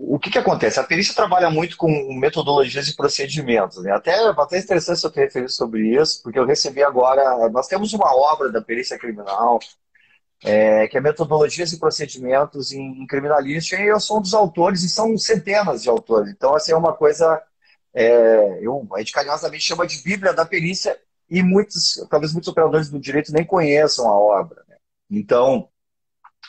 o 0.00 0.16
que, 0.16 0.30
que 0.30 0.38
acontece? 0.38 0.78
A 0.78 0.84
perícia 0.84 1.12
trabalha 1.12 1.50
muito 1.50 1.76
com 1.76 1.88
metodologias 2.14 2.86
e 2.86 2.94
procedimentos. 2.94 3.82
Né? 3.82 3.90
Até, 3.90 4.14
até 4.28 4.58
interessante 4.58 5.02
eu 5.02 5.10
ter 5.10 5.22
referido 5.22 5.50
sobre 5.50 6.00
isso, 6.00 6.22
porque 6.22 6.38
eu 6.38 6.46
recebi 6.46 6.84
agora. 6.84 7.48
Nós 7.48 7.66
temos 7.66 7.92
uma 7.92 8.14
obra 8.14 8.52
da 8.52 8.62
perícia 8.62 8.96
criminal, 8.96 9.58
é, 10.44 10.86
que 10.86 10.96
é 10.96 11.00
Metodologias 11.00 11.72
e 11.72 11.80
Procedimentos 11.80 12.70
em, 12.70 13.02
em 13.02 13.06
Criminalística, 13.08 13.82
e 13.82 13.88
eu 13.88 13.98
sou 13.98 14.18
um 14.18 14.22
dos 14.22 14.34
autores, 14.34 14.84
e 14.84 14.88
são 14.88 15.18
centenas 15.18 15.82
de 15.82 15.88
autores. 15.88 16.30
Então, 16.30 16.54
assim, 16.54 16.70
é 16.70 16.76
uma 16.76 16.92
coisa. 16.94 17.42
É, 17.92 18.58
eu, 18.62 18.86
a 18.94 19.00
gente 19.00 19.12
carinhosamente 19.12 19.64
chama 19.64 19.84
de 19.84 20.00
Bíblia 20.04 20.32
da 20.32 20.46
Perícia, 20.46 20.96
e 21.28 21.42
muitos, 21.42 22.06
talvez 22.08 22.32
muitos 22.32 22.48
operadores 22.48 22.88
do 22.88 23.00
direito 23.00 23.32
nem 23.32 23.44
conheçam 23.44 24.08
a 24.08 24.14
obra. 24.16 24.62
Né? 24.68 24.76
Então, 25.10 25.68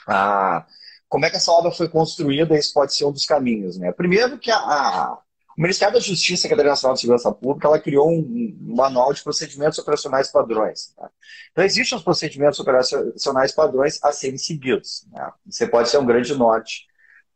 a, 0.07 0.65
como 1.09 1.25
é 1.25 1.29
que 1.29 1.37
essa 1.37 1.51
obra 1.51 1.71
foi 1.71 1.89
construída, 1.89 2.55
esse 2.55 2.71
pode 2.71 2.93
ser 2.93 3.03
um 3.05 3.11
dos 3.11 3.25
caminhos. 3.25 3.77
Né? 3.77 3.91
Primeiro 3.91 4.37
que 4.37 4.51
a, 4.51 4.57
a, 4.57 5.19
o 5.57 5.61
Ministério 5.61 5.95
da 5.95 5.99
Justiça, 5.99 6.43
Secretaria 6.43 6.69
Nacional 6.69 6.93
de 6.93 7.01
Segurança 7.01 7.31
Pública, 7.31 7.67
ela 7.67 7.79
criou 7.79 8.09
um, 8.09 8.55
um 8.61 8.75
manual 8.75 9.11
de 9.11 9.23
procedimentos 9.23 9.79
operacionais 9.79 10.31
padrões. 10.31 10.93
Tá? 10.95 11.09
Então, 11.51 11.65
existem 11.65 11.97
os 11.97 12.03
procedimentos 12.03 12.59
operacionais 12.59 13.51
padrões 13.51 13.99
a 14.03 14.11
serem 14.11 14.37
seguidos. 14.37 15.07
Né? 15.11 15.31
Você 15.49 15.67
pode 15.67 15.89
ser 15.89 15.97
um 15.97 16.05
grande 16.05 16.35
norte, 16.35 16.85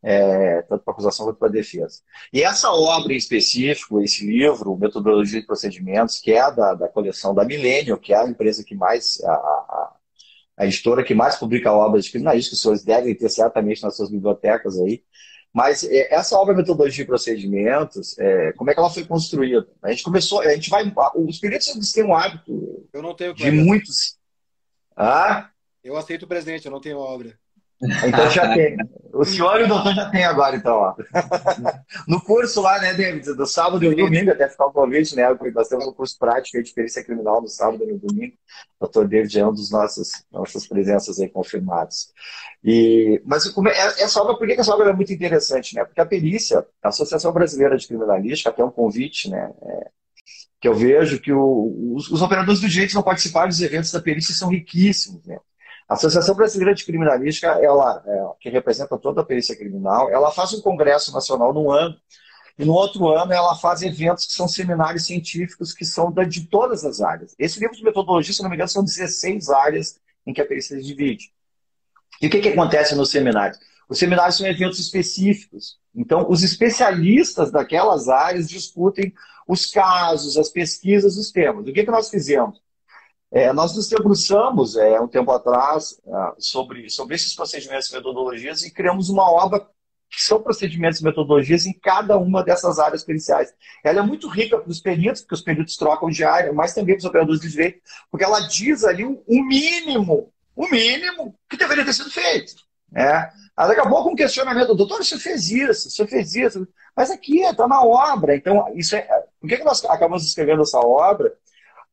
é, 0.00 0.62
tanto 0.62 0.84
para 0.84 0.92
acusação 0.92 1.26
quanto 1.26 1.38
para 1.38 1.48
defesa. 1.48 2.00
E 2.32 2.44
essa 2.44 2.70
obra 2.70 3.12
em 3.12 3.16
específico, 3.16 4.00
esse 4.00 4.24
livro, 4.24 4.76
Metodologia 4.76 5.40
de 5.40 5.46
Procedimentos, 5.46 6.20
que 6.20 6.32
é 6.32 6.52
da, 6.52 6.74
da 6.74 6.88
coleção 6.88 7.34
da 7.34 7.44
Millennium, 7.44 7.96
que 7.96 8.12
é 8.12 8.18
a 8.18 8.28
empresa 8.28 8.62
que 8.62 8.76
mais, 8.76 9.20
a, 9.24 9.32
a, 9.32 9.96
a 10.56 10.66
editora 10.66 11.02
que 11.02 11.14
mais 11.14 11.36
publica 11.36 11.72
obras 11.72 12.04
de 12.04 12.10
criminalistas, 12.10 12.50
que 12.50 12.54
os 12.54 12.62
senhores 12.62 12.84
devem 12.84 13.14
ter 13.14 13.28
certamente 13.28 13.82
nas 13.82 13.96
suas 13.96 14.10
bibliotecas 14.10 14.78
aí. 14.78 15.02
Mas 15.52 15.84
é, 15.84 16.12
essa 16.12 16.36
obra 16.36 16.54
Metodologia 16.54 17.04
e 17.04 17.06
Procedimentos, 17.06 18.18
é, 18.18 18.52
como 18.52 18.70
é 18.70 18.74
que 18.74 18.80
ela 18.80 18.90
foi 18.90 19.04
construída? 19.04 19.66
A 19.82 19.90
gente 19.90 20.02
começou, 20.02 20.40
a 20.40 20.54
gente 20.54 20.70
vai. 20.70 20.92
Os 21.14 21.38
peritos 21.38 21.92
têm 21.92 22.04
um 22.04 22.14
hábito 22.14 22.74
eu 22.94 23.02
não 23.02 23.14
tenho 23.14 23.34
de 23.34 23.50
muitos. 23.50 24.16
Ah? 24.96 25.50
Eu 25.82 25.96
aceito 25.96 26.22
o 26.22 26.28
presente, 26.28 26.64
eu 26.64 26.70
não 26.70 26.80
tenho 26.80 26.98
obra. 26.98 27.36
Então 27.82 28.30
já 28.30 28.54
tem. 28.54 28.76
O 29.14 29.24
senhor 29.24 29.60
e 29.60 29.64
o 29.64 29.68
doutor 29.68 29.94
já 29.94 30.10
tem 30.10 30.24
agora, 30.24 30.56
então. 30.56 30.74
Ó. 30.74 30.94
No 32.08 32.20
curso 32.20 32.60
lá, 32.60 32.80
né, 32.80 32.94
David? 32.94 33.34
Do 33.34 33.46
sábado 33.46 33.84
e 33.84 33.94
domingo, 33.94 34.30
até 34.30 34.48
ficar 34.48 34.66
o 34.66 34.72
convite, 34.72 35.14
né? 35.14 35.24
Nós 35.54 35.68
temos 35.68 35.86
um 35.86 35.92
curso 35.92 36.18
prático 36.18 36.62
de 36.62 36.72
perícia 36.72 37.04
criminal 37.04 37.40
no 37.40 37.48
sábado 37.48 37.84
e 37.84 37.92
no 37.92 37.98
domingo. 37.98 38.34
O 38.78 38.84
doutor 38.84 39.06
David 39.06 39.38
é 39.38 39.46
um 39.46 39.52
dos 39.52 39.70
nossos 39.70 40.10
nossas 40.32 40.66
presenças 40.66 41.20
aí 41.20 41.28
confirmadas. 41.28 42.12
E, 42.62 43.22
mas 43.24 43.48
como 43.50 43.68
é, 43.68 43.72
essa 43.72 44.20
obra, 44.20 44.36
por 44.36 44.46
que 44.46 44.54
essa 44.54 44.74
obra 44.74 44.90
é 44.90 44.92
muito 44.92 45.12
interessante, 45.12 45.74
né? 45.74 45.84
Porque 45.84 46.00
a 46.00 46.06
perícia, 46.06 46.66
a 46.82 46.88
Associação 46.88 47.32
Brasileira 47.32 47.76
de 47.76 47.86
Criminalística, 47.86 48.50
até 48.50 48.64
um 48.64 48.70
convite, 48.70 49.30
né? 49.30 49.52
É, 49.62 49.90
que 50.60 50.68
eu 50.68 50.74
vejo 50.74 51.20
que 51.20 51.32
o, 51.32 51.94
os, 51.94 52.10
os 52.10 52.22
operadores 52.22 52.60
do 52.60 52.68
direito 52.68 52.94
não 52.94 53.02
participaram 53.02 53.48
dos 53.48 53.60
eventos 53.60 53.92
da 53.92 54.00
perícia 54.00 54.34
são 54.34 54.48
riquíssimos, 54.48 55.24
né? 55.26 55.38
A 55.88 55.94
Associação 55.94 56.34
Brasileira 56.34 56.74
de 56.74 56.84
Criminalística, 56.84 57.46
ela, 57.46 58.02
é, 58.06 58.24
que 58.40 58.48
representa 58.48 58.96
toda 58.96 59.20
a 59.20 59.24
perícia 59.24 59.56
criminal, 59.56 60.10
ela 60.10 60.30
faz 60.30 60.52
um 60.54 60.60
congresso 60.60 61.12
nacional 61.12 61.52
no 61.52 61.70
ano, 61.70 61.94
e 62.58 62.64
no 62.64 62.72
outro 62.72 63.08
ano 63.08 63.32
ela 63.32 63.56
faz 63.56 63.82
eventos 63.82 64.26
que 64.26 64.32
são 64.32 64.46
seminários 64.46 65.04
científicos 65.04 65.72
que 65.72 65.84
são 65.84 66.12
de 66.12 66.46
todas 66.46 66.84
as 66.84 67.00
áreas. 67.00 67.34
Esse 67.38 67.58
livro 67.58 67.76
de 67.76 67.82
metodologia, 67.82 68.32
se 68.32 68.42
não 68.42 68.48
me 68.48 68.56
engano, 68.56 68.68
são 68.68 68.84
16 68.84 69.50
áreas 69.50 70.00
em 70.26 70.32
que 70.32 70.40
a 70.40 70.46
perícia 70.46 70.76
se 70.76 70.82
divide. 70.82 71.32
E 72.22 72.28
o 72.28 72.30
que, 72.30 72.40
que 72.40 72.48
acontece 72.48 72.94
nos 72.94 73.10
seminários? 73.10 73.58
Os 73.88 73.98
seminários 73.98 74.36
são 74.36 74.46
eventos 74.46 74.78
específicos. 74.78 75.78
Então, 75.94 76.26
os 76.30 76.42
especialistas 76.42 77.50
daquelas 77.50 78.08
áreas 78.08 78.48
discutem 78.48 79.12
os 79.46 79.66
casos, 79.66 80.38
as 80.38 80.48
pesquisas, 80.48 81.16
os 81.16 81.30
temas. 81.30 81.66
O 81.66 81.72
que, 81.72 81.84
que 81.84 81.90
nós 81.90 82.08
fizemos? 82.08 82.63
É, 83.34 83.52
nós 83.52 83.74
nos 83.74 83.88
debruçamos 83.88 84.76
é, 84.76 85.00
um 85.00 85.08
tempo 85.08 85.32
atrás 85.32 86.00
é, 86.06 86.10
sobre, 86.38 86.88
sobre 86.88 87.16
esses 87.16 87.34
procedimentos 87.34 87.90
e 87.90 87.92
metodologias 87.92 88.62
e 88.62 88.70
criamos 88.70 89.10
uma 89.10 89.28
obra 89.28 89.58
que 90.08 90.22
são 90.22 90.40
procedimentos 90.40 91.00
e 91.00 91.04
metodologias 91.04 91.66
em 91.66 91.72
cada 91.72 92.16
uma 92.16 92.44
dessas 92.44 92.78
áreas 92.78 93.02
periciais. 93.02 93.52
Ela 93.82 93.98
é 93.98 94.02
muito 94.02 94.28
rica 94.28 94.56
para 94.56 94.70
os 94.70 94.78
peritos, 94.78 95.22
porque 95.22 95.34
os 95.34 95.42
peritos 95.42 95.76
trocam 95.76 96.08
de 96.08 96.22
área, 96.22 96.52
mas 96.52 96.74
também 96.74 96.94
para 96.94 97.00
os 97.00 97.04
operadores 97.06 97.40
de 97.40 97.50
direito, 97.50 97.80
porque 98.08 98.24
ela 98.24 98.38
diz 98.46 98.84
ali 98.84 99.04
o 99.04 99.20
um, 99.26 99.44
mínimo, 99.44 100.32
o 100.54 100.68
mínimo 100.68 101.34
que 101.50 101.56
deveria 101.56 101.84
ter 101.84 101.92
sido 101.92 102.12
feito. 102.12 102.54
Né? 102.88 103.32
Ela 103.58 103.72
acabou 103.72 104.04
com 104.04 104.12
um 104.12 104.16
questionamento, 104.16 104.76
doutor, 104.76 105.02
você 105.02 105.18
fez 105.18 105.50
isso, 105.50 105.90
você 105.90 106.06
fez 106.06 106.36
isso, 106.36 106.68
mas 106.96 107.10
aqui 107.10 107.40
está 107.40 107.66
na 107.66 107.82
obra. 107.82 108.36
Então, 108.36 108.72
isso 108.76 108.94
é, 108.94 109.02
por 109.40 109.48
que, 109.48 109.56
que 109.56 109.64
nós 109.64 109.84
acabamos 109.84 110.24
escrevendo 110.24 110.62
essa 110.62 110.78
obra? 110.78 111.34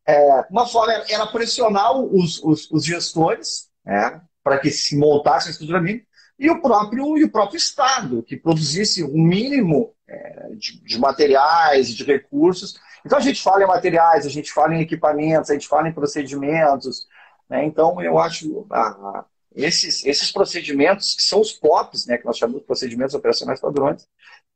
É, 0.07 0.45
uma 0.49 0.67
forma 0.67 0.93
era 1.09 1.27
pressionar 1.27 1.95
os, 1.95 2.41
os, 2.43 2.69
os 2.71 2.83
gestores 2.83 3.69
né, 3.85 4.21
para 4.43 4.59
que 4.59 4.71
se 4.71 4.97
montasse 4.97 5.47
a 5.47 5.51
estrutura 5.51 5.81
mínima, 5.81 6.05
e 6.39 6.49
o 6.49 6.59
próprio, 6.59 7.17
e 7.19 7.23
o 7.23 7.31
próprio 7.31 7.57
Estado, 7.57 8.23
que 8.23 8.35
produzisse 8.35 9.03
um 9.03 9.21
mínimo 9.21 9.93
é, 10.07 10.49
de, 10.55 10.83
de 10.83 10.99
materiais 10.99 11.87
de 11.89 12.03
recursos. 12.03 12.79
Então 13.05 13.19
a 13.19 13.21
gente 13.21 13.41
fala 13.41 13.63
em 13.63 13.67
materiais, 13.67 14.25
a 14.25 14.29
gente 14.29 14.51
fala 14.51 14.73
em 14.73 14.81
equipamentos, 14.81 15.51
a 15.51 15.53
gente 15.53 15.67
fala 15.67 15.87
em 15.87 15.93
procedimentos. 15.93 17.05
Né? 17.47 17.63
Então 17.65 18.01
eu 18.01 18.17
acho 18.17 18.65
ah, 18.71 19.23
esses, 19.55 20.03
esses 20.03 20.31
procedimentos, 20.31 21.13
que 21.13 21.21
são 21.21 21.41
os 21.41 21.51
POPs, 21.51 22.07
né, 22.07 22.17
que 22.17 22.25
nós 22.25 22.37
chamamos 22.37 22.61
de 22.61 22.65
procedimentos 22.65 23.13
operacionais 23.13 23.59
padrões, 23.59 24.07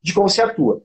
de 0.01 0.13
como 0.13 0.29
se 0.29 0.41
atua. 0.41 0.81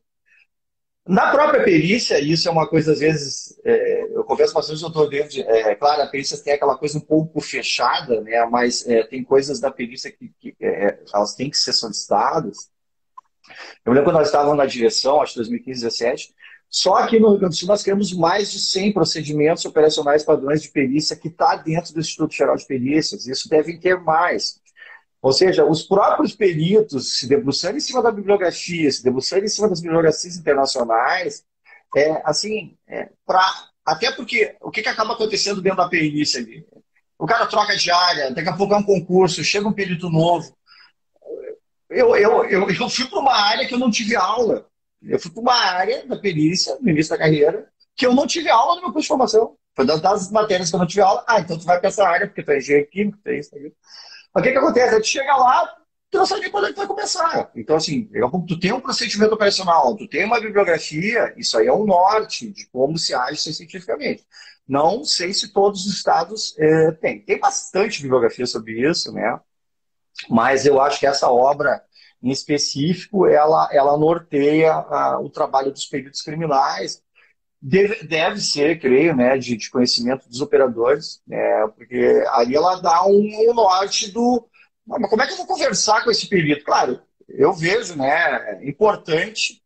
Na 1.06 1.30
própria 1.32 1.64
perícia, 1.64 2.20
isso 2.20 2.48
é 2.48 2.52
uma 2.52 2.68
coisa, 2.68 2.92
às 2.92 3.00
vezes, 3.00 3.58
é, 3.64 4.04
eu 4.14 4.22
converso 4.22 4.54
bastante 4.54 4.80
com 4.80 4.86
o 4.86 4.90
doutor 4.90 5.10
David, 5.10 5.42
é, 5.42 5.74
claro, 5.74 6.02
a 6.02 6.06
perícia 6.06 6.38
tem 6.38 6.52
aquela 6.52 6.76
coisa 6.76 6.98
um 6.98 7.00
pouco 7.00 7.40
fechada, 7.40 8.20
né, 8.20 8.44
mas 8.46 8.86
é, 8.86 9.02
tem 9.04 9.24
coisas 9.24 9.58
da 9.60 9.70
perícia 9.70 10.12
que, 10.12 10.30
que 10.38 10.54
é, 10.60 11.00
elas 11.12 11.34
têm 11.34 11.50
que 11.50 11.56
ser 11.56 11.72
solicitadas. 11.72 12.70
Eu 13.84 13.92
lembro 13.92 14.10
quando 14.10 14.18
nós 14.18 14.28
estávamos 14.28 14.56
na 14.56 14.66
direção, 14.66 15.20
acho 15.20 15.32
que 15.32 15.38
2015, 15.38 15.80
2017, 15.80 16.34
só 16.70 16.94
aqui 16.94 17.18
no 17.18 17.30
Rio 17.30 17.38
Grande 17.40 17.56
do 17.56 17.58
Sul 17.58 17.66
nós 17.66 17.82
criamos 17.82 18.12
mais 18.12 18.52
de 18.52 18.60
100 18.60 18.92
procedimentos 18.92 19.64
operacionais 19.64 20.22
padrões 20.22 20.62
de 20.62 20.70
perícia 20.70 21.16
que 21.16 21.26
está 21.26 21.56
dentro 21.56 21.92
do 21.92 21.98
Instituto 21.98 22.32
Geral 22.32 22.54
de 22.54 22.64
Perícias. 22.64 23.26
Isso 23.26 23.48
devem 23.48 23.80
ter 23.80 23.98
mais. 23.98 24.60
Ou 25.22 25.32
seja, 25.32 25.64
os 25.64 25.82
próprios 25.82 26.34
peritos 26.34 27.18
se 27.18 27.28
debruçando 27.28 27.76
em 27.76 27.80
cima 27.80 28.02
da 28.02 28.10
bibliografia, 28.10 28.90
se 28.90 29.02
debruçando 29.02 29.44
em 29.44 29.48
cima 29.48 29.68
das 29.68 29.80
bibliografias 29.80 30.36
internacionais, 30.36 31.44
é, 31.94 32.22
assim, 32.24 32.76
é, 32.88 33.10
pra, 33.26 33.46
até 33.84 34.10
porque 34.12 34.56
o 34.60 34.70
que, 34.70 34.82
que 34.82 34.88
acaba 34.88 35.12
acontecendo 35.12 35.60
dentro 35.60 35.78
da 35.78 35.88
perícia 35.88 36.40
ali? 36.40 36.64
O 37.18 37.26
cara 37.26 37.46
troca 37.46 37.76
de 37.76 37.90
área, 37.90 38.30
daqui 38.30 38.48
a 38.48 38.56
pouco 38.56 38.72
é 38.72 38.78
um 38.78 38.82
concurso, 38.82 39.44
chega 39.44 39.68
um 39.68 39.72
perito 39.72 40.08
novo. 40.08 40.56
Eu, 41.90 42.16
eu, 42.16 42.44
eu, 42.44 42.70
eu 42.70 42.88
fui 42.88 43.06
para 43.06 43.18
uma 43.18 43.34
área 43.34 43.66
que 43.66 43.74
eu 43.74 43.78
não 43.78 43.90
tive 43.90 44.16
aula. 44.16 44.66
Eu 45.02 45.18
fui 45.18 45.30
para 45.30 45.40
uma 45.40 45.54
área 45.54 46.06
da 46.06 46.16
perícia, 46.16 46.78
no 46.80 46.88
início 46.88 47.10
da 47.10 47.18
carreira, 47.18 47.68
que 47.96 48.06
eu 48.06 48.14
não 48.14 48.26
tive 48.26 48.48
aula 48.48 48.76
no 48.76 48.82
meu 48.82 48.92
curso 48.92 49.02
de 49.02 49.08
formação. 49.08 49.56
Foi 49.74 49.84
das, 49.84 50.00
das 50.00 50.30
matérias 50.30 50.70
que 50.70 50.76
eu 50.76 50.80
não 50.80 50.86
tive 50.86 51.02
aula. 51.02 51.24
Ah, 51.26 51.40
então 51.40 51.58
tu 51.58 51.64
vai 51.64 51.78
para 51.78 51.88
essa 51.88 52.06
área, 52.06 52.26
porque 52.26 52.42
tu 52.42 52.50
é 52.52 52.58
engenheiro 52.58 52.88
químico, 52.88 53.18
tu 53.22 53.28
é 53.28 53.38
isso, 53.38 53.50
tu 53.50 53.58
é 53.58 53.66
isso. 53.66 53.76
Mas 54.34 54.42
o 54.42 54.44
que, 54.44 54.52
que 54.52 54.58
acontece? 54.58 54.94
A 54.94 54.98
gente 54.98 55.08
chega 55.08 55.36
lá, 55.36 55.66
tu 56.10 56.18
não 56.18 56.26
sabe 56.26 56.50
quando 56.50 56.66
é 56.66 56.72
que 56.72 56.78
vai 56.78 56.86
começar. 56.86 57.50
Então, 57.54 57.76
assim, 57.76 58.08
tu 58.46 58.58
tem 58.58 58.72
um 58.72 58.80
procedimento 58.80 59.34
operacional, 59.34 59.96
tu 59.96 60.08
tem 60.08 60.24
uma 60.24 60.40
bibliografia, 60.40 61.34
isso 61.36 61.58
aí 61.58 61.66
é 61.66 61.72
um 61.72 61.84
norte 61.84 62.50
de 62.50 62.66
como 62.70 62.98
se 62.98 63.14
age 63.14 63.40
cientificamente. 63.40 64.24
Não 64.68 65.04
sei 65.04 65.34
se 65.34 65.52
todos 65.52 65.84
os 65.86 65.94
estados 65.94 66.54
é, 66.58 66.92
têm. 66.92 67.20
Tem 67.20 67.38
bastante 67.40 68.02
bibliografia 68.02 68.46
sobre 68.46 68.88
isso, 68.88 69.12
né? 69.12 69.38
Mas 70.28 70.64
eu 70.64 70.80
acho 70.80 71.00
que 71.00 71.06
essa 71.06 71.28
obra, 71.28 71.82
em 72.22 72.30
específico, 72.30 73.26
ela, 73.26 73.68
ela 73.72 73.96
norteia 73.96 74.72
a, 74.72 75.18
o 75.20 75.28
trabalho 75.28 75.72
dos 75.72 75.86
peritos 75.86 76.22
criminais, 76.22 77.02
Deve, 77.62 78.04
deve 78.04 78.40
ser, 78.40 78.80
creio, 78.80 79.14
né, 79.14 79.36
de, 79.36 79.54
de, 79.54 79.68
conhecimento 79.68 80.26
dos 80.26 80.40
operadores, 80.40 81.20
né, 81.26 81.68
porque 81.76 82.24
ali 82.30 82.56
ela 82.56 82.80
dá 82.80 83.04
um, 83.04 83.50
um 83.50 83.52
norte 83.52 84.10
do. 84.10 84.48
Mas 84.86 85.10
como 85.10 85.20
é 85.22 85.26
que 85.26 85.34
eu 85.34 85.36
vou 85.36 85.46
conversar 85.46 86.02
com 86.02 86.10
esse 86.10 86.26
perito? 86.26 86.64
Claro, 86.64 87.02
eu 87.28 87.52
vejo, 87.52 87.96
né, 87.96 88.66
importante 88.66 89.62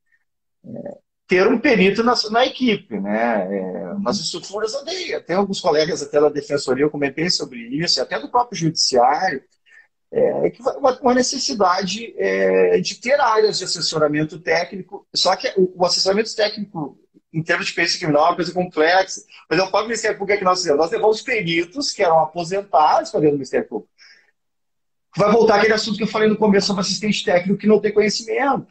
é, 0.67 0.99
ter 1.29 1.47
um 1.47 1.59
perito 1.59 2.03
na, 2.03 2.15
na 2.31 2.45
equipe, 2.45 2.99
né, 2.99 3.47
é, 3.49 3.95
nas 4.03 4.19
estruturas 4.19 4.75
aldeia. 4.75 5.21
Tem 5.21 5.37
alguns 5.37 5.61
colegas 5.61 6.03
até 6.03 6.21
da 6.21 6.29
defensoria, 6.29 6.85
eu 6.85 6.91
comentei 6.91 7.31
sobre 7.31 7.61
isso, 7.61 8.03
até 8.03 8.19
do 8.19 8.29
próprio 8.29 8.59
judiciário, 8.59 9.41
é, 10.13 10.51
que 10.51 10.63
uma 11.01 11.15
necessidade 11.15 12.13
é, 12.19 12.79
de 12.81 13.01
ter 13.01 13.21
áreas 13.21 13.59
de 13.59 13.65
assessoramento 13.65 14.39
técnico, 14.41 15.07
só 15.15 15.35
que 15.37 15.49
o, 15.57 15.73
o 15.77 15.87
assessoramento 15.87 16.35
técnico 16.35 16.99
em 17.35 17.43
termos 17.43 17.67
de 17.67 17.75
perícia 17.75 17.99
criminal, 17.99 18.27
é 18.27 18.29
uma 18.29 18.37
coisa 18.37 18.53
complexa. 18.53 19.25
Mas 19.51 19.59
é 19.59 19.63
o 19.63 19.67
próprio 19.67 19.89
Ministério 19.89 20.17
Público 20.17 20.39
que 20.39 20.45
nós 20.45 20.61
fizemos. 20.61 20.79
Nós 20.79 20.91
levamos 20.91 21.21
peritos 21.21 21.91
que 21.91 22.03
eram 22.03 22.21
aposentados 22.21 23.11
para 23.11 23.21
dentro 23.21 23.35
do 23.35 23.39
Ministério 23.39 23.69
Público. 23.69 23.93
Vai 25.17 25.31
voltar 25.31 25.57
aquele 25.57 25.75
assunto 25.75 25.97
que 25.97 26.05
eu 26.05 26.09
falei 26.09 26.29
no 26.29 26.37
começo 26.37 26.69
sobre 26.69 26.81
assistente 26.81 27.25
técnico 27.25 27.59
que 27.59 27.67
não 27.67 27.81
tem 27.81 27.93
conhecimento. 27.93 28.67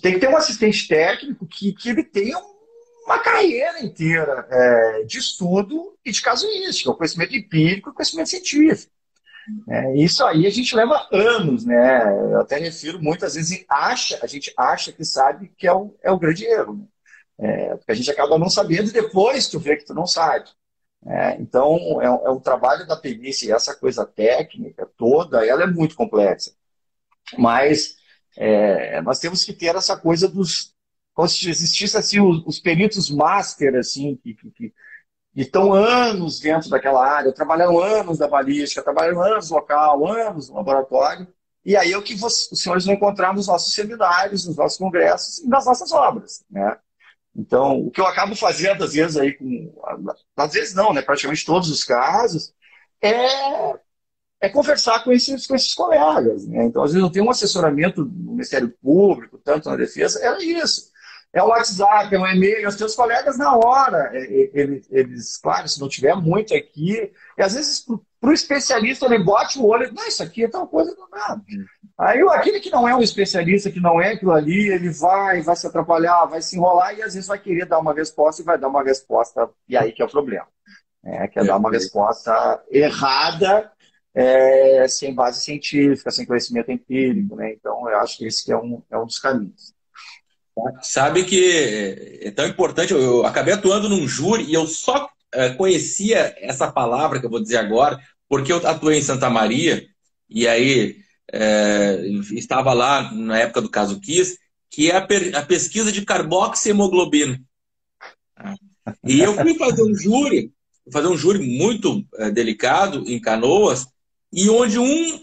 tem 0.00 0.14
que 0.14 0.20
ter 0.20 0.28
um 0.28 0.36
assistente 0.36 0.88
técnico 0.88 1.46
que, 1.46 1.72
que 1.72 1.90
ele 1.90 2.02
tenha 2.02 2.38
uma 3.04 3.18
carreira 3.18 3.80
inteira 3.80 4.46
é, 4.50 5.04
de 5.04 5.18
estudo 5.18 5.96
e 6.04 6.12
de 6.12 6.22
casuística, 6.22 6.90
o 6.90 6.96
conhecimento 6.96 7.34
empírico 7.34 7.90
e 7.90 7.92
conhecimento 7.92 8.28
científico. 8.28 8.92
É, 9.68 9.96
isso 9.96 10.24
aí 10.24 10.46
a 10.46 10.50
gente 10.50 10.74
leva 10.76 11.08
anos, 11.12 11.64
né? 11.64 12.08
Eu 12.32 12.40
até 12.40 12.56
refiro 12.58 13.02
muitas 13.02 13.34
vezes, 13.34 13.64
acha, 13.68 14.18
a 14.22 14.26
gente 14.26 14.52
acha 14.56 14.92
que 14.92 15.04
sabe 15.04 15.50
que 15.56 15.66
é 15.66 15.72
o, 15.72 15.96
é 16.02 16.10
o 16.10 16.18
grande 16.18 16.44
erro. 16.44 16.88
É, 17.40 17.74
porque 17.76 17.92
a 17.92 17.94
gente 17.94 18.10
acaba 18.10 18.38
não 18.38 18.50
sabendo 18.50 18.90
e 18.90 18.92
depois 18.92 19.48
tu 19.48 19.58
vê 19.58 19.76
que 19.76 19.86
tu 19.86 19.94
não 19.94 20.06
sabe. 20.06 20.48
É, 21.06 21.36
então, 21.40 22.00
é, 22.02 22.06
é, 22.06 22.30
um 22.30 22.38
trabalho 22.38 22.86
da 22.86 22.96
perícia 22.96 23.54
essa 23.54 23.74
coisa 23.74 24.04
técnica 24.04 24.86
toda, 24.96 25.46
ela 25.46 25.62
é 25.62 25.66
muito 25.66 25.96
complexa. 25.96 26.52
Mas 27.38 27.96
é, 28.36 29.00
nós 29.02 29.18
temos 29.18 29.44
que 29.44 29.52
ter 29.52 29.74
essa 29.74 29.96
coisa 29.96 30.28
dos... 30.28 30.74
Como 31.14 31.28
se 31.28 31.48
existisse 31.50 31.96
assim, 31.96 32.20
os, 32.20 32.44
os 32.46 32.60
peritos 32.60 33.10
master, 33.10 33.74
assim, 33.76 34.16
que, 34.22 34.34
que, 34.34 34.50
que 34.50 34.74
estão 35.34 35.72
anos 35.72 36.40
dentro 36.40 36.68
daquela 36.70 37.06
área, 37.06 37.32
trabalharam 37.32 37.78
anos 37.78 38.18
da 38.18 38.28
balística, 38.28 38.82
trabalharam 38.82 39.22
anos 39.22 39.50
no 39.50 39.56
local, 39.56 40.06
anos 40.06 40.48
no 40.48 40.56
laboratório, 40.56 41.26
e 41.64 41.76
aí 41.76 41.92
é 41.92 41.98
o 41.98 42.02
que 42.02 42.14
os 42.14 42.50
senhores 42.54 42.84
vão 42.84 42.94
encontrar 42.94 43.34
nos 43.34 43.46
nossos 43.46 43.72
seminários, 43.74 44.46
nos 44.46 44.56
nossos 44.56 44.78
congressos 44.78 45.38
e 45.38 45.48
nas 45.48 45.66
nossas 45.66 45.92
obras. 45.92 46.44
Né? 46.50 46.76
Então, 47.34 47.86
o 47.86 47.90
que 47.90 48.00
eu 48.00 48.06
acabo 48.06 48.34
fazendo, 48.34 48.84
às 48.84 48.92
vezes, 48.92 49.16
aí 49.16 49.32
com. 49.32 49.72
Às 50.36 50.52
vezes 50.52 50.74
não, 50.74 50.92
né? 50.92 51.00
Praticamente 51.02 51.44
todos 51.44 51.70
os 51.70 51.84
casos, 51.84 52.52
é, 53.00 53.78
é 54.40 54.48
conversar 54.48 55.04
com 55.04 55.12
esses, 55.12 55.46
com 55.46 55.54
esses 55.54 55.74
colegas. 55.74 56.46
Né? 56.46 56.64
Então, 56.64 56.82
às 56.82 56.92
vezes, 56.92 57.06
eu 57.06 57.12
tenho 57.12 57.26
um 57.26 57.30
assessoramento 57.30 58.04
no 58.04 58.32
Ministério 58.32 58.74
Público, 58.82 59.38
tanto 59.38 59.68
na 59.68 59.76
defesa, 59.76 60.20
era 60.22 60.42
isso. 60.42 60.90
É 61.32 61.42
o 61.42 61.46
WhatsApp, 61.46 62.12
é 62.12 62.18
um 62.18 62.26
e-mail, 62.26 62.68
os 62.68 62.76
teus 62.76 62.94
colegas 62.94 63.38
na 63.38 63.56
hora, 63.56 64.10
eles, 64.14 64.88
eles, 64.90 65.36
claro, 65.36 65.68
se 65.68 65.80
não 65.80 65.88
tiver 65.88 66.16
muito 66.16 66.52
aqui, 66.54 67.12
e 67.38 67.42
às 67.42 67.54
vezes 67.54 67.86
para 68.20 68.30
o 68.30 68.32
especialista 68.32 69.06
ele 69.06 69.22
bote 69.22 69.58
o 69.58 69.66
olho, 69.66 69.92
não, 69.94 70.06
isso 70.08 70.22
aqui 70.22 70.44
é 70.44 70.48
tal 70.48 70.66
coisa, 70.66 70.94
não 70.98 71.08
nada. 71.08 71.40
Aí 71.96 72.20
aquele 72.30 72.58
que 72.58 72.70
não 72.70 72.88
é 72.88 72.94
um 72.94 73.00
especialista, 73.00 73.70
que 73.70 73.78
não 73.78 74.00
é 74.00 74.12
aquilo 74.12 74.32
ali, 74.32 74.68
ele 74.68 74.90
vai, 74.90 75.40
vai 75.40 75.54
se 75.54 75.66
atrapalhar, 75.66 76.26
vai 76.26 76.42
se 76.42 76.56
enrolar 76.56 76.94
e 76.94 77.02
às 77.02 77.14
vezes 77.14 77.28
vai 77.28 77.38
querer 77.38 77.64
dar 77.64 77.78
uma 77.78 77.94
resposta 77.94 78.42
e 78.42 78.44
vai 78.44 78.58
dar 78.58 78.68
uma 78.68 78.82
resposta, 78.82 79.48
e 79.68 79.76
aí 79.76 79.92
que 79.92 80.02
é 80.02 80.04
o 80.04 80.10
problema. 80.10 80.48
É, 81.04 81.28
quer 81.28 81.44
é, 81.44 81.46
dar 81.46 81.56
uma 81.56 81.70
é. 81.70 81.72
resposta 81.72 82.62
errada, 82.70 83.70
é, 84.14 84.86
sem 84.88 85.14
base 85.14 85.40
científica, 85.40 86.10
sem 86.10 86.26
conhecimento 86.26 86.70
empírico, 86.70 87.36
né? 87.36 87.52
Então, 87.52 87.88
eu 87.88 87.98
acho 88.00 88.18
que 88.18 88.26
esse 88.26 88.44
que 88.44 88.52
é, 88.52 88.56
um, 88.56 88.82
é 88.90 88.98
um 88.98 89.06
dos 89.06 89.18
caminhos. 89.18 89.72
Sabe 90.82 91.24
que 91.24 92.20
é 92.22 92.30
tão 92.30 92.46
importante, 92.46 92.92
eu 92.92 93.24
acabei 93.26 93.54
atuando 93.54 93.88
num 93.88 94.06
júri 94.06 94.44
e 94.44 94.54
eu 94.54 94.66
só 94.66 95.08
é, 95.32 95.50
conhecia 95.50 96.34
essa 96.38 96.70
palavra 96.70 97.20
que 97.20 97.26
eu 97.26 97.30
vou 97.30 97.40
dizer 97.40 97.58
agora, 97.58 98.00
porque 98.28 98.52
eu 98.52 98.66
atuei 98.66 98.98
em 98.98 99.02
Santa 99.02 99.28
Maria, 99.30 99.86
e 100.28 100.46
aí 100.46 100.96
é, 101.32 102.00
estava 102.32 102.72
lá 102.72 103.12
na 103.12 103.38
época 103.38 103.60
do 103.60 103.68
caso 103.68 104.00
Kiss, 104.00 104.38
que 104.68 104.90
é 104.90 104.96
a, 104.96 105.00
per, 105.00 105.36
a 105.36 105.42
pesquisa 105.42 105.90
de 105.90 106.04
carboxiemoglobina. 106.04 107.40
E 109.04 109.20
eu 109.20 109.34
fui 109.34 109.54
fazer 109.56 109.82
um 109.82 109.94
júri, 109.94 110.52
fazer 110.92 111.08
um 111.08 111.16
júri 111.16 111.38
muito 111.58 112.04
é, 112.16 112.30
delicado 112.30 113.04
em 113.06 113.20
Canoas, 113.20 113.86
e 114.32 114.48
onde 114.48 114.78
um, 114.78 115.20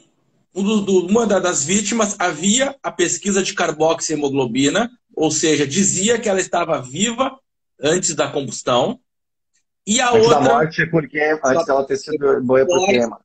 uma 0.54 1.26
das 1.26 1.64
vítimas 1.64 2.16
havia 2.18 2.76
a 2.82 2.92
pesquisa 2.92 3.44
de 3.44 3.54
carboxiemoglobina, 3.54 4.90
ou 5.16 5.30
seja, 5.30 5.68
dizia 5.68 6.20
que 6.20 6.30
ela 6.30 6.40
estava 6.40 6.82
viva 6.82 7.38
antes 7.82 8.16
da 8.16 8.28
combustão, 8.28 9.00
e 9.86 10.02
a 10.02 10.10
antes 10.10 10.28
outra. 10.28 10.40
da 10.42 10.54
morte, 10.54 10.86
porque 10.88 11.20
antes 11.44 11.66
dela 11.66 11.86
ter 11.86 11.98
sido 11.98 12.42
boia 12.44 12.66
por 12.66 12.86
queima. 12.86 13.20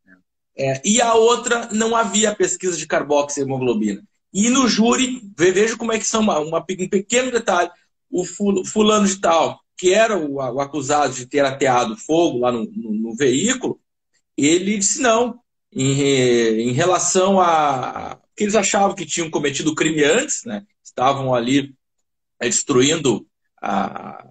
É, 0.57 0.81
e 0.85 1.01
a 1.01 1.15
outra 1.15 1.69
não 1.73 1.97
havia 1.97 2.35
pesquisa 2.35 2.77
de 2.77 2.87
carboxiemoglobina. 2.87 4.03
E 4.33 4.49
no 4.49 4.69
júri, 4.69 5.21
veja 5.37 5.77
como 5.77 5.93
é 5.93 5.99
que 5.99 6.07
são 6.07 6.21
uma, 6.21 6.39
uma, 6.39 6.59
um 6.59 6.89
pequeno 6.89 7.31
detalhe. 7.31 7.71
O 8.11 8.25
fulano 8.25 9.07
de 9.07 9.21
tal, 9.21 9.61
que 9.77 9.93
era 9.93 10.17
o, 10.17 10.35
o 10.35 10.61
acusado 10.61 11.15
de 11.15 11.27
ter 11.27 11.45
ateado 11.45 11.97
fogo 11.97 12.39
lá 12.39 12.53
no, 12.53 12.65
no, 12.65 12.93
no 12.93 13.17
veículo, 13.17 13.81
ele 14.37 14.79
disse 14.79 15.01
não. 15.01 15.42
Em, 15.75 16.69
em 16.69 16.73
relação 16.73 17.41
a. 17.41 18.19
que 18.37 18.45
eles 18.45 18.55
achavam 18.55 18.95
que 18.95 19.07
tinham 19.07 19.31
cometido 19.31 19.75
crime 19.75 20.05
antes, 20.05 20.45
né? 20.45 20.67
estavam 20.83 21.35
ali 21.35 21.75
é, 22.39 22.47
destruindo 22.47 23.27
a, 23.61 24.27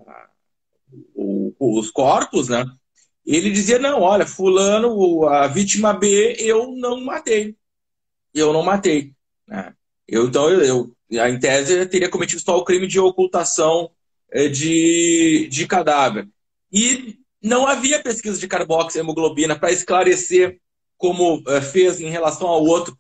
o, 1.16 1.54
os 1.60 1.90
corpos, 1.90 2.50
né? 2.50 2.66
Ele 3.26 3.52
dizia, 3.52 3.80
não, 3.80 4.02
olha, 4.02 4.26
fulano, 4.26 5.28
a 5.28 5.48
vítima 5.48 5.94
B, 5.94 6.36
eu 6.40 6.72
não 6.76 7.02
matei. 7.02 7.56
eu 8.34 8.52
não 8.52 8.64
matei. 8.64 9.14
Né? 9.48 9.74
Eu, 10.08 10.28
então, 10.28 10.50
eu, 10.50 10.96
eu, 11.10 11.28
em 11.28 11.40
tese, 11.40 11.74
eu 11.74 11.90
teria 11.90 12.10
cometido 12.10 12.42
só 12.42 12.58
o 12.58 12.64
crime 12.64 12.88
de 12.88 13.00
ocultação 13.00 13.92
eh, 14.32 14.48
de, 14.50 15.48
de 15.50 15.68
cadáver. 15.68 16.28
E 16.72 17.20
não 17.42 17.68
havia 17.68 18.02
pesquisa 18.02 18.40
de 18.40 18.48
carboxiemoglobina 18.48 19.58
para 19.58 19.72
esclarecer 19.72 20.60
como 21.02 21.42
eh, 21.48 21.62
fez 21.62 22.00
em 22.00 22.12
relação 22.12 22.48
ao 22.48 22.64
outro. 22.64 22.96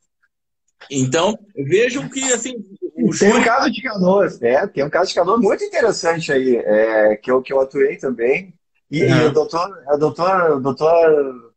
Então, 0.89 1.37
vejam 1.55 2.09
que 2.09 2.33
assim. 2.33 2.55
O 2.95 3.17
tem 3.17 3.33
um 3.33 3.43
caso 3.43 3.71
de 3.71 3.81
Canoas, 3.81 4.39
né? 4.39 4.65
Tem 4.67 4.83
um 4.83 4.89
caso 4.89 5.09
de 5.09 5.15
Canoas 5.15 5.39
muito 5.39 5.63
interessante 5.63 6.31
aí, 6.31 6.55
é, 6.55 7.15
que, 7.15 7.31
eu, 7.31 7.41
que 7.41 7.53
eu 7.53 7.61
atuei 7.61 7.97
também. 7.97 8.53
E, 8.89 8.99
e 8.99 9.23
o 9.25 9.31
doutor, 9.31 9.83
a 9.87 9.95
doutor, 9.95 10.57
o 10.57 10.59
doutor, 10.59 11.53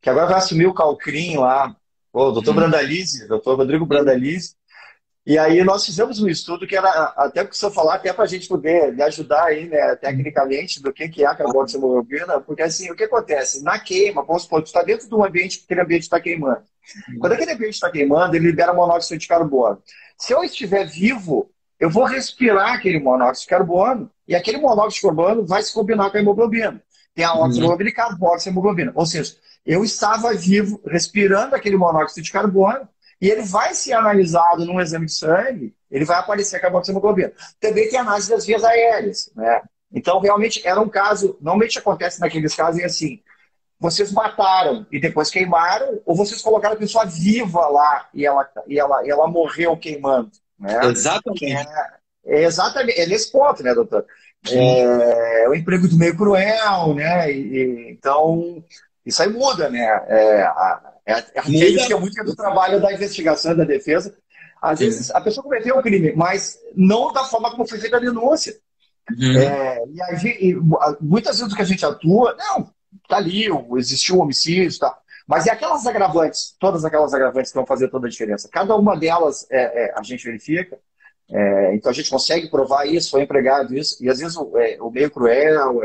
que 0.00 0.08
agora 0.08 0.26
vai 0.26 0.38
assumir 0.38 0.66
o 0.66 0.74
Calcrim 0.74 1.36
lá, 1.36 1.76
o 2.12 2.30
doutor 2.30 2.50
uhum. 2.50 2.56
Brandalize, 2.56 3.26
doutor 3.28 3.56
Rodrigo 3.56 3.84
Brandalize, 3.84 4.54
e 5.24 5.38
aí 5.38 5.62
nós 5.62 5.86
fizemos 5.86 6.20
um 6.20 6.28
estudo 6.28 6.66
que 6.66 6.76
era, 6.76 6.88
até 7.16 7.44
porque 7.44 7.56
se 7.56 7.64
eu 7.64 7.70
falar, 7.70 7.94
até 7.94 8.12
para 8.12 8.24
a 8.24 8.28
gente 8.28 8.48
poder 8.48 8.92
lhe 8.92 9.02
ajudar 9.02 9.44
aí, 9.44 9.68
né, 9.68 9.94
tecnicamente, 9.96 10.82
do 10.82 10.92
que, 10.92 11.08
que 11.08 11.22
é 11.22 11.26
a 11.26 11.34
carboxiemoglobina, 11.34 12.40
porque 12.40 12.62
assim, 12.62 12.90
o 12.90 12.96
que 12.96 13.04
acontece? 13.04 13.62
Na 13.62 13.78
queima, 13.78 14.24
vamos 14.24 14.42
supor, 14.42 14.62
tu 14.62 14.66
está 14.66 14.82
dentro 14.82 15.08
de 15.08 15.14
um 15.14 15.24
ambiente, 15.24 15.62
aquele 15.64 15.80
ambiente 15.80 16.02
está 16.02 16.20
queimando. 16.20 16.62
Quando 17.20 17.32
aquele 17.32 17.52
ambiente 17.52 17.74
está 17.74 17.90
queimando, 17.90 18.34
ele 18.34 18.46
libera 18.46 18.74
monóxido 18.74 19.18
de 19.18 19.28
carbono. 19.28 19.80
Se 20.18 20.32
eu 20.32 20.42
estiver 20.42 20.84
vivo, 20.86 21.50
eu 21.78 21.88
vou 21.88 22.04
respirar 22.04 22.74
aquele 22.74 22.98
monóxido 22.98 23.44
de 23.44 23.50
carbono, 23.50 24.10
e 24.26 24.34
aquele 24.34 24.58
monóxido 24.58 24.94
de 24.94 25.16
carbono 25.16 25.46
vai 25.46 25.62
se 25.62 25.72
combinar 25.72 26.10
com 26.10 26.16
a 26.16 26.20
hemoglobina. 26.20 26.82
Tem 27.14 27.24
a 27.24 27.34
oximoglobina 27.34 27.90
e 27.90 27.92
carboxiemoglobina. 27.92 28.92
Ou 28.94 29.06
seja, 29.06 29.36
eu 29.64 29.84
estava 29.84 30.32
vivo, 30.32 30.80
respirando 30.86 31.54
aquele 31.54 31.76
monóxido 31.76 32.22
de 32.22 32.32
carbono, 32.32 32.88
e 33.22 33.30
ele 33.30 33.42
vai 33.42 33.72
ser 33.72 33.92
analisado 33.92 34.64
num 34.64 34.80
exame 34.80 35.06
de 35.06 35.12
sangue, 35.12 35.72
ele 35.88 36.04
vai 36.04 36.18
aparecer 36.18 36.56
a 36.56 36.60
carboxiemoglobina. 36.60 37.32
Também 37.60 37.88
tem 37.88 38.00
análise 38.00 38.28
das 38.28 38.44
vias 38.44 38.64
aéreas, 38.64 39.30
né? 39.36 39.62
Então, 39.94 40.18
realmente, 40.18 40.66
era 40.66 40.80
um 40.80 40.88
caso, 40.88 41.36
normalmente 41.40 41.78
acontece 41.78 42.20
naqueles 42.20 42.52
casos 42.52 42.80
é 42.80 42.84
assim, 42.84 43.20
vocês 43.78 44.10
mataram 44.10 44.84
e 44.90 45.00
depois 45.00 45.30
queimaram, 45.30 46.00
ou 46.04 46.16
vocês 46.16 46.42
colocaram 46.42 46.74
a 46.74 46.78
pessoa 46.78 47.04
viva 47.04 47.64
lá 47.68 48.08
e 48.12 48.26
ela, 48.26 48.48
e 48.66 48.76
ela, 48.76 49.06
e 49.06 49.10
ela 49.10 49.28
morreu 49.28 49.76
queimando. 49.76 50.32
Né? 50.58 50.80
Exatamente. 50.86 51.44
É, 51.46 51.64
é 52.26 52.42
exatamente, 52.42 53.00
é 53.00 53.06
nesse 53.06 53.30
ponto, 53.30 53.62
né, 53.62 53.72
doutor? 53.72 54.04
É, 54.50 55.48
o 55.48 55.54
emprego 55.54 55.86
do 55.86 55.96
meio 55.96 56.16
cruel, 56.16 56.92
né? 56.94 57.30
E, 57.30 57.90
então, 57.92 58.64
isso 59.06 59.22
aí 59.22 59.28
muda, 59.28 59.70
né? 59.70 59.84
É, 60.08 60.42
a, 60.42 60.91
é, 61.06 61.12
é 61.12 61.40
aquele 61.40 61.86
que 61.86 61.92
é 61.92 61.98
muito 61.98 62.24
do 62.24 62.36
trabalho 62.36 62.80
da 62.80 62.92
investigação 62.92 63.56
da 63.56 63.64
defesa. 63.64 64.16
Às 64.60 64.78
Sim. 64.78 64.84
vezes 64.86 65.10
a 65.10 65.20
pessoa 65.20 65.42
cometeu 65.42 65.76
um 65.76 65.82
crime, 65.82 66.12
mas 66.14 66.58
não 66.74 67.12
da 67.12 67.24
forma 67.24 67.50
como 67.50 67.66
foi 67.66 67.78
feita 67.78 67.96
a 67.96 68.00
denúncia. 68.00 68.54
Uhum. 69.10 69.38
É, 69.38 69.82
e, 69.88 70.02
a 70.02 70.12
e, 70.24 70.56
muitas 71.00 71.38
vezes 71.38 71.52
o 71.52 71.56
que 71.56 71.62
a 71.62 71.66
gente 71.66 71.84
atua, 71.84 72.36
não, 72.38 72.70
tá 73.08 73.16
ali, 73.16 73.46
existiu 73.76 74.16
um 74.16 74.20
homicídio, 74.20 74.78
tá. 74.78 74.96
Mas 75.26 75.46
é 75.46 75.50
aquelas 75.50 75.86
agravantes, 75.86 76.54
todas 76.58 76.84
aquelas 76.84 77.12
agravantes 77.14 77.50
que 77.50 77.56
vão 77.56 77.66
fazer 77.66 77.88
toda 77.88 78.06
a 78.06 78.10
diferença. 78.10 78.48
Cada 78.50 78.76
uma 78.76 78.96
delas 78.96 79.46
é, 79.50 79.86
é, 79.86 79.94
a 79.96 80.02
gente 80.02 80.24
verifica. 80.24 80.78
É, 81.30 81.74
então 81.74 81.90
a 81.90 81.94
gente 81.94 82.10
consegue 82.10 82.50
provar 82.50 82.86
isso, 82.86 83.10
foi 83.10 83.22
empregado 83.22 83.74
isso. 83.74 84.02
E 84.04 84.08
às 84.08 84.18
vezes 84.18 84.36
o, 84.36 84.56
é, 84.58 84.76
o 84.80 84.90
meio 84.90 85.10
cruel, 85.10 85.82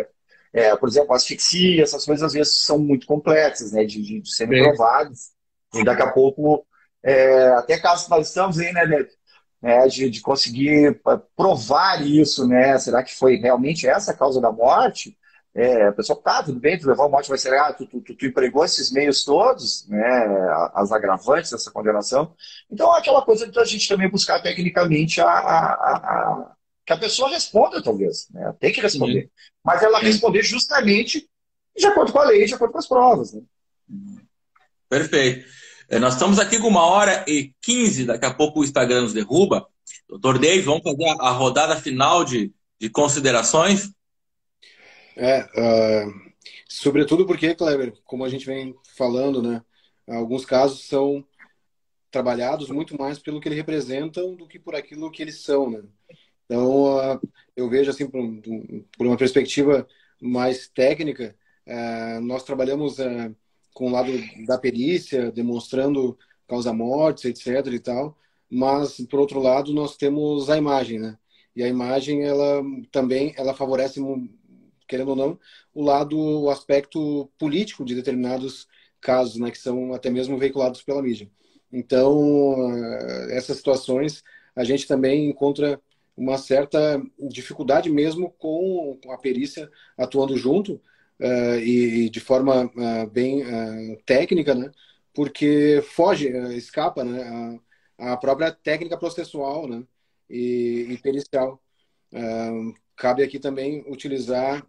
é, 0.57 0.75
por 0.75 0.89
exemplo, 0.89 1.13
asfixia, 1.13 1.83
essas 1.83 2.03
coisas 2.03 2.23
às 2.23 2.33
vezes 2.33 2.65
são 2.65 2.79
muito 2.79 3.05
complexas, 3.05 3.71
né, 3.71 3.85
de, 3.85 4.01
de, 4.01 4.21
de 4.21 4.35
serem 4.35 4.63
provadas. 4.63 5.29
E 5.75 5.83
daqui 5.83 6.01
a 6.01 6.11
pouco, 6.11 6.65
é, 7.03 7.49
até 7.49 7.77
caso 7.77 8.09
nós 8.09 8.29
estamos 8.29 8.57
aí, 8.57 8.73
né, 8.73 9.05
né 9.61 9.87
de, 9.87 10.09
de 10.09 10.19
conseguir 10.19 10.99
é, 11.07 11.19
provar 11.35 12.01
isso, 12.03 12.47
né? 12.47 12.75
Será 12.79 13.03
que 13.03 13.13
foi 13.13 13.35
realmente 13.35 13.87
essa 13.87 14.11
a 14.11 14.17
causa 14.17 14.41
da 14.41 14.51
morte? 14.51 15.15
É, 15.53 15.89
a 15.89 15.91
pessoa, 15.91 16.19
tá, 16.19 16.41
tudo 16.41 16.59
bem, 16.59 16.77
tu 16.77 16.87
levou 16.87 17.05
a 17.05 17.09
morte, 17.09 17.29
vai 17.29 17.37
ser, 17.37 17.53
ah, 17.53 17.73
tu, 17.73 17.85
tu, 17.85 18.01
tu, 18.01 18.15
tu, 18.15 18.25
empregou 18.25 18.65
esses 18.65 18.91
meios 18.91 19.23
todos, 19.23 19.87
né, 19.87 20.07
as 20.73 20.91
agravantes 20.91 21.51
dessa 21.51 21.71
condenação. 21.71 22.33
Então, 22.69 22.95
é 22.95 22.99
aquela 22.99 23.23
coisa 23.23 23.47
de 23.47 23.59
a 23.59 23.63
gente 23.63 23.87
também 23.87 24.09
buscar 24.09 24.41
tecnicamente 24.41 25.21
a, 25.21 25.27
a, 25.27 25.73
a, 25.73 26.55
que 26.87 26.93
a 26.93 26.97
pessoa 26.97 27.29
responda, 27.29 27.83
talvez. 27.83 28.29
Né? 28.31 28.55
Tem 28.61 28.71
que 28.71 28.79
responder. 28.79 29.23
Sim. 29.23 29.29
Mas 29.61 29.83
ela 29.83 29.99
responder 29.99 30.41
justamente 30.41 31.29
de 31.77 31.85
acordo 31.85 32.13
com 32.13 32.19
a 32.19 32.25
lei, 32.25 32.45
de 32.45 32.53
acordo 32.53 32.71
com 32.71 32.77
as 32.79 32.87
provas. 32.87 33.33
Né? 33.33 33.41
Perfeito. 34.89 35.45
É, 35.89 35.99
nós 35.99 36.13
estamos 36.13 36.39
aqui 36.39 36.57
com 36.59 36.67
uma 36.69 36.85
hora 36.85 37.25
e 37.27 37.53
quinze, 37.61 38.05
daqui 38.05 38.25
a 38.25 38.33
pouco 38.33 38.61
o 38.61 38.63
Instagram 38.63 39.01
nos 39.01 39.13
derruba. 39.13 39.67
Doutor 40.07 40.39
Dave, 40.39 40.61
vamos 40.61 40.81
fazer 40.81 41.09
a 41.19 41.29
rodada 41.31 41.75
final 41.75 42.23
de, 42.23 42.53
de 42.79 42.89
considerações? 42.89 43.91
É, 45.17 45.41
uh, 45.41 46.13
sobretudo 46.69 47.25
porque, 47.25 47.53
Kleber, 47.53 47.93
como 48.05 48.23
a 48.23 48.29
gente 48.29 48.45
vem 48.45 48.73
falando, 48.95 49.41
né, 49.41 49.61
alguns 50.07 50.45
casos 50.45 50.87
são 50.87 51.25
trabalhados 52.09 52.69
muito 52.69 52.97
mais 52.97 53.19
pelo 53.19 53.41
que 53.41 53.49
eles 53.49 53.57
representam 53.57 54.35
do 54.35 54.47
que 54.47 54.57
por 54.57 54.73
aquilo 54.73 55.11
que 55.11 55.21
eles 55.21 55.43
são, 55.43 55.69
né? 55.69 55.83
Então, 56.47 57.19
eu 57.55 57.69
vejo 57.69 57.91
assim, 57.91 58.09
por, 58.09 59.05
uma 59.05 59.17
perspectiva 59.17 59.85
mais 60.21 60.67
técnica, 60.69 61.35
é, 61.65 62.19
nós 62.21 62.43
trabalhamos 62.43 62.99
é, 62.99 63.31
com 63.73 63.87
o 63.87 63.91
lado 63.91 64.11
da 64.45 64.57
perícia, 64.57 65.31
demonstrando 65.31 66.17
causa-mortes, 66.47 67.25
etc. 67.25 67.67
e 67.73 67.79
tal, 67.79 68.17
mas, 68.49 68.97
por 69.09 69.19
outro 69.19 69.41
lado, 69.41 69.73
nós 69.73 69.97
temos 69.97 70.49
a 70.49 70.57
imagem, 70.57 70.99
né? 70.99 71.17
E 71.55 71.63
a 71.63 71.67
imagem, 71.67 72.23
ela 72.23 72.63
também, 72.91 73.33
ela 73.37 73.53
favorece, 73.53 73.99
querendo 74.87 75.09
ou 75.09 75.15
não, 75.15 75.39
o 75.73 75.83
lado, 75.83 76.17
o 76.17 76.49
aspecto 76.49 77.29
político 77.37 77.83
de 77.83 77.95
determinados 77.95 78.67
casos, 79.01 79.37
né? 79.37 79.51
Que 79.51 79.57
são 79.57 79.93
até 79.93 80.09
mesmo 80.09 80.37
veiculados 80.37 80.81
pela 80.81 81.01
mídia. 81.01 81.29
Então, 81.71 82.73
é, 82.73 83.37
essas 83.37 83.57
situações, 83.57 84.23
a 84.55 84.63
gente 84.63 84.87
também 84.87 85.29
encontra 85.29 85.81
uma 86.17 86.37
certa 86.39 86.99
dificuldade 87.19 87.91
mesmo 87.91 88.31
com 88.31 88.99
a 89.09 89.17
perícia 89.17 89.69
atuando 89.95 90.35
junto 90.35 90.81
uh, 91.19 91.59
e, 91.59 92.09
de 92.09 92.19
forma 92.19 92.65
uh, 92.65 93.07
bem 93.07 93.43
uh, 93.43 93.97
técnica, 94.03 94.55
né? 94.55 94.71
Porque 95.13 95.81
foge, 95.93 96.27
escapa, 96.55 97.03
né? 97.03 97.59
A, 97.99 98.13
a, 98.13 98.17
própria 98.17 98.51
técnica 98.51 98.97
processual, 98.97 99.67
né? 99.67 99.83
E, 100.29 100.87
e 100.89 100.97
pericial. 100.97 101.61
cabe 102.95 103.23
aqui 103.23 103.39
também 103.39 103.83
utilizar 103.87 104.65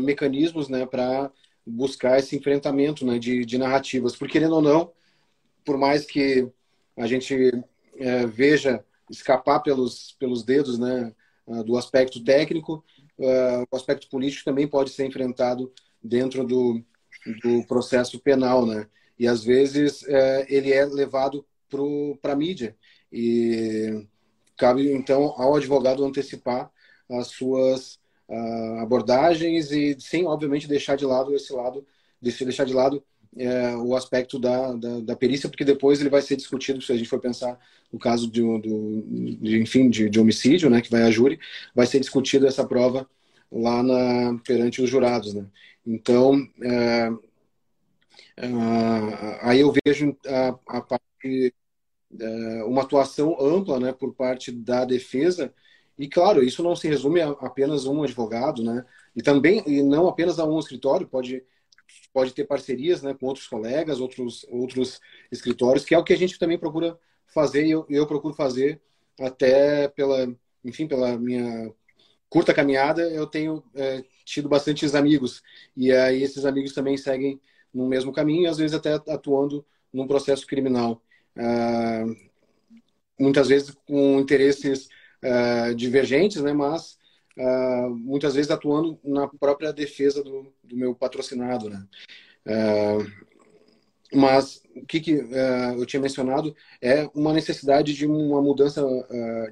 mecanismos, 0.00 0.68
né? 0.68 0.86
Para 0.86 1.30
buscar 1.66 2.18
esse 2.18 2.36
enfrentamento, 2.36 3.04
né? 3.06 3.18
De, 3.18 3.44
de 3.44 3.58
narrativas, 3.58 4.16
porque 4.16 4.34
querendo 4.34 4.56
ou 4.56 4.62
não, 4.62 4.92
por 5.64 5.76
mais 5.76 6.04
que 6.06 6.48
a 6.96 7.06
gente 7.06 7.52
veja 8.34 8.84
escapar 9.10 9.62
pelos, 9.62 10.16
pelos 10.18 10.44
dedos 10.44 10.78
né, 10.78 11.12
ah, 11.48 11.62
do 11.62 11.76
aspecto 11.78 12.22
técnico, 12.22 12.84
uh, 13.18 13.66
o 13.70 13.76
aspecto 13.76 14.08
político 14.08 14.44
também 14.44 14.68
pode 14.68 14.90
ser 14.90 15.06
enfrentado 15.06 15.72
dentro 16.02 16.44
do, 16.46 16.82
do 17.42 17.66
processo 17.66 18.18
penal, 18.20 18.66
né? 18.66 18.86
E 19.18 19.26
às 19.26 19.42
vezes 19.42 20.02
uh, 20.02 20.44
ele 20.48 20.72
é 20.72 20.84
levado 20.84 21.44
para 22.20 22.32
a 22.32 22.36
mídia 22.36 22.76
e 23.12 24.06
cabe 24.56 24.92
então 24.92 25.34
ao 25.36 25.54
advogado 25.56 26.04
antecipar 26.04 26.70
as 27.10 27.28
suas 27.28 27.98
uh, 28.28 28.80
abordagens 28.80 29.70
e 29.72 29.96
sem 29.98 30.26
obviamente 30.26 30.68
deixar 30.68 30.96
de 30.96 31.06
lado 31.06 31.34
esse 31.34 31.52
lado 31.52 31.86
deixar 32.20 32.64
de 32.64 32.74
lado 32.74 33.02
é, 33.36 33.76
o 33.76 33.94
aspecto 33.94 34.38
da, 34.38 34.72
da, 34.74 35.00
da, 35.00 35.16
perícia, 35.16 35.48
porque 35.48 35.64
depois 35.64 36.00
ele 36.00 36.10
vai 36.10 36.22
ser 36.22 36.36
discutido, 36.36 36.80
se 36.82 36.92
a 36.92 36.96
gente 36.96 37.08
for 37.08 37.20
pensar 37.20 37.58
no 37.92 37.98
caso 37.98 38.30
de, 38.30 38.40
do, 38.40 39.02
de 39.40 39.60
enfim, 39.60 39.88
de, 39.90 40.08
de, 40.08 40.20
homicídio, 40.20 40.70
né, 40.70 40.80
que 40.80 40.90
vai 40.90 41.02
a 41.02 41.10
júri, 41.10 41.38
vai 41.74 41.86
ser 41.86 42.00
discutida 42.00 42.48
essa 42.48 42.66
prova 42.66 43.08
lá 43.50 43.82
na, 43.82 44.38
perante 44.46 44.82
os 44.82 44.90
jurados. 44.90 45.34
Né? 45.34 45.46
Então, 45.86 46.36
é, 46.62 47.10
é, 48.36 48.46
aí 49.42 49.60
eu 49.60 49.72
vejo 49.84 50.16
a, 50.26 50.78
a 50.78 50.80
parte, 50.80 51.54
é, 52.20 52.64
uma 52.64 52.82
atuação 52.82 53.36
ampla 53.40 53.80
né, 53.80 53.92
por 53.92 54.14
parte 54.14 54.50
da 54.52 54.84
defesa, 54.84 55.52
e 55.98 56.08
claro, 56.08 56.44
isso 56.44 56.62
não 56.62 56.76
se 56.76 56.86
resume 56.88 57.20
a 57.20 57.30
apenas 57.30 57.84
um 57.84 58.02
advogado, 58.04 58.62
né? 58.62 58.84
E 59.16 59.22
também, 59.22 59.64
e 59.66 59.82
não 59.82 60.06
apenas 60.06 60.38
a 60.38 60.44
um 60.44 60.58
escritório, 60.60 61.08
pode 61.08 61.42
pode 62.18 62.34
ter 62.34 62.44
parcerias 62.44 63.00
né, 63.00 63.14
com 63.14 63.26
outros 63.26 63.46
colegas, 63.46 64.00
outros, 64.00 64.44
outros 64.50 65.00
escritórios, 65.30 65.84
que 65.84 65.94
é 65.94 65.98
o 65.98 66.02
que 66.02 66.12
a 66.12 66.16
gente 66.16 66.36
também 66.36 66.58
procura 66.58 66.98
fazer 67.32 67.64
e 67.64 67.70
eu, 67.70 67.86
eu 67.88 68.08
procuro 68.08 68.34
fazer 68.34 68.82
até 69.20 69.86
pela, 69.86 70.26
enfim, 70.64 70.88
pela 70.88 71.16
minha 71.16 71.72
curta 72.28 72.52
caminhada, 72.52 73.02
eu 73.02 73.24
tenho 73.24 73.62
é, 73.72 74.02
tido 74.24 74.48
bastantes 74.48 74.96
amigos 74.96 75.44
e 75.76 75.92
aí 75.92 76.20
esses 76.20 76.44
amigos 76.44 76.72
também 76.72 76.96
seguem 76.96 77.40
no 77.72 77.86
mesmo 77.86 78.12
caminho 78.12 78.50
às 78.50 78.58
vezes 78.58 78.74
até 78.74 78.94
atuando 78.94 79.64
num 79.92 80.08
processo 80.08 80.44
criminal. 80.44 81.00
uh, 81.36 82.28
muitas 83.16 83.46
vezes 83.46 83.76
com 83.86 84.18
interesses 84.18 84.88
uh, 85.22 85.72
divergentes, 85.72 86.42
né, 86.42 86.52
mas 86.52 86.98
uh, 87.38 87.90
muitas 87.90 88.34
vezes 88.34 88.50
atuando 88.50 88.98
na 89.04 89.28
própria 89.28 89.72
defesa 89.72 90.22
do, 90.22 90.52
do 90.62 90.76
meu 90.76 90.94
patrocinado. 90.94 91.70
Né. 91.70 91.86
mas 94.12 94.62
o 94.74 94.86
que, 94.86 95.00
que 95.00 95.12
eu 95.76 95.84
tinha 95.84 96.00
mencionado 96.00 96.54
é 96.80 97.08
uma 97.14 97.32
necessidade 97.32 97.92
de 97.92 98.06
uma 98.06 98.40
mudança 98.40 98.82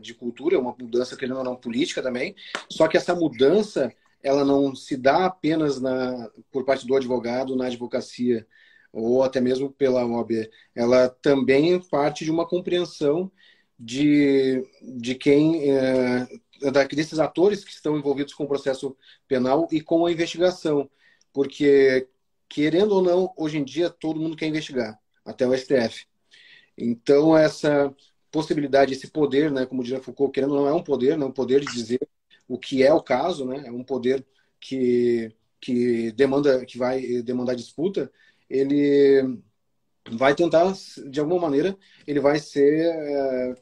de 0.01 0.15
cultura, 0.15 0.59
uma 0.59 0.75
mudança, 0.79 1.17
querendo 1.17 1.39
ou 1.39 1.45
não, 1.45 1.57
política 1.57 2.03
também, 2.03 2.35
só 2.71 2.89
que 2.89 2.97
essa 2.97 3.15
mudança 3.15 3.93
ela 4.23 4.45
não 4.45 4.75
se 4.75 4.97
dá 4.97 5.27
apenas 5.27 5.81
na, 5.81 6.31
por 6.51 6.65
parte 6.65 6.87
do 6.87 6.97
advogado 6.97 7.55
na 7.55 7.67
advocacia 7.67 8.47
ou 8.93 9.23
até 9.23 9.41
mesmo 9.41 9.71
pela 9.71 10.07
OAB. 10.07 10.49
Ela 10.75 11.09
também 11.09 11.79
parte 11.79 12.25
de 12.25 12.31
uma 12.31 12.47
compreensão 12.47 13.31
de, 13.79 14.65
de 14.83 15.15
quem 15.15 15.71
é, 15.71 16.27
desses 16.91 17.19
atores 17.19 17.65
que 17.65 17.71
estão 17.71 17.97
envolvidos 17.97 18.35
com 18.35 18.45
o 18.45 18.49
processo 18.49 18.97
penal 19.29 19.69
e 19.71 19.81
com 19.81 20.07
a 20.07 20.13
investigação, 20.13 20.89
porque 21.33 22.09
querendo 22.49 22.93
ou 22.93 23.03
não, 23.03 23.33
hoje 23.37 23.59
em 23.59 23.65
dia 23.65 23.91
todo 23.91 24.21
mundo 24.21 24.37
quer 24.37 24.47
investigar, 24.47 24.99
até 25.25 25.47
o 25.47 25.55
STF. 25.57 26.07
Então 26.77 27.37
essa 27.37 27.95
possibilidade, 28.31 28.93
esse 28.93 29.09
poder, 29.09 29.51
né, 29.51 29.67
como 29.67 29.83
diria 29.83 30.01
Foucault, 30.01 30.33
querendo 30.33 30.55
ou 30.55 30.61
não 30.63 30.69
é 30.69 30.73
um 30.75 30.83
poder, 30.83 31.17
não 31.17 31.27
é 31.27 31.31
um 31.31 31.33
poder 31.33 31.61
de 31.61 31.73
dizer 31.73 32.01
o 32.49 32.59
que 32.59 32.83
é 32.83 32.93
o 32.93 33.03
caso, 33.03 33.45
né? 33.45 33.65
É 33.67 33.73
um 33.73 33.83
poder 33.83 34.25
que, 34.61 35.33
que 35.61 36.13
demanda, 36.13 36.65
que 36.65 36.79
vai 36.79 37.23
demandar 37.23 37.55
disputa. 37.55 38.11
Ele 38.49 39.41
vai 40.13 40.35
tentar, 40.35 40.73
de 41.11 41.21
alguma 41.21 41.41
maneira, 41.41 41.77
ele 42.07 42.21
vai 42.21 42.39
ser 42.39 42.85
é, 42.85 43.55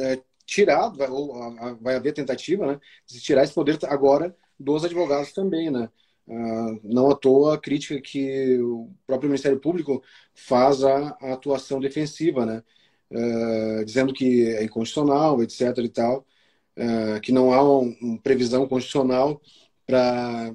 é, 0.00 0.22
tirado, 0.46 0.98
vai, 0.98 1.08
ou 1.08 1.32
vai 1.80 1.96
haver 1.96 2.12
tentativa, 2.12 2.66
né, 2.66 2.80
de 3.06 3.20
tirar 3.20 3.44
esse 3.44 3.54
poder 3.54 3.78
agora 3.84 4.36
dos 4.58 4.84
advogados 4.84 5.32
também, 5.32 5.70
né? 5.70 5.88
Uh, 6.26 6.80
não 6.84 7.10
à 7.10 7.16
toa 7.16 7.54
a 7.54 7.58
crítica 7.58 8.00
que 8.00 8.58
o 8.60 8.90
próprio 9.06 9.28
Ministério 9.28 9.58
Público 9.58 10.02
faz 10.34 10.84
à, 10.84 11.16
à 11.20 11.32
atuação 11.32 11.80
defensiva, 11.80 12.46
né? 12.46 12.62
Uh, 13.10 13.84
dizendo 13.84 14.12
que 14.14 14.46
é 14.46 14.64
inconstitucional, 14.64 15.42
etc. 15.42 15.78
e 15.78 15.88
tal. 15.88 16.26
É, 16.74 17.20
que 17.20 17.32
não 17.32 17.52
há 17.52 17.62
uma 17.62 18.18
previsão 18.22 18.66
constitucional 18.66 19.42
para 19.86 20.54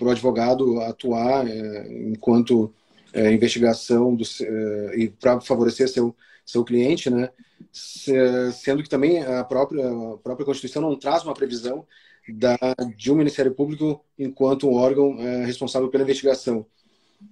o 0.00 0.10
advogado 0.10 0.80
atuar 0.82 1.46
é, 1.48 1.88
enquanto 2.10 2.74
investigação 3.14 4.14
do, 4.14 4.24
e 4.94 5.08
para 5.08 5.40
favorecer 5.40 5.88
seu, 5.88 6.14
seu 6.44 6.64
cliente, 6.64 7.10
né? 7.10 7.30
sendo 7.72 8.82
que 8.82 8.88
também 8.88 9.22
a 9.22 9.44
própria, 9.44 9.86
a 9.86 10.18
própria 10.18 10.44
Constituição 10.44 10.82
não 10.82 10.96
traz 10.96 11.22
uma 11.24 11.34
previsão 11.34 11.86
da, 12.28 12.58
de 12.96 13.10
um 13.10 13.16
Ministério 13.16 13.54
Público 13.54 14.04
enquanto 14.18 14.68
um 14.68 14.74
órgão 14.74 15.18
é, 15.18 15.44
responsável 15.44 15.88
pela 15.88 16.04
investigação. 16.04 16.66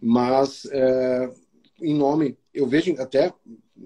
Mas, 0.01 0.67
é, 0.67 1.31
em 1.83 1.95
nome, 1.95 2.39
eu 2.55 2.67
vejo 2.67 2.95
até 3.01 3.33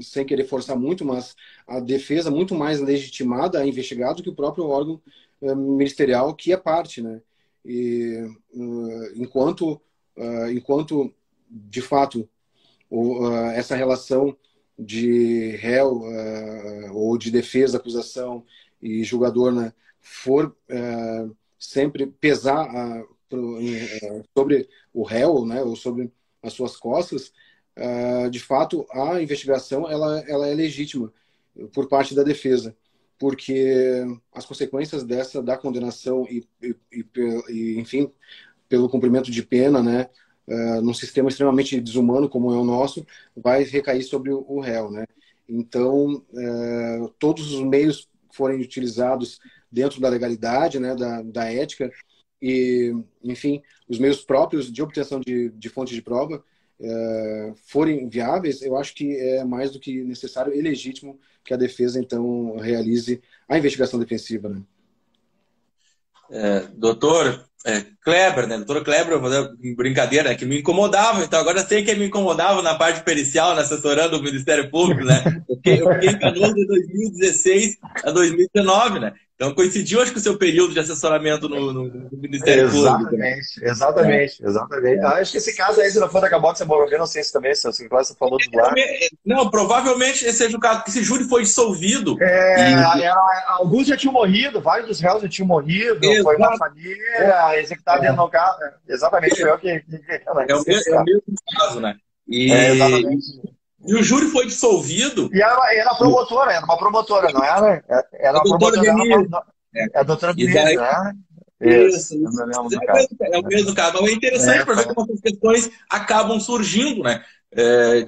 sem 0.00 0.24
querer 0.24 0.44
forçar 0.44 0.76
muito, 0.76 1.04
mas 1.04 1.36
a 1.66 1.80
defesa 1.80 2.30
muito 2.30 2.54
mais 2.54 2.80
legitimada 2.80 3.58
a 3.60 3.66
investigar 3.66 4.14
do 4.14 4.22
que 4.22 4.28
o 4.30 4.34
próprio 4.34 4.66
órgão 4.66 5.00
uh, 5.40 5.56
ministerial 5.56 6.34
que 6.34 6.52
é 6.52 6.56
parte, 6.56 7.00
né? 7.02 7.20
E 7.64 8.28
uh, 8.52 9.12
enquanto 9.14 9.80
uh, 10.16 10.50
enquanto 10.50 11.14
de 11.48 11.80
fato 11.80 12.28
essa 13.54 13.74
relação 13.74 14.36
de 14.78 15.56
réu 15.56 16.02
ou 16.92 17.16
de 17.16 17.30
defesa, 17.30 17.76
acusação 17.76 18.44
e 18.82 19.04
julgador, 19.04 19.52
né, 19.52 19.72
for 20.00 20.54
sempre 21.58 22.06
pesar 22.06 22.68
sobre 24.36 24.68
o 24.92 25.02
réu, 25.02 25.44
né, 25.44 25.62
ou 25.62 25.76
sobre 25.76 26.12
as 26.42 26.52
suas 26.52 26.76
costas, 26.76 27.32
uh, 27.76 28.30
de 28.30 28.38
fato, 28.38 28.86
a 28.92 29.20
investigação 29.20 29.90
ela, 29.90 30.22
ela 30.28 30.46
é 30.46 30.54
legítima 30.54 31.12
por 31.72 31.88
parte 31.88 32.14
da 32.14 32.22
defesa, 32.22 32.76
porque 33.18 34.04
as 34.32 34.44
consequências 34.44 35.02
dessa, 35.04 35.42
da 35.42 35.56
condenação 35.56 36.26
e, 36.28 36.46
e, 36.62 36.76
e 37.48 37.78
enfim, 37.78 38.12
pelo 38.68 38.88
cumprimento 38.88 39.30
de 39.30 39.42
pena, 39.42 39.82
né, 39.82 40.10
uh, 40.48 40.80
num 40.80 40.94
sistema 40.94 41.28
extremamente 41.28 41.80
desumano 41.80 42.28
como 42.28 42.52
é 42.52 42.56
o 42.56 42.64
nosso, 42.64 43.06
vai 43.36 43.62
recair 43.64 44.02
sobre 44.02 44.30
o, 44.32 44.60
réu, 44.60 44.90
né. 44.90 45.06
Então, 45.48 46.24
uh, 46.30 47.08
todos 47.18 47.52
os 47.52 47.60
meios 47.60 48.08
forem 48.32 48.60
utilizados 48.60 49.38
dentro 49.70 50.00
da 50.00 50.08
legalidade, 50.08 50.78
né, 50.78 50.94
da, 50.94 51.22
da 51.22 51.52
ética 51.52 51.90
e, 52.40 52.94
enfim, 53.22 53.62
os 53.88 53.98
meios 53.98 54.22
próprios 54.22 54.70
de 54.70 54.82
obtenção 54.82 55.20
de, 55.20 55.50
de 55.50 55.70
de 55.70 56.02
prova 56.02 56.44
é, 56.80 57.52
forem 57.66 58.08
viáveis, 58.08 58.60
eu 58.60 58.76
acho 58.76 58.94
que 58.94 59.16
é 59.16 59.44
mais 59.44 59.70
do 59.70 59.80
que 59.80 60.02
necessário 60.02 60.52
e 60.52 60.60
legítimo 60.60 61.18
que 61.44 61.54
a 61.54 61.56
defesa, 61.56 61.98
então, 61.98 62.56
realize 62.56 63.22
a 63.48 63.56
investigação 63.56 63.98
defensiva. 63.98 64.48
Né? 64.48 64.62
É, 66.30 66.60
doutor 66.74 67.48
é, 67.66 67.82
Kleber, 68.02 68.46
né? 68.46 68.58
Doutor 68.58 68.84
Kleber, 68.84 69.18
brincadeira, 69.74 70.28
né? 70.28 70.34
que 70.34 70.44
me 70.44 70.60
incomodava, 70.60 71.24
então 71.24 71.40
agora 71.40 71.66
sei 71.66 71.82
que 71.82 71.94
me 71.94 72.06
incomodava 72.06 72.60
na 72.60 72.74
parte 72.74 73.02
pericial, 73.02 73.54
né? 73.54 73.62
assessorando 73.62 74.18
o 74.18 74.22
Ministério 74.22 74.70
Público, 74.70 75.02
né? 75.04 75.42
Porque 75.46 75.70
eu 75.70 75.92
fiquei 75.94 76.10
em 76.10 76.18
Canoas 76.18 76.52
de 76.54 76.66
2016 76.66 77.78
a 78.04 78.10
2019, 78.10 79.00
né? 79.00 79.14
Então 79.36 79.52
coincidiu, 79.52 80.00
acho 80.00 80.12
que 80.12 80.18
o 80.18 80.22
seu 80.22 80.38
período 80.38 80.72
de 80.72 80.78
assessoramento 80.78 81.48
no, 81.48 81.72
no, 81.72 81.84
no 81.88 82.18
Ministério 82.18 82.66
exatamente, 82.66 83.10
Público. 83.10 83.64
Exatamente, 83.64 84.44
exatamente. 84.44 84.98
É. 85.00 85.04
Acho 85.06 85.32
que 85.32 85.38
esse 85.38 85.56
caso 85.56 85.80
aí, 85.80 85.90
se 85.90 85.98
não 85.98 86.08
for 86.08 86.20
da 86.20 86.30
Cabot, 86.30 86.56
você 86.56 86.64
morreu, 86.64 86.98
não 86.98 87.06
sei 87.06 87.24
se 87.24 87.32
também, 87.32 87.52
se 87.52 87.68
você 87.88 88.14
falou 88.14 88.38
do 88.38 88.56
lá. 88.56 88.72
Não, 89.26 89.50
provavelmente 89.50 90.24
esse 90.24 90.38
seja 90.38 90.56
o 90.56 90.60
caso, 90.60 90.84
esse 90.86 91.02
júri 91.02 91.24
foi 91.24 91.42
dissolvido. 91.42 92.16
É, 92.22 92.70
e... 92.70 93.02
É, 93.02 93.12
alguns 93.48 93.88
já 93.88 93.96
tinham 93.96 94.12
morrido, 94.12 94.60
vários 94.60 94.86
dos 94.86 95.00
réus 95.00 95.22
já 95.22 95.28
tinham 95.28 95.48
morrido, 95.48 95.98
Exato. 96.04 96.22
foi 96.22 96.36
uma 96.36 96.56
família, 96.56 97.53
executado 97.60 98.02
dentro 98.02 98.16
do 98.16 98.28
carro. 98.28 98.58
Exatamente, 98.88 99.40
foi 99.40 99.50
o 99.50 99.58
que. 99.58 99.68
É 99.68 99.84
o, 100.30 100.64
mesmo, 100.64 100.94
é 100.94 101.00
o 101.00 101.04
mesmo 101.04 101.22
caso, 101.56 101.80
né? 101.80 101.96
E... 102.26 102.52
É, 102.52 102.70
exatamente. 102.72 103.54
E 103.86 103.94
o 103.94 104.02
júri 104.02 104.26
foi 104.28 104.46
dissolvido. 104.46 105.28
E 105.32 105.42
ela 105.42 105.74
era 105.74 105.94
promotora, 105.94 106.52
era 106.52 106.64
uma 106.64 106.78
promotora, 106.78 107.30
não 107.30 107.44
era? 107.44 107.84
Era 108.14 108.40
promotora. 108.40 108.78
Era, 108.78 109.44
é 109.74 109.98
a 109.98 110.02
doutora 110.02 110.32
Denise, 110.32 110.76
né? 110.76 111.12
Isso, 111.60 112.16
isso. 112.16 112.42
É, 112.42 112.56
é 112.56 113.38
o 113.38 113.44
mesmo 113.44 113.74
caso. 113.74 114.00
Mas 114.00 114.10
é 114.10 114.14
interessante 114.14 114.60
é, 114.60 114.64
para 114.64 114.74
ver 114.74 114.86
como 114.86 115.02
essas 115.02 115.20
questões 115.20 115.70
acabam 115.90 116.40
surgindo, 116.40 117.02
né? 117.02 117.22
É, 117.56 118.06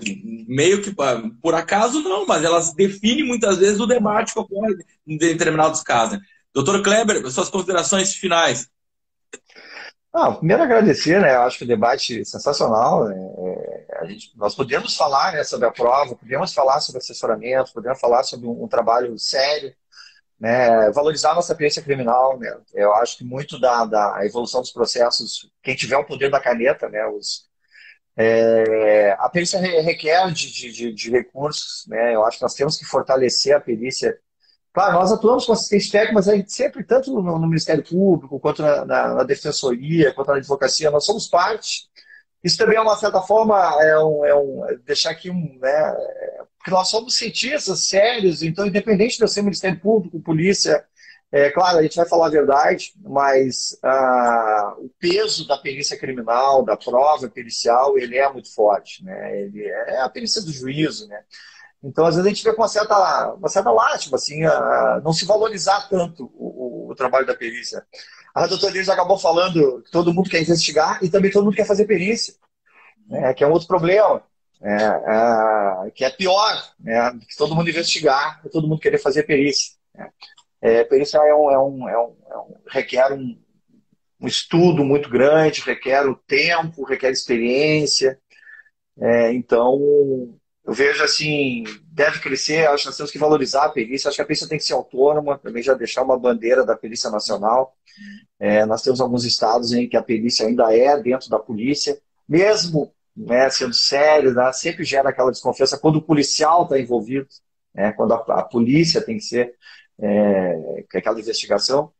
meio 0.49 0.83
que 0.83 0.93
por 1.41 1.55
acaso 1.55 2.03
não, 2.03 2.27
mas 2.27 2.43
elas 2.43 2.75
definem 2.75 3.25
muitas 3.25 3.59
vezes 3.59 3.79
o 3.79 3.87
debate 3.87 4.33
que 4.33 4.41
ocorre 4.41 4.75
em 5.07 5.17
determinados 5.17 5.83
casos. 5.83 6.19
Doutor 6.53 6.83
Kleber, 6.83 7.31
suas 7.31 7.49
considerações 7.49 8.15
finais. 8.15 8.69
Ah, 10.19 10.33
primeiro 10.33 10.63
agradecer, 10.63 11.21
né? 11.21 11.35
Eu 11.35 11.43
acho 11.43 11.59
que 11.59 11.65
o 11.65 11.67
debate 11.67 12.23
é 12.23 12.25
sensacional. 12.25 13.05
Né? 13.05 13.17
É, 13.39 13.99
a 14.01 14.07
gente, 14.07 14.33
nós 14.35 14.55
podemos 14.55 14.97
falar 14.97 15.35
né, 15.35 15.45
sobre 15.45 15.69
a 15.69 15.71
prova, 15.71 16.17
podemos 16.17 16.55
falar 16.55 16.81
sobre 16.81 17.03
assessoramento, 17.03 17.75
podemos 17.75 18.01
falar 18.01 18.23
sobre 18.23 18.47
um, 18.47 18.65
um 18.65 18.67
trabalho 18.67 19.19
sério, 19.19 19.75
né? 20.41 20.91
valorizar 20.91 21.35
nossa 21.35 21.53
experiência 21.53 21.83
criminal. 21.83 22.39
Né? 22.39 22.51
Eu 22.73 22.95
acho 22.95 23.19
que 23.19 23.25
muito 23.25 23.61
da, 23.61 23.85
da 23.85 24.25
evolução 24.25 24.63
dos 24.63 24.73
processos, 24.73 25.51
quem 25.63 25.77
tiver 25.77 25.99
o 25.99 26.07
poder 26.07 26.31
da 26.31 26.41
caneta, 26.41 26.89
né? 26.89 27.07
Os, 27.09 27.45
é, 28.17 29.15
a 29.19 29.29
perícia 29.29 29.61
requer 29.61 30.33
de, 30.33 30.73
de, 30.73 30.93
de, 30.95 31.11
recursos, 31.11 31.87
né? 31.89 32.15
Eu 32.15 32.25
acho 32.25 32.39
que 32.39 32.43
nós 32.43 32.55
temos 32.55 32.79
que 32.79 32.87
fortalecer 32.87 33.55
a 33.55 33.61
perícia 33.61 34.19
Claro, 34.77 34.93
nós 34.93 35.11
atuamos 35.11 35.47
com 35.47 35.55
assistência 35.55 35.93
técnica, 35.93 36.13
mas 36.13 36.29
a 36.29 36.37
gente 36.37 36.53
sempre, 36.53 36.85
tanto 36.85 37.11
no, 37.11 37.23
no 37.23 37.49
Ministério 37.49 37.83
Público, 37.83 38.39
quanto 38.39 38.61
na, 38.61 38.85
na, 38.85 39.15
na, 39.15 39.23
Defensoria, 39.23 40.13
quanto 40.13 40.29
na 40.29 40.37
Advocacia, 40.37 40.91
nós 40.91 41.07
somos 41.07 41.29
parte. 41.29 41.89
Isso 42.45 42.59
também 42.59 42.77
é 42.77 42.81
uma 42.83 42.95
certa 42.95 43.23
forma, 43.23 43.57
é 43.83 43.99
um, 43.99 44.27
é 44.27 44.35
um 44.35 44.67
deixar 44.85 45.13
aqui 45.13 45.31
um. 45.31 45.59
Né, 45.59 45.97
porque 46.59 46.71
nós 46.71 46.91
somos 46.91 47.17
cientistas 47.17 47.89
sérios, 47.89 48.43
então, 48.43 48.67
independente 48.67 49.17
de 49.17 49.25
eu 49.25 49.29
ser 49.29 49.41
Ministério 49.41 49.81
Público, 49.81 50.21
polícia, 50.21 50.85
é 51.33 51.49
claro, 51.49 51.79
a 51.79 51.83
gente 51.83 51.97
vai 51.97 52.07
falar 52.07 52.27
a 52.27 52.31
verdade, 52.31 52.93
mas 53.03 53.79
ah, 53.83 54.75
o 54.77 54.91
peso 54.99 55.49
da 55.49 55.57
perícia 55.57 55.99
criminal, 55.99 56.63
da 56.63 56.77
prova 56.77 57.31
pericial, 57.31 57.97
ele 57.97 58.19
é 58.19 58.31
muito 58.31 58.55
forte. 58.55 59.03
Né? 59.03 59.41
Ele 59.41 59.65
é 59.65 60.01
a 60.03 60.09
perícia 60.11 60.43
do 60.43 60.53
juízo, 60.53 61.09
né? 61.09 61.25
Então, 61.87 62.05
às 62.05 62.17
vezes, 62.17 62.27
a 62.27 62.29
gente 62.29 62.43
vê 62.43 62.53
com 62.53 62.63
uma 62.63 62.69
certa, 62.69 63.35
uma 63.35 63.49
certa 63.49 63.71
lástima, 63.71 64.17
assim, 64.17 64.45
a, 64.45 65.01
não 65.05 65.13
se 65.13 65.25
valorizar 65.25 65.89
tanto 65.89 66.25
o, 66.35 66.89
o, 66.89 66.91
o 66.91 66.95
trabalho 66.97 67.27
da 67.27 67.35
perícia. 67.35 67.87
A 68.35 68.47
doutora 68.47 68.73
Liz 68.73 68.89
acabou 68.89 69.19
falando 69.19 69.83
que 69.83 69.91
todo 69.91 70.13
mundo 70.13 70.29
quer 70.29 70.43
investigar 70.43 70.99
e 71.03 71.09
também 71.09 71.31
todo 71.31 71.45
mundo 71.45 71.57
quer 71.57 71.67
fazer 71.67 71.87
perícia, 71.87 72.35
né, 73.09 73.33
que 73.33 73.45
é 73.45 73.47
um 73.47 73.53
outro 73.53 73.69
problema. 73.69 74.23
é, 74.61 75.87
é, 75.87 75.91
que 75.91 76.05
é 76.05 76.11
pior, 76.11 76.75
né? 76.81 77.13
que 77.29 77.37
todo 77.37 77.55
mundo 77.55 77.71
investigar, 77.71 78.43
que 78.43 78.49
todo 78.49 78.67
mundo 78.67 78.81
querer 78.81 78.99
fazer 78.99 79.23
perícia. 79.23 79.75
Né? 79.95 80.11
É, 80.61 80.85
perícia 80.85 81.19
é 81.19 81.35
um, 81.35 81.51
é 81.51 81.59
um, 81.59 81.89
é 81.89 81.99
um, 81.99 82.17
é 82.31 82.39
um 82.39 82.55
requer 82.69 83.13
um, 83.13 83.39
um, 84.21 84.27
estudo 84.27 84.85
muito 84.85 85.09
grande, 85.09 85.61
requer 85.61 86.07
o 86.07 86.17
tempo, 86.17 86.85
requer 86.85 87.11
experiência. 87.11 88.19
É, 88.99 89.33
então, 89.33 89.79
eu 90.67 90.73
vejo 90.73 91.05
assim, 91.05 91.63
deve 91.93 92.19
crescer, 92.19 92.67
acho 92.67 92.83
que 92.83 92.89
nós 92.89 92.97
temos 92.97 93.13
que 93.13 93.19
valorizar 93.19 93.67
a 93.67 93.69
perícia, 93.69 94.09
acho 94.09 94.17
que 94.17 94.23
a 94.23 94.27
perícia 94.27 94.49
tem 94.49 94.59
que 94.59 94.65
ser 94.65 94.73
autônoma, 94.73 95.39
também 95.39 95.63
já 95.63 95.75
deixar 95.75 96.03
uma 96.03 96.19
bandeira 96.19 96.67
da 96.67 96.77
perícia 96.77 97.09
nacional. 97.09 97.77
É, 98.39 98.67
nós 98.67 98.83
temos 98.83 99.01
alguns 99.01 99.25
estados 99.25 99.73
em 99.73 99.89
que 99.89 99.97
a 99.97 100.03
perícia 100.03 100.45
ainda 100.45 100.77
é 100.77 101.01
dentro 101.01 101.31
da 101.31 101.39
polícia, 101.39 101.97
mesmo 102.29 102.93
né, 103.17 103.49
sendo 103.49 103.75
sério, 103.75 104.35
né, 104.35 104.53
sempre 104.53 104.85
gera 104.85 105.09
aquela 105.11 105.31
desconfiança 105.31 105.79
quando 105.79 105.97
o 105.97 106.03
policial 106.03 106.65
está 106.65 106.79
envolvido, 106.79 107.29
né, 107.73 107.93
quando 107.93 108.13
a, 108.13 108.17
a, 108.17 108.43
polícia 108.43 109.01
tem 109.01 109.19
que 109.19 109.25
ser 109.25 109.55
é, 110.01 110.85
aquela 110.93 111.21
investigação. 111.21 111.93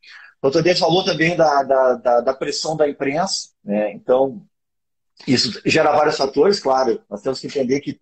O 0.43 0.51
doutor 0.51 0.65
Deus 0.65 0.79
falou 0.81 1.05
também 1.05 1.37
da, 1.37 1.63
da, 1.63 1.95
da, 1.95 2.21
da 2.21 2.35
pressão 2.35 2.77
da 2.77 2.89
imprensa, 2.89 3.51
né, 3.65 3.93
então 3.93 4.45
isso 5.27 5.61
gera 5.65 5.93
vários 5.93 6.17
fatores, 6.17 6.59
claro, 6.59 7.01
nós 7.09 7.23
temos 7.23 7.41
que 7.41 7.47
entender 7.47 7.81
que 7.81 8.01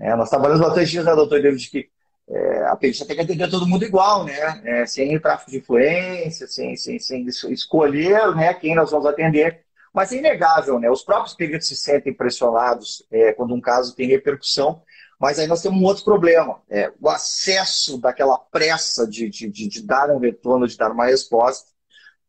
é, 0.00 0.16
nós 0.16 0.30
trabalhamos 0.30 0.60
bastante 0.64 0.90
dias, 0.90 1.04
né, 1.04 1.14
doutor 1.14 1.40
David, 1.40 1.70
que 1.70 1.88
é, 2.28 2.64
a 2.64 2.76
perícia 2.76 3.04
tem 3.04 3.16
que 3.16 3.22
atender 3.22 3.50
todo 3.50 3.66
mundo 3.66 3.84
igual, 3.84 4.24
né? 4.24 4.62
É, 4.64 4.86
sem 4.86 5.18
tráfico 5.18 5.50
de 5.50 5.58
influência, 5.58 6.46
sem, 6.46 6.76
sem, 6.76 6.98
sem 6.98 7.26
escolher 7.26 8.34
né, 8.34 8.54
quem 8.54 8.74
nós 8.74 8.90
vamos 8.90 9.06
atender. 9.06 9.64
Mas 9.92 10.12
é 10.12 10.16
inegável, 10.16 10.78
né? 10.78 10.90
Os 10.90 11.02
próprios 11.02 11.34
peritos 11.34 11.68
se 11.68 11.76
sentem 11.76 12.14
pressionados 12.14 13.04
é, 13.10 13.32
quando 13.32 13.54
um 13.54 13.60
caso 13.60 13.94
tem 13.94 14.08
repercussão, 14.08 14.82
mas 15.20 15.38
aí 15.38 15.46
nós 15.46 15.60
temos 15.62 15.80
um 15.80 15.84
outro 15.84 16.04
problema. 16.04 16.60
É, 16.70 16.90
o 17.00 17.08
acesso 17.08 17.98
daquela 17.98 18.38
pressa 18.38 19.06
de, 19.06 19.28
de, 19.28 19.50
de, 19.50 19.68
de, 19.68 19.82
dar 19.82 20.10
um 20.10 20.18
retorno, 20.18 20.66
de 20.66 20.76
dar 20.76 20.90
uma 20.90 21.06
resposta, 21.06 21.70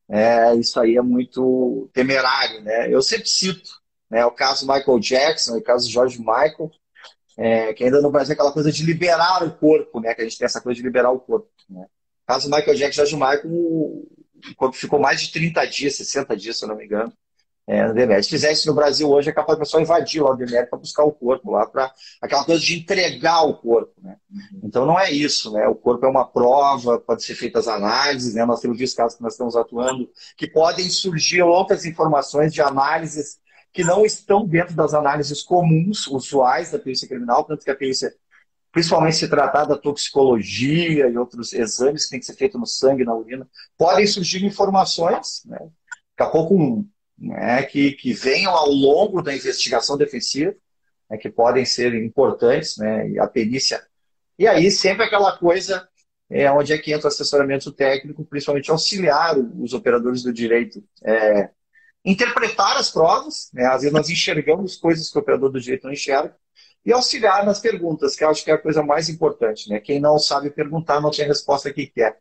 é, 0.10 0.53
isso 0.56 0.80
aí 0.80 0.98
é 0.98 1.02
muito 1.02 1.90
temerário. 1.94 2.61
Né? 2.61 2.94
Eu 2.94 3.02
sempre 3.02 3.30
cito 3.30 3.72
né, 4.10 4.26
o 4.26 4.31
caso 4.31 4.68
Michael 4.68 4.99
Jackson, 4.99 5.57
o 5.57 5.64
caso 5.64 5.90
George 5.90 6.19
Michael, 6.19 6.69
é, 7.38 7.73
que 7.73 7.84
ainda 7.84 8.01
no 8.01 8.11
Brasil 8.11 8.31
é 8.31 8.34
aquela 8.34 8.51
coisa 8.51 8.72
de 8.72 8.84
liberar 8.84 9.43
o 9.43 9.51
corpo, 9.51 9.99
né? 9.99 10.14
que 10.14 10.22
a 10.22 10.23
gente 10.23 10.38
tem 10.38 10.45
essa 10.45 10.61
coisa 10.61 10.76
de 10.76 10.84
liberar 10.84 11.11
o 11.11 11.19
corpo. 11.19 11.49
Né? 11.69 11.84
O 11.84 12.27
caso 12.27 12.49
Michael 12.49 12.76
Jackson 12.76 13.05
George 13.05 13.15
Michael, 13.15 13.51
o 13.51 14.55
corpo 14.55 14.76
ficou 14.76 14.99
mais 14.99 15.22
de 15.22 15.31
30 15.31 15.65
dias, 15.65 15.95
60 15.95 16.35
dias, 16.38 16.57
se 16.57 16.65
eu 16.65 16.69
não 16.69 16.76
me 16.76 16.85
engano, 16.85 17.11
é, 17.65 17.88
no 17.88 17.93
DMR. 17.93 18.22
Se 18.22 18.30
fizer 18.30 18.51
isso 18.51 18.68
no 18.68 18.76
Brasil 18.76 19.10
hoje, 19.10 19.30
é 19.30 19.34
capaz 19.34 19.57
de 19.57 19.64
pessoa 19.64 19.81
invadir 19.81 20.22
lá 20.22 20.31
o 20.31 20.35
DMR 20.35 20.68
para 20.68 20.80
buscar 20.80 21.03
o 21.03 21.11
corpo 21.11 21.51
lá, 21.51 21.65
para 21.65 21.91
aquela 22.22 22.43
coisa 22.43 22.61
de 22.61 22.77
entregar 22.77 23.43
o 23.43 23.55
corpo. 23.55 23.93
Né? 24.01 24.18
Então 24.61 24.85
não 24.85 24.99
é 24.99 25.11
isso, 25.11 25.51
né? 25.53 25.68
O 25.68 25.76
corpo 25.76 26.05
é 26.05 26.10
uma 26.10 26.26
prova, 26.26 26.99
pode 26.99 27.23
ser 27.23 27.35
feitas 27.35 27.68
análises, 27.68 28.34
né? 28.34 28.45
Nós 28.45 28.60
temos 28.60 28.77
visto 28.77 28.97
casos 28.97 29.18
que 29.18 29.23
nós 29.23 29.34
estamos 29.34 29.55
atuando, 29.55 30.10
que 30.35 30.47
podem 30.47 30.89
surgir 30.89 31.41
outras 31.41 31.85
informações 31.85 32.53
de 32.53 32.61
análises 32.61 33.38
que 33.73 33.83
não 33.83 34.05
estão 34.05 34.45
dentro 34.45 34.75
das 34.75 34.93
análises 34.93 35.41
comuns, 35.41 36.05
usuais 36.07 36.71
da 36.71 36.77
perícia 36.77 37.07
criminal, 37.07 37.43
tanto 37.43 37.65
que 37.65 37.71
a 37.71 37.75
perícia, 37.75 38.13
principalmente 38.71 39.17
se 39.17 39.27
tratar 39.27 39.65
da 39.65 39.75
toxicologia 39.75 41.09
e 41.09 41.17
outros 41.17 41.51
exames 41.53 42.05
que 42.05 42.11
tem 42.11 42.19
que 42.19 42.25
ser 42.25 42.35
feito 42.35 42.59
no 42.59 42.67
sangue, 42.67 43.03
na 43.03 43.15
urina, 43.15 43.49
podem 43.75 44.05
surgir 44.05 44.45
informações, 44.45 45.41
né? 45.45 45.57
daqui 46.15 46.29
a 46.29 46.29
pouco 46.29 46.87
né, 47.17 47.63
que, 47.63 47.93
que 47.93 48.13
venham 48.13 48.51
ao 48.51 48.69
longo 48.69 49.21
da 49.21 49.35
investigação 49.35 49.97
defensiva, 49.97 50.55
né, 51.09 51.17
que 51.17 51.29
podem 51.29 51.65
ser 51.65 51.95
importantes, 51.95 52.77
né, 52.77 53.09
e 53.09 53.19
a 53.19 53.27
perícia. 53.27 53.83
E 54.37 54.47
aí 54.47 54.69
sempre 54.69 55.05
aquela 55.05 55.35
coisa 55.37 55.87
é, 56.29 56.51
onde 56.51 56.73
é 56.73 56.77
que 56.77 56.91
entra 56.91 57.05
o 57.05 57.07
assessoramento 57.07 57.71
técnico, 57.71 58.25
principalmente 58.25 58.71
auxiliar 58.71 59.37
os 59.37 59.73
operadores 59.73 60.23
do 60.23 60.33
direito, 60.33 60.83
é, 61.03 61.49
interpretar 62.05 62.77
as 62.77 62.91
provas, 62.91 63.49
né, 63.53 63.65
às 63.65 63.81
vezes 63.81 63.93
nós 63.93 64.09
enxergamos 64.09 64.75
coisas 64.75 65.09
que 65.09 65.17
o 65.17 65.21
operador 65.21 65.51
do 65.51 65.59
direito 65.59 65.85
não 65.85 65.93
enxerga, 65.93 66.35
e 66.85 66.91
auxiliar 66.91 67.45
nas 67.45 67.59
perguntas, 67.59 68.15
que 68.15 68.23
eu 68.23 68.30
acho 68.30 68.43
que 68.43 68.51
é 68.51 68.55
a 68.55 68.61
coisa 68.61 68.84
mais 68.84 69.07
importante. 69.07 69.69
Né? 69.69 69.80
Quem 69.80 69.99
não 69.99 70.19
sabe 70.19 70.49
perguntar 70.49 70.99
não 70.99 71.11
tem 71.11 71.25
a 71.25 71.30
resposta 71.30 71.71
que 71.71 71.88
quer. 71.88 72.17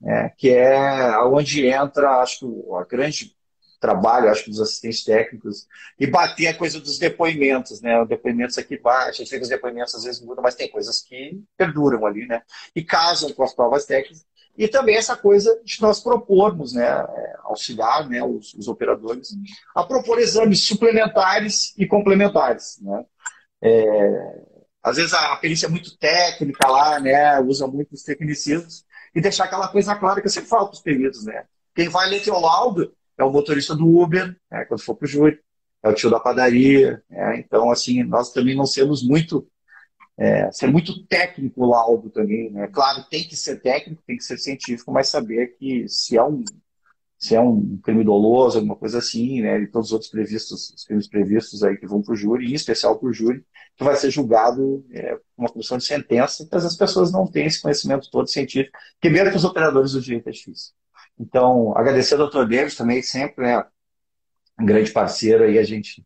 Né? 0.00 0.30
Que 0.36 0.50
é 0.50 1.18
onde 1.18 1.66
entra, 1.66 2.20
acho 2.20 2.38
que 2.38 2.74
a 2.74 2.84
grande 2.84 3.34
trabalho, 3.84 4.30
acho 4.30 4.44
que 4.44 4.50
dos 4.50 4.62
assistentes 4.62 5.04
técnicos, 5.04 5.66
e 6.00 6.06
bater 6.06 6.46
a 6.46 6.56
coisa 6.56 6.80
dos 6.80 6.98
depoimentos, 6.98 7.82
né? 7.82 8.00
Os 8.00 8.08
depoimentos 8.08 8.56
aqui 8.56 8.78
baixo, 8.78 9.26
sei 9.26 9.38
que 9.38 9.42
os 9.42 9.50
depoimentos 9.50 9.94
às 9.94 10.04
vezes 10.04 10.22
mudam, 10.22 10.42
mas 10.42 10.54
tem 10.54 10.70
coisas 10.70 11.02
que 11.02 11.38
perduram 11.54 12.06
ali, 12.06 12.26
né? 12.26 12.40
E 12.74 12.82
casam 12.82 13.30
com 13.34 13.42
as 13.42 13.54
provas 13.54 13.84
técnicas. 13.84 14.24
E 14.56 14.68
também 14.68 14.96
essa 14.96 15.16
coisa 15.16 15.60
de 15.62 15.82
nós 15.82 16.00
propormos, 16.00 16.72
né, 16.72 16.86
auxiliar 17.42 18.08
né, 18.08 18.22
os, 18.22 18.54
os 18.54 18.68
operadores 18.68 19.30
a 19.74 19.82
propor 19.82 20.18
exames 20.20 20.64
suplementares 20.64 21.74
e 21.76 21.84
complementares. 21.86 22.78
Né? 22.80 23.04
É, 23.60 24.44
às 24.80 24.96
vezes 24.96 25.12
a, 25.12 25.32
a 25.32 25.36
perícia 25.36 25.66
é 25.66 25.68
muito 25.68 25.98
técnica 25.98 26.68
lá, 26.68 27.00
né, 27.00 27.40
usa 27.40 27.66
muitos 27.66 28.04
tecnicismos, 28.04 28.84
e 29.12 29.20
deixar 29.20 29.44
aquela 29.44 29.68
coisa 29.68 29.96
clara 29.96 30.20
que 30.20 30.28
eu 30.28 30.30
sempre 30.30 30.48
falo 30.48 30.66
para 30.66 30.74
os 30.74 30.80
peritos. 30.80 31.24
Né? 31.24 31.44
Quem 31.74 31.88
vai 31.88 32.08
ler 32.08 32.22
teu 32.22 32.38
laudo 32.38 32.94
é 33.18 33.24
o 33.24 33.30
motorista 33.30 33.74
do 33.74 33.86
Uber, 33.86 34.36
né, 34.50 34.64
quando 34.64 34.82
for 34.82 34.94
para 34.94 35.06
o 35.06 35.08
júri, 35.08 35.40
é 35.82 35.88
o 35.88 35.94
tio 35.94 36.10
da 36.10 36.18
padaria. 36.18 37.02
Né? 37.08 37.38
Então, 37.38 37.70
assim, 37.70 38.02
nós 38.02 38.32
também 38.32 38.56
não 38.56 38.66
sermos 38.66 39.06
muito. 39.06 39.46
É, 40.16 40.50
ser 40.52 40.68
muito 40.68 41.04
técnico 41.06 41.64
o 41.64 41.68
laudo 41.68 42.08
também. 42.08 42.50
Né? 42.50 42.68
Claro, 42.68 43.04
tem 43.10 43.24
que 43.24 43.36
ser 43.36 43.60
técnico, 43.60 44.02
tem 44.06 44.16
que 44.16 44.22
ser 44.24 44.38
científico, 44.38 44.92
mas 44.92 45.08
saber 45.08 45.56
que 45.58 45.88
se 45.88 46.16
é 46.16 46.22
um, 46.22 46.44
se 47.18 47.34
é 47.34 47.40
um 47.40 47.78
crime 47.78 48.04
doloso, 48.04 48.58
alguma 48.58 48.76
coisa 48.76 48.98
assim, 48.98 49.40
né? 49.40 49.58
E 49.60 49.66
todos 49.66 49.88
os 49.88 49.92
outros 49.92 50.10
previstos, 50.10 50.70
os 50.70 50.84
crimes 50.84 51.08
previstos 51.08 51.62
aí 51.64 51.76
que 51.76 51.86
vão 51.86 52.02
para 52.02 52.12
o 52.12 52.16
júri, 52.16 52.50
em 52.50 52.54
especial 52.54 52.98
para 52.98 53.08
o 53.08 53.12
júri, 53.12 53.44
que 53.76 53.82
vai 53.82 53.96
ser 53.96 54.10
julgado 54.10 54.84
é, 54.92 55.18
uma 55.36 55.48
comissão 55.48 55.78
de 55.78 55.84
sentença, 55.84 56.46
mas 56.52 56.64
as 56.64 56.76
pessoas 56.76 57.10
não 57.10 57.26
têm 57.26 57.46
esse 57.46 57.62
conhecimento 57.62 58.10
todo 58.10 58.28
científico, 58.28 58.78
primeiro 59.00 59.30
que 59.30 59.36
os 59.36 59.44
operadores 59.44 59.92
do 59.92 60.00
direito 60.00 60.28
é 60.28 60.32
difícil. 60.32 60.74
Então, 61.18 61.76
agradecer 61.76 62.14
ao 62.14 62.20
doutor 62.20 62.48
Davis 62.48 62.76
também, 62.76 63.02
sempre 63.02 63.48
é 63.48 63.64
um 64.58 64.66
grande 64.66 64.90
parceiro 64.92 65.44
aí, 65.44 65.58
a 65.58 65.64
gente 65.64 66.04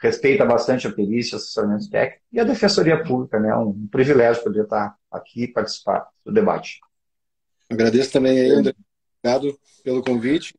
respeita 0.00 0.44
bastante 0.44 0.86
a 0.86 0.92
perícia, 0.92 1.36
o 1.36 1.36
assessoramento 1.36 1.90
técnico 1.90 2.22
e 2.32 2.40
a 2.40 2.44
Defensoria 2.44 3.02
Pública, 3.04 3.38
né? 3.38 3.54
Um 3.54 3.86
privilégio 3.88 4.42
poder 4.42 4.64
estar 4.64 4.96
aqui 5.10 5.44
e 5.44 5.48
participar 5.48 6.08
do 6.24 6.32
debate. 6.32 6.80
Agradeço 7.68 8.10
também 8.10 8.38
aí, 8.38 8.50
André. 8.50 8.74
Obrigado 9.22 9.58
pelo 9.84 10.02
convite 10.02 10.54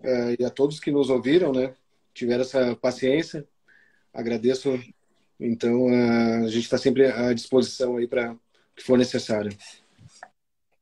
uh, 0.00 0.36
e 0.38 0.44
a 0.44 0.50
todos 0.50 0.78
que 0.78 0.90
nos 0.90 1.08
ouviram, 1.08 1.52
né? 1.52 1.74
Tiveram 2.12 2.42
essa 2.42 2.76
paciência. 2.76 3.46
Agradeço. 4.12 4.78
Então, 5.40 5.86
uh, 5.86 6.44
a 6.44 6.48
gente 6.48 6.64
está 6.64 6.76
sempre 6.76 7.06
à 7.06 7.32
disposição 7.32 7.96
aí 7.96 8.06
para 8.06 8.32
o 8.32 8.38
que 8.76 8.84
for 8.84 8.98
necessário. 8.98 9.50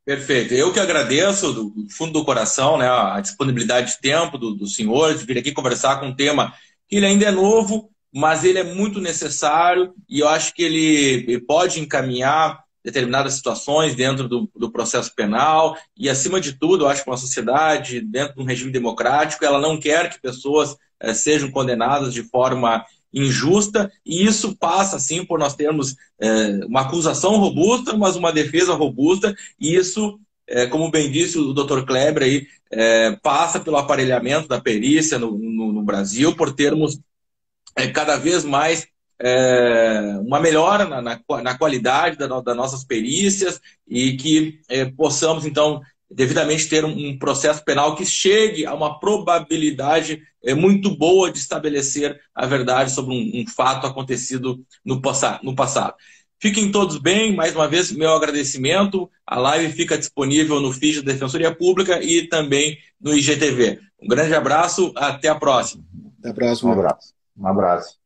Perfeito. 0.05 0.53
Eu 0.53 0.73
que 0.73 0.81
agradeço 0.81 1.53
do 1.53 1.87
fundo 1.91 2.13
do 2.13 2.25
coração 2.25 2.77
né, 2.77 2.89
a 2.89 3.21
disponibilidade 3.21 3.93
de 3.93 4.01
tempo 4.01 4.37
do, 4.37 4.55
do 4.55 4.67
senhor 4.67 5.15
de 5.15 5.25
vir 5.25 5.39
aqui 5.39 5.53
conversar 5.53 6.01
com 6.01 6.07
um 6.07 6.17
tema 6.17 6.53
que 6.89 6.97
ele 6.97 7.07
ainda 7.07 7.27
é 7.27 7.31
novo, 7.31 7.89
mas 8.13 8.45
ele 8.45 8.59
é 8.59 8.65
muito 8.65 9.01
necessário 9.01 9.95
e 10.09 10.21
eu 10.21 10.29
acho 10.29 10.53
que 10.55 10.63
ele 10.63 11.41
pode 11.43 11.81
encaminhar 11.81 12.63
determinadas 12.85 13.35
situações 13.35 13.95
dentro 13.95 14.29
do, 14.29 14.51
do, 14.57 14.71
processo 14.71 15.15
penal 15.15 15.77
e, 15.97 16.11
acima 16.11 16.41
de 16.41 16.55
tudo, 16.55 16.85
eu 16.85 16.89
acho 16.89 17.05
que 17.05 17.11
uma 17.11 17.17
sociedade, 17.17 18.01
dentro 18.01 18.35
de 18.35 18.43
um 18.43 18.45
regime 18.45 18.73
democrático, 18.73 19.45
ela 19.45 19.61
não 19.61 19.79
quer 19.79 20.11
que 20.11 20.21
pessoas 20.21 20.77
eh, 20.99 21.15
sejam 21.15 21.51
condenadas 21.51 22.13
de 22.13 22.25
forma 22.25 22.85
injusta, 23.13 23.93
e 24.05 24.25
isso 24.25 24.57
passa, 24.57 24.99
sim, 24.99 25.25
por 25.25 25.39
nós 25.39 25.55
termos 25.55 25.97
é, 26.21 26.65
uma 26.67 26.83
acusação 26.83 27.37
robusta, 27.37 27.97
mas 27.97 28.17
uma 28.17 28.33
defesa 28.33 28.75
robusta, 28.75 29.35
e 29.61 29.75
isso, 29.75 30.19
é, 30.47 30.67
como 30.67 30.91
bem 30.91 31.11
disse 31.11 31.39
o 31.39 31.53
doutor 31.53 31.85
Kleber, 31.85 32.23
aí, 32.23 32.47
é, 32.71 33.13
passa 33.23 33.61
pelo 33.61 33.77
aparelhamento 33.77 34.49
da 34.49 34.61
perícia 34.61 35.19
no, 35.19 35.37
no, 35.39 35.73
no 35.73 35.83
Brasil, 35.83 36.35
por 36.35 36.53
termos 36.53 36.99
cada 37.95 38.17
vez 38.17 38.45
mais 38.45 38.87
uma 40.27 40.41
melhora 40.41 40.85
na, 40.85 41.01
na, 41.01 41.21
na 41.45 41.57
qualidade 41.57 42.19
da, 42.19 42.27
das 42.41 42.57
nossas 42.57 42.83
perícias 42.83 43.61
e 43.87 44.17
que 44.17 44.59
possamos, 44.97 45.47
então, 45.47 45.81
devidamente 46.15 46.69
ter 46.69 46.85
um, 46.85 47.19
processo 47.19 47.65
penal 47.65 47.95
que 47.97 48.05
chegue 48.05 48.67
a 48.67 48.75
uma 48.75 48.99
probabilidade 48.99 50.23
é, 50.45 50.55
muito 50.55 50.97
boa 50.97 51.31
de 51.31 51.39
estabelecer 51.39 52.21
a 52.35 52.47
verdade 52.47 52.91
sobre 52.93 53.15
um, 53.15 53.41
um 53.41 53.47
fato 53.47 53.87
acontecido 53.87 54.61
no, 54.85 55.01
no 55.43 55.55
passado. 55.55 55.95
Fiquem 56.41 56.73
todos 56.73 56.99
bem, 56.99 57.35
mais 57.37 57.55
uma 57.55 57.69
vez, 57.69 57.93
meu 57.93 58.13
agradecimento. 58.13 59.09
A 59.25 59.39
live 59.39 59.73
fica 59.73 59.97
disponível 59.97 60.61
no 60.61 60.73
feed 60.73 61.01
da 61.01 61.13
Defensoria 61.13 61.55
Pública 61.55 62.03
e 62.03 62.27
também 62.27 62.79
no 63.01 63.15
IGTV. 63.15 63.79
Um 64.03 64.09
grande 64.09 64.35
abraço, 64.35 64.93
até 64.97 65.29
a 65.29 65.37
próxima. 65.37 65.85
Até 66.19 66.31
a 66.31 66.35
próxima. 66.35 66.71
Um 66.71 66.73
abraço. 66.75 67.15
Um 67.37 67.47
abraço. 67.47 68.02